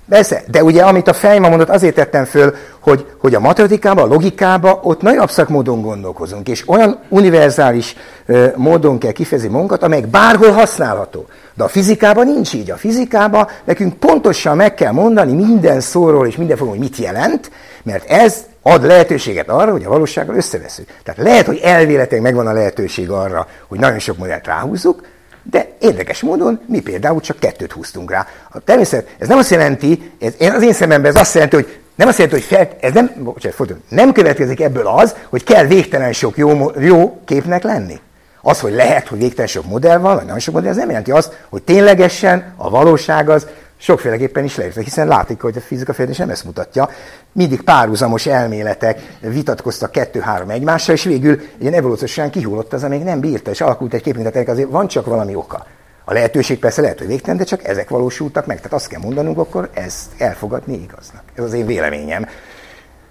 Persze, 0.09 0.43
de 0.51 0.63
ugye 0.63 0.83
amit 0.83 1.07
a 1.07 1.13
fejma 1.13 1.49
mondott, 1.49 1.69
azért 1.69 1.95
tettem 1.95 2.25
föl, 2.25 2.55
hogy, 2.79 3.05
hogy 3.17 3.35
a 3.35 3.39
matematikában, 3.39 4.03
a 4.03 4.13
logikában 4.13 4.79
ott 4.81 5.01
nagyon 5.01 5.19
abszakt 5.19 5.49
módon 5.49 5.81
gondolkozunk, 5.81 6.47
és 6.47 6.69
olyan 6.69 6.99
univerzális 7.09 7.95
ö, 8.25 8.47
módon 8.55 8.97
kell 8.97 9.11
kifejezni 9.11 9.49
munkat, 9.49 9.83
amelyek 9.83 10.07
bárhol 10.07 10.51
használható. 10.51 11.25
De 11.53 11.63
a 11.63 11.67
fizikában 11.67 12.25
nincs 12.25 12.53
így. 12.53 12.71
A 12.71 12.75
fizikában 12.75 13.47
nekünk 13.63 13.93
pontosan 13.93 14.55
meg 14.55 14.73
kell 14.73 14.91
mondani 14.91 15.33
minden 15.33 15.79
szóról 15.79 16.27
és 16.27 16.35
minden 16.35 16.57
fogom, 16.57 16.73
hogy 16.73 16.81
mit 16.81 16.97
jelent, 16.97 17.51
mert 17.83 18.09
ez 18.09 18.45
ad 18.61 18.85
lehetőséget 18.85 19.49
arra, 19.49 19.71
hogy 19.71 19.83
a 19.83 19.89
valósággal 19.89 20.35
összeveszünk. 20.35 20.87
Tehát 21.03 21.21
lehet, 21.23 21.45
hogy 21.45 21.59
elvéletleg 21.63 22.21
megvan 22.21 22.47
a 22.47 22.53
lehetőség 22.53 23.09
arra, 23.09 23.47
hogy 23.67 23.79
nagyon 23.79 23.99
sok 23.99 24.17
modellt 24.17 24.45
ráhúzzuk, 24.45 25.01
de 25.49 25.67
érdekes 25.79 26.21
módon 26.21 26.59
mi 26.65 26.79
például 26.79 27.21
csak 27.21 27.39
kettőt 27.39 27.71
húztunk 27.71 28.11
rá. 28.11 28.27
A 28.51 28.59
természet, 28.59 29.15
ez 29.19 29.27
nem 29.27 29.37
azt 29.37 29.49
jelenti, 29.49 30.11
ez, 30.19 30.53
az 30.55 30.63
én 30.63 30.73
szememben 30.73 31.11
ez 31.15 31.21
azt 31.21 31.33
jelenti, 31.33 31.55
hogy 31.55 31.79
nem 31.95 32.07
azt 32.07 32.17
jelenti, 32.17 32.39
hogy 32.39 32.57
fel, 32.57 32.69
ez 32.79 32.93
nem, 32.93 33.11
bocsánat, 33.17 33.73
nem 33.89 34.11
következik 34.11 34.61
ebből 34.61 34.87
az, 34.87 35.15
hogy 35.29 35.43
kell 35.43 35.65
végtelen 35.65 36.13
sok 36.13 36.37
jó, 36.37 36.71
jó 36.79 37.19
képnek 37.25 37.63
lenni. 37.63 37.99
Az, 38.41 38.59
hogy 38.59 38.73
lehet, 38.73 39.07
hogy 39.07 39.17
végtelen 39.17 39.47
sok 39.47 39.65
modell 39.65 39.97
van, 39.97 40.15
vagy 40.15 40.25
nagyon 40.25 40.39
sok 40.39 40.53
modell, 40.53 40.69
ez 40.69 40.77
nem 40.77 40.89
jelenti 40.89 41.11
azt, 41.11 41.45
hogy 41.49 41.63
ténylegesen 41.63 42.53
a 42.55 42.69
valóság 42.69 43.29
az 43.29 43.47
sokféleképpen 43.77 44.43
is 44.43 44.55
leírtak, 44.55 44.83
hiszen 44.83 45.07
látik, 45.07 45.41
hogy 45.41 45.57
a 45.57 45.61
fizika 45.61 45.93
fejlődés 45.93 46.19
nem 46.19 46.29
ezt 46.29 46.43
mutatja. 46.43 46.89
Mindig 47.31 47.61
párhuzamos 47.61 48.25
elméletek 48.25 49.17
vitatkoztak 49.19 49.91
kettő-három 49.91 50.49
egymással, 50.49 50.95
és 50.95 51.03
végül 51.03 51.39
ilyen 51.57 51.73
evolúciósan 51.73 52.29
kihullott 52.29 52.73
az, 52.73 52.83
amíg 52.83 53.03
nem 53.03 53.19
bírta, 53.19 53.51
és 53.51 53.61
alakult 53.61 53.93
egy 53.93 54.01
kép, 54.01 54.15
mint 54.15 54.49
azért 54.49 54.69
van 54.69 54.87
csak 54.87 55.05
valami 55.05 55.35
oka. 55.35 55.65
A 56.05 56.13
lehetőség 56.13 56.59
persze 56.59 56.81
lehet, 56.81 56.97
hogy 56.97 57.07
végtelen, 57.07 57.37
de 57.37 57.43
csak 57.43 57.67
ezek 57.67 57.89
valósultak 57.89 58.45
meg. 58.45 58.57
Tehát 58.57 58.73
azt 58.73 58.87
kell 58.87 59.01
mondanunk, 59.01 59.37
akkor 59.37 59.69
ezt 59.73 60.05
elfogadni 60.17 60.73
igaznak. 60.73 61.23
Ez 61.35 61.43
az 61.43 61.53
én 61.53 61.65
véleményem. 61.65 62.27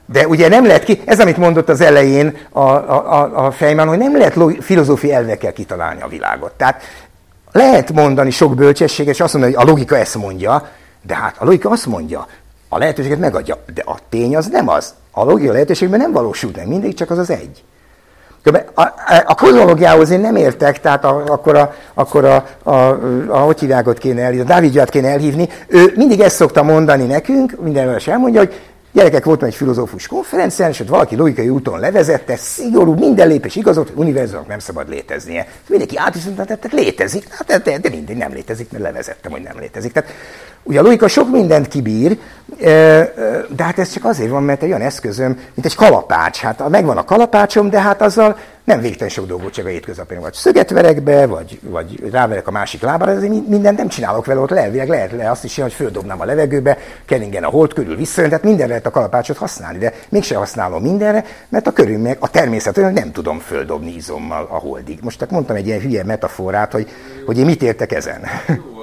De 0.07 0.27
ugye 0.27 0.49
nem 0.49 0.67
lehet 0.67 0.85
ki, 0.85 1.01
ez 1.05 1.21
amit 1.21 1.37
mondott 1.37 1.69
az 1.69 1.81
elején 1.81 2.37
a, 2.51 2.61
a, 2.61 3.47
a 3.47 3.51
Fejmán, 3.51 3.89
hogy 3.89 3.99
nem 3.99 4.17
lehet 4.17 4.65
filozófiai 4.65 5.13
elvekkel 5.13 5.53
kitalálni 5.53 6.03
a 6.03 6.09
világot. 6.09 6.53
Tehát 6.53 6.83
lehet 7.57 7.93
mondani 7.93 8.31
sok 8.31 8.55
bölcsességet, 8.55 9.15
és 9.15 9.20
azt 9.20 9.33
mondani, 9.33 9.55
hogy 9.55 9.66
a 9.66 9.70
logika 9.70 9.99
ezt 9.99 10.15
mondja, 10.15 10.69
de 11.07 11.15
hát 11.15 11.37
a 11.39 11.45
logika 11.45 11.70
azt 11.70 11.87
mondja, 11.87 12.27
a 12.69 12.78
lehetőséget 12.78 13.19
megadja, 13.19 13.59
de 13.74 13.83
a 13.85 13.97
tény 14.09 14.37
az 14.37 14.47
nem 14.47 14.69
az. 14.69 14.95
A 15.11 15.24
logika 15.24 15.53
lehetőségben 15.53 16.01
nem 16.01 16.12
valósul 16.12 16.51
meg, 16.57 16.69
mindig 16.69 16.95
csak 16.95 17.11
az 17.11 17.19
az 17.19 17.31
egy. 17.31 17.65
A, 18.74 18.81
a, 18.81 18.93
a 19.27 19.35
kozmológiához 19.35 20.11
én 20.11 20.20
nem 20.20 20.37
értek, 20.37 20.81
tehát 20.81 21.05
a, 21.05 21.24
akkor, 21.27 21.57
a, 21.57 21.74
akkor 21.95 22.24
a, 22.24 22.47
a, 22.62 22.70
a, 22.70 22.99
a 23.28 23.39
hogy 23.39 23.61
hívják 23.61 23.87
kéne 23.99 24.23
elhívni, 24.23 24.51
a 24.51 24.55
Davidját 24.55 24.91
kéne 24.91 25.09
elhívni. 25.09 25.49
Ő 25.66 25.93
mindig 25.97 26.20
ezt 26.20 26.37
szokta 26.37 26.62
mondani 26.62 27.05
nekünk, 27.05 27.57
minden 27.62 28.01
elmondja, 28.07 28.41
hogy 28.41 28.61
Gyerekek, 28.97 29.24
volt 29.24 29.43
egy 29.43 29.55
filozófus 29.55 30.06
konferencián, 30.06 30.70
és 30.70 30.81
ott 30.81 30.89
valaki 30.89 31.16
logikai 31.16 31.48
úton 31.48 31.81
levezette, 31.81 32.36
szigorú, 32.36 32.94
minden 32.94 33.28
lépés 33.28 33.56
igazolt, 33.56 33.89
hogy 33.89 33.98
univerzumnak 33.98 34.47
nem 34.47 34.59
szabad 34.59 34.89
léteznie. 34.89 35.47
Mindenki 35.68 35.97
átviszont, 35.97 36.36
tehát 36.36 36.73
létezik, 36.73 37.27
hát, 37.31 37.62
de, 37.62 37.78
de 37.78 37.89
mindig 37.89 38.16
nem 38.16 38.32
létezik, 38.32 38.70
mert 38.70 38.85
levezettem, 38.85 39.31
hogy 39.31 39.43
nem 39.43 39.59
létezik. 39.59 39.93
Tehát 39.93 40.10
Ugye 40.62 40.78
a 40.78 40.82
logika 40.82 41.09
sok 41.09 41.31
mindent 41.31 41.68
kibír, 41.68 42.18
de 43.48 43.62
hát 43.62 43.78
ez 43.78 43.93
csak 43.93 44.05
azért 44.05 44.31
van, 44.31 44.43
mert 44.43 44.62
egy 44.62 44.68
olyan 44.68 44.81
eszközöm, 44.81 45.39
mint 45.55 45.66
egy 45.66 45.74
kalapács. 45.74 46.39
Hát 46.39 46.68
megvan 46.68 46.97
a 46.97 47.05
kalapácsom, 47.05 47.70
de 47.70 47.81
hát 47.81 48.02
azzal 48.02 48.36
nem 48.67 48.81
végtelen 48.81 49.13
sok 49.13 49.27
dolgot 49.27 49.53
csak 49.53 49.65
a 49.65 49.69
hétköznapén. 49.69 50.21
Vagy 50.21 50.33
szöget 50.33 50.71
verek 50.71 51.03
be, 51.03 51.27
vagy, 51.27 51.61
vagy 51.63 52.11
ráverek 52.11 52.49
a 52.49 52.51
másik 52.51 52.83
lábára, 52.83 53.11
ezért 53.11 53.49
mindent 53.49 53.79
nem 53.79 53.89
csinálok 53.89 54.27
vele, 54.27 54.41
ott 54.41 54.51
lelvileg 54.51 54.89
lehet 54.89 55.13
le 55.13 55.31
azt 55.31 55.45
is 55.45 55.57
hogy 55.57 55.73
földobnám 55.73 56.21
a 56.21 56.25
levegőbe, 56.25 56.79
keringen 57.05 57.45
a 57.45 57.49
hold 57.49 57.73
körül 57.73 57.97
visszajön, 57.97 58.31
tehát 58.31 58.45
mindenre 58.45 58.69
lehet 58.69 58.87
a 58.87 58.91
kalapácsot 58.91 59.37
használni, 59.37 59.79
de 59.79 59.93
mégsem 60.09 60.39
használom 60.39 60.83
mindenre, 60.83 61.25
mert 61.49 61.67
a 61.67 61.73
körülmények, 61.73 62.23
a 62.23 62.29
természet 62.29 62.77
olyan, 62.77 62.93
nem 62.93 63.13
tudom 63.13 63.39
földobni 63.39 63.95
izommal 63.95 64.47
a 64.51 64.59
holdig. 64.59 64.99
Most 65.03 65.19
csak 65.19 65.31
mondtam 65.31 65.57
egy 65.57 65.67
ilyen 65.67 65.81
hülye 65.81 66.05
metaforát, 66.05 66.73
hogy, 66.73 66.89
hogy 67.27 67.39
én 67.39 67.45
mit 67.45 67.63
értek 67.63 67.93
ezen. 67.93 68.21
Jó, 68.49 68.77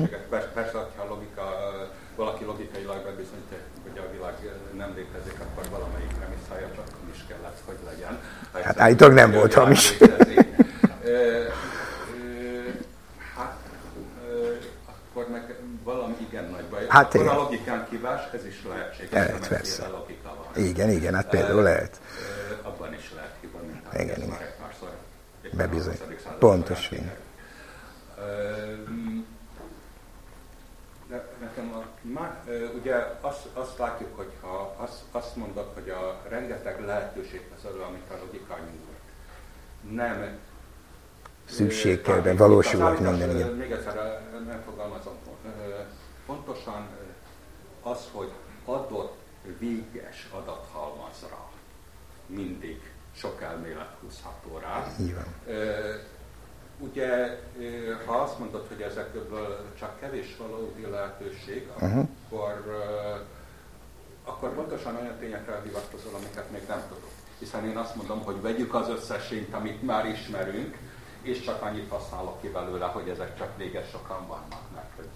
Uh-huh. 0.00 0.40
Persze, 0.54 0.86
ha 0.96 1.04
logika, 1.08 1.42
valaki 2.16 2.44
logikailag 2.44 3.04
bebizonyítja, 3.04 3.56
hogy 3.82 3.98
a 3.98 4.12
világ 4.12 4.34
nem 4.76 4.92
létezik, 4.94 5.40
akkor 5.40 5.64
valamelyik 5.70 6.12
remisszája 6.20 6.70
csak 6.74 6.86
is 7.14 7.24
kellett, 7.28 7.58
hogy 7.64 7.78
legyen. 7.84 8.18
Hát 8.64 8.80
állítólag 8.80 9.14
nem 9.14 9.30
volt 9.32 9.54
hamis. 9.54 9.98
Hát, 13.36 13.56
akkor 15.10 15.28
meg 15.28 15.54
valami 15.84 16.14
igen 16.30 16.44
nagy 16.50 16.64
baj. 16.64 16.84
Hát 16.88 17.14
akkor 17.14 17.28
a 17.28 17.34
logikán 17.34 17.86
kívás, 17.90 18.20
ez 18.32 18.46
is 18.46 18.64
lehetséges. 18.68 19.12
Lehet, 19.12 19.48
persze. 19.48 19.88
Logika 19.88 20.36
van. 20.54 20.64
Igen, 20.64 20.90
igen, 20.90 21.14
hát 21.14 21.28
például 21.28 21.62
lehet. 21.62 22.00
Abban 22.62 22.94
is 22.94 23.12
lehet 23.14 23.34
hiba, 23.40 23.58
mint 23.66 24.02
igen, 24.02 24.22
igen. 24.22 24.38
Bebizony. 25.52 25.98
Pontosan. 26.38 27.10
Má, 32.02 32.44
ugye 32.74 32.94
azt, 33.20 33.46
azt 33.52 33.78
látjuk, 33.78 34.16
hogy 34.16 34.30
ha 34.40 34.74
azt, 34.76 35.00
azt 35.10 35.36
mondod, 35.36 35.70
hogy 35.74 35.90
a 35.90 36.20
rengeteg 36.28 36.84
lehetőség 36.84 37.40
az 37.58 37.70
elő, 37.70 37.80
amit 37.80 38.10
a 38.10 38.18
logika 38.24 38.58
nyújt, 38.58 39.00
nem 39.96 40.38
szükségkörben 41.44 42.36
valósulhat 42.36 43.00
minden. 43.00 43.30
Igen. 43.30 43.48
Még 43.48 43.70
egyszer 43.70 43.94
nem 44.46 44.62
fogalmazom. 44.64 45.14
Pontosan 46.26 46.88
az, 47.82 48.08
hogy 48.12 48.32
adott 48.64 49.16
véges 49.58 50.28
adathalmazra 50.32 51.50
mindig 52.26 52.92
sok 53.16 53.42
elmélet 53.42 53.96
húzható 54.00 54.58
rá. 54.58 54.86
Ugye, 56.82 57.38
ha 58.06 58.12
azt 58.12 58.38
mondod, 58.38 58.66
hogy 58.68 58.80
ezekből 58.80 59.64
csak 59.78 60.00
kevés 60.00 60.36
valódi 60.36 60.86
lehetőség, 60.90 61.68
uh-huh. 61.74 62.08
akkor, 62.30 62.82
akkor 64.24 64.54
pontosan 64.54 64.96
olyan 64.96 65.18
tényekre 65.18 65.60
hivatkozol, 65.64 66.14
amiket 66.14 66.50
még 66.50 66.62
nem 66.68 66.82
tudok. 66.88 67.10
Hiszen 67.38 67.68
én 67.68 67.76
azt 67.76 67.94
mondom, 67.94 68.22
hogy 68.24 68.40
vegyük 68.40 68.74
az 68.74 68.88
összesényt, 68.88 69.54
amit 69.54 69.82
már 69.82 70.06
ismerünk, 70.06 70.76
és 71.22 71.40
csak 71.40 71.62
annyit 71.62 71.90
használok 71.90 72.40
ki 72.40 72.48
belőle, 72.48 72.86
hogy 72.86 73.08
ezek 73.08 73.38
csak 73.38 73.56
véges 73.56 73.88
sokan 73.88 74.26
vannak, 74.26 74.62
mert 74.74 74.90
hogy 74.96 75.08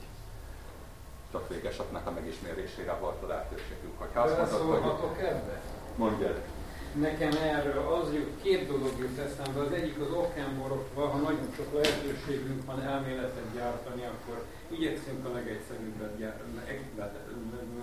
csak 1.33 1.49
végesoknak 1.49 2.07
a 2.07 2.11
megismerésére 2.11 2.95
volt 2.95 3.23
a 3.23 3.27
lehetőségünk. 3.27 3.99
Hogyha 3.99 4.21
azt 4.21 4.63
mondod, 4.63 4.99
hogy... 4.99 5.29
Mondjad 5.97 6.41
nekem 7.01 7.33
erről 7.43 7.79
az 7.79 8.15
jut, 8.15 8.43
két 8.43 8.67
dolog 8.67 8.93
jut 8.99 9.19
eszembe. 9.19 9.61
Az 9.61 9.73
egyik 9.73 10.01
az 10.01 10.11
okánborokban, 10.11 11.11
ha 11.11 11.19
nagyon 11.19 11.49
sok 11.57 11.73
lehetőségünk 11.73 12.65
van 12.67 12.83
elméletet 12.83 13.55
gyártani, 13.55 14.03
akkor 14.05 14.45
igyekszünk 14.69 15.27
a 15.27 15.33
legegyszerűbbet 15.33 16.17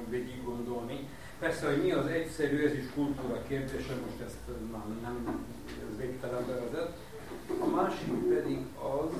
végig 0.09 0.43
gondolni. 0.43 1.07
Persze, 1.39 1.65
hogy 1.65 1.83
mi 1.83 1.91
az 1.91 2.07
egyszerű, 2.07 2.65
ez 2.65 2.73
is 2.73 2.85
kultúra 2.95 3.41
kérdése, 3.47 3.93
most 4.05 4.21
ezt 4.25 4.43
már 4.71 4.83
nem 5.01 5.45
végtelenbe 5.97 6.53
vezet. 6.53 6.91
A 7.59 7.65
másik 7.65 8.13
pedig 8.33 8.59
az, 9.01 9.13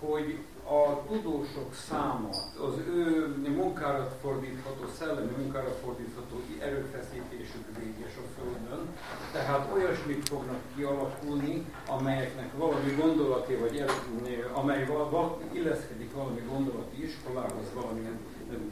hogy 0.00 0.38
a 0.68 1.04
tudósok 1.08 1.74
száma, 1.88 2.28
az 2.68 2.76
ő 2.94 3.34
munkára 3.56 4.16
fordítható, 4.22 4.84
szellemi 4.98 5.32
munkára 5.36 5.70
fordítható 5.84 6.40
erőfeszítésük 6.60 7.64
véges 7.78 8.14
a 8.16 8.26
Földön, 8.36 8.88
tehát 9.32 9.72
olyasmit 9.74 10.28
fognak 10.28 10.60
kialakulni, 10.76 11.66
amelyeknek 11.88 12.50
valami 12.56 12.94
gondolati, 13.00 13.54
vagy 13.54 13.76
el, 13.76 13.88
amely 14.52 14.86
val, 14.86 15.40
illeszkedik 15.52 16.14
valami 16.14 16.40
gondolati 16.48 17.04
iskolához, 17.04 17.66
valamilyen 17.74 18.18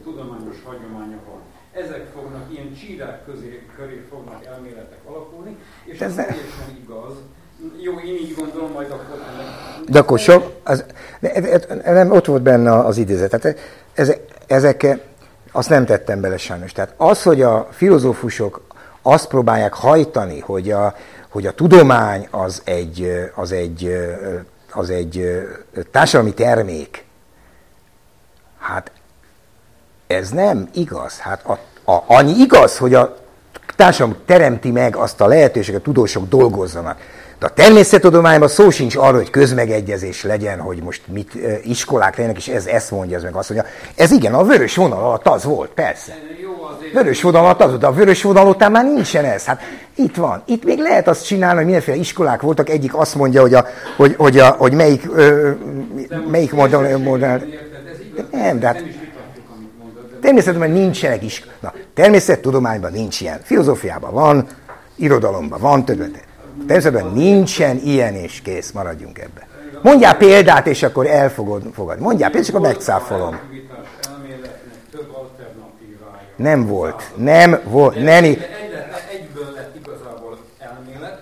tudományos 0.03 0.63
hagyománya 0.63 1.19
van. 1.29 1.41
Ezek 1.71 2.07
fognak, 2.07 2.51
ilyen 2.51 2.73
csírák 2.73 3.25
közé, 3.25 3.67
köré 3.75 4.05
fognak 4.09 4.45
elméletek 4.45 5.05
alakulni, 5.05 5.57
és 5.83 5.99
ez 5.99 6.15
teljesen 6.15 6.77
igaz, 6.83 7.15
jó, 7.81 7.99
én 7.99 8.13
így 8.13 8.35
gondolom, 8.37 8.71
majd 8.71 8.91
akkor... 8.91 9.19
De 9.89 9.99
akkor 9.99 10.19
sok, 10.19 10.51
az, 10.63 10.83
nem, 11.83 12.11
ott 12.11 12.25
volt 12.25 12.41
benne 12.41 12.77
az 12.77 12.97
idézet. 12.97 13.29
Tehát 13.39 13.59
ezek, 13.93 14.19
ezek, 14.47 14.97
azt 15.51 15.69
nem 15.69 15.85
tettem 15.85 16.21
bele 16.21 16.37
sajnos. 16.37 16.71
Tehát 16.71 16.93
az, 16.97 17.23
hogy 17.23 17.41
a 17.41 17.67
filozófusok 17.71 18.61
azt 19.01 19.27
próbálják 19.27 19.73
hajtani, 19.73 20.39
hogy 20.39 20.71
a, 20.71 20.95
hogy 21.29 21.45
a 21.47 21.51
tudomány 21.51 22.27
az 22.31 22.61
egy, 22.65 23.29
az 23.35 23.51
egy, 23.51 23.95
az 24.71 24.89
egy 24.89 25.43
társadalmi 25.91 26.33
termék, 26.33 27.05
hát 28.59 28.91
ez 30.07 30.29
nem 30.29 30.69
igaz. 30.73 31.19
Hát 31.19 31.45
a, 31.45 31.51
a, 31.91 32.03
annyi 32.07 32.31
igaz, 32.31 32.77
hogy 32.77 32.93
a 32.93 33.17
társadalom 33.75 34.17
teremti 34.25 34.71
meg 34.71 34.95
azt 34.95 35.21
a 35.21 35.27
lehetőséget, 35.27 35.83
hogy 35.83 35.93
tudósok 35.93 36.27
dolgozzanak. 36.29 36.99
De 37.43 37.49
a 37.49 37.53
természettudományban 37.53 38.47
szó 38.47 38.69
sincs 38.69 38.95
arról, 38.95 39.17
hogy 39.17 39.29
közmegegyezés 39.29 40.23
legyen, 40.23 40.59
hogy 40.59 40.83
most 40.83 41.01
mit 41.07 41.31
iskolák 41.63 42.15
legyenek, 42.15 42.37
és 42.37 42.47
ez 42.47 42.65
ezt 42.65 42.91
mondja, 42.91 43.17
ez 43.17 43.23
meg 43.23 43.35
azt 43.35 43.49
mondja. 43.49 43.69
Ez 43.95 44.11
igen, 44.11 44.33
a 44.33 44.43
vörös 44.43 44.75
vonal 44.75 45.03
alatt 45.03 45.27
az 45.27 45.43
volt, 45.43 45.69
persze. 45.69 46.17
Vörös 46.93 47.21
vonal 47.21 47.43
alatt 47.43 47.61
az 47.61 47.67
volt, 47.67 47.79
de 47.79 47.87
a 47.87 47.91
vörös 47.91 48.21
vonal 48.21 48.47
után 48.47 48.71
már 48.71 48.85
nincsen 48.85 49.25
ez. 49.25 49.45
Hát 49.45 49.61
itt 49.95 50.15
van. 50.15 50.43
Itt 50.45 50.63
még 50.63 50.79
lehet 50.79 51.07
azt 51.07 51.25
csinálni, 51.25 51.55
hogy 51.55 51.63
mindenféle 51.63 51.97
iskolák 51.97 52.41
voltak. 52.41 52.69
Egyik 52.69 52.95
azt 52.95 53.15
mondja, 53.15 53.41
hogy, 53.41 53.53
a, 53.53 53.65
hogy, 53.97 54.15
hogy, 54.17 54.39
a, 54.39 54.49
hogy 54.49 54.73
melyik, 54.73 55.03
ö, 55.15 55.51
melyik 56.31 56.53
modell, 56.53 56.97
modell. 56.97 57.37
De 58.15 58.25
nem, 58.31 58.59
de 58.59 58.67
hát 58.67 58.83
természetesen 60.21 60.71
nincsenek 60.71 61.23
is. 61.23 61.43
Na, 61.59 61.73
természettudományban 61.93 62.91
nincs 62.91 63.21
ilyen. 63.21 63.39
Filozófiában 63.43 64.13
van, 64.13 64.47
irodalomban 64.95 65.59
van, 65.59 65.85
többet. 65.85 66.31
Természetesen 66.67 67.11
nincsen 67.11 67.77
ilyen 67.77 68.15
és 68.15 68.41
kész, 68.41 68.71
maradjunk 68.71 69.19
ebbe. 69.19 69.47
Mondjál 69.81 70.17
példát, 70.17 70.67
és 70.67 70.83
akkor 70.83 71.07
elfogod, 71.07 71.63
fogad. 71.73 71.99
Mondjál 71.99 72.29
példát, 72.29 72.49
és 72.49 72.55
akkor 72.55 72.67
megcáfolom. 72.67 73.39
Nem 76.35 76.67
volt. 76.67 77.11
Nem 77.15 77.59
volt. 77.63 77.95
Nem. 77.95 78.23
Egy, 78.23 78.47
egyből 79.11 79.51
lett 79.55 79.75
igazából 79.75 80.37
elmélet. 80.59 81.21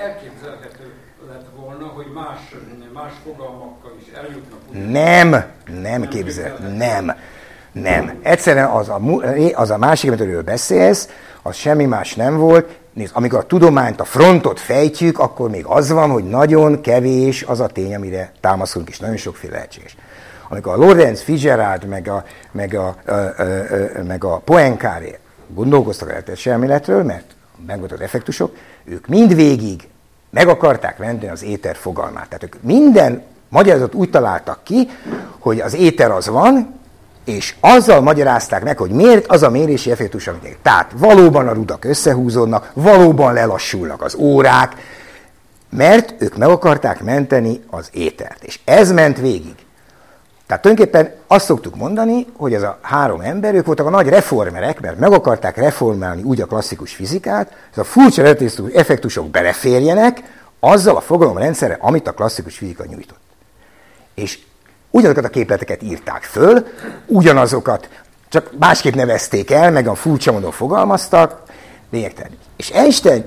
Elképzelhető 0.00 0.92
lett 1.28 1.46
volna, 1.56 1.86
hogy 1.86 2.06
más, 2.14 2.38
más 2.92 3.12
fogalmakkal 3.24 3.92
is 4.00 4.12
eljutnak. 4.14 4.60
Nem, 4.92 5.44
nem 5.82 6.08
képzel, 6.08 6.56
nem. 6.76 7.12
Nem. 7.72 8.18
Egyszerűen 8.22 8.68
az 8.68 8.88
a, 8.88 9.00
az 9.54 9.70
a 9.70 9.78
másik, 9.78 10.12
amiről 10.12 10.42
beszélsz, 10.42 11.08
az 11.42 11.54
semmi 11.56 11.84
más 11.84 12.14
nem 12.14 12.36
volt. 12.36 12.78
Nézd, 12.96 13.12
amikor 13.14 13.38
a 13.38 13.46
tudományt, 13.46 14.00
a 14.00 14.04
frontot 14.04 14.60
fejtjük, 14.60 15.18
akkor 15.18 15.50
még 15.50 15.64
az 15.64 15.90
van, 15.90 16.10
hogy 16.10 16.24
nagyon 16.24 16.80
kevés 16.80 17.42
az 17.42 17.60
a 17.60 17.66
tény, 17.66 17.94
amire 17.94 18.32
támaszunk, 18.40 18.88
és 18.88 18.98
nagyon 18.98 19.16
sokféle 19.16 19.52
lehetséges. 19.52 19.96
Amikor 20.48 20.72
a 20.72 20.76
Lorenz 20.76 21.20
Fitzgerald, 21.20 21.84
meg 21.84 22.08
a, 22.08 22.24
meg 22.50 22.74
a, 22.74 22.96
ö, 23.04 23.26
ö, 23.36 23.62
ö, 23.70 24.02
meg 24.02 24.24
a 24.24 24.36
Poincaré 24.36 25.18
gondolkoztak 25.48 26.08
a 26.08 26.10
lehetőség 26.10 26.52
elméletről, 26.52 27.02
mert 27.02 27.34
megvoltak 27.66 27.98
az 27.98 28.04
effektusok, 28.04 28.56
ők 28.84 29.06
mindvégig 29.06 29.88
meg 30.30 30.48
akarták 30.48 30.96
venni 30.96 31.28
az 31.28 31.42
éter 31.42 31.76
fogalmát. 31.76 32.28
Tehát 32.28 32.42
ők 32.42 32.62
minden 32.62 33.22
magyarázat 33.48 33.94
úgy 33.94 34.10
találtak 34.10 34.64
ki, 34.64 34.88
hogy 35.38 35.60
az 35.60 35.74
éter 35.74 36.10
az 36.10 36.26
van, 36.28 36.74
és 37.26 37.54
azzal 37.60 38.00
magyarázták 38.00 38.62
meg, 38.64 38.78
hogy 38.78 38.90
miért 38.90 39.26
az 39.26 39.42
a 39.42 39.50
mérési 39.50 39.90
effektus, 39.90 40.26
amit 40.26 40.58
Tehát 40.62 40.92
valóban 40.96 41.48
a 41.48 41.52
rudak 41.52 41.84
összehúzódnak, 41.84 42.70
valóban 42.74 43.32
lelassulnak 43.32 44.02
az 44.02 44.14
órák, 44.14 44.74
mert 45.70 46.14
ők 46.18 46.36
meg 46.36 46.48
akarták 46.48 47.02
menteni 47.02 47.62
az 47.70 47.88
étert. 47.92 48.44
És 48.44 48.60
ez 48.64 48.92
ment 48.92 49.18
végig. 49.18 49.54
Tehát 50.46 50.62
tulajdonképpen 50.62 51.14
azt 51.26 51.44
szoktuk 51.44 51.76
mondani, 51.76 52.26
hogy 52.36 52.54
ez 52.54 52.62
a 52.62 52.78
három 52.82 53.20
ember, 53.20 53.54
ők 53.54 53.66
voltak 53.66 53.86
a 53.86 53.90
nagy 53.90 54.08
reformerek, 54.08 54.80
mert 54.80 54.98
meg 54.98 55.12
akarták 55.12 55.56
reformálni 55.56 56.22
úgy 56.22 56.40
a 56.40 56.46
klasszikus 56.46 56.94
fizikát, 56.94 57.52
ez 57.72 57.78
a 57.78 57.84
furcsa 57.84 58.22
effektusok 58.74 59.30
beleférjenek 59.30 60.22
azzal 60.60 60.96
a 60.96 61.00
fogalomrendszerre, 61.00 61.76
amit 61.80 62.08
a 62.08 62.12
klasszikus 62.12 62.56
fizika 62.56 62.84
nyújtott. 62.84 63.20
És 64.14 64.38
ugyanazokat 64.96 65.24
a 65.24 65.28
képleteket 65.28 65.82
írták 65.82 66.22
föl, 66.22 66.66
ugyanazokat, 67.06 67.88
csak 68.28 68.50
másképp 68.58 68.94
nevezték 68.94 69.50
el, 69.50 69.70
meg 69.70 69.86
a 69.88 69.94
furcsa 69.94 70.32
módon 70.32 70.50
fogalmaztak, 70.50 71.42
lényegtelen. 71.90 72.32
És 72.56 72.70
Einstein 72.70 73.24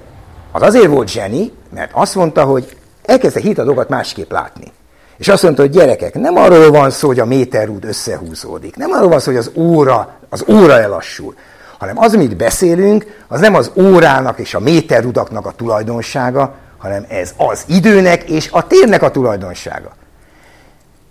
az 0.51 0.61
azért 0.61 0.87
volt 0.87 1.07
zseni, 1.07 1.51
mert 1.73 1.91
azt 1.93 2.15
mondta, 2.15 2.43
hogy 2.43 2.77
elkezdte 3.03 3.39
hit 3.39 3.57
a 3.57 3.63
dolgokat 3.63 3.89
másképp 3.89 4.31
látni. 4.31 4.71
És 5.17 5.27
azt 5.27 5.43
mondta, 5.43 5.61
hogy 5.61 5.71
gyerekek, 5.71 6.13
nem 6.13 6.35
arról 6.35 6.71
van 6.71 6.89
szó, 6.89 7.07
hogy 7.07 7.19
a 7.19 7.25
méterút 7.25 7.85
összehúzódik, 7.85 8.75
nem 8.75 8.91
arról 8.91 9.09
van 9.09 9.19
szó, 9.19 9.31
hogy 9.31 9.39
az 9.39 9.51
óra, 9.53 10.17
az 10.29 10.45
óra 10.47 10.81
elassul, 10.81 11.35
hanem 11.77 11.97
az, 11.97 12.13
amit 12.13 12.37
beszélünk, 12.37 13.05
az 13.27 13.39
nem 13.39 13.55
az 13.55 13.71
órának 13.75 14.39
és 14.39 14.53
a 14.53 14.59
méterrudaknak 14.59 15.45
a 15.45 15.51
tulajdonsága, 15.51 16.55
hanem 16.77 17.05
ez 17.07 17.33
az 17.37 17.63
időnek 17.67 18.29
és 18.29 18.49
a 18.51 18.67
térnek 18.67 19.01
a 19.01 19.11
tulajdonsága. 19.11 19.91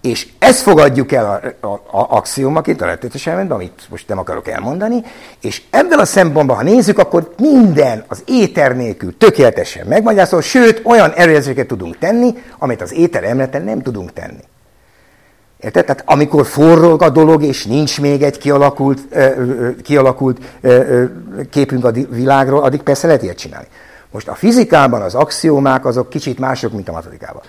És 0.00 0.28
ezt 0.38 0.60
fogadjuk 0.60 1.12
el 1.12 1.54
a, 1.60 1.66
a, 1.66 1.72
a 1.72 2.16
axiomaként, 2.16 2.80
a 2.80 2.84
rettetes 2.84 3.26
elméletben, 3.26 3.58
amit 3.58 3.86
most 3.90 4.08
nem 4.08 4.18
akarok 4.18 4.48
elmondani, 4.48 5.02
és 5.40 5.62
ebből 5.70 5.98
a 5.98 6.04
szempontból, 6.04 6.56
ha 6.56 6.62
nézzük, 6.62 6.98
akkor 6.98 7.34
minden 7.38 8.04
az 8.08 8.22
éter 8.26 8.76
nélkül 8.76 9.16
tökéletesen 9.16 9.86
megmagyarázható, 9.86 10.42
sőt, 10.42 10.80
olyan 10.84 11.12
erőjelzéseket 11.12 11.66
tudunk 11.66 11.98
tenni, 11.98 12.34
amit 12.58 12.82
az 12.82 12.92
éter 12.92 13.24
emleten 13.24 13.62
nem 13.62 13.82
tudunk 13.82 14.12
tenni. 14.12 14.42
Érted? 15.60 15.84
Tehát 15.84 16.02
amikor 16.06 16.46
forrog 16.46 17.02
a 17.02 17.10
dolog, 17.10 17.42
és 17.42 17.64
nincs 17.66 18.00
még 18.00 18.22
egy 18.22 18.38
kialakult, 18.38 19.00
ö, 19.10 19.20
ö, 19.20 19.76
kialakult 19.82 20.38
ö, 20.60 20.68
ö, 20.68 21.04
képünk 21.50 21.84
a 21.84 21.90
világról, 21.90 22.62
addig 22.62 22.82
persze 22.82 23.06
lehet 23.06 23.22
ilyet 23.22 23.38
csinálni. 23.38 23.66
Most 24.10 24.28
a 24.28 24.34
fizikában 24.34 25.02
az 25.02 25.14
axiomák 25.14 25.84
azok 25.84 26.08
kicsit 26.08 26.38
mások, 26.38 26.72
mint 26.72 26.88
a 26.88 26.92
matematikában. 26.92 27.42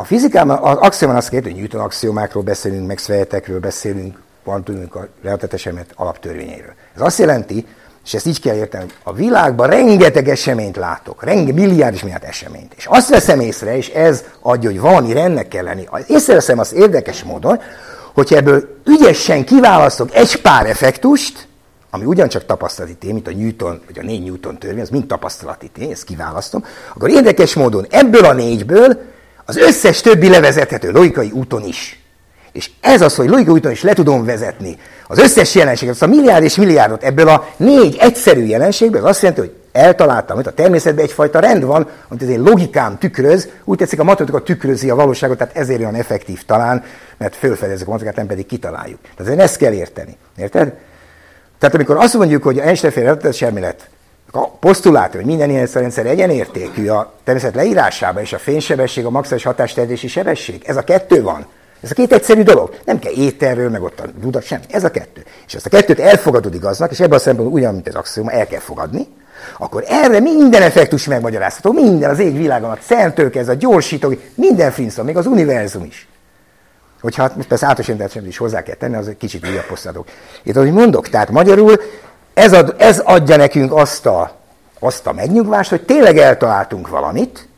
A 0.00 0.04
fizikában 0.04 0.58
az 0.58 0.76
axiomán 0.76 1.16
azt 1.16 1.28
kérdő, 1.28 1.50
hogy 1.50 1.58
Newton 1.58 1.80
axiomákról 1.80 2.42
beszélünk, 2.42 2.86
meg 2.86 2.98
szvejetekről 2.98 3.60
beszélünk, 3.60 4.18
kvantumunk 4.42 4.94
a 4.94 5.08
relatetes 5.22 5.68
alaptörvényeiről. 5.94 6.72
Ez 6.94 7.00
azt 7.00 7.18
jelenti, 7.18 7.66
és 8.04 8.14
ezt 8.14 8.26
így 8.26 8.40
kell 8.40 8.54
érteni, 8.54 8.82
hogy 8.82 8.92
a 9.02 9.12
világban 9.12 9.68
rengeteg 9.68 10.28
eseményt 10.28 10.76
látok, 10.76 11.24
rengeteg 11.24 11.54
milliárd 11.54 11.94
és 11.94 12.02
milliárd 12.02 12.24
eseményt. 12.24 12.72
És 12.76 12.86
azt 12.86 13.08
veszem 13.08 13.40
észre, 13.40 13.76
és 13.76 13.88
ez 13.88 14.24
adja, 14.40 14.70
hogy 14.70 14.80
valami 14.80 15.12
rendnek 15.12 15.48
kell 15.48 15.64
lenni. 15.64 15.88
Észreveszem 16.06 16.58
azt 16.58 16.72
érdekes 16.72 17.22
módon, 17.22 17.60
hogyha 18.14 18.36
ebből 18.36 18.80
ügyesen 18.86 19.44
kiválasztok 19.44 20.14
egy 20.14 20.40
pár 20.40 20.66
effektust, 20.66 21.48
ami 21.90 22.04
ugyancsak 22.04 22.46
tapasztalati 22.46 22.94
tény, 22.94 23.12
mint 23.12 23.28
a 23.28 23.32
Newton, 23.34 23.80
vagy 23.86 23.98
a 23.98 24.02
négy 24.02 24.24
Newton 24.24 24.58
törvény, 24.58 24.82
az 24.82 24.90
mind 24.90 25.06
tapasztalati 25.06 25.68
tény, 25.68 25.90
ezt 25.90 26.04
kiválasztom, 26.04 26.64
akkor 26.94 27.10
érdekes 27.10 27.54
módon 27.54 27.86
ebből 27.90 28.24
a 28.24 28.32
négyből 28.32 29.18
az 29.50 29.56
összes 29.56 30.00
többi 30.00 30.28
levezethető 30.28 30.90
logikai 30.90 31.30
úton 31.30 31.64
is. 31.64 32.00
És 32.52 32.70
ez 32.80 33.00
az, 33.00 33.14
hogy 33.14 33.28
logikai 33.28 33.54
úton 33.54 33.70
is 33.70 33.82
le 33.82 33.92
tudom 33.92 34.24
vezetni 34.24 34.78
az 35.06 35.18
összes 35.18 35.54
jelenséget, 35.54 35.94
azt 35.94 36.02
a 36.02 36.06
milliárd 36.06 36.44
és 36.44 36.56
milliárdot 36.56 37.02
ebből 37.02 37.28
a 37.28 37.48
négy 37.56 37.96
egyszerű 38.00 38.44
jelenségből, 38.44 39.02
az 39.02 39.08
azt 39.08 39.22
jelenti, 39.22 39.40
hogy 39.40 39.54
eltaláltam, 39.72 40.36
hogy 40.36 40.46
a 40.46 40.54
természetben 40.54 41.04
egyfajta 41.04 41.38
rend 41.38 41.64
van, 41.64 41.88
amit 42.08 42.22
az 42.22 42.28
én 42.28 42.42
logikám 42.42 42.98
tükröz, 42.98 43.48
úgy 43.64 43.78
tetszik 43.78 44.00
a 44.00 44.04
matematika 44.04 44.42
tükrözi 44.42 44.90
a 44.90 44.94
valóságot, 44.94 45.38
tehát 45.38 45.56
ezért 45.56 45.80
olyan 45.80 45.94
effektív 45.94 46.44
talán, 46.44 46.84
mert 47.16 47.36
fölfedezzük 47.36 47.86
a 47.86 47.90
matematikát, 47.90 48.16
nem 48.16 48.26
pedig 48.26 48.46
kitaláljuk. 48.46 48.98
Tehát 49.16 49.38
ezt 49.38 49.56
kell 49.56 49.72
érteni. 49.72 50.16
Érted? 50.36 50.72
Tehát 51.58 51.74
amikor 51.74 51.96
azt 51.96 52.14
mondjuk, 52.14 52.42
hogy 52.42 52.58
Einstein-féle 52.58 53.16
elmélet 53.40 53.88
a 54.32 54.48
posztulát, 54.48 55.14
hogy 55.14 55.24
minden 55.24 55.50
ilyen 55.50 55.68
rendszer 55.72 56.06
egyenértékű 56.06 56.88
a 56.88 57.12
természet 57.24 57.54
leírásában, 57.54 58.22
és 58.22 58.32
a 58.32 58.38
fénysebesség, 58.38 59.04
a 59.04 59.10
maximális 59.10 59.44
hatásterjedési 59.44 60.08
sebesség, 60.08 60.62
ez 60.66 60.76
a 60.76 60.82
kettő 60.82 61.22
van. 61.22 61.46
Ez 61.82 61.90
a 61.90 61.94
két 61.94 62.12
egyszerű 62.12 62.42
dolog. 62.42 62.74
Nem 62.84 62.98
kell 62.98 63.12
éterről, 63.12 63.70
meg 63.70 63.82
ott 63.82 64.00
a 64.00 64.06
dudat, 64.20 64.42
sem. 64.42 64.60
Ez 64.70 64.84
a 64.84 64.90
kettő. 64.90 65.24
És 65.46 65.54
ezt 65.54 65.66
a 65.66 65.68
kettőt 65.68 65.98
elfogadod 65.98 66.54
igaznak, 66.54 66.90
és 66.90 67.00
ebben 67.00 67.18
a 67.18 67.20
szempontból 67.20 67.58
ugyan, 67.58 67.74
mint 67.74 67.88
az 67.88 67.94
axioma, 67.94 68.30
el 68.30 68.46
kell 68.46 68.60
fogadni, 68.60 69.06
akkor 69.58 69.84
erre 69.86 70.20
minden 70.20 70.62
effektus 70.62 71.06
megmagyarázható, 71.06 71.72
minden 71.72 72.10
az 72.10 72.18
ég 72.18 72.36
világon, 72.36 72.70
a 72.70 72.76
centők, 72.76 73.36
ez 73.36 73.48
a 73.48 73.54
gyorsító, 73.54 74.14
minden 74.34 74.70
finszom, 74.70 75.04
még 75.04 75.16
az 75.16 75.26
univerzum 75.26 75.84
is. 75.84 76.08
Hogyha 77.00 77.22
hát 77.22 77.46
persze 77.48 77.66
általános 77.66 78.14
is 78.26 78.36
hozzá 78.36 78.62
kell 78.62 78.74
tenni, 78.74 78.96
az 78.96 79.08
egy 79.08 79.16
kicsit 79.16 79.48
újabb 79.48 79.66
posztadok. 79.66 80.08
Itt, 80.42 80.56
ahogy 80.56 80.72
mondok, 80.72 81.08
tehát 81.08 81.30
magyarul 81.30 81.80
ez, 82.40 82.52
ad, 82.52 82.74
ez 82.78 82.98
adja 82.98 83.36
nekünk 83.36 83.72
azt 83.72 84.06
a, 84.06 84.32
azt 84.78 85.06
a 85.06 85.12
megnyugvást, 85.12 85.70
hogy 85.70 85.82
tényleg 85.82 86.18
eltaláltunk 86.18 86.88
valamit, 86.88 87.48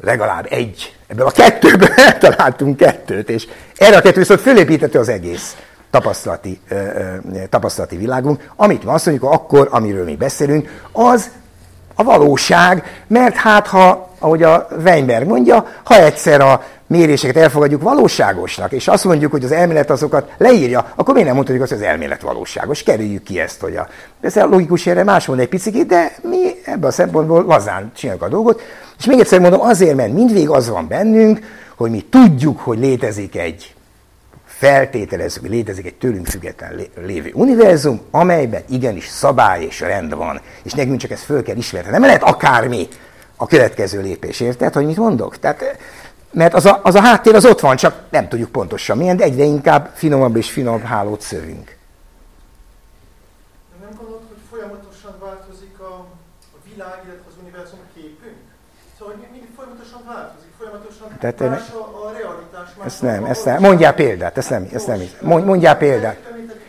legalább 0.00 0.46
egy, 0.50 0.96
ebből 1.06 1.26
a 1.26 1.30
kettőből 1.30 1.92
eltaláltunk 2.08 2.76
kettőt, 2.76 3.28
és 3.28 3.46
erre 3.76 3.96
a 3.96 4.00
kettő 4.00 4.18
viszont 4.18 4.40
fölépítette 4.40 4.98
az 4.98 5.08
egész 5.08 5.56
tapasztalati, 5.90 6.60
ö, 6.68 6.74
ö, 6.74 7.44
tapasztalati 7.50 7.96
világunk, 7.96 8.50
amit 8.56 8.84
mi 8.84 8.90
azt 8.90 9.06
mondjuk, 9.06 9.32
akkor, 9.32 9.68
amiről 9.70 10.04
mi 10.04 10.16
beszélünk, 10.16 10.68
az 10.92 11.30
a 11.94 12.02
valóság, 12.02 13.04
mert 13.06 13.34
hát 13.34 13.66
ha, 13.66 14.10
ahogy 14.26 14.42
a 14.42 14.66
Weinberg 14.84 15.26
mondja, 15.26 15.66
ha 15.84 15.94
egyszer 15.94 16.40
a 16.40 16.64
méréseket 16.86 17.36
elfogadjuk 17.36 17.82
valóságosnak, 17.82 18.72
és 18.72 18.88
azt 18.88 19.04
mondjuk, 19.04 19.30
hogy 19.30 19.44
az 19.44 19.52
elmélet 19.52 19.90
azokat 19.90 20.30
leírja, 20.38 20.92
akkor 20.94 21.12
miért 21.12 21.26
nem 21.26 21.36
mondhatjuk 21.36 21.64
azt, 21.64 21.72
hogy 21.72 21.82
az 21.82 21.88
elmélet 21.88 22.22
valóságos? 22.22 22.82
Kerüljük 22.82 23.22
ki 23.22 23.40
ezt, 23.40 23.60
hogy 23.60 23.76
a... 23.76 23.88
Ez 24.20 24.36
a 24.36 24.46
logikus 24.46 24.86
erre 24.86 25.04
más 25.04 25.26
mond 25.26 25.40
egy 25.40 25.48
picit, 25.48 25.86
de 25.86 26.16
mi 26.22 26.50
ebben 26.64 26.88
a 26.88 26.92
szempontból 26.92 27.44
lazán 27.44 27.92
csináljuk 27.94 28.24
a 28.24 28.28
dolgot. 28.28 28.62
És 28.98 29.04
még 29.04 29.20
egyszer 29.20 29.40
mondom, 29.40 29.60
azért, 29.60 29.96
mert 29.96 30.12
mindvég 30.12 30.50
az 30.50 30.68
van 30.68 30.88
bennünk, 30.88 31.38
hogy 31.76 31.90
mi 31.90 32.00
tudjuk, 32.10 32.60
hogy 32.60 32.78
létezik 32.78 33.36
egy 33.36 33.74
feltételező, 34.46 35.40
hogy 35.40 35.50
létezik 35.50 35.86
egy 35.86 35.94
tőlünk 35.94 36.26
független 36.26 36.80
lévő 37.06 37.30
univerzum, 37.34 38.00
amelyben 38.10 38.62
igenis 38.68 39.06
szabály 39.06 39.64
és 39.64 39.80
rend 39.80 40.14
van. 40.14 40.40
És 40.62 40.72
nekünk 40.72 41.00
csak 41.00 41.10
ezt 41.10 41.24
föl 41.24 41.42
kell 41.42 41.56
ismerni. 41.56 41.90
Nem 41.90 42.02
lehet 42.02 42.22
akármi 42.22 42.88
a 43.36 43.46
következő 43.46 44.00
lépés, 44.00 44.40
érted, 44.40 44.74
hogy 44.74 44.86
mit 44.86 44.96
mondok? 44.96 45.38
Tehát 45.38 45.78
mert 46.36 46.54
az 46.54 46.66
a, 46.66 46.80
az 46.82 46.94
a 46.94 47.00
háttér 47.00 47.34
az 47.34 47.44
ott 47.44 47.60
van, 47.60 47.76
csak 47.76 47.94
nem 48.10 48.28
tudjuk 48.28 48.50
pontosan 48.50 48.96
milyen, 48.96 49.16
de 49.16 49.24
egyre 49.24 49.44
inkább 49.44 49.90
finomabb 49.94 50.36
és 50.36 50.50
finomabb 50.50 50.82
hálót 50.82 51.20
szövünk. 51.20 51.76
Nem 53.80 53.90
gondolod, 53.96 54.22
hogy 54.28 54.42
folyamatosan 54.50 55.14
változik 55.20 55.80
a, 55.80 55.94
a 56.56 56.58
világ, 56.70 57.00
illetve 57.04 57.24
az 57.28 57.34
univerzum 57.42 57.78
képünk? 57.94 58.36
Szóval 58.98 59.14
mindig 59.32 59.48
folyamatosan 59.56 60.02
változik, 60.06 60.50
folyamatosan 60.58 61.08
Tehát 61.20 61.40
más 61.40 61.70
a, 61.70 62.06
a 62.06 62.12
realitás. 62.12 62.68
Más 62.78 62.86
ezt 62.86 63.02
nem, 63.02 63.24
ezt 63.24 63.44
nem. 63.44 63.60
Mondjál 63.60 63.94
példát, 63.94 64.38
ezt 64.38 64.50
nem, 64.50 64.68
ezt 64.72 64.86
nem. 64.86 65.00
Mondjál 65.20 65.76
példát. 65.76 66.18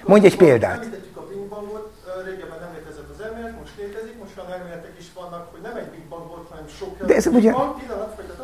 Mondj 0.05 0.25
egy 0.25 0.37
példát. 0.37 0.75
Említettük 0.83 1.17
a 1.17 1.21
Big 1.29 1.47
Bangot, 1.49 1.91
régebben 2.25 2.59
nem 2.59 2.71
létezett 2.73 3.09
az 3.15 3.21
elmélet, 3.25 3.59
most 3.59 3.73
létezik, 3.77 4.19
most 4.23 4.37
olyan 4.37 4.51
elméletek 4.51 4.95
is 4.99 5.07
vannak, 5.13 5.51
hogy 5.51 5.61
nem 5.61 5.75
egy 5.75 5.89
Big 5.95 6.05
Bang 6.09 6.27
volt, 6.27 6.47
hanem 6.49 6.67
sok 6.79 6.96
De 7.07 7.15
ez 7.15 7.27
ugye... 7.27 7.51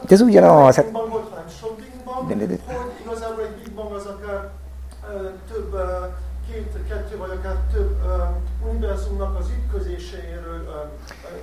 De 0.08 0.14
ez 0.14 0.22
ugyanaz. 0.22 0.76
Hát... 0.76 0.92
De, 2.28 2.34
de, 2.36 2.46
de. 2.46 2.56
hogy 2.66 2.76
igazából 3.06 3.44
egy 3.44 3.64
Big 3.64 3.74
Bang 3.74 3.94
az 3.94 4.06
akár 4.06 4.50
több 5.52 5.76
két, 6.52 6.78
kettő 6.90 7.18
vagy 7.18 7.30
akár 7.40 7.56
több 7.74 7.96
univerzumnak 8.70 9.40
az 9.40 9.46
ütközéséről 9.58 10.92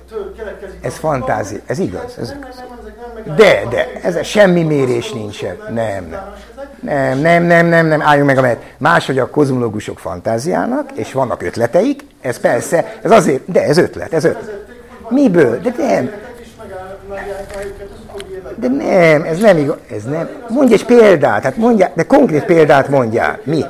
től 0.09 0.35
keletkezik. 0.35 0.85
Ez 0.85 0.95
fantázia, 0.95 1.59
ez 1.65 1.79
igaz. 1.79 2.17
Ez 2.17 2.17
ezek 2.19 2.95
nem 3.25 3.35
de, 3.35 3.65
de, 3.69 3.87
ez 4.03 4.25
semmi 4.25 4.63
mérés 4.63 5.11
nincsen. 5.11 5.57
Nem, 5.69 6.05
nem. 6.09 6.33
Nem, 6.81 7.19
nem, 7.19 7.43
nem, 7.43 7.65
nem, 7.65 7.85
nem, 7.85 8.01
álljunk 8.01 8.27
meg 8.27 8.37
a 8.37 8.41
mert 8.41 8.63
máshogy 8.77 9.19
a 9.19 9.29
kozmológusok 9.29 9.99
fantáziának, 9.99 10.91
és 10.91 11.13
vannak 11.13 11.41
ötleteik, 11.41 12.05
ez 12.21 12.39
persze, 12.39 12.99
ez 13.01 13.11
azért, 13.11 13.51
de 13.51 13.63
ez 13.63 13.77
ötlet, 13.77 14.13
ez 14.13 14.23
ötlet. 14.23 14.59
Miből? 15.09 15.59
De 15.59 15.73
nem. 15.77 16.11
De 18.55 18.67
nem, 18.67 19.23
ez 19.23 19.39
nem 19.39 19.57
igaz, 19.57 19.75
ez 19.95 20.03
nem. 20.03 20.29
Mondj 20.49 20.73
egy 20.73 20.85
példát, 20.85 21.43
hát 21.43 21.57
mondjál, 21.57 21.91
de 21.95 22.03
konkrét 22.03 22.45
példát 22.45 22.89
mondjál. 22.89 23.39
Mi? 23.43 23.65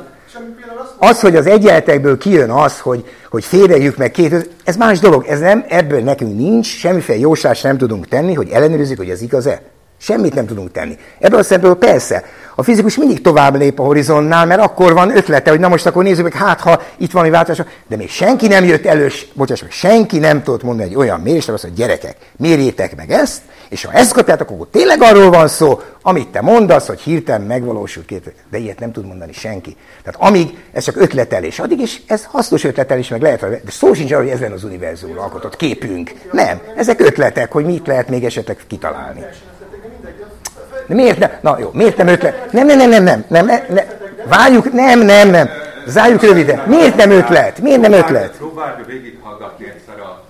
Az, 0.98 1.20
hogy 1.20 1.36
az 1.36 1.46
egyenletekből 1.46 2.18
kijön 2.18 2.50
az, 2.50 2.80
hogy, 2.80 3.06
hogy 3.30 3.44
féreljük 3.44 3.98
meg 3.98 4.12
két, 4.12 4.50
ez 4.64 4.76
más 4.76 5.00
dolog, 5.00 5.26
ez 5.28 5.40
nem, 5.40 5.66
ebből 5.68 6.00
nekünk 6.00 6.38
nincs, 6.38 6.78
semmiféle 6.78 7.20
jósás 7.20 7.62
nem 7.62 7.78
tudunk 7.78 8.08
tenni, 8.08 8.34
hogy 8.34 8.50
ellenőrizzük, 8.50 8.98
hogy 8.98 9.10
ez 9.10 9.22
igaz-e. 9.22 9.62
Semmit 10.02 10.34
nem 10.34 10.46
tudunk 10.46 10.72
tenni. 10.72 10.98
Ebből 11.20 11.40
a 11.40 11.44
szempontból 11.44 11.90
persze, 11.90 12.24
a 12.56 12.64
fizikus 12.64 12.98
mindig 12.98 13.22
tovább 13.22 13.56
lép 13.56 13.80
a 13.80 13.84
horizontnál, 13.84 14.46
mert 14.46 14.62
akkor 14.62 14.94
van 14.94 15.18
ötlete, 15.18 15.50
hogy 15.50 15.60
na 15.60 15.68
most 15.68 15.86
akkor 15.86 16.04
nézzük 16.04 16.24
meg, 16.24 16.34
hát 16.34 16.62
ha 16.62 16.82
itt 16.98 17.12
valami 17.12 17.32
változás, 17.32 17.66
de 17.88 17.96
még 17.96 18.10
senki 18.10 18.48
nem 18.48 18.66
jött 18.66 18.86
elős, 18.86 19.28
bocsáss 19.34 19.62
meg, 19.62 19.72
senki 19.72 20.20
nem 20.20 20.44
tudott 20.44 20.64
mondani 20.64 20.90
egy 20.90 20.96
olyan 20.96 21.20
mérést, 21.20 21.50
azt 21.50 21.64
hogy 21.64 21.74
gyerekek, 21.74 22.16
mérjétek 22.38 22.96
meg 22.96 23.12
ezt, 23.12 23.42
és 23.70 23.86
ha 23.86 23.92
ezt 23.92 24.14
kapjátok, 24.14 24.50
akkor 24.50 24.68
tényleg 24.72 25.02
arról 25.02 25.30
van 25.30 25.48
szó, 25.48 25.82
amit 26.02 26.28
te 26.28 26.42
mondasz, 26.42 26.88
hogy 26.88 27.00
hirtelen 27.00 27.42
megvalósult 27.42 28.06
két, 28.06 28.34
de 28.52 28.58
ilyet 28.58 28.80
nem 28.80 28.92
tud 28.92 29.06
mondani 29.06 29.34
senki. 29.34 29.76
Tehát 30.04 30.30
amíg 30.30 30.58
ez 30.74 30.84
csak 30.84 30.96
ötletelés, 30.96 31.60
addig 31.60 31.80
is 31.80 32.02
ez 32.08 32.26
hasznos 32.26 32.64
ötletelés, 32.64 33.08
meg 33.08 33.22
lehet, 33.22 33.40
de 33.40 33.72
szó 33.72 33.94
sincs 33.94 34.12
arról, 34.12 34.24
hogy 34.24 34.34
ez 34.34 34.40
lenne 34.40 34.54
az 34.54 34.64
univerzum 34.64 35.20
alkotott 35.20 35.56
képünk. 35.56 36.12
Nem, 36.32 36.62
ezek 36.76 37.00
ötletek, 37.00 37.52
hogy 37.52 37.66
mit 37.66 37.88
lehet 37.88 38.10
még 38.10 38.24
esetleg 38.24 38.58
kitalálni. 38.68 39.26
De 40.88 40.94
miért 40.96 41.20
nem? 41.20 41.32
Na 41.42 41.60
jó, 41.60 41.70
miért 41.74 41.98
nem 41.98 42.08
ötlet? 42.08 42.52
Nem, 42.52 42.66
nem, 42.66 42.78
nem, 42.78 42.90
nem, 42.90 43.04
nem, 43.04 43.26
nem, 43.28 43.46
nem, 43.46 43.66
nem. 43.70 43.86
Várjuk, 44.26 44.74
nem, 44.74 45.00
nem, 45.00 45.30
nem. 45.30 45.50
Zárjuk 45.86 46.22
röviden. 46.22 46.64
Miért 46.68 46.96
nem 46.96 47.12
ötlet? 47.12 47.60
Miért 47.60 47.82
nem 47.82 47.94
ötlet? 47.94 48.38
Próbáljuk 48.38 48.88
végighallgatni 48.88 49.66
egyszer 49.66 50.00
a 50.00 50.24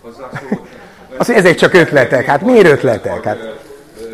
hozzászólót. 0.00 0.68
Az, 1.16 1.30
ezek 1.30 1.54
csak 1.54 1.74
ötletek. 1.74 2.24
Hát 2.24 2.42
miért 2.42 2.66
ötletek? 2.66 3.24
Hát... 3.24 3.38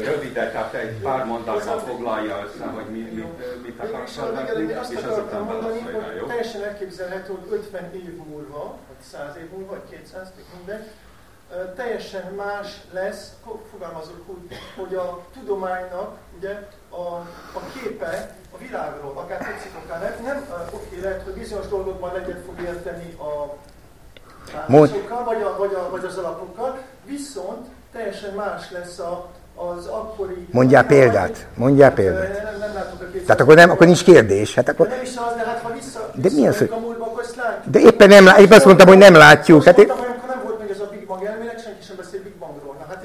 Röviden, 0.04 0.50
tehát 0.52 0.74
egy 0.74 0.92
pár 1.02 1.24
mondatban 1.24 1.78
foglalja 1.78 2.46
össze, 2.46 2.64
hogy 2.64 2.84
mi, 2.92 2.98
mi, 2.98 3.24
mit 3.62 3.78
akarsz 3.78 4.16
hallgatni, 4.16 4.62
és 4.90 5.04
azután 5.10 5.46
válaszolja, 5.46 6.12
jó? 6.18 6.26
Teljesen 6.26 6.64
elképzelhető, 6.64 7.32
hogy 7.48 7.58
50 7.58 7.90
év 7.94 8.16
múlva, 8.28 8.76
vagy 8.88 9.02
100 9.12 9.20
év 9.42 9.50
múlva, 9.50 9.70
vagy 9.70 9.98
200, 9.98 10.32
mindegy, 10.56 10.86
teljesen 12.18 12.46
más 12.46 12.80
lesz, 12.92 13.32
fogalmazok 13.70 14.24
úgy, 14.26 14.58
hogy 14.76 14.94
a 14.94 15.20
tudománynak 15.34 16.16
ugye, 16.38 16.68
a, 16.90 17.02
a 17.54 17.60
képe 17.72 18.34
a 18.54 18.58
világról, 18.58 19.12
akár 19.16 19.38
tetszik, 19.38 19.70
akár 19.84 20.00
nem, 20.00 20.24
nem 20.24 20.44
oké, 20.70 21.00
lehet, 21.00 21.22
hogy 21.22 21.32
bizonyos 21.32 21.68
dolgokban 21.68 22.16
egyet 22.16 22.44
fog 22.46 22.60
érteni 22.60 23.16
a 23.18 23.56
válaszokkal, 24.68 25.24
vagy, 25.24 25.42
a, 25.42 25.56
vagy, 25.58 25.74
a, 25.74 25.90
vagy 25.90 26.04
az 26.04 26.16
alapokkal, 26.16 26.78
viszont 27.04 27.66
teljesen 27.92 28.34
más 28.34 28.70
lesz 28.70 28.98
a, 28.98 29.26
az 29.54 29.86
akkori... 29.86 30.48
Mondjál 30.50 30.86
példát, 30.86 31.46
mondjál 31.54 31.92
példát. 31.92 32.42
Nem, 32.42 32.58
nem 32.58 32.74
látok 32.74 33.00
a 33.00 33.04
Tehát 33.26 33.40
akkor, 33.40 33.54
nem, 33.54 33.70
akkor 33.70 33.86
nincs 33.86 34.04
kérdés. 34.04 34.54
Hát 34.54 34.68
akkor... 34.68 34.88
De 34.88 34.94
nem 34.94 35.02
is 35.02 35.16
az, 35.16 35.34
de 35.36 35.44
hát 35.44 35.60
ha 35.62 35.72
vissza, 35.72 36.10
de 36.14 36.28
mi 36.34 36.46
az, 36.46 36.58
hogy... 36.58 36.70
a 36.72 36.78
múltba, 36.78 37.04
akkor 37.04 37.22
ezt 37.22 37.36
látjuk. 37.36 37.72
De 37.72 37.78
éppen 37.78 38.08
nem, 38.08 38.26
éppen 38.26 38.56
azt 38.56 38.64
mondtam, 38.64 38.88
hogy 38.88 38.98
nem 38.98 39.14
látjuk. 39.14 39.64
Hát 39.64 39.76
mondtam, 39.76 39.98
hogy 39.98 40.28
nem 40.28 40.40
volt 40.44 40.58
meg 40.58 40.70
ez 40.70 40.80
a 40.80 40.88
Big 40.90 41.06
Bang 41.06 41.24
elmélet, 41.24 41.62
senki 41.62 41.82
sem 41.82 41.96
beszél 41.96 42.22
Big 42.22 42.34
Bangról. 42.34 42.76
Na, 42.78 42.86
hát 42.88 43.04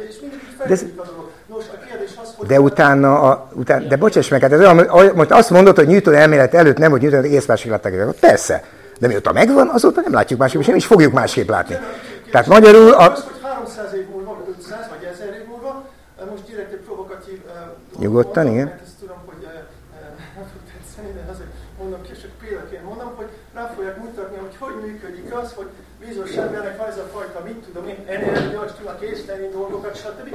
Nos, 1.45 1.64
a 1.73 1.85
kérdés 1.88 2.10
az, 2.22 2.34
hogy... 2.38 2.48
De 2.48 2.60
utána, 2.60 3.19
a, 3.22 3.49
utána 3.53 3.88
de 3.88 3.95
bocsáss 3.95 4.27
meg, 4.27 4.41
hát 4.41 4.52
ez 4.52 4.60
olyan, 4.60 5.14
most 5.15 5.31
azt 5.31 5.49
mondod, 5.49 5.76
hogy 5.76 5.88
Newton 5.88 6.14
elmélet 6.14 6.53
előtt 6.53 6.77
nem 6.77 6.90
volt 6.90 7.02
Newton 7.02 7.26
észmásik. 7.26 7.72
Persze. 8.19 8.64
De 8.99 9.07
mióta 9.07 9.31
megvan, 9.31 9.68
azóta 9.68 10.02
nem 10.02 10.14
látjuk 10.14 10.40
másképp, 10.40 10.61
és 10.61 10.68
nem 10.68 10.76
is 10.76 10.85
fogjuk 10.85 11.14
másképp 11.14 11.49
látni. 11.49 11.77
Tehát 12.31 12.48
magyarul... 12.48 12.91
A... 12.91 13.11
Az, 13.11 13.23
hogy 13.23 13.41
300 13.41 13.94
év 13.94 14.07
múlva, 14.10 14.34
vagy 14.45 14.56
500, 14.60 14.88
vagy 14.90 15.10
1000 15.14 15.34
év 15.34 15.48
múlva, 15.48 15.84
most 16.30 16.45
direkt 16.45 16.72
egy 16.73 16.80
provokatív... 16.80 17.40
Nyugodtan, 17.99 18.48
igen. 18.48 18.65
Mert 18.65 18.81
ezt 18.81 18.98
tudom, 18.99 19.18
hogy 19.26 19.48
nem 20.35 20.45
fog 20.52 20.61
tetszeni, 20.72 21.11
de 21.18 21.31
azért 21.31 21.52
mondom 21.80 22.02
és 22.11 22.19
példaként 22.41 22.84
mondom, 22.84 23.11
hogy 23.15 23.30
rá 23.53 23.72
fogják 23.76 23.98
mutatni, 23.98 24.38
hogy 24.38 24.56
hogy 24.60 24.76
működik 24.85 25.34
az, 25.41 25.53
hogy 25.56 25.69
bizonyos 26.06 26.35
embernek 26.35 26.77
van 26.77 26.88
ez 26.88 26.98
a 26.98 27.07
fajta, 27.14 27.40
mit 27.45 27.60
tudom 27.65 27.88
én, 27.88 27.99
energia, 28.07 28.64
és 28.68 28.72
tudnak 28.77 29.02
észlelni 29.02 29.48
dolgokat, 29.49 29.95
stb. 29.95 30.27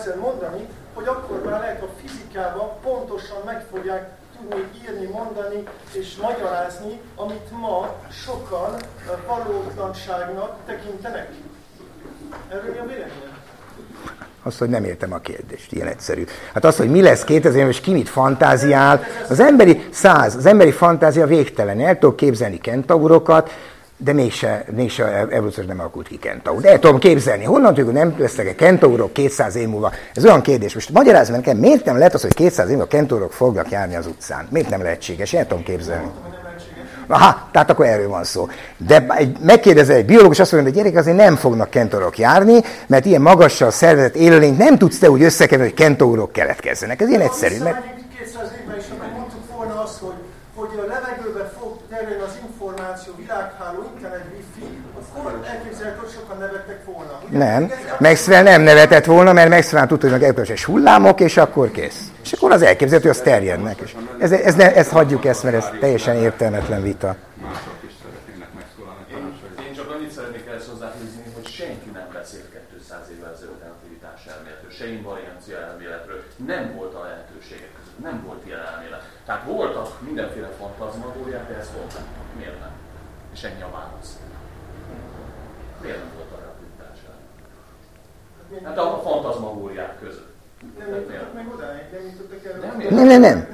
Ezzel 0.00 0.16
mondani, 0.16 0.66
hogy 0.94 1.06
akkor 1.06 1.42
már 1.44 1.60
lehet 1.60 1.82
a 1.82 1.88
fizikában 2.02 2.68
pontosan 2.82 3.36
meg 3.44 3.64
fogják 3.70 4.10
tudni 4.36 4.64
írni, 4.82 5.06
mondani 5.06 5.64
és 5.92 6.16
magyarázni, 6.16 7.00
amit 7.16 7.50
ma 7.50 7.94
sokan 8.10 8.76
valótlanságnak 9.26 10.56
tekintenek. 10.66 11.30
Erről 12.48 12.72
mi 12.72 12.78
a 12.78 12.86
véleményem? 12.86 13.38
Azt, 14.42 14.58
hogy 14.58 14.68
nem 14.68 14.84
értem 14.84 15.12
a 15.12 15.18
kérdést, 15.18 15.72
ilyen 15.72 15.86
egyszerű. 15.86 16.24
Hát 16.54 16.64
az, 16.64 16.76
hogy 16.76 16.90
mi 16.90 17.02
lesz 17.02 17.24
2000 17.24 17.68
és 17.68 17.80
ki 17.80 17.92
mit 17.92 18.08
fantáziál, 18.08 19.02
az 19.28 19.40
emberi 19.40 19.88
száz, 19.90 20.34
az 20.34 20.46
emberi 20.46 20.72
fantázia 20.72 21.26
végtelen. 21.26 21.80
El 21.80 21.98
tudok 21.98 22.16
képzelni 22.16 22.58
kentaurokat, 22.58 23.50
de 24.02 24.12
mégse, 24.12 24.64
mégse 24.74 25.26
evolúciós 25.30 25.66
nem 25.66 25.80
alakult 25.80 26.08
ki 26.08 26.18
kentaur. 26.18 26.60
De 26.60 26.70
el 26.70 26.78
tudom 26.78 26.98
képzelni, 26.98 27.44
honnan 27.44 27.74
tudjuk, 27.74 27.92
nem 27.92 28.14
lesznek 28.18 28.46
-e 28.46 28.54
kentaurok 28.54 29.12
200 29.12 29.54
év 29.54 29.68
múlva. 29.68 29.92
Ez 30.14 30.24
olyan 30.24 30.42
kérdés. 30.42 30.74
Most 30.74 30.90
magyarázom 30.90 31.34
nekem, 31.34 31.56
miért 31.56 31.84
nem 31.84 31.98
lehet 31.98 32.14
az, 32.14 32.22
hogy 32.22 32.34
200 32.34 32.66
év 32.66 32.72
múlva 32.72 32.88
kentaurok 32.88 33.32
fognak 33.32 33.70
járni 33.70 33.96
az 33.96 34.06
utcán? 34.06 34.46
Miért 34.50 34.70
nem 34.70 34.82
lehetséges? 34.82 35.32
El 35.32 35.46
tudom 35.46 35.62
képzelni. 35.62 36.10
Aha, 37.06 37.48
tehát 37.52 37.70
akkor 37.70 37.86
erről 37.86 38.08
van 38.08 38.24
szó. 38.24 38.48
De 38.76 39.06
egy, 39.08 39.36
megkérdezel 39.40 39.96
egy 39.96 40.04
biológus, 40.04 40.38
azt 40.38 40.52
mondja, 40.52 40.72
hogy 40.72 40.82
gyerek, 40.82 40.98
azért 40.98 41.16
nem 41.16 41.36
fognak 41.36 41.70
kentorok 41.70 42.18
járni, 42.18 42.60
mert 42.86 43.04
ilyen 43.04 43.20
magassal 43.20 43.70
szervezett 43.70 44.14
élőlényt 44.14 44.58
nem 44.58 44.78
tudsz 44.78 44.98
te 44.98 45.10
úgy 45.10 45.22
összekeverni, 45.22 45.70
hogy 45.70 45.78
kentorok 45.78 46.32
keletkezzenek. 46.32 47.00
Ez 47.00 47.08
ilyen 47.08 47.20
egyszerű. 47.20 47.62
Mert... 47.62 47.84
200 48.18 48.52
évben 48.60 48.78
is, 48.78 48.84
mondtuk 49.16 49.56
volna 49.56 49.82
azt, 49.82 49.98
hogy, 49.98 50.14
hogy 50.54 50.68
a 50.78 50.92
az 51.28 51.29
információ, 52.90 53.14
világháló, 53.16 53.90
internet, 53.94 54.24
wifi, 54.34 54.82
akkor 54.98 55.42
elképzelhető, 55.46 55.98
hogy 55.98 56.10
sokan 56.10 56.38
nevettek 56.38 56.84
volna. 56.84 57.20
Ugye? 57.28 57.38
Nem, 57.38 57.70
Maxwell 57.98 58.42
nem 58.42 58.62
nevetett 58.62 59.04
volna, 59.04 59.32
mert 59.32 59.48
Maxwell 59.50 59.86
tudta, 59.86 60.10
hogy 60.10 60.22
elkövetős 60.22 60.64
hullámok, 60.64 61.20
és 61.20 61.36
akkor 61.36 61.70
kész. 61.70 62.12
És 62.22 62.32
akkor 62.32 62.52
az 62.52 62.62
elképzelhető, 62.62 63.08
hogy 63.08 63.18
az 63.18 63.22
terjednek. 63.22 63.80
És 63.80 63.96
ez, 64.18 64.32
ez 64.32 64.54
ne, 64.54 64.74
ezt 64.74 64.90
hagyjuk 64.90 65.24
ezt, 65.24 65.42
mert 65.42 65.56
ez 65.56 65.68
teljesen 65.80 66.16
értelmetlen 66.16 66.82
vita. 66.82 67.16
Mások 67.42 67.78
is 67.86 67.92
szeretnének 68.02 68.48
megszólalni. 68.54 69.04
Én, 69.14 69.66
én 69.66 69.74
csak 69.74 69.90
annyit 69.90 70.12
szeretnék 70.12 70.46
ehhez 70.48 70.66
hozzáfűzni, 70.70 71.22
hogy 71.34 71.46
senki 71.46 71.90
nem 71.98 72.08
beszélt 72.12 72.50
200 72.90 73.10
évvel 73.16 73.32
ezelőtt 73.36 73.62
relativitás 73.62 74.20
elméletről, 74.34 74.70
se 74.78 74.86
invariancia 74.98 75.56
elméletről. 75.68 76.20
Nem 76.52 76.64
volt 76.76 76.94
a 76.94 77.02
lehetőségek 77.06 77.72
között, 77.78 78.00
nem 78.08 78.16
volt 78.26 78.46
ilyen 78.46 78.62
elmélet. 78.70 79.02
Tehát 79.26 79.44
voltak 79.44 79.88
mindenféle 80.08 80.50
fantazmagóriák, 80.60 81.48
de 81.48 81.54
ez 81.62 81.70
volt. 81.76 81.92
Miért 82.38 82.58
nem? 82.64 82.74
És 83.34 83.42
ennyi 83.42 83.62
a 83.62 83.70
válasz. 83.70 84.12
Miért 85.82 85.98
nem 86.02 86.12
volt 86.16 86.32
a 86.36 86.38
relativitás 86.44 86.98
elmélet? 87.10 87.40
Hát 88.70 88.78
a 88.78 89.00
fantazmagóriák 89.04 89.98
között. 90.00 90.28
Nem 92.60 92.76
nem. 92.78 92.94
Nem, 92.94 93.06
nem, 93.06 93.20
nem. 93.20 93.46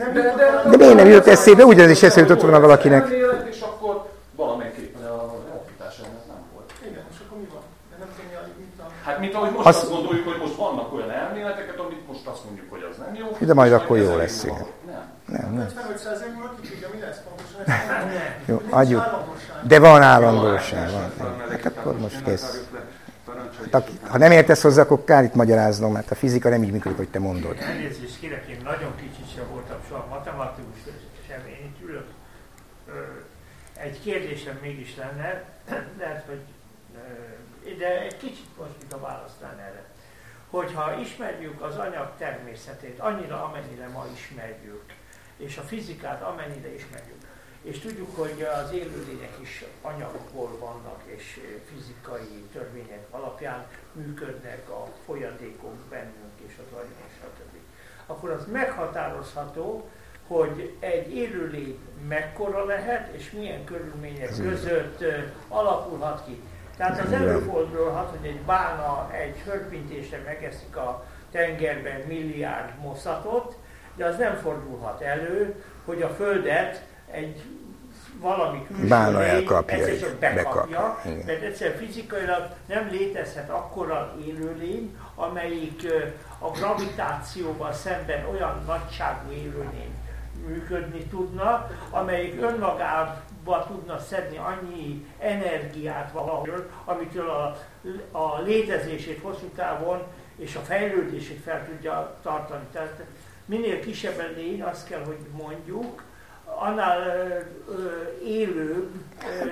De 0.70 0.76
miért 0.76 0.94
nem 0.94 1.06
jutott 1.06 1.26
eszébe? 1.26 1.64
Ugyanaz 1.64 1.90
is 1.90 2.02
eszébe 2.02 2.26
jutott 2.26 2.40
volna 2.42 2.60
valakinek. 2.60 3.08
És 3.50 3.60
akkor 3.60 4.06
valamelyképpen 4.36 5.02
a 5.02 5.34
relativitás 5.48 5.98
elmélet 5.98 6.26
nem 6.26 6.36
volt. 6.54 6.72
Igen, 6.90 7.04
és 7.12 7.16
akkor 7.26 7.38
mi 7.38 7.48
van? 7.52 7.62
De 7.90 7.96
nem 7.98 8.08
hogy 8.42 8.52
mit 8.58 8.80
a... 8.80 8.86
Hát 9.04 9.18
mint 9.18 9.34
ahogy 9.34 9.50
most 9.50 9.66
Azt- 9.66 9.82
azt 9.82 9.90
gondoljuk, 9.90 10.24
hogy 10.28 10.40
most 10.40 10.56
vannak 10.56 10.92
olyan 10.94 11.10
elméleteket, 11.10 11.78
amit 11.78 12.06
most 12.08 12.26
azt 12.26 12.44
mondjuk, 12.44 12.66
hogy 12.70 12.82
az 12.90 12.96
nem 13.04 13.14
jó. 13.14 13.26
De 13.46 13.54
majd 13.54 13.72
akkor 13.72 13.98
jó 13.98 14.16
lesz, 14.16 14.44
igen. 14.44 14.66
Nem. 14.86 15.04
Nem, 15.26 15.52
nem. 15.54 15.66
55 15.94 16.24
év 16.26 16.32
múlva 16.34 16.50
ki 16.60 16.68
tudja, 16.68 16.88
mi 16.94 17.00
lesz 17.00 17.20
pontosan. 17.26 17.60
Ez 17.66 18.18
Jó, 18.44 18.62
adjuk. 18.70 19.02
De 19.62 19.78
van 19.78 20.02
állandóság. 20.02 20.90
Van. 21.18 21.42
Hát 21.50 21.72
akkor 21.76 21.98
most 21.98 22.22
kész. 22.24 22.60
Ha 24.08 24.18
nem 24.18 24.30
értesz 24.30 24.62
hozzá, 24.62 24.82
akkor 24.82 25.04
kár 25.04 25.24
itt 25.24 25.34
magyaráznom, 25.34 25.92
mert 25.92 26.10
a 26.10 26.14
fizika 26.14 26.48
nem 26.48 26.62
így 26.62 26.72
működik, 26.72 26.96
hogy 26.96 27.08
te 27.08 27.18
mondod. 27.18 27.56
Elnézést 27.60 28.18
kérek, 28.20 28.46
én 28.46 28.60
nagyon 28.64 28.96
kicsit 28.96 29.34
sem 29.34 29.44
voltam 29.52 29.78
soha 29.88 30.06
matematikus, 30.08 30.78
sem 31.28 31.46
én 31.46 31.64
itt 31.64 31.88
ülök. 31.88 32.06
Egy 33.74 34.00
kérdésem 34.02 34.58
mégis 34.62 34.96
lenne, 34.96 35.44
lehet, 36.00 36.24
hogy 36.26 36.40
de 37.78 38.00
egy 38.00 38.16
kicsit 38.16 38.46
most 38.58 38.92
a 38.92 38.98
választán 38.98 39.58
erre. 39.58 39.84
Hogyha 40.50 41.00
ismerjük 41.00 41.62
az 41.62 41.76
anyag 41.76 42.12
természetét 42.18 42.98
annyira, 42.98 43.44
amennyire 43.44 43.88
ma 43.88 44.06
ismerjük, 44.14 44.84
és 45.36 45.56
a 45.56 45.62
fizikát 45.62 46.22
amennyire 46.22 46.74
ismerjük, 46.74 47.20
és 47.66 47.78
tudjuk, 47.78 48.16
hogy 48.16 48.48
az 48.64 48.72
élőlények 48.72 49.34
is 49.40 49.64
anyagból 49.82 50.58
vannak, 50.58 51.00
és 51.04 51.40
fizikai 51.72 52.44
törvények 52.52 53.06
alapján 53.10 53.66
működnek 53.92 54.68
a 54.68 54.86
folyadékok 55.04 55.74
bennünk 55.90 56.34
és 56.46 56.52
az 56.58 56.78
agyunk, 56.78 57.10
stb. 57.20 57.56
Akkor 58.06 58.30
az 58.30 58.46
meghatározható, 58.52 59.88
hogy 60.26 60.76
egy 60.78 61.16
élőlény 61.16 61.78
mekkora 62.08 62.64
lehet, 62.64 63.14
és 63.14 63.30
milyen 63.30 63.64
körülmények 63.64 64.36
között 64.42 65.04
alakulhat 65.48 66.24
ki. 66.26 66.42
Tehát 66.76 67.04
az 67.04 67.12
előfordulhat, 67.12 68.16
hogy 68.16 68.26
egy 68.26 68.40
bána 68.40 69.10
egy 69.12 69.38
hörpintésre 69.38 70.22
megeszik 70.24 70.76
a 70.76 71.06
tengerben 71.30 72.00
milliárd 72.00 72.78
moszatot, 72.78 73.56
de 73.96 74.04
az 74.04 74.16
nem 74.16 74.34
fordulhat 74.36 75.00
elő, 75.00 75.62
hogy 75.84 76.02
a 76.02 76.08
Földet 76.08 76.84
egy 77.10 77.42
valami 78.20 78.66
külső 78.66 78.82
lény 78.82 79.22
elkapja, 79.22 79.76
egyszer 79.76 79.98
csak 79.98 80.18
bekapja, 80.18 80.42
bekapja, 80.42 80.98
mert 81.26 81.42
egyszer 81.42 81.76
fizikailag 81.76 82.48
nem 82.66 82.88
létezhet 82.90 83.50
akkora 83.50 84.14
élőlény, 84.26 84.96
amelyik 85.14 85.86
a 86.38 86.50
gravitációval 86.50 87.72
szemben 87.72 88.26
olyan 88.30 88.62
nagyságú 88.66 89.30
élőlény 89.30 89.94
működni 90.46 91.04
tudna, 91.04 91.70
amelyik 91.90 92.42
önmagába 92.42 93.66
tudna 93.66 93.98
szedni 93.98 94.36
annyi 94.36 95.06
energiát 95.18 96.12
valahol, 96.12 96.70
amitől 96.84 97.30
a, 97.30 97.56
a 98.18 98.40
létezését 98.40 99.20
hosszú 99.22 99.46
távon 99.46 100.02
és 100.36 100.56
a 100.56 100.60
fejlődését 100.60 101.40
fel 101.42 101.66
tudja 101.66 102.16
tartani. 102.22 102.64
Tehát 102.72 103.04
minél 103.44 103.80
kisebb 103.80 104.18
a 104.18 104.36
lény, 104.36 104.62
azt 104.62 104.88
kell, 104.88 105.04
hogy 105.04 105.18
mondjuk, 105.36 106.02
annál 106.54 106.98
élőbb, 108.26 108.88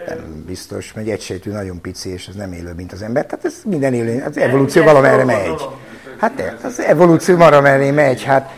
Nem 0.09 0.45
biztos, 0.47 0.93
mert 0.93 1.07
egy 1.07 1.13
egysejtű 1.13 1.51
nagyon 1.51 1.81
pici, 1.81 2.13
és 2.13 2.27
ez 2.27 2.35
nem 2.35 2.53
élő, 2.53 2.73
mint 2.77 2.93
az 2.93 3.03
ember. 3.03 3.27
Tehát 3.27 3.45
ez 3.45 3.55
minden 3.65 3.95
élő, 3.95 4.25
az 4.27 4.37
evolúció 4.37 4.85
valamerre 4.85 5.25
megy. 5.25 5.69
Hát 6.19 6.57
az 6.63 6.81
evolúció 6.81 7.37
valamerre 7.37 7.93
megy, 7.93 8.23
hát 8.23 8.51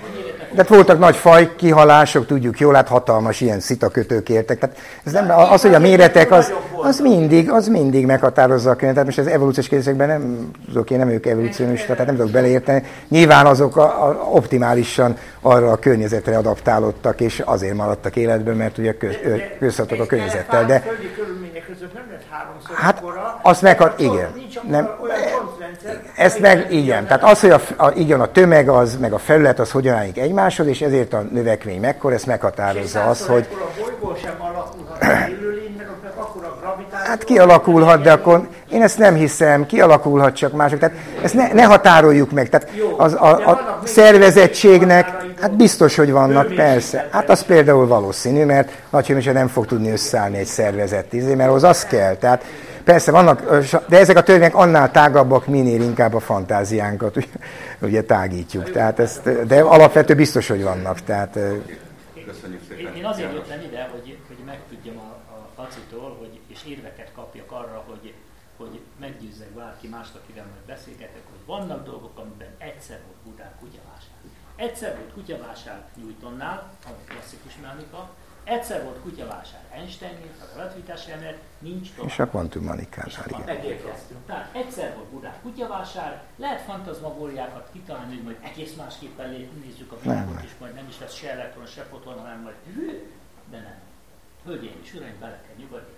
de 0.57 0.63
hát 0.63 0.69
voltak 0.71 0.99
nagy 0.99 1.17
faj 1.17 1.55
kihalások, 1.57 2.27
tudjuk 2.27 2.59
jól, 2.59 2.75
hát 2.75 2.89
hatalmas 2.89 3.41
ilyen 3.41 3.61
szitakötők 3.61 4.29
értek. 4.29 4.59
Tehát 4.59 4.77
ez 5.05 5.13
nem, 5.13 5.31
az, 5.31 5.63
hogy 5.63 5.75
a 5.75 5.79
méretek, 5.79 6.31
az, 6.31 6.53
az 6.83 7.01
mindig, 7.01 7.51
az 7.51 7.69
mindig 7.69 8.07
meghatározza 8.07 8.71
a 8.71 8.75
könyvet. 8.75 8.95
Tehát 8.95 9.17
most 9.17 9.19
az 9.29 9.35
evolúciós 9.35 9.69
kérdésekben 9.69 10.09
nem 10.09 10.51
tudok, 10.67 10.91
én 10.91 10.99
nem 10.99 11.09
ők 11.09 11.27
evolúcionista, 11.27 11.93
tehát 11.93 12.07
nem 12.07 12.17
tudok 12.17 12.31
beleérteni. 12.31 12.83
Nyilván 13.09 13.47
azok 13.47 13.77
a, 13.77 14.07
a, 14.07 14.29
optimálisan 14.31 15.17
arra 15.41 15.71
a 15.71 15.77
környezetre 15.77 16.37
adaptálódtak, 16.37 17.21
és 17.21 17.43
azért 17.45 17.75
maradtak 17.75 18.17
életben, 18.17 18.57
mert 18.57 18.79
ugye 18.79 18.97
köz, 18.97 19.15
közhatok 19.59 20.01
a 20.01 20.07
környezettel. 20.07 20.65
De 20.65 20.85
Hát, 22.75 23.03
azt 23.43 23.63
meg- 23.63 23.79
mert 23.79 24.01
igen. 24.01 24.33
Nem. 24.69 24.91
Ezt 26.17 26.41
meg, 26.41 26.73
igen, 26.73 27.07
tehát 27.07 27.23
az, 27.23 27.41
hogy 27.41 27.51
a, 27.51 27.61
a, 27.77 27.91
igen, 27.95 28.21
a 28.21 28.27
tömeg 28.27 28.69
az, 28.69 28.97
meg 28.97 29.13
a 29.13 29.19
felület 29.19 29.59
az 29.59 29.71
hogyan 29.71 29.97
állik 29.97 30.19
egymáshoz, 30.19 30.67
és 30.67 30.81
ezért 30.81 31.13
a 31.13 31.21
növekmény 31.21 31.81
mekkora, 31.81 32.15
ezt 32.15 32.27
meghatározza 32.27 33.05
az, 33.05 33.27
hogy 33.27 33.47
A 33.51 33.81
bolygó 33.81 34.17
sem 34.23 34.35
alakulhat 34.39 35.03
az 35.03 35.29
élőlény, 35.29 35.75
mert 35.77 35.89
ott 35.89 36.03
meg 36.03 36.13
akkor 36.17 36.45
a 36.45 36.57
gravitáció... 36.61 36.96
hát 37.07 37.25
kialakulhat, 37.25 38.03
de 38.03 38.13
akkor 38.13 38.49
én 38.71 38.83
ezt 38.83 38.99
nem 38.99 39.15
hiszem, 39.15 39.67
kialakulhat 39.67 40.35
csak 40.35 40.53
mások. 40.53 40.79
Tehát 40.79 40.97
ezt 41.23 41.35
ne, 41.35 41.53
ne 41.53 41.63
határoljuk 41.63 42.31
meg. 42.31 42.49
Tehát 42.49 42.71
az, 42.97 43.13
a, 43.13 43.49
a 43.51 43.81
szervezettségnek, 43.85 45.09
hát 45.41 45.57
biztos, 45.57 45.97
hogy 45.97 46.11
vannak, 46.11 46.55
persze. 46.55 47.09
Hát 47.11 47.31
az 47.31 47.43
például 47.43 47.87
valószínű, 47.87 48.45
mert 48.45 48.73
nagyhőmese 48.91 49.33
nem 49.33 49.49
fog 49.49 49.67
tudni 49.67 49.91
összeállni 49.91 50.39
egy 50.39 50.47
szervezet, 50.47 51.37
mert 51.37 51.51
az 51.51 51.63
az 51.63 51.85
kell. 51.85 52.15
Tehát 52.15 52.45
persze 52.85 53.11
vannak, 53.11 53.59
de 53.89 53.99
ezek 53.99 54.17
a 54.17 54.23
törvények 54.23 54.55
annál 54.55 54.91
tágabbak, 54.91 55.47
minél 55.47 55.81
inkább 55.81 56.15
a 56.15 56.21
fantáziánkat 56.21 57.17
ugye, 57.17 57.27
ugye 57.81 58.03
tágítjuk. 58.03 58.71
Tehát 58.71 58.99
ezt, 58.99 59.47
de 59.47 59.61
alapvető 59.61 60.15
biztos, 60.15 60.49
hogy 60.49 60.63
vannak. 60.63 61.01
Tehát 61.01 61.39
Köszönjük 62.27 62.61
Én, 62.71 62.77
szépen. 62.77 62.95
én 62.95 63.05
azért 63.05 63.33
jöttem 63.33 63.61
ide, 63.69 63.89
hogy, 63.93 64.19
hogy 64.27 64.37
megtudjam 64.45 64.99
a, 64.99 65.11
a 65.35 65.39
Lacitól, 65.57 66.17
hogy, 66.19 66.41
és 66.47 66.61
érveket 66.67 67.11
kapjak 67.15 67.53
arra, 67.53 67.85
hogy, 67.89 68.15
hogy 68.57 68.81
meggyőzzek 69.01 69.49
bárki 69.49 69.89
mást, 69.89 70.15
akivel 70.15 70.47
majd 70.53 70.67
beszélgetek, 70.67 71.23
hogy 71.31 71.43
vannak 71.59 71.85
dolgok, 71.85 72.19
amiben 72.19 72.49
egyszer 72.59 73.01
volt 73.07 73.17
Budán 73.25 73.53
kutyavásár. 73.61 74.17
Egyszer 74.57 74.97
volt 74.97 75.13
kutyavásár 75.13 75.85
Newtonnál, 75.95 76.71
a 76.85 76.89
klasszikus 77.07 77.57
mechanika, 77.63 78.11
egyszer 78.45 78.83
volt 78.85 79.01
kutyavásár 79.01 79.61
Einsteinnél, 79.73 80.31
a 80.41 80.57
relativitási 80.57 81.11
elmélet, 81.11 81.39
nincs 81.59 81.93
tovább. 81.93 82.11
és 82.11 82.19
a 82.19 82.27
kvantummanikánál, 82.27 83.25
igen. 83.27 83.79
Tehát 84.27 84.55
egyszer 84.55 84.95
volt 84.95 85.09
Budán 85.09 85.35
kutyavásár, 85.43 86.23
lehet 86.37 86.61
fantazmagóriákat 86.61 87.69
kitalálni, 87.73 88.15
hogy 88.15 88.25
majd 88.25 88.39
egész 88.43 88.75
másképpen 88.75 89.31
nézzük 89.65 89.93
a 89.93 89.99
világot, 90.01 90.43
és 90.43 90.51
majd 90.61 90.75
nem 90.75 90.87
is 90.89 90.99
lesz 90.99 91.15
se 91.15 91.31
elektron, 91.31 91.67
se 91.67 91.83
foton, 91.83 92.19
hanem 92.19 92.41
majd 92.41 92.57
hű, 92.75 93.13
de 93.51 93.59
nem. 93.59 93.79
Hölgyeim 94.47 94.81
és 94.85 94.95
uraim, 94.95 95.15
bele 95.21 95.41
kell 95.47 95.55
nyugodni. 95.59 95.95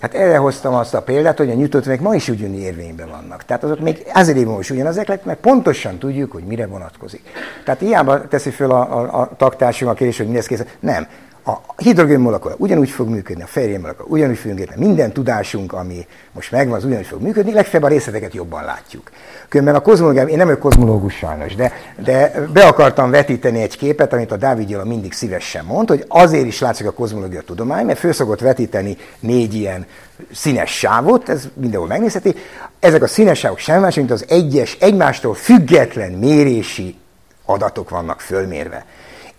Hát 0.00 0.14
erre 0.14 0.36
hoztam 0.36 0.74
azt 0.74 0.94
a 0.94 1.02
példát, 1.02 1.38
hogy 1.38 1.50
a 1.50 1.54
Newton 1.54 1.98
ma 2.00 2.14
is 2.14 2.28
ugyanúgy 2.28 2.58
érvényben 2.58 3.08
vannak. 3.08 3.44
Tehát 3.44 3.64
azok 3.64 3.80
még 3.80 4.06
ezer 4.12 4.36
év 4.36 4.44
múlva 4.44 4.60
is 4.60 4.70
ugyanazek 4.70 5.08
lett, 5.08 5.24
mert 5.24 5.40
pontosan 5.40 5.98
tudjuk, 5.98 6.32
hogy 6.32 6.44
mire 6.44 6.66
vonatkozik. 6.66 7.22
Tehát 7.64 7.80
hiába 7.80 8.28
teszi 8.28 8.50
föl 8.50 8.70
a, 8.70 8.98
a, 8.98 9.20
a 9.20 9.36
taktársunk 9.36 9.90
a 9.90 9.94
kérdés, 9.94 10.16
hogy 10.16 10.28
mi 10.28 10.34
lesz 10.34 10.46
kész. 10.46 10.64
Nem. 10.80 11.06
A 11.48 11.60
hidrogén 11.76 12.18
molekula 12.18 12.54
ugyanúgy 12.58 12.90
fog 12.90 13.08
működni, 13.08 13.42
a 13.42 13.46
fehérjén 13.46 13.80
molekula 13.80 14.08
ugyanúgy 14.08 14.38
fog 14.38 14.52
működni, 14.52 14.86
minden 14.86 15.12
tudásunk, 15.12 15.72
ami 15.72 16.06
most 16.32 16.50
megvan, 16.50 16.76
az 16.76 16.84
ugyanúgy 16.84 17.06
fog 17.06 17.22
működni, 17.22 17.52
legfeljebb 17.52 17.82
a 17.82 17.92
részleteket 17.92 18.34
jobban 18.34 18.64
látjuk. 18.64 19.10
Különben 19.48 19.74
a 19.74 19.80
kozmológia, 19.80 20.22
én 20.22 20.36
nem 20.36 20.46
vagyok 20.46 20.60
kozmológus 20.60 21.14
sajnos, 21.14 21.54
de, 21.54 21.72
de 22.04 22.46
be 22.52 22.66
akartam 22.66 23.10
vetíteni 23.10 23.62
egy 23.62 23.76
képet, 23.76 24.12
amit 24.12 24.32
a 24.32 24.36
Dávid 24.36 24.68
Gyula 24.68 24.84
mindig 24.84 25.12
szívesen 25.12 25.64
mond, 25.64 25.88
hogy 25.88 26.04
azért 26.08 26.46
is 26.46 26.60
látszik 26.60 26.86
a 26.86 26.92
kozmológia 26.92 27.42
tudomány, 27.42 27.86
mert 27.86 27.98
föl 27.98 28.12
szokott 28.12 28.40
vetíteni 28.40 28.96
négy 29.20 29.54
ilyen 29.54 29.86
színes 30.32 30.70
sávot, 30.70 31.28
ez 31.28 31.48
mindenhol 31.54 31.88
megnézheti. 31.88 32.34
Ezek 32.80 33.02
a 33.02 33.06
színes 33.06 33.38
sávok 33.38 33.58
semmi 33.58 33.80
más, 33.80 33.94
mint 33.94 34.10
az 34.10 34.24
egyes, 34.28 34.76
egymástól 34.80 35.34
független 35.34 36.12
mérési 36.12 36.96
adatok 37.44 37.90
vannak 37.90 38.20
fölmérve. 38.20 38.86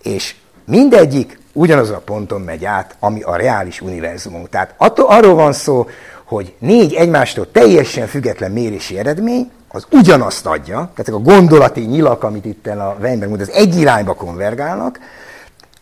És 0.02 0.34
mindegyik 0.64 1.39
ugyanazon 1.52 1.94
a 1.94 1.98
ponton 1.98 2.40
megy 2.40 2.64
át, 2.64 2.96
ami 2.98 3.22
a 3.22 3.36
reális 3.36 3.80
univerzumunk. 3.80 4.48
Tehát 4.48 4.74
attól, 4.76 5.06
arról 5.06 5.34
van 5.34 5.52
szó, 5.52 5.86
hogy 6.24 6.54
négy 6.58 6.94
egymástól 6.94 7.50
teljesen 7.50 8.06
független 8.06 8.50
mérési 8.50 8.98
eredmény, 8.98 9.50
az 9.68 9.86
ugyanazt 9.90 10.46
adja, 10.46 10.90
tehát 10.94 11.20
a 11.20 11.22
gondolati 11.22 11.80
nyilak, 11.80 12.22
amit 12.22 12.44
itt 12.44 12.66
a 12.66 12.96
Weinberg 13.00 13.30
mond, 13.30 13.40
az 13.40 13.50
egy 13.50 13.78
irányba 13.78 14.14
konvergálnak, 14.14 14.98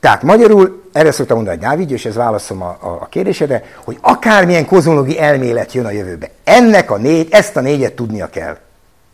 tehát 0.01 0.23
magyarul, 0.23 0.83
erre 0.93 1.11
szoktam 1.11 1.37
mondani 1.37 1.59
Dávid, 1.59 1.91
és 1.91 2.05
ez 2.05 2.15
válaszom 2.15 2.63
a, 2.63 2.79
a, 2.81 2.89
a 2.89 3.07
kérdésedre, 3.11 3.65
hogy 3.85 3.99
akármilyen 4.01 4.67
kozmológiai 4.67 5.19
elmélet 5.19 5.73
jön 5.73 5.85
a 5.85 5.91
jövőbe, 5.91 6.31
ennek 6.45 6.91
a 6.91 6.97
négy, 6.97 7.29
ezt 7.31 7.57
a 7.57 7.61
négyet 7.61 7.93
tudnia 7.93 8.27
kell. 8.27 8.59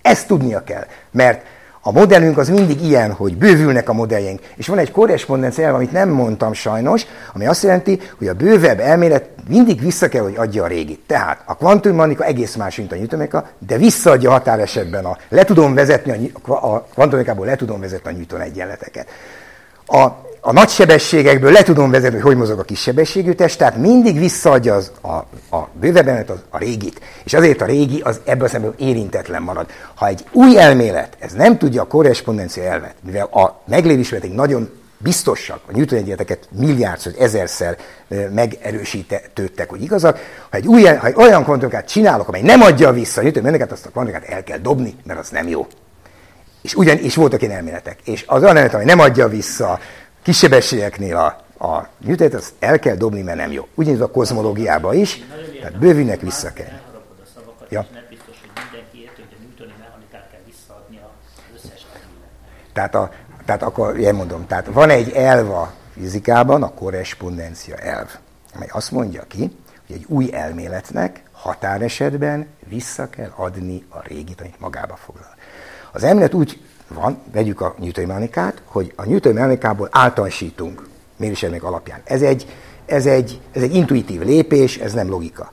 Ezt 0.02 0.26
tudnia 0.26 0.64
kell, 0.64 0.86
mert 1.10 1.46
a 1.86 1.92
modellünk 1.92 2.38
az 2.38 2.48
mindig 2.48 2.82
ilyen, 2.82 3.12
hogy 3.12 3.36
bővülnek 3.36 3.88
a 3.88 3.92
modelljeink. 3.92 4.40
És 4.56 4.66
van 4.66 4.78
egy 4.78 4.90
korrespondencia 4.90 5.64
elv, 5.64 5.74
amit 5.74 5.92
nem 5.92 6.08
mondtam 6.08 6.52
sajnos, 6.52 7.06
ami 7.34 7.46
azt 7.46 7.62
jelenti, 7.62 8.00
hogy 8.18 8.28
a 8.28 8.34
bővebb 8.34 8.80
elmélet 8.80 9.28
mindig 9.48 9.80
vissza 9.80 10.08
kell, 10.08 10.22
hogy 10.22 10.36
adja 10.36 10.64
a 10.64 10.66
régit. 10.66 11.00
Tehát 11.06 11.42
a 11.44 11.56
kvantummechanika 11.56 12.24
egész 12.24 12.54
más, 12.54 12.76
mint 12.76 12.92
a 12.92 12.96
Newtonika, 12.96 13.48
de 13.58 13.76
visszaadja 13.76 14.30
határesetben 14.30 15.04
a, 15.04 15.16
le 15.28 15.44
tudom 15.44 15.74
vezetni 15.74 16.32
a, 16.42 16.52
a 16.52 16.86
kvantummechanikából 16.92 17.46
le 17.46 17.56
tudom 17.56 17.80
vezetni 17.80 18.10
a 18.10 18.12
Newton 18.12 18.40
egyenleteket. 18.40 19.08
A, 19.86 20.06
a 20.46 20.52
nagy 20.52 20.68
sebességekből 20.68 21.52
le 21.52 21.62
tudom 21.62 21.90
vezetni, 21.90 22.18
hogy 22.18 22.26
hogy 22.26 22.36
mozog 22.36 22.58
a 22.58 22.62
kis 22.62 22.80
sebességű 22.80 23.32
test, 23.32 23.58
tehát 23.58 23.76
mindig 23.76 24.18
visszaadja 24.18 24.74
az, 24.74 24.92
a, 25.00 25.12
a 25.56 25.68
bővebb 25.80 26.06
elmélet 26.06 26.30
az, 26.30 26.38
a 26.50 26.58
régit. 26.58 27.00
És 27.24 27.34
azért 27.34 27.60
a 27.60 27.64
régi 27.64 28.00
az 28.00 28.20
ebből 28.24 28.48
szempontból 28.48 28.86
érintetlen 28.86 29.42
marad. 29.42 29.66
Ha 29.94 30.06
egy 30.06 30.24
új 30.32 30.58
elmélet, 30.58 31.16
ez 31.18 31.32
nem 31.32 31.58
tudja 31.58 31.82
a 31.82 31.86
korrespondencia 31.86 32.62
elvet, 32.62 32.94
mivel 33.04 33.24
a 33.24 33.62
meglévő 33.66 34.00
ismeretek 34.00 34.32
nagyon 34.32 34.70
biztosak, 34.98 35.60
a 35.66 35.76
Newton 35.76 35.98
egyenleteket 35.98 36.48
milliárdszor, 36.58 37.12
ezerszer 37.18 37.76
ö, 38.08 38.28
megerősítetődtek, 38.28 39.70
hogy 39.70 39.82
igazak. 39.82 40.18
Ha 40.50 40.56
egy, 40.56 40.66
új, 40.66 40.84
ha 40.84 41.06
egy 41.06 41.16
olyan 41.16 41.44
kvantumkát 41.44 41.88
csinálok, 41.88 42.28
amely 42.28 42.42
nem 42.42 42.62
adja 42.62 42.92
vissza 42.92 43.20
a 43.20 43.24
Newton 43.24 43.62
azt 43.70 43.86
a 43.86 43.90
kvantumkát 43.90 44.24
el 44.24 44.44
kell 44.44 44.58
dobni, 44.58 44.94
mert 45.04 45.18
az 45.18 45.28
nem 45.28 45.48
jó. 45.48 45.66
És, 46.62 46.74
ugyan, 46.74 46.96
és 46.96 47.14
voltak 47.14 47.42
ilyen 47.42 47.54
elméletek. 47.54 47.98
És 48.04 48.24
az 48.26 48.42
olyan 48.42 48.56
elmélet, 48.56 48.74
ami 48.74 48.84
nem 48.84 48.98
adja 48.98 49.28
vissza 49.28 49.78
kisebbességeknél 50.24 51.16
a, 51.16 51.26
a 51.66 51.88
Newton-t, 51.98 52.34
azt 52.34 52.52
el 52.58 52.78
kell 52.78 52.94
dobni, 52.94 53.22
mert 53.22 53.38
nem 53.38 53.52
jó. 53.52 53.68
Ugyanez 53.74 54.00
a 54.00 54.10
kozmológiában 54.10 54.94
is, 54.94 55.22
tehát 55.60 55.78
bővűnek 55.78 56.20
vissza 56.20 56.52
kell. 56.52 56.80
Ja. 57.68 57.86
Tehát, 62.72 62.94
a, 62.94 63.10
tehát 63.44 63.62
akkor 63.62 63.98
én 63.98 64.14
mondom, 64.14 64.46
tehát 64.46 64.66
van 64.66 64.90
egy 64.90 65.10
elv 65.10 65.50
a 65.50 65.72
fizikában, 65.94 66.62
a 66.62 66.74
korrespondencia 66.74 67.76
elv. 67.76 68.08
amely 68.54 68.68
azt 68.70 68.90
mondja 68.90 69.22
ki, 69.22 69.56
hogy 69.86 69.96
egy 69.96 70.04
új 70.08 70.34
elméletnek 70.34 71.22
határesetben 71.32 72.46
vissza 72.68 73.10
kell 73.10 73.32
adni 73.36 73.84
a 73.88 74.02
régit, 74.02 74.40
amit 74.40 74.60
magába 74.60 74.96
foglal. 74.96 75.34
Az 75.92 76.02
elmélet 76.02 76.34
úgy 76.34 76.60
van, 76.88 77.18
vegyük 77.32 77.60
a 77.60 77.74
Newton 77.78 78.04
mechanikát, 78.04 78.62
hogy 78.64 78.92
a 78.96 79.04
Newton 79.06 79.32
mechanikából 79.32 79.88
általánosítunk 79.90 80.88
méréselmék 81.16 81.62
alapján. 81.62 82.00
Ez 82.04 82.22
egy, 82.22 82.46
ez, 82.86 83.06
egy, 83.06 83.40
ez 83.52 83.62
egy 83.62 83.74
intuitív 83.74 84.20
lépés, 84.20 84.76
ez 84.76 84.92
nem 84.92 85.08
logika. 85.08 85.52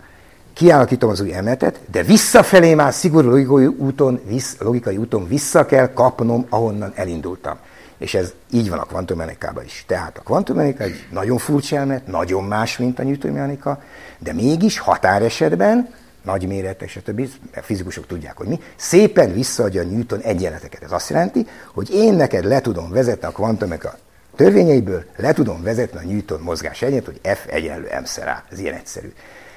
Kialakítom 0.53 1.09
az 1.09 1.21
új 1.21 1.33
elméletet, 1.33 1.79
de 1.91 2.03
visszafelé 2.03 2.73
már 2.73 2.93
szigorú 2.93 3.29
logikai 3.29 3.65
úton, 3.65 4.19
vissz, 4.25 4.55
logikai 4.59 4.97
úton 4.97 5.27
vissza 5.27 5.65
kell 5.65 5.93
kapnom, 5.93 6.45
ahonnan 6.49 6.91
elindultam. 6.95 7.57
És 7.97 8.13
ez 8.13 8.33
így 8.51 8.69
van 8.69 8.79
a 8.79 8.83
kvantummechanikában 8.83 9.63
is. 9.63 9.83
Tehát 9.87 10.17
a 10.17 10.21
kvantummechanika 10.21 10.83
egy 10.83 11.07
nagyon 11.11 11.37
furcsa 11.37 11.75
elmélet, 11.75 12.07
nagyon 12.07 12.43
más, 12.43 12.77
mint 12.77 12.99
a 12.99 13.03
Newton 13.03 13.31
mechanika, 13.31 13.81
de 14.19 14.33
mégis 14.33 14.79
határesetben 14.79 15.89
nagy 16.23 16.47
méretek, 16.47 16.89
stb. 16.89 17.29
Mert 17.53 17.65
fizikusok 17.65 18.07
tudják, 18.07 18.37
hogy 18.37 18.47
mi, 18.47 18.59
szépen 18.75 19.33
visszaadja 19.33 19.81
a 19.81 19.85
Newton 19.85 20.19
egyenleteket. 20.19 20.83
Ez 20.83 20.91
azt 20.91 21.09
jelenti, 21.09 21.47
hogy 21.73 21.93
én 21.93 22.13
neked 22.13 22.45
le 22.45 22.61
tudom 22.61 22.91
vezetni 22.91 23.27
a 23.27 23.31
kvantummechanika 23.31 23.97
törvényeiből, 24.35 25.03
le 25.15 25.33
tudom 25.33 25.63
vezetni 25.63 25.99
a 25.99 26.11
Newton 26.11 26.39
mozgás 26.39 26.81
egyenlet, 26.81 27.05
hogy 27.05 27.19
F 27.23 27.45
egyenlő 27.47 27.87
m 28.01 28.21
A. 28.21 28.43
Ez 28.51 28.59
ilyen 28.59 28.73
egyszerű. 28.73 29.13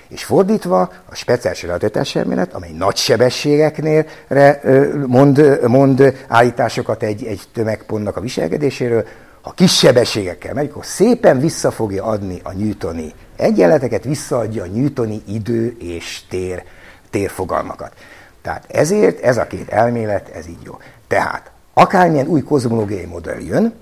És 0.09 0.25
fordítva, 0.25 0.81
a 1.05 1.15
speciális 1.15 1.63
relativitási 1.63 2.19
elmélet, 2.19 2.53
amely 2.53 2.71
nagy 2.71 2.97
sebességeknél 2.97 4.07
mond, 5.07 5.61
mond 5.67 6.25
állításokat 6.29 7.03
egy, 7.03 7.25
egy 7.25 7.41
tömegpontnak 7.53 8.17
a 8.17 8.21
viselkedéséről, 8.21 9.07
ha 9.45 9.51
kis 9.51 9.79
sebességekkel 9.79 10.55
megy, 10.55 10.69
akkor 10.71 10.85
szépen 10.85 11.39
vissza 11.39 11.71
fogja 11.71 12.05
adni 12.05 12.41
a 12.43 12.53
newtoni 12.53 13.15
egyenleteket, 13.37 14.05
visszaadja 14.05 14.63
a 14.63 14.67
newtoni 14.67 15.23
idő 15.27 15.77
és 15.79 16.23
tér, 16.29 16.63
térfogalmakat. 17.11 17.93
Tehát 18.43 18.65
ezért 18.69 19.21
ez 19.21 19.37
a 19.37 19.47
két 19.47 19.69
elmélet, 19.69 20.29
ez 20.29 20.47
így 20.47 20.63
jó. 20.63 20.79
Tehát 21.09 21.51
akármilyen 21.75 22.27
új 22.27 22.43
kozmológiai 22.43 23.05
modell 23.05 23.41
jön, 23.41 23.75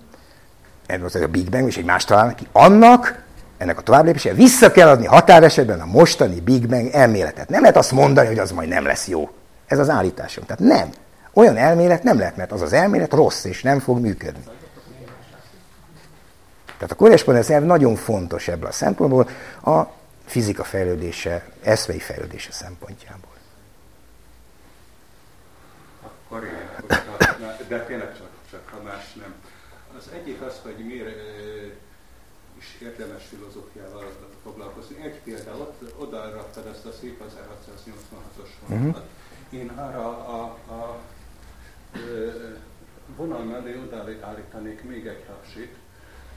ez 0.87 1.15
a 1.15 1.27
Big 1.27 1.51
Bang 1.51 1.67
és 1.67 1.77
egy 1.77 1.85
más 1.85 2.05
találnak 2.05 2.37
ki, 2.37 2.47
annak 2.53 3.23
ennek 3.59 3.79
a 3.79 3.83
továbblépése, 3.83 4.33
vissza 4.33 4.71
kell 4.71 4.89
adni 4.89 5.07
határesetben 5.07 5.81
a 5.81 5.87
mostani 5.87 6.41
Big 6.41 6.69
Bang 6.69 6.89
elméletet. 6.93 7.49
Nem 7.49 7.61
lehet 7.61 7.77
azt 7.77 7.93
mondani, 7.93 8.27
hogy 8.27 8.39
az 8.39 8.51
majd 8.51 8.69
nem 8.69 8.85
lesz 8.85 9.09
jó. 9.09 9.31
Ez 9.67 9.79
az 9.79 9.89
állításom. 9.89 10.45
Tehát 10.45 10.77
nem. 10.77 10.91
Olyan 11.33 11.57
elmélet 11.57 12.03
nem 12.03 12.19
lehet, 12.19 12.37
mert 12.37 12.53
az 12.53 12.63
az 12.63 12.73
elmélet 12.73 13.13
rossz, 13.13 13.45
és 13.45 13.63
nem 13.63 13.79
fog 13.79 14.01
működni. 14.01 14.43
Tehát 16.83 16.97
a 16.97 17.05
korrespondencia 17.05 17.61
nagyon 17.61 17.95
fontos 17.95 18.49
ebből 18.49 18.67
a 18.67 18.73
szempontból, 18.73 19.29
a 19.65 19.83
fizika 20.25 20.65
fejlődése, 20.65 21.49
eszmei 21.63 21.99
fejlődése 21.99 22.53
szempontjából. 22.53 23.31
Akkor 26.03 26.45
én, 26.45 26.87
de 27.69 27.85
tényleg 27.85 28.17
csak, 28.17 28.29
csak 28.51 28.69
ha 28.69 28.83
más 28.83 29.13
nem. 29.15 29.35
Az 29.99 30.09
egyik 30.15 30.41
az, 30.41 30.61
hogy 30.63 30.87
miért 30.87 31.17
is 32.59 32.79
érdemes 32.81 33.23
filozófiával 33.25 34.13
foglalkozni. 34.43 35.05
Egy 35.05 35.21
példa, 35.25 35.53
ott 35.53 35.95
oda 35.99 36.31
raktad 36.31 36.67
ezt 36.67 36.87
a 36.87 36.93
szép 37.01 37.23
1686-os 37.23 38.49
vonalat. 38.67 38.87
Uh-huh. 38.87 39.61
Én 39.61 39.69
arra 39.69 40.07
a, 40.09 40.59
a, 40.67 40.73
a 40.73 41.01
vonal 43.17 43.45
mellé 43.45 43.79
odaállítanék 43.79 44.83
még 44.83 45.07
egy 45.07 45.25
hapsit, 45.29 45.77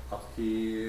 aki 0.10 0.80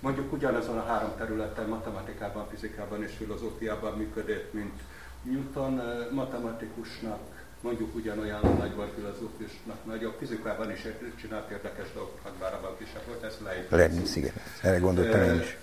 mondjuk 0.00 0.32
ugyanazon 0.32 0.78
a 0.78 0.84
három 0.84 1.10
területen, 1.16 1.68
matematikában, 1.68 2.48
fizikában 2.50 3.02
és 3.02 3.12
filozófiában 3.16 3.96
működött, 3.96 4.52
mint 4.52 4.80
Newton 5.22 5.80
matematikusnak, 6.10 7.20
mondjuk 7.60 7.94
ugyanolyan 7.94 8.56
nagy 8.58 8.74
volt 8.74 8.92
filozófusnak, 8.94 9.84
nagyobb 9.84 10.14
fizikában 10.18 10.70
is 10.70 10.86
csinált 11.20 11.50
érdekes 11.50 11.92
dolgokat, 11.94 12.32
bár 12.32 12.54
abban 12.54 12.76
is 12.78 12.88
volt, 13.06 13.22
ez 13.22 13.38
lehet. 13.42 13.70
Leibniz, 13.70 14.16
igen. 14.16 14.32
Erre 14.62 14.78
gondoltam 14.78 15.22
én 15.22 15.40
is. 15.40 15.56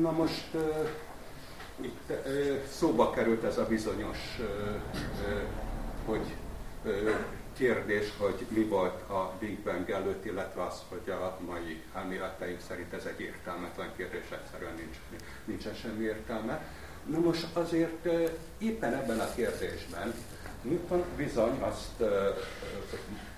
Na 0.00 0.10
most 0.10 0.56
itt 1.80 2.12
szóba 2.70 3.10
került 3.10 3.44
ez 3.44 3.58
a 3.58 3.66
bizonyos, 3.66 4.18
hogy 6.04 6.34
kérdés, 7.62 8.12
hogy 8.18 8.46
mi 8.48 8.64
volt 8.64 9.10
a 9.10 9.32
Big 9.38 9.58
Bang 9.58 9.90
előtt, 9.90 10.24
illetve 10.24 10.62
az, 10.62 10.82
hogy 10.88 11.10
a 11.10 11.38
mai 11.46 11.82
elméleteink 11.94 12.60
szerint 12.60 12.92
ez 12.92 13.04
egy 13.04 13.20
értelmetlen 13.20 13.90
kérdés, 13.96 14.22
egyszerűen 14.30 14.74
nincs, 14.74 14.96
nincsen 15.44 15.74
semmi 15.74 16.04
értelme. 16.04 16.66
Na 17.06 17.18
most 17.18 17.46
azért 17.52 18.08
éppen 18.58 18.94
ebben 18.94 19.20
a 19.20 19.34
kérdésben 19.34 20.14
Newton 20.62 21.04
bizony 21.16 21.60
azt 21.60 22.02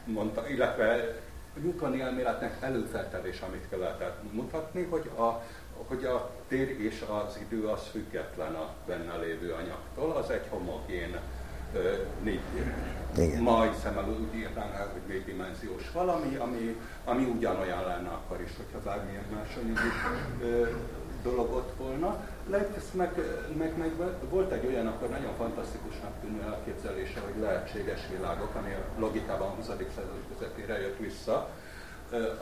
mondta, 0.04 0.48
illetve 0.48 1.20
Newtoni 1.62 2.00
elméletnek 2.00 2.56
előfeltevés, 2.60 3.40
amit 3.40 3.68
kell 3.70 3.78
lehetett 3.78 4.32
mutatni, 4.32 4.82
hogy 4.82 5.10
a, 5.16 5.42
hogy 5.86 6.04
a 6.04 6.30
tér 6.48 6.80
és 6.80 7.04
az 7.08 7.38
idő 7.48 7.66
az 7.66 7.86
független 7.90 8.54
a 8.54 8.74
benne 8.86 9.16
lévő 9.16 9.52
anyagtól, 9.52 10.10
az 10.10 10.30
egy 10.30 10.46
homogén 10.48 11.20
négy, 12.22 12.40
Igen. 13.16 13.42
majd 13.42 13.74
szemmel 13.74 14.08
úgy 14.08 14.34
írnánk 14.34 14.74
el, 14.74 14.88
hogy 14.92 15.00
négydimenziós 15.08 15.90
valami, 15.92 16.36
ami, 16.36 16.76
ami 17.04 17.24
ugyanolyan 17.24 17.84
lenne 17.84 18.08
akkor 18.08 18.40
is, 18.40 18.50
hogyha 18.56 18.80
bármilyen 18.84 19.24
más 19.34 19.56
anyagi 19.56 19.90
dolog 21.22 21.64
volna. 21.76 22.28
Leibniz 22.50 22.90
meg, 22.92 23.12
meg, 23.58 23.78
meg 23.78 23.92
volt 24.28 24.52
egy 24.52 24.66
olyan 24.66 24.86
akkor 24.86 25.08
nagyon 25.08 25.34
fantasztikusnak 25.36 26.12
tűnő 26.20 26.42
elképzelése, 26.42 27.20
hogy 27.20 27.42
lehetséges 27.42 28.00
világok, 28.16 28.54
ami 28.54 28.72
a 28.72 29.00
logikában 29.00 29.48
a 29.48 29.54
20. 29.54 29.66
század 29.66 30.22
közepére 30.38 30.80
jött 30.80 30.98
vissza, 30.98 31.50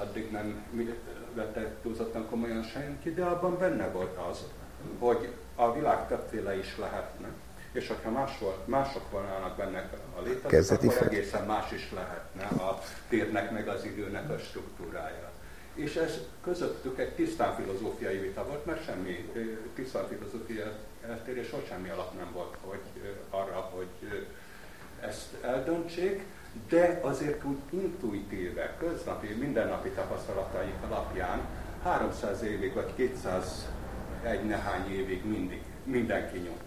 addig 0.01 0.31
nem 0.31 0.65
vette 1.35 1.75
túlzottan 1.83 2.27
komolyan 2.31 2.63
senki, 2.63 3.15
de 3.15 3.25
abban 3.25 3.59
benne 3.59 3.89
volt 3.89 4.19
az, 4.31 4.45
hogy 4.99 5.33
a 5.57 5.73
világ 5.73 6.07
többféle 6.09 6.59
is 6.59 6.79
lehetne, 6.79 7.29
és 7.73 7.89
hogyha 7.89 8.11
más 8.11 8.39
volt, 8.39 8.67
mások 8.67 9.11
volnának 9.11 9.57
benne 9.57 9.91
a 10.17 10.23
létezők, 10.23 10.83
akkor 10.83 11.07
egészen 11.07 11.45
más 11.47 11.73
is 11.73 11.93
lehetne 11.93 12.65
a 12.65 12.83
térnek 13.09 13.51
meg 13.51 13.69
az 13.69 13.85
időnek 13.85 14.31
a 14.31 14.39
struktúrája. 14.39 15.31
És 15.75 15.97
ez 15.97 16.19
közöttük 16.43 16.99
egy 16.99 17.15
tisztán 17.15 17.55
filozófiai 17.55 18.19
vita 18.19 18.47
volt, 18.47 18.67
mert 18.67 18.85
semmi 18.85 19.31
tisztán 19.75 20.09
filozófiai 20.09 20.71
eltérés 21.09 21.51
volt, 21.51 21.67
semmi 21.67 21.89
alap 21.89 22.17
nem 22.17 22.29
volt 22.33 22.57
hogy, 22.65 23.15
arra, 23.31 23.71
hogy 23.75 24.25
ezt 25.01 25.27
eldöntsék, 25.43 26.25
de 26.69 26.99
azért 27.03 27.45
úgy 27.45 27.59
intuitíve, 27.71 28.77
köznapi, 28.79 29.27
mindennapi 29.27 29.89
tapasztalataik 29.89 30.75
alapján 30.89 31.41
300 31.83 32.43
évig 32.43 32.75
vagy 32.75 32.95
200 32.95 33.69
egy 34.23 34.45
nehány 34.45 34.93
évig 34.93 35.25
mindig 35.25 35.63
mindenki 35.85 36.39
nyomtanak 36.39 36.62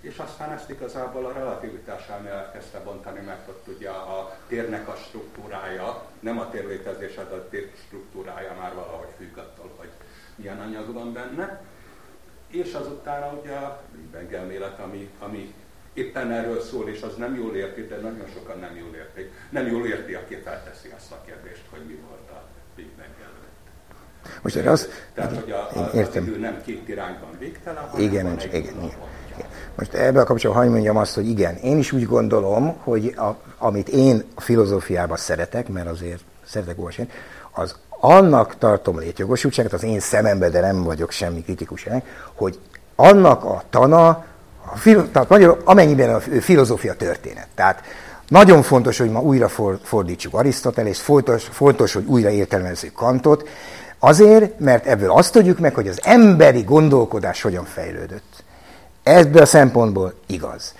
és 0.00 0.18
aztán 0.18 0.52
ezt 0.52 0.70
igazából 0.70 1.26
a 1.26 1.32
relativitás 1.32 2.08
elmélet 2.08 2.52
kezdte 2.52 2.78
bontani, 2.78 3.20
mert 3.20 3.48
ott 3.48 3.66
ugye 3.76 3.90
a 3.90 4.38
térnek 4.48 4.88
a 4.88 4.94
struktúrája, 4.94 6.04
nem 6.20 6.38
a 6.38 6.50
tér 6.50 6.66
létezése, 6.66 7.24
de 7.24 7.34
a 7.34 7.48
tér 7.48 7.70
struktúrája 7.86 8.54
már 8.60 8.74
valahogy 8.74 9.08
függ 9.16 9.36
attól, 9.36 9.70
hogy 9.76 9.88
milyen 10.34 10.60
anyag 10.60 10.92
van 10.92 11.12
benne. 11.12 11.62
És 12.48 12.72
azután 12.72 13.38
ugye 13.38 13.54
a 13.54 13.82
Big 14.18 14.32
elmélet, 14.32 14.78
ami, 14.78 15.10
ami 15.18 15.54
éppen 15.92 16.30
erről 16.30 16.60
szól, 16.60 16.88
és 16.88 17.02
az 17.02 17.16
nem 17.16 17.34
jól 17.34 17.56
érti, 17.56 17.86
de 17.86 17.96
nagyon 17.96 18.26
sokan 18.34 18.58
nem 18.58 18.76
jól 18.76 18.94
értik. 18.94 19.32
Nem 19.50 19.66
jól 19.66 19.86
érti, 19.86 20.14
aki 20.14 20.34
felteszi 20.34 20.88
azt 20.96 21.12
a 21.12 21.22
kérdést, 21.26 21.64
hogy 21.70 21.80
mi 21.86 21.94
volt 22.08 22.30
a 22.30 22.42
Big 22.76 22.88
Bang 22.96 23.14
előtt. 23.18 24.42
Most 24.42 24.56
erre 24.56 24.70
az... 24.70 24.88
Tehát, 25.14 25.36
hogy 25.36 25.50
a, 25.50 25.68
a, 25.74 25.90
az 25.92 26.16
idő 26.16 26.38
nem 26.38 26.62
két 26.62 26.88
irányban 26.88 27.38
végtelen, 27.38 27.88
hanem 27.88 28.04
igen, 28.04 28.24
van 28.24 28.38
egy 28.38 28.44
igen, 28.44 28.62
igen, 28.62 28.92
igen. 29.40 29.50
Most 29.74 29.94
ebben 29.94 30.22
a 30.22 30.24
kapcsolatban 30.24 30.62
hagyj 30.62 30.74
mondjam 30.74 30.96
azt, 30.96 31.14
hogy 31.14 31.28
igen, 31.28 31.56
én 31.56 31.78
is 31.78 31.92
úgy 31.92 32.06
gondolom, 32.06 32.76
hogy 32.84 33.14
a, 33.16 33.36
amit 33.58 33.88
én 33.88 34.24
a 34.34 34.40
filozófiában 34.40 35.16
szeretek, 35.16 35.68
mert 35.68 35.88
azért 35.88 36.20
szeretek 36.46 36.78
olvasni, 36.78 37.08
az 37.52 37.74
annak 38.00 38.58
tartom 38.58 38.98
létjogosultságot, 38.98 39.72
az 39.72 39.84
én 39.84 40.00
szememben, 40.00 40.50
de 40.50 40.60
nem 40.60 40.82
vagyok 40.82 41.10
semmi 41.10 41.42
kritikus 41.42 41.86
ennek, 41.86 42.04
hogy 42.34 42.58
annak 42.96 43.44
a 43.44 43.62
tana, 43.70 44.08
a 44.72 44.76
fil, 44.76 45.10
tehát 45.10 45.28
magyar, 45.28 45.60
amennyiben 45.64 46.14
a 46.14 46.20
filozófia 46.20 46.94
történet. 46.94 47.46
Tehát 47.54 47.82
nagyon 48.28 48.62
fontos, 48.62 48.98
hogy 48.98 49.10
ma 49.10 49.20
újra 49.20 49.48
fordítsuk 49.82 50.34
Arisztotelést, 50.34 51.00
fontos, 51.00 51.44
fontos, 51.44 51.92
hogy 51.92 52.04
újra 52.06 52.30
értelmezzük 52.30 52.92
Kantot, 52.92 53.48
azért, 53.98 54.58
mert 54.58 54.86
ebből 54.86 55.10
azt 55.10 55.32
tudjuk 55.32 55.58
meg, 55.58 55.74
hogy 55.74 55.88
az 55.88 56.00
emberi 56.02 56.62
gondolkodás 56.62 57.42
hogyan 57.42 57.64
fejlődött. 57.64 58.39
Ebből 59.02 59.42
a 59.42 59.46
szempontból 59.46 60.14
igaz. 60.26 60.74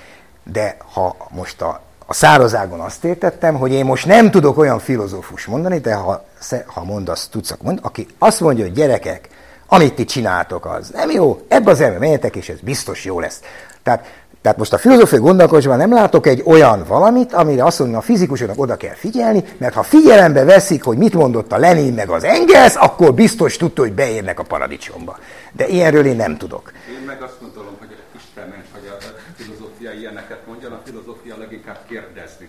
De 0.52 0.76
ha 0.92 1.16
most 1.30 1.62
a, 1.62 1.80
a 2.06 2.14
szárazágon 2.14 2.80
azt 2.80 3.04
értettem, 3.04 3.54
hogy 3.54 3.72
én 3.72 3.84
most 3.84 4.06
nem 4.06 4.30
tudok 4.30 4.58
olyan 4.58 4.78
filozófus 4.78 5.46
mondani, 5.46 5.78
de 5.78 5.94
ha, 5.94 6.24
ha 6.66 6.84
mondasz, 6.84 7.28
tudsz, 7.28 7.56
mond, 7.62 7.78
aki 7.82 8.06
azt 8.18 8.40
mondja, 8.40 8.64
hogy 8.64 8.72
gyerekek, 8.72 9.28
amit 9.66 9.94
ti 9.94 10.04
csináltok, 10.04 10.66
az 10.66 10.88
nem 10.88 11.10
jó, 11.10 11.40
ebbe 11.48 11.70
az 11.70 11.80
elme 11.80 11.98
menjetek, 11.98 12.36
és 12.36 12.48
ez 12.48 12.60
biztos 12.60 13.04
jó 13.04 13.20
lesz. 13.20 13.40
Tehát, 13.82 14.06
tehát 14.42 14.58
most 14.58 14.72
a 14.72 14.78
filozófiai 14.78 15.20
gondolkodásban 15.20 15.76
nem 15.76 15.92
látok 15.92 16.26
egy 16.26 16.42
olyan 16.44 16.84
valamit, 16.88 17.32
amire 17.32 17.64
azt 17.64 17.78
mondom, 17.78 17.96
a 17.96 18.00
fizikusoknak 18.00 18.58
oda 18.58 18.76
kell 18.76 18.94
figyelni, 18.94 19.44
mert 19.58 19.74
ha 19.74 19.82
figyelembe 19.82 20.44
veszik, 20.44 20.84
hogy 20.84 20.96
mit 20.96 21.14
mondott 21.14 21.52
a 21.52 21.58
Lenin 21.58 21.94
meg 21.94 22.08
az 22.08 22.24
Engels, 22.24 22.74
akkor 22.74 23.14
biztos 23.14 23.56
tudta, 23.56 23.82
hogy 23.82 23.92
beérnek 23.92 24.38
a 24.38 24.42
paradicsomba. 24.42 25.18
De 25.52 25.66
ilyenről 25.66 26.06
én 26.06 26.16
nem 26.16 26.36
tudok. 26.36 26.72
Én 27.00 27.04
meg 27.06 27.22
azt 27.22 27.40
gondolom, 27.40 27.74
hogy 27.78 27.88
Isten 28.16 28.48
ments, 28.48 28.66
hogy 28.72 28.92
a 28.98 29.04
filozófia 29.36 29.92
ilyeneket 29.92 30.46
mondja, 30.46 30.68
a 30.68 30.80
filozófia 30.84 31.36
leginkább 31.38 31.78
kérdezni 31.88 32.48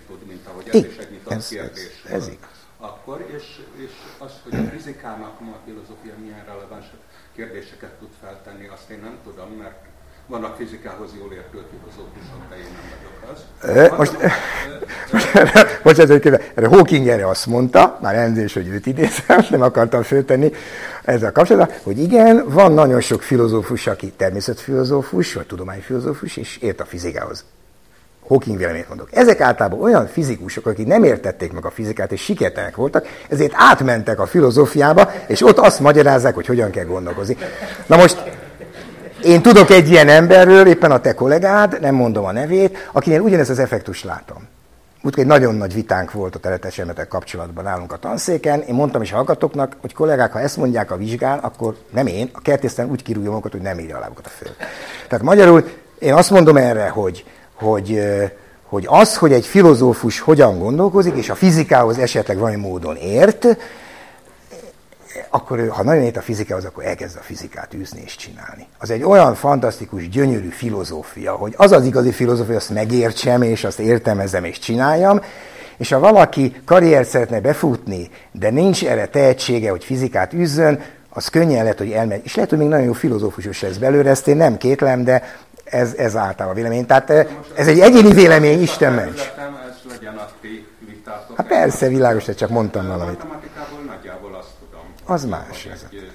tud, 0.72 1.08
mint 1.10 1.26
ahogy 1.26 1.38
ez 1.38 1.48
is 1.48 1.56
egy 1.56 1.62
nyitott 1.62 1.74
kérdés. 1.74 2.02
Ez, 2.06 2.12
ez, 2.12 2.28
ez 2.28 2.34
Akkor, 2.78 3.26
és, 3.38 3.46
és 3.86 3.92
az, 4.18 4.32
hogy 4.44 4.60
a 4.60 4.64
fizikának 4.70 5.40
ma 5.40 5.52
a 5.52 5.60
filozófia 5.66 6.14
milyen 6.24 6.44
releváns 6.46 6.86
kérdéseket 7.36 7.94
tud 8.00 8.14
feltenni, 8.22 8.68
azt 8.68 8.90
én 8.90 9.00
nem 9.00 9.18
tudom, 9.24 9.50
mert 9.50 9.80
vannak 10.32 10.56
fizikához 10.56 11.10
jól 11.20 11.34
értő 11.34 11.64
filozófusok, 11.72 12.50
de 12.50 12.56
én 12.56 12.64
nem 12.64 12.84
vagyok 12.98 13.34
az. 13.34 13.98
most, 13.98 14.18
most, 15.12 15.84
most 15.84 16.00
ez 16.00 16.10
egy 16.10 16.28
erre 16.56 16.68
Hawking 16.68 17.08
erre 17.08 17.28
azt 17.28 17.46
mondta, 17.46 18.00
már 18.02 18.16
elnézést, 18.16 18.54
hogy 18.54 18.68
őt 18.68 18.86
idézem, 18.86 19.46
nem 19.50 19.62
akartam 19.62 20.04
föltenni 20.04 20.52
ezzel 21.04 21.32
kapcsolatban, 21.32 21.78
hogy 21.84 22.00
igen, 22.00 22.44
van 22.50 22.72
nagyon 22.72 23.02
sok 23.02 23.22
filozófus, 23.22 23.88
aki 23.88 24.12
természetfilozófus, 24.12 25.34
vagy 25.34 25.46
tudományfilozófus, 25.46 26.38
és 26.38 26.58
ért 26.58 26.80
a 26.80 26.86
fizikához. 26.86 27.46
Hawking 28.32 28.58
véleményt 28.58 28.88
mondok. 28.88 29.08
Ezek 29.12 29.42
általában 29.42 29.82
olyan 29.82 30.08
fizikusok, 30.08 30.66
akik 30.66 30.88
nem 30.88 31.04
értették 31.04 31.52
meg 31.52 31.66
a 31.66 31.70
fizikát, 31.70 32.12
és 32.12 32.22
sikertelenek 32.22 32.76
voltak, 32.76 33.08
ezért 33.30 33.52
átmentek 33.56 34.20
a 34.20 34.26
filozófiába, 34.26 35.12
és 35.28 35.44
ott 35.44 35.58
azt 35.58 35.80
magyarázzák, 35.80 36.36
hogy 36.36 36.46
hogyan 36.46 36.70
kell 36.70 36.86
gondolkozni. 36.86 37.38
Na 37.86 37.96
most 37.98 38.24
én 39.24 39.42
tudok 39.42 39.70
egy 39.70 39.90
ilyen 39.90 40.08
emberről, 40.08 40.68
éppen 40.68 40.92
a 40.92 41.00
te 41.00 41.14
kollégád, 41.14 41.78
nem 41.82 41.96
mondom 41.96 42.26
a 42.26 42.32
nevét, 42.32 42.90
akinél 42.92 43.22
ugyanezt 43.22 43.50
az 43.50 43.60
effektust 43.60 44.04
látom. 44.04 44.48
Múltkor 45.02 45.24
egy 45.24 45.30
nagyon 45.30 45.56
nagy 45.56 45.74
vitánk 45.74 46.12
volt 46.12 46.36
a 46.36 46.40
teletes 46.40 46.80
elmetek 46.80 47.08
kapcsolatban 47.08 47.64
nálunk 47.64 47.92
a 47.92 47.98
tanszéken. 47.98 48.62
Én 48.62 48.76
mondtam 48.76 49.02
is 49.02 49.12
hallgatóknak, 49.12 49.76
hogy 49.82 49.94
kollégák, 49.94 50.32
ha 50.32 50.40
ezt 50.40 50.58
mondják 50.58 50.92
a 50.92 50.98
vizsgán, 50.98 51.40
akkor 51.40 51.76
nem 51.90 52.08
én, 52.08 52.30
a 52.34 52.42
kertészten 52.42 52.90
úgy 52.90 53.04
kirúgja 53.04 53.30
magukat, 53.30 53.52
hogy 53.52 53.62
nem 53.62 53.80
írja 53.80 53.98
a 53.98 54.00
lábukat 54.00 54.26
a 54.26 54.30
föl. 54.30 54.52
Tehát 55.08 55.26
magyarul 55.26 55.64
én 56.00 56.14
azt 56.14 56.30
mondom 56.30 56.58
erre, 56.58 56.90
hogy 56.90 57.26
hogy, 57.62 58.02
hogy 58.64 58.86
az, 58.90 59.18
hogy 59.18 59.34
egy 59.34 59.46
filozófus 59.46 60.20
hogyan 60.20 60.60
gondolkozik, 60.60 61.16
és 61.16 61.30
a 61.30 61.36
fizikához 61.36 61.98
esetleg 61.98 62.38
valami 62.38 62.56
módon 62.56 62.96
ért, 62.96 63.58
akkor 65.30 65.60
ő, 65.60 65.68
ha 65.68 65.84
nagyon 65.84 66.04
ért 66.04 66.18
a 66.18 66.22
fizikához, 66.22 66.66
akkor 66.66 66.86
elkezd 66.86 67.18
a 67.18 67.24
fizikát 67.24 67.74
űzni 67.74 68.02
és 68.06 68.16
csinálni. 68.16 68.68
Az 68.78 68.90
egy 68.90 69.04
olyan 69.04 69.36
fantasztikus, 69.36 70.10
gyönyörű 70.10 70.50
filozófia, 70.50 71.34
hogy 71.36 71.54
az 71.58 71.72
az 71.72 71.86
igazi 71.86 72.12
filozófia, 72.12 72.56
azt 72.56 72.70
megértsem, 72.70 73.42
és 73.42 73.64
azt 73.64 73.80
értelmezem 73.80 74.44
és 74.44 74.60
csináljam, 74.60 75.22
és 75.78 75.92
ha 75.92 76.00
valaki 76.00 76.56
karriert 76.66 77.10
szeretne 77.10 77.40
befutni, 77.40 78.10
de 78.32 78.50
nincs 78.50 78.86
erre 78.86 79.08
tehetsége, 79.08 79.70
hogy 79.70 79.84
fizikát 79.84 80.34
üzzön, 80.34 80.80
az 81.14 81.28
könnyen 81.28 81.62
lehet, 81.64 81.78
hogy 81.78 81.92
elmegy. 81.92 82.22
És 82.24 82.36
lehet, 82.36 82.50
hogy 82.50 82.60
még 82.60 82.68
nagyon 82.68 82.86
jó 82.86 82.94
filozófus 82.94 83.62
lesz 83.62 83.78
belőle, 83.78 84.10
ezt 84.10 84.28
én 84.28 84.38
nem 84.38 84.58
kétlem, 84.58 85.04
de 85.04 85.24
ez, 85.72 85.94
ez 85.94 86.16
általában 86.16 86.52
a 86.52 86.54
vélemény. 86.54 86.86
Tehát 86.86 87.10
eh, 87.10 87.28
ez 87.56 87.68
egy 87.68 87.80
egyéni 87.80 88.14
vélemény, 88.14 88.62
Isten 88.62 88.94
ments. 88.94 89.20
Ez 89.20 89.92
legyen 89.92 90.18
a 90.18 90.28
ti 90.42 90.68
vitátok. 90.80 91.38
Hát 91.38 91.48
persze, 91.48 91.88
világos, 91.88 92.26
csak 92.36 92.50
mondtam 92.50 92.88
valamit. 92.88 93.18
Matematikából 93.18 93.80
nagyjából 93.80 94.36
azt 94.36 94.52
tudom. 94.60 94.86
Az 95.06 95.26
más. 95.26 95.66
Ez 95.66 95.86
egy, 95.92 96.12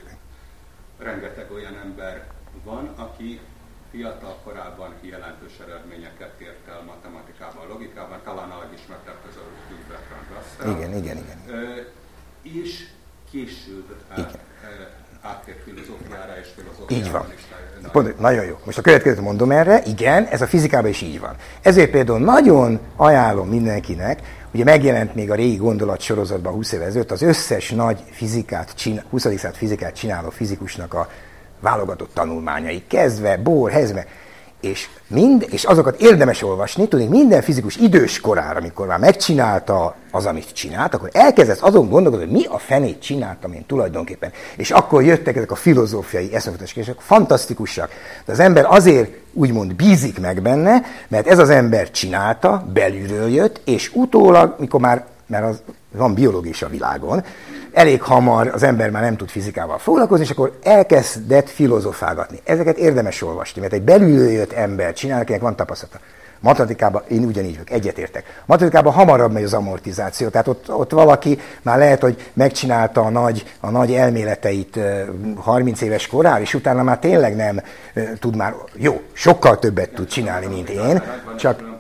rengeteg 0.98 1.52
olyan 1.52 1.76
ember 1.84 2.26
van, 2.64 2.92
aki 2.96 3.40
fiatal 3.90 4.36
korában 4.44 4.94
jelentős 5.00 5.52
eredményeket 5.66 6.40
ért 6.40 6.68
el 6.68 6.82
matematikában, 6.86 7.66
logikában, 7.68 8.20
talán 8.24 8.50
a 8.50 8.58
legismertebb 8.58 9.18
közül 9.26 9.42
Bertrand 9.88 10.26
Russell. 10.34 10.76
Igen, 10.76 10.96
igen, 11.02 11.16
igen. 11.16 11.38
És 12.42 12.86
később 13.30 13.96
igen 14.16 14.44
áttért 15.26 15.62
filozófiára 15.62 16.38
és 16.38 16.48
filozófiára 16.54 17.04
Így 17.04 17.10
van. 17.10 17.26
Pont, 17.92 18.18
nagyon 18.18 18.44
jó. 18.44 18.58
Most 18.64 18.78
a 18.78 18.82
következőt 18.82 19.20
mondom 19.20 19.50
erre, 19.50 19.82
igen, 19.86 20.24
ez 20.24 20.42
a 20.42 20.46
fizikában 20.46 20.90
is 20.90 21.02
így 21.02 21.20
van. 21.20 21.34
Ezért 21.62 21.90
például 21.90 22.18
nagyon 22.18 22.80
ajánlom 22.96 23.48
mindenkinek, 23.48 24.20
ugye 24.52 24.64
megjelent 24.64 25.14
még 25.14 25.30
a 25.30 25.34
régi 25.34 25.56
gondolat 25.56 26.00
sorozatban 26.00 26.52
20 26.52 26.72
éve 26.72 26.84
ezelőtt 26.84 27.10
az 27.10 27.22
összes 27.22 27.70
nagy 27.70 27.98
fizikát, 28.10 28.74
20. 29.10 29.22
század 29.22 29.54
fizikát 29.54 29.94
csináló 29.94 30.30
fizikusnak 30.30 30.94
a 30.94 31.08
válogatott 31.60 32.14
tanulmányai, 32.14 32.82
kezdve, 32.88 33.36
Bohr, 33.36 33.70
Hezme, 33.70 34.06
és, 34.66 34.88
mind, 35.06 35.46
és 35.50 35.64
azokat 35.64 36.00
érdemes 36.00 36.42
olvasni, 36.42 36.88
tudni, 36.88 37.06
minden 37.06 37.42
fizikus 37.42 37.76
idős 37.76 38.20
korára, 38.20 38.58
amikor 38.58 38.86
már 38.86 38.98
megcsinálta 38.98 39.94
az, 40.10 40.26
amit 40.26 40.52
csinált, 40.52 40.94
akkor 40.94 41.10
elkezdett 41.12 41.58
azon 41.58 41.88
gondolkodni, 41.88 42.26
hogy 42.26 42.34
mi 42.34 42.44
a 42.44 42.58
fenét 42.58 43.00
csináltam 43.00 43.52
én 43.52 43.66
tulajdonképpen. 43.66 44.32
És 44.56 44.70
akkor 44.70 45.04
jöttek 45.04 45.36
ezek 45.36 45.50
a 45.50 45.54
filozófiai 45.54 46.34
eszmefutások, 46.34 47.00
fantasztikusak. 47.00 47.90
De 48.24 48.32
az 48.32 48.40
ember 48.40 48.64
azért 48.68 49.10
úgymond 49.32 49.74
bízik 49.74 50.20
meg 50.20 50.42
benne, 50.42 50.82
mert 51.08 51.26
ez 51.26 51.38
az 51.38 51.50
ember 51.50 51.90
csinálta, 51.90 52.66
belülről 52.72 53.28
jött, 53.28 53.60
és 53.64 53.90
utólag, 53.94 54.54
mikor 54.58 54.80
már, 54.80 55.06
mert 55.26 55.44
az, 55.44 55.62
van 55.92 56.14
biológia 56.14 56.52
a 56.60 56.68
világon, 56.68 57.24
elég 57.76 58.02
hamar 58.02 58.50
az 58.54 58.62
ember 58.62 58.90
már 58.90 59.02
nem 59.02 59.16
tud 59.16 59.28
fizikával 59.28 59.78
foglalkozni, 59.78 60.24
és 60.24 60.30
akkor 60.30 60.58
elkezdett 60.62 61.48
filozofálgatni. 61.48 62.40
Ezeket 62.44 62.76
érdemes 62.76 63.22
olvasni, 63.22 63.60
mert 63.60 63.72
egy 63.72 63.82
belülről 63.82 64.30
jött 64.30 64.52
ember 64.52 64.92
csinál, 64.92 65.20
akinek 65.20 65.40
van 65.40 65.56
tapasztalata. 65.56 65.98
Matematikában 66.40 67.02
én 67.08 67.24
ugyanígy 67.24 67.52
vagyok, 67.52 67.70
egyetértek. 67.70 68.42
Matematikában 68.46 68.92
hamarabb 68.92 69.32
megy 69.32 69.42
az 69.42 69.52
amortizáció, 69.52 70.28
tehát 70.28 70.48
ott, 70.48 70.72
ott 70.72 70.90
valaki 70.90 71.40
már 71.62 71.78
lehet, 71.78 72.00
hogy 72.00 72.30
megcsinálta 72.32 73.00
a 73.00 73.10
nagy, 73.10 73.54
a 73.60 73.70
nagy 73.70 73.94
elméleteit 73.94 74.78
30 75.36 75.80
éves 75.80 76.06
korán, 76.06 76.40
és 76.40 76.54
utána 76.54 76.82
már 76.82 76.98
tényleg 76.98 77.36
nem 77.36 77.60
tud 78.18 78.36
már, 78.36 78.54
jó, 78.74 79.00
sokkal 79.12 79.58
többet 79.58 79.90
tud 79.90 80.08
csinálni, 80.08 80.46
mint 80.46 80.68
én, 80.68 81.02
csak 81.38 81.75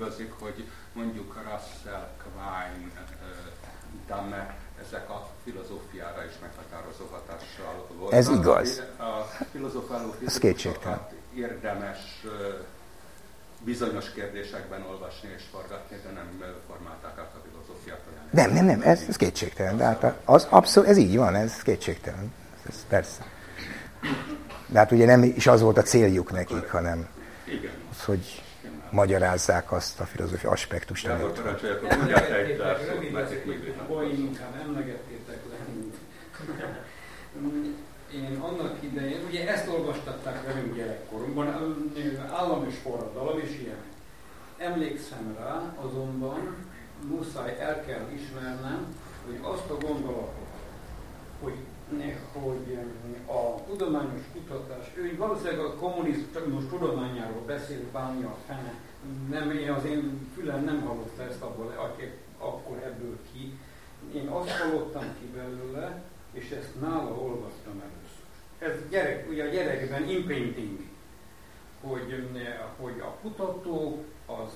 Ez 8.10 8.28
igaz. 8.28 8.82
A 8.98 9.44
filozofáló 9.52 10.14
Ez 10.26 10.38
kétségtelen. 10.38 11.00
érdemes 11.34 11.98
bizonyos 13.64 14.12
kérdésekben 14.12 14.82
olvasni 14.82 15.28
és 15.36 15.42
forgatni, 15.52 15.96
de 16.04 16.10
nem 16.10 16.54
formálták 16.68 17.18
át 17.18 17.34
a 17.34 17.40
filozófiát. 17.50 18.00
Nem, 18.30 18.50
nem, 18.52 18.64
nem, 18.64 18.80
ez, 18.82 19.04
ez 19.08 19.16
kétségtelen. 19.16 19.76
De 19.76 19.84
hát 19.84 20.14
az 20.24 20.46
abszolút, 20.50 20.88
ez 20.88 20.96
így 20.96 21.16
van, 21.16 21.34
ez 21.34 21.62
kétségtelen. 21.62 22.32
Ez 22.68 22.86
persze. 22.88 23.24
De 24.66 24.78
hát 24.78 24.92
ugye 24.92 25.06
nem 25.06 25.22
is 25.22 25.46
az 25.46 25.60
volt 25.60 25.78
a 25.78 25.82
céljuk 25.82 26.32
nekik, 26.32 26.70
hanem 26.70 27.08
az, 27.90 28.04
hogy 28.04 28.42
magyarázzák 28.90 29.72
azt 29.72 30.00
a 30.00 30.04
filozófia 30.04 30.50
aspektust. 30.50 31.06
Gábor, 31.06 31.32
parancsoljatok, 31.32 31.96
mondják 31.96 32.30
egy 32.30 32.60
emlegettétek 34.60 35.38
én 38.16 38.40
annak 38.40 38.82
idején, 38.82 39.24
ugye 39.28 39.48
ezt 39.48 39.68
olvastatták 39.68 40.44
velünk 40.44 40.74
gyerekkorunkban, 40.74 41.46
állami 42.32 42.70
forradalom 42.70 43.38
és 43.38 43.58
ilyen. 43.60 43.82
Emlékszem 44.58 45.36
rá, 45.38 45.74
azonban 45.84 46.56
muszáj 47.08 47.56
el 47.60 47.84
kell 47.84 48.10
ismernem, 48.14 48.94
hogy 49.26 49.38
azt 49.42 49.70
a 49.70 49.76
gondolatot, 49.86 50.46
hogy, 51.42 51.54
hogy 52.32 52.78
a 53.26 53.64
tudományos 53.68 54.20
kutatás, 54.32 54.92
ő 54.94 55.16
valószínűleg 55.16 55.58
a 55.58 55.74
kommunizmus 55.74 56.64
tudományáról 56.68 57.42
beszél, 57.46 57.80
bánni 57.92 58.24
a 58.24 58.36
fene, 58.46 58.74
nem, 59.30 59.50
én 59.50 59.70
az 59.70 59.84
én 59.84 60.28
fülem 60.34 60.64
nem 60.64 60.80
hallott 60.80 61.18
ezt 61.18 61.42
abból, 61.42 61.94
akkor 62.38 62.76
ebből 62.84 63.18
ki. 63.32 63.58
Én 64.14 64.28
azt 64.28 64.50
hallottam 64.50 65.04
ki 65.20 65.26
belőle, 65.34 66.02
és 66.32 66.50
ezt 66.50 66.80
nála 66.80 67.10
olvastam 67.10 67.80
el 67.82 67.90
gyerek, 68.96 69.28
ugye 69.28 69.44
a 69.44 69.48
gyerekben 69.48 70.08
imprinting, 70.08 70.78
hogy, 71.80 72.28
hogy 72.80 73.00
a 73.00 73.16
kutató 73.22 74.04
az 74.26 74.50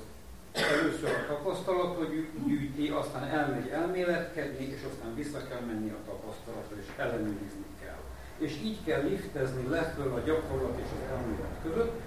először 0.52 1.10
a 1.10 1.26
tapasztalatot 1.26 2.10
gyűjti, 2.46 2.88
aztán 2.88 3.24
elmegy 3.24 3.68
elméletkedni, 3.68 4.64
és 4.64 4.80
aztán 4.90 5.14
vissza 5.14 5.46
kell 5.48 5.60
menni 5.60 5.90
a 5.90 6.04
tapasztalatra, 6.06 6.76
és 6.80 6.86
ellenőrizni 6.96 7.64
kell. 7.82 8.00
És 8.38 8.52
így 8.62 8.84
kell 8.84 9.02
liftezni 9.02 9.68
leföl 9.68 10.12
a 10.12 10.20
gyakorlat 10.20 10.78
és 10.78 10.90
az 10.96 11.10
elmélet 11.16 11.56
között, 11.62 12.00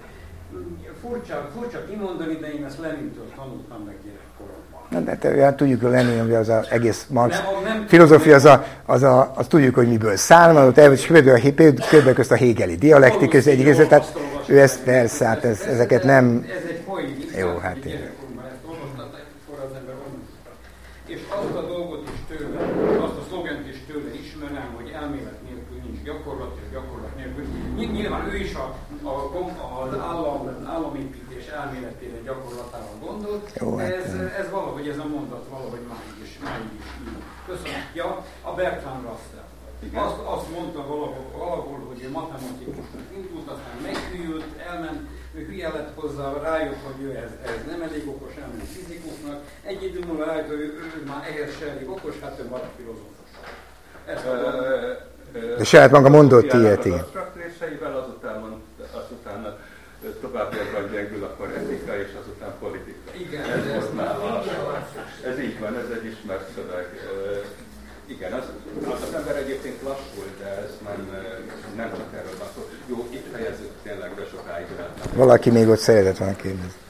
furcsa, 1.01 1.49
furcsa 1.55 1.85
kimondani, 1.89 2.35
de 2.35 2.53
én 2.53 2.65
ezt 2.65 2.79
Lenintől 2.79 3.31
tanultam 3.35 3.83
meg 3.85 3.95
gyerekkoromban. 4.05 4.73
Na, 4.89 4.99
de 5.35 5.43
hát 5.43 5.55
tudjuk, 5.55 5.81
hogy 5.81 5.91
Lenin, 5.91 6.21
hogy 6.21 6.33
az 6.33 6.49
a 6.49 6.63
egész 6.69 7.05
Marx 7.09 7.41
filozófia, 7.87 8.35
az, 8.35 8.45
a, 8.45 8.65
az, 8.85 9.03
a, 9.03 9.31
az 9.35 9.47
tudjuk, 9.47 9.75
hogy 9.75 9.87
miből 9.87 10.15
származott, 10.15 10.77
és 10.77 11.05
kb. 11.05 12.13
közt 12.13 12.31
a 12.31 12.35
Hegeli 12.35 12.75
dialektikus 12.75 13.29
között 13.29 13.53
egyik, 13.53 13.87
tehát 13.87 14.13
ő 14.47 14.59
ezt 14.59 14.83
persze, 14.83 15.25
hát 15.25 15.43
ez, 15.43 15.61
ezeket 15.61 16.03
nem... 16.03 16.45
Ez 16.49 16.69
egy 16.69 16.83
mai 16.87 17.15
Jó, 17.37 17.57
hát 17.57 17.77
én. 17.85 18.09
És 21.05 21.19
azt 21.29 21.55
a 21.55 21.61
dolgot 21.61 22.09
is 22.13 22.37
tőle, 22.37 22.59
azt 23.05 23.17
a 23.17 23.23
szlogent 23.27 23.67
is 23.67 23.77
tőle 23.87 24.13
ismerem, 24.23 24.69
hogy 24.75 24.91
elmélet 25.01 25.41
nélkül 25.47 25.77
nincs 25.85 26.01
gyakorlat, 26.03 26.57
és 26.61 26.71
gyakorlat 26.71 27.15
nélkül. 27.15 27.43
Nyilván 27.75 28.29
ő 28.33 28.37
is 28.37 28.53
a, 28.53 28.75
a, 29.03 29.13
az 29.83 29.99
állam, 29.99 30.65
államépítés 30.65 31.45
elméletére 31.47 32.17
gyakorlatára 32.25 32.91
gondolt, 33.05 33.51
Jó, 33.59 33.75
de 33.75 33.83
hát, 33.83 33.91
ez, 33.91 34.13
ez 34.39 34.49
valahogy 34.51 34.87
ez 34.87 34.97
a 34.97 35.07
mondat 35.07 35.45
valahogy 35.49 35.83
máig 35.87 36.17
is, 36.23 36.39
máig 36.43 36.69
is 36.79 36.85
így. 37.01 37.23
Köszönöm. 37.45 37.81
Ja, 37.93 38.25
a 38.53 38.55
Bertrand 38.55 39.03
Russell. 39.09 39.47
Azt, 40.05 40.19
azt 40.35 40.49
mondta 40.55 40.81
valahol, 40.87 41.25
valahol, 41.37 41.79
hogy 41.89 42.03
ő 42.05 42.09
matematikusnak 42.09 43.07
indult, 43.17 43.47
aztán 43.53 43.77
meghűlt, 43.87 44.45
elment, 44.69 45.01
ő 45.37 45.39
hülye 45.45 45.69
lett 45.69 45.91
hozzá, 45.99 46.25
rájött, 46.41 46.81
hogy 46.87 47.03
ő 47.05 47.09
ez, 47.23 47.31
ez 47.51 47.59
nem 47.71 47.81
elég 47.81 48.07
okos, 48.07 48.33
elment 48.41 48.69
fizikusnak. 48.75 49.39
Egy 49.63 49.83
idő 49.83 49.99
múlva 50.07 50.25
rájött, 50.25 50.47
hogy 50.47 50.59
ő, 50.59 50.69
ő 50.97 51.03
már 51.07 51.23
ehhez 51.29 51.57
se 51.59 51.69
elég 51.69 51.89
okos, 51.89 52.15
hát 52.21 52.39
ő 52.39 52.47
maradt 52.49 52.75
filozófus. 52.77 53.29
Ezt 54.05 54.25
a 54.25 54.35
De 55.57 55.63
saját 55.63 55.91
maga 55.91 56.09
mondott 56.09 56.53
ilyet, 56.53 56.85
igen. 56.85 57.05
részeivel, 57.35 57.97
azután, 57.97 58.61
azután 59.01 59.57
továbbiakban 60.21 60.91
gyengül, 60.91 61.23
akkor 61.23 61.49
etika, 61.57 61.97
és 61.97 62.11
azután 62.21 62.53
politika. 62.59 63.15
Igen, 63.17 63.43
ez, 63.43 63.65
ez, 63.65 63.73
volt 63.73 63.95
nála. 63.95 64.43
ez 65.25 65.39
így 65.39 65.59
van, 65.59 65.77
ez 65.77 65.89
egy 65.97 66.05
ismert 66.05 66.49
szöveg. 66.55 66.87
Igen, 68.05 68.33
az, 68.33 68.43
az 69.03 69.13
ember 69.13 69.35
egyébként 69.35 69.81
lassul, 69.81 70.25
de 70.39 70.45
ez 70.45 70.71
nem, 70.83 70.99
nem 71.75 71.89
csak 71.89 72.13
erről 72.13 72.37
van 72.39 72.47
szó. 72.55 72.69
Jó, 72.87 73.07
itt 73.09 73.27
fejezzük 73.31 73.71
tényleg, 73.83 74.15
de 74.15 74.25
sokáig 74.31 74.67
lehetne. 74.77 75.02
Valaki 75.15 75.49
még 75.49 75.67
ott 75.69 75.79
szeretett 75.79 76.17
volna 76.17 76.35
kérdezni. 76.35 76.81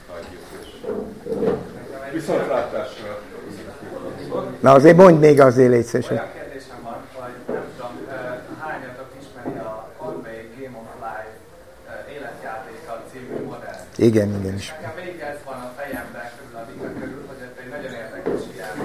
Viszontlátásra. 2.13 3.19
Na 4.59 4.71
azért 4.71 4.97
mondj 4.97 5.19
még 5.25 5.41
azért 5.41 5.69
légy 5.69 5.85
szíves, 5.85 6.09
Olyan 6.09 6.29
kérdésem 6.33 6.79
van, 6.83 6.97
hogy 7.13 7.33
nem 7.55 7.65
tudom, 7.75 7.93
hányatok 8.59 9.09
ismeri 9.21 9.57
a 9.57 9.89
Conway 9.97 10.41
Game 10.57 10.77
of 10.81 10.89
Life 11.05 11.33
életjátéka 12.15 13.03
című 13.11 13.45
modellt. 13.45 13.85
Igen, 13.95 14.29
igen 14.39 14.55
is. 14.55 14.67
Nekem 14.71 14.95
végig 15.03 15.21
ez 15.31 15.39
van 15.45 15.59
a 15.67 15.71
fejemben 15.77 16.27
körül 16.37 16.55
a 16.61 16.65
vita 16.69 16.89
körül, 16.99 17.23
hogy 17.29 17.39
ez 17.47 17.53
egy 17.63 17.69
nagyon 17.75 17.93
érdekes 18.03 18.41
ilyen 18.55 18.75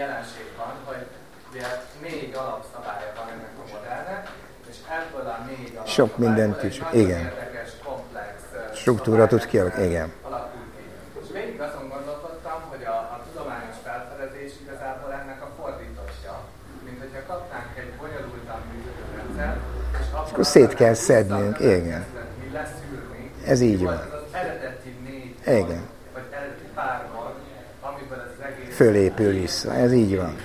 jelenség 0.00 0.48
van, 0.60 0.74
hogy 0.88 1.04
ugye 1.50 1.66
négy 2.06 2.32
alapszabálya 2.42 3.10
van 3.18 3.28
ennek 3.34 3.54
a 3.62 3.64
modellnek, 3.72 4.22
és 4.70 4.76
ebből 4.98 5.26
a 5.34 5.36
négy 5.50 5.72
alapszabályból 5.74 5.94
Sok 5.98 6.10
mindent 6.24 6.62
is, 6.68 6.76
igen. 7.02 7.24
érdekes, 7.30 7.49
Struktúra 8.80 9.26
tud 9.26 9.46
kialakítani, 9.46 9.86
igen. 9.86 10.12
És 11.22 11.28
végig 11.32 11.60
azon 11.60 11.88
gondolkodtam, 11.88 12.58
hogy 12.68 12.84
a, 12.84 12.96
a 13.14 13.16
tudományos 13.26 13.76
felfedezés 13.84 14.52
igazából 14.62 15.12
ennek 15.12 15.42
a 15.42 15.48
fordítottja, 15.58 16.34
mint 16.84 16.98
hogyha 17.00 17.22
kapnánk 17.26 17.78
egy 17.78 17.92
bonyolultan 18.00 18.60
működő 18.70 19.00
és 20.00 20.06
akkor, 20.12 20.46
szét 20.46 20.74
kell 20.74 20.94
szednünk, 20.94 21.58
igen. 21.60 22.06
Leszűrni. 22.52 23.32
Ez 23.46 23.60
így 23.60 23.82
van. 23.82 23.94
az 23.94 24.34
eredeti 24.34 24.96
négy 25.04 25.36
Igen. 25.40 25.88
vagy 26.14 26.26
eredeti 26.30 26.68
pár 26.74 27.08
mag, 27.14 27.34
amiből 27.80 28.18
az 28.18 28.44
egész 28.44 28.74
Fölépül 28.76 29.32
vissza, 29.32 29.74
ez 29.74 29.92
így 29.92 30.16
van. 30.16 30.36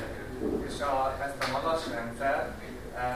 és 0.68 0.82
a, 0.82 1.16
ezt 1.26 1.38
a 1.44 1.48
magas 1.52 1.82
rendszer, 1.94 2.48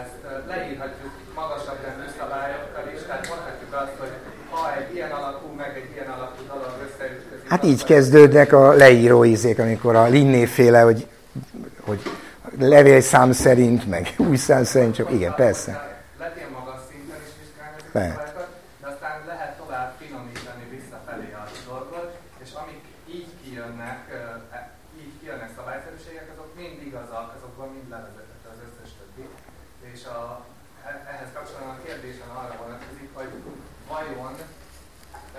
ezt 0.02 0.20
ö, 0.24 0.48
leírhatjuk 0.48 1.14
magasabb 1.36 1.80
rendű 1.86 2.08
szabályokkal 2.20 2.86
is, 2.94 3.02
tehát 3.08 3.28
mondhatjuk 3.28 3.74
azt, 3.84 3.96
hogy 4.02 4.14
ha 4.52 4.76
egy 4.80 4.94
ilyen 4.96 5.12
alakú, 5.12 5.48
meg 5.62 5.72
egy 5.82 5.92
ilyen 5.96 6.10
alakú 6.18 6.42
dolog 6.48 6.74
összeütközik, 6.86 7.39
Hát 7.50 7.64
így 7.64 7.84
kezdődnek 7.84 8.54
a 8.54 8.74
leíró 8.74 9.24
izék, 9.24 9.60
amikor 9.60 9.96
a 9.96 10.06
Linné 10.08 10.46
féle, 10.46 10.82
hogy, 10.82 11.08
hogy 11.82 12.02
levélszám 12.60 13.32
szerint, 13.32 13.82
meg 13.96 14.04
új 14.18 14.38
szám 14.48 14.64
szerint, 14.64 14.96
csak 14.96 15.12
igen, 15.12 15.34
persze. 15.36 15.72
Lehet 16.20 16.36
ilyen 16.40 16.54
magas 16.60 16.82
szinten 16.90 17.20
is 17.28 17.34
vizsgálni 17.42 17.76
ezeket 17.78 17.94
Lehet. 18.00 18.18
a 18.18 18.28
szabályokat, 18.28 18.50
de 18.82 18.88
aztán 18.94 19.16
lehet 19.32 19.54
tovább 19.62 19.90
finomítani 20.02 20.64
visszafelé 20.76 21.30
a 21.42 21.44
dolgot, 21.70 22.10
és 22.44 22.52
amik 22.62 22.84
így 23.18 23.32
kijönnek, 23.44 24.00
ö, 24.18 24.20
e- 24.58 24.72
így 25.02 25.14
kijönnek 25.20 25.52
szabályszerűségek, 25.60 26.28
azok 26.34 26.50
mind 26.62 26.78
igazak, 26.90 27.28
azokból 27.38 27.68
mind 27.76 27.88
levezetett 27.96 28.46
az 28.54 28.60
összes 28.68 28.90
többi. 29.00 29.26
És 29.92 30.02
a, 30.18 30.20
e- 30.90 31.04
ehhez 31.14 31.32
kapcsolatban 31.36 31.76
a 31.78 31.84
kérdésem 31.86 32.30
arra 32.42 32.56
vonatkozik, 32.64 33.10
hogy 33.18 33.32
vajon, 33.92 34.34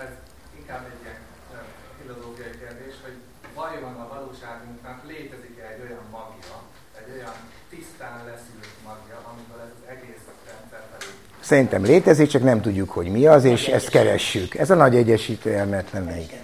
ez 0.03 0.11
inkább 0.59 0.83
egy 0.91 1.01
ilyen 1.03 1.21
ö, 1.55 1.59
filozófiai 2.01 2.55
kérdés, 2.63 2.95
hogy 3.05 3.17
vajon 3.59 3.95
a 4.03 4.07
valóságunknak 4.15 4.99
létezik-e 5.11 5.65
egy 5.73 5.81
olyan 5.85 6.05
magja, 6.17 6.55
egy 6.99 7.09
olyan 7.15 7.37
tisztán 7.69 8.17
leszűrt 8.29 8.75
magja, 8.89 9.17
amiből 9.29 9.61
ez 9.67 9.73
az 9.77 9.85
egész 9.93 10.25
rendszer 10.47 10.83
felé. 10.91 11.09
Szerintem 11.51 11.83
létezik, 11.83 12.27
csak 12.27 12.43
nem 12.43 12.61
tudjuk, 12.61 12.89
hogy 12.89 13.07
mi 13.07 13.25
az, 13.25 13.43
és 13.43 13.67
ezt 13.67 13.89
keressük. 13.89 14.55
Ez 14.55 14.69
a 14.69 14.75
nagy 14.75 14.95
egyesítő 14.95 15.53
elmélet 15.53 15.85
lenne, 15.93 16.11
igen. 16.11 16.39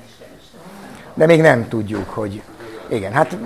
De 1.13 1.25
még 1.25 1.41
nem 1.41 1.67
tudjuk, 1.67 2.09
hogy... 2.09 2.41
Igen, 2.87 3.11
hát 3.11 3.37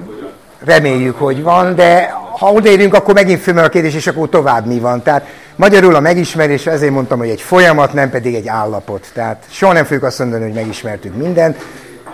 reméljük, 0.59 1.17
hogy 1.17 1.43
van, 1.43 1.75
de 1.75 2.09
ha 2.37 2.51
odaérünk, 2.51 2.93
akkor 2.93 3.13
megint 3.13 3.39
fölmerül 3.39 3.69
a 3.69 3.71
kérdés, 3.71 3.95
és 3.95 4.07
akkor 4.07 4.29
tovább 4.29 4.65
mi 4.65 4.79
van. 4.79 5.01
Tehát 5.03 5.25
magyarul 5.55 5.95
a 5.95 5.99
megismerés, 5.99 6.67
ezért 6.67 6.91
mondtam, 6.91 7.19
hogy 7.19 7.29
egy 7.29 7.41
folyamat, 7.41 7.93
nem 7.93 8.09
pedig 8.09 8.35
egy 8.35 8.47
állapot. 8.47 9.11
Tehát 9.13 9.43
soha 9.49 9.73
nem 9.73 9.83
fogjuk 9.83 10.03
azt 10.03 10.19
mondani, 10.19 10.43
hogy 10.43 10.53
megismertük 10.53 11.15
mindent, 11.15 11.65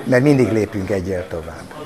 mert 0.03 0.23
mindig 0.23 0.51
lépünk 0.51 0.89
egyel 0.89 1.27
tovább. 1.27 1.76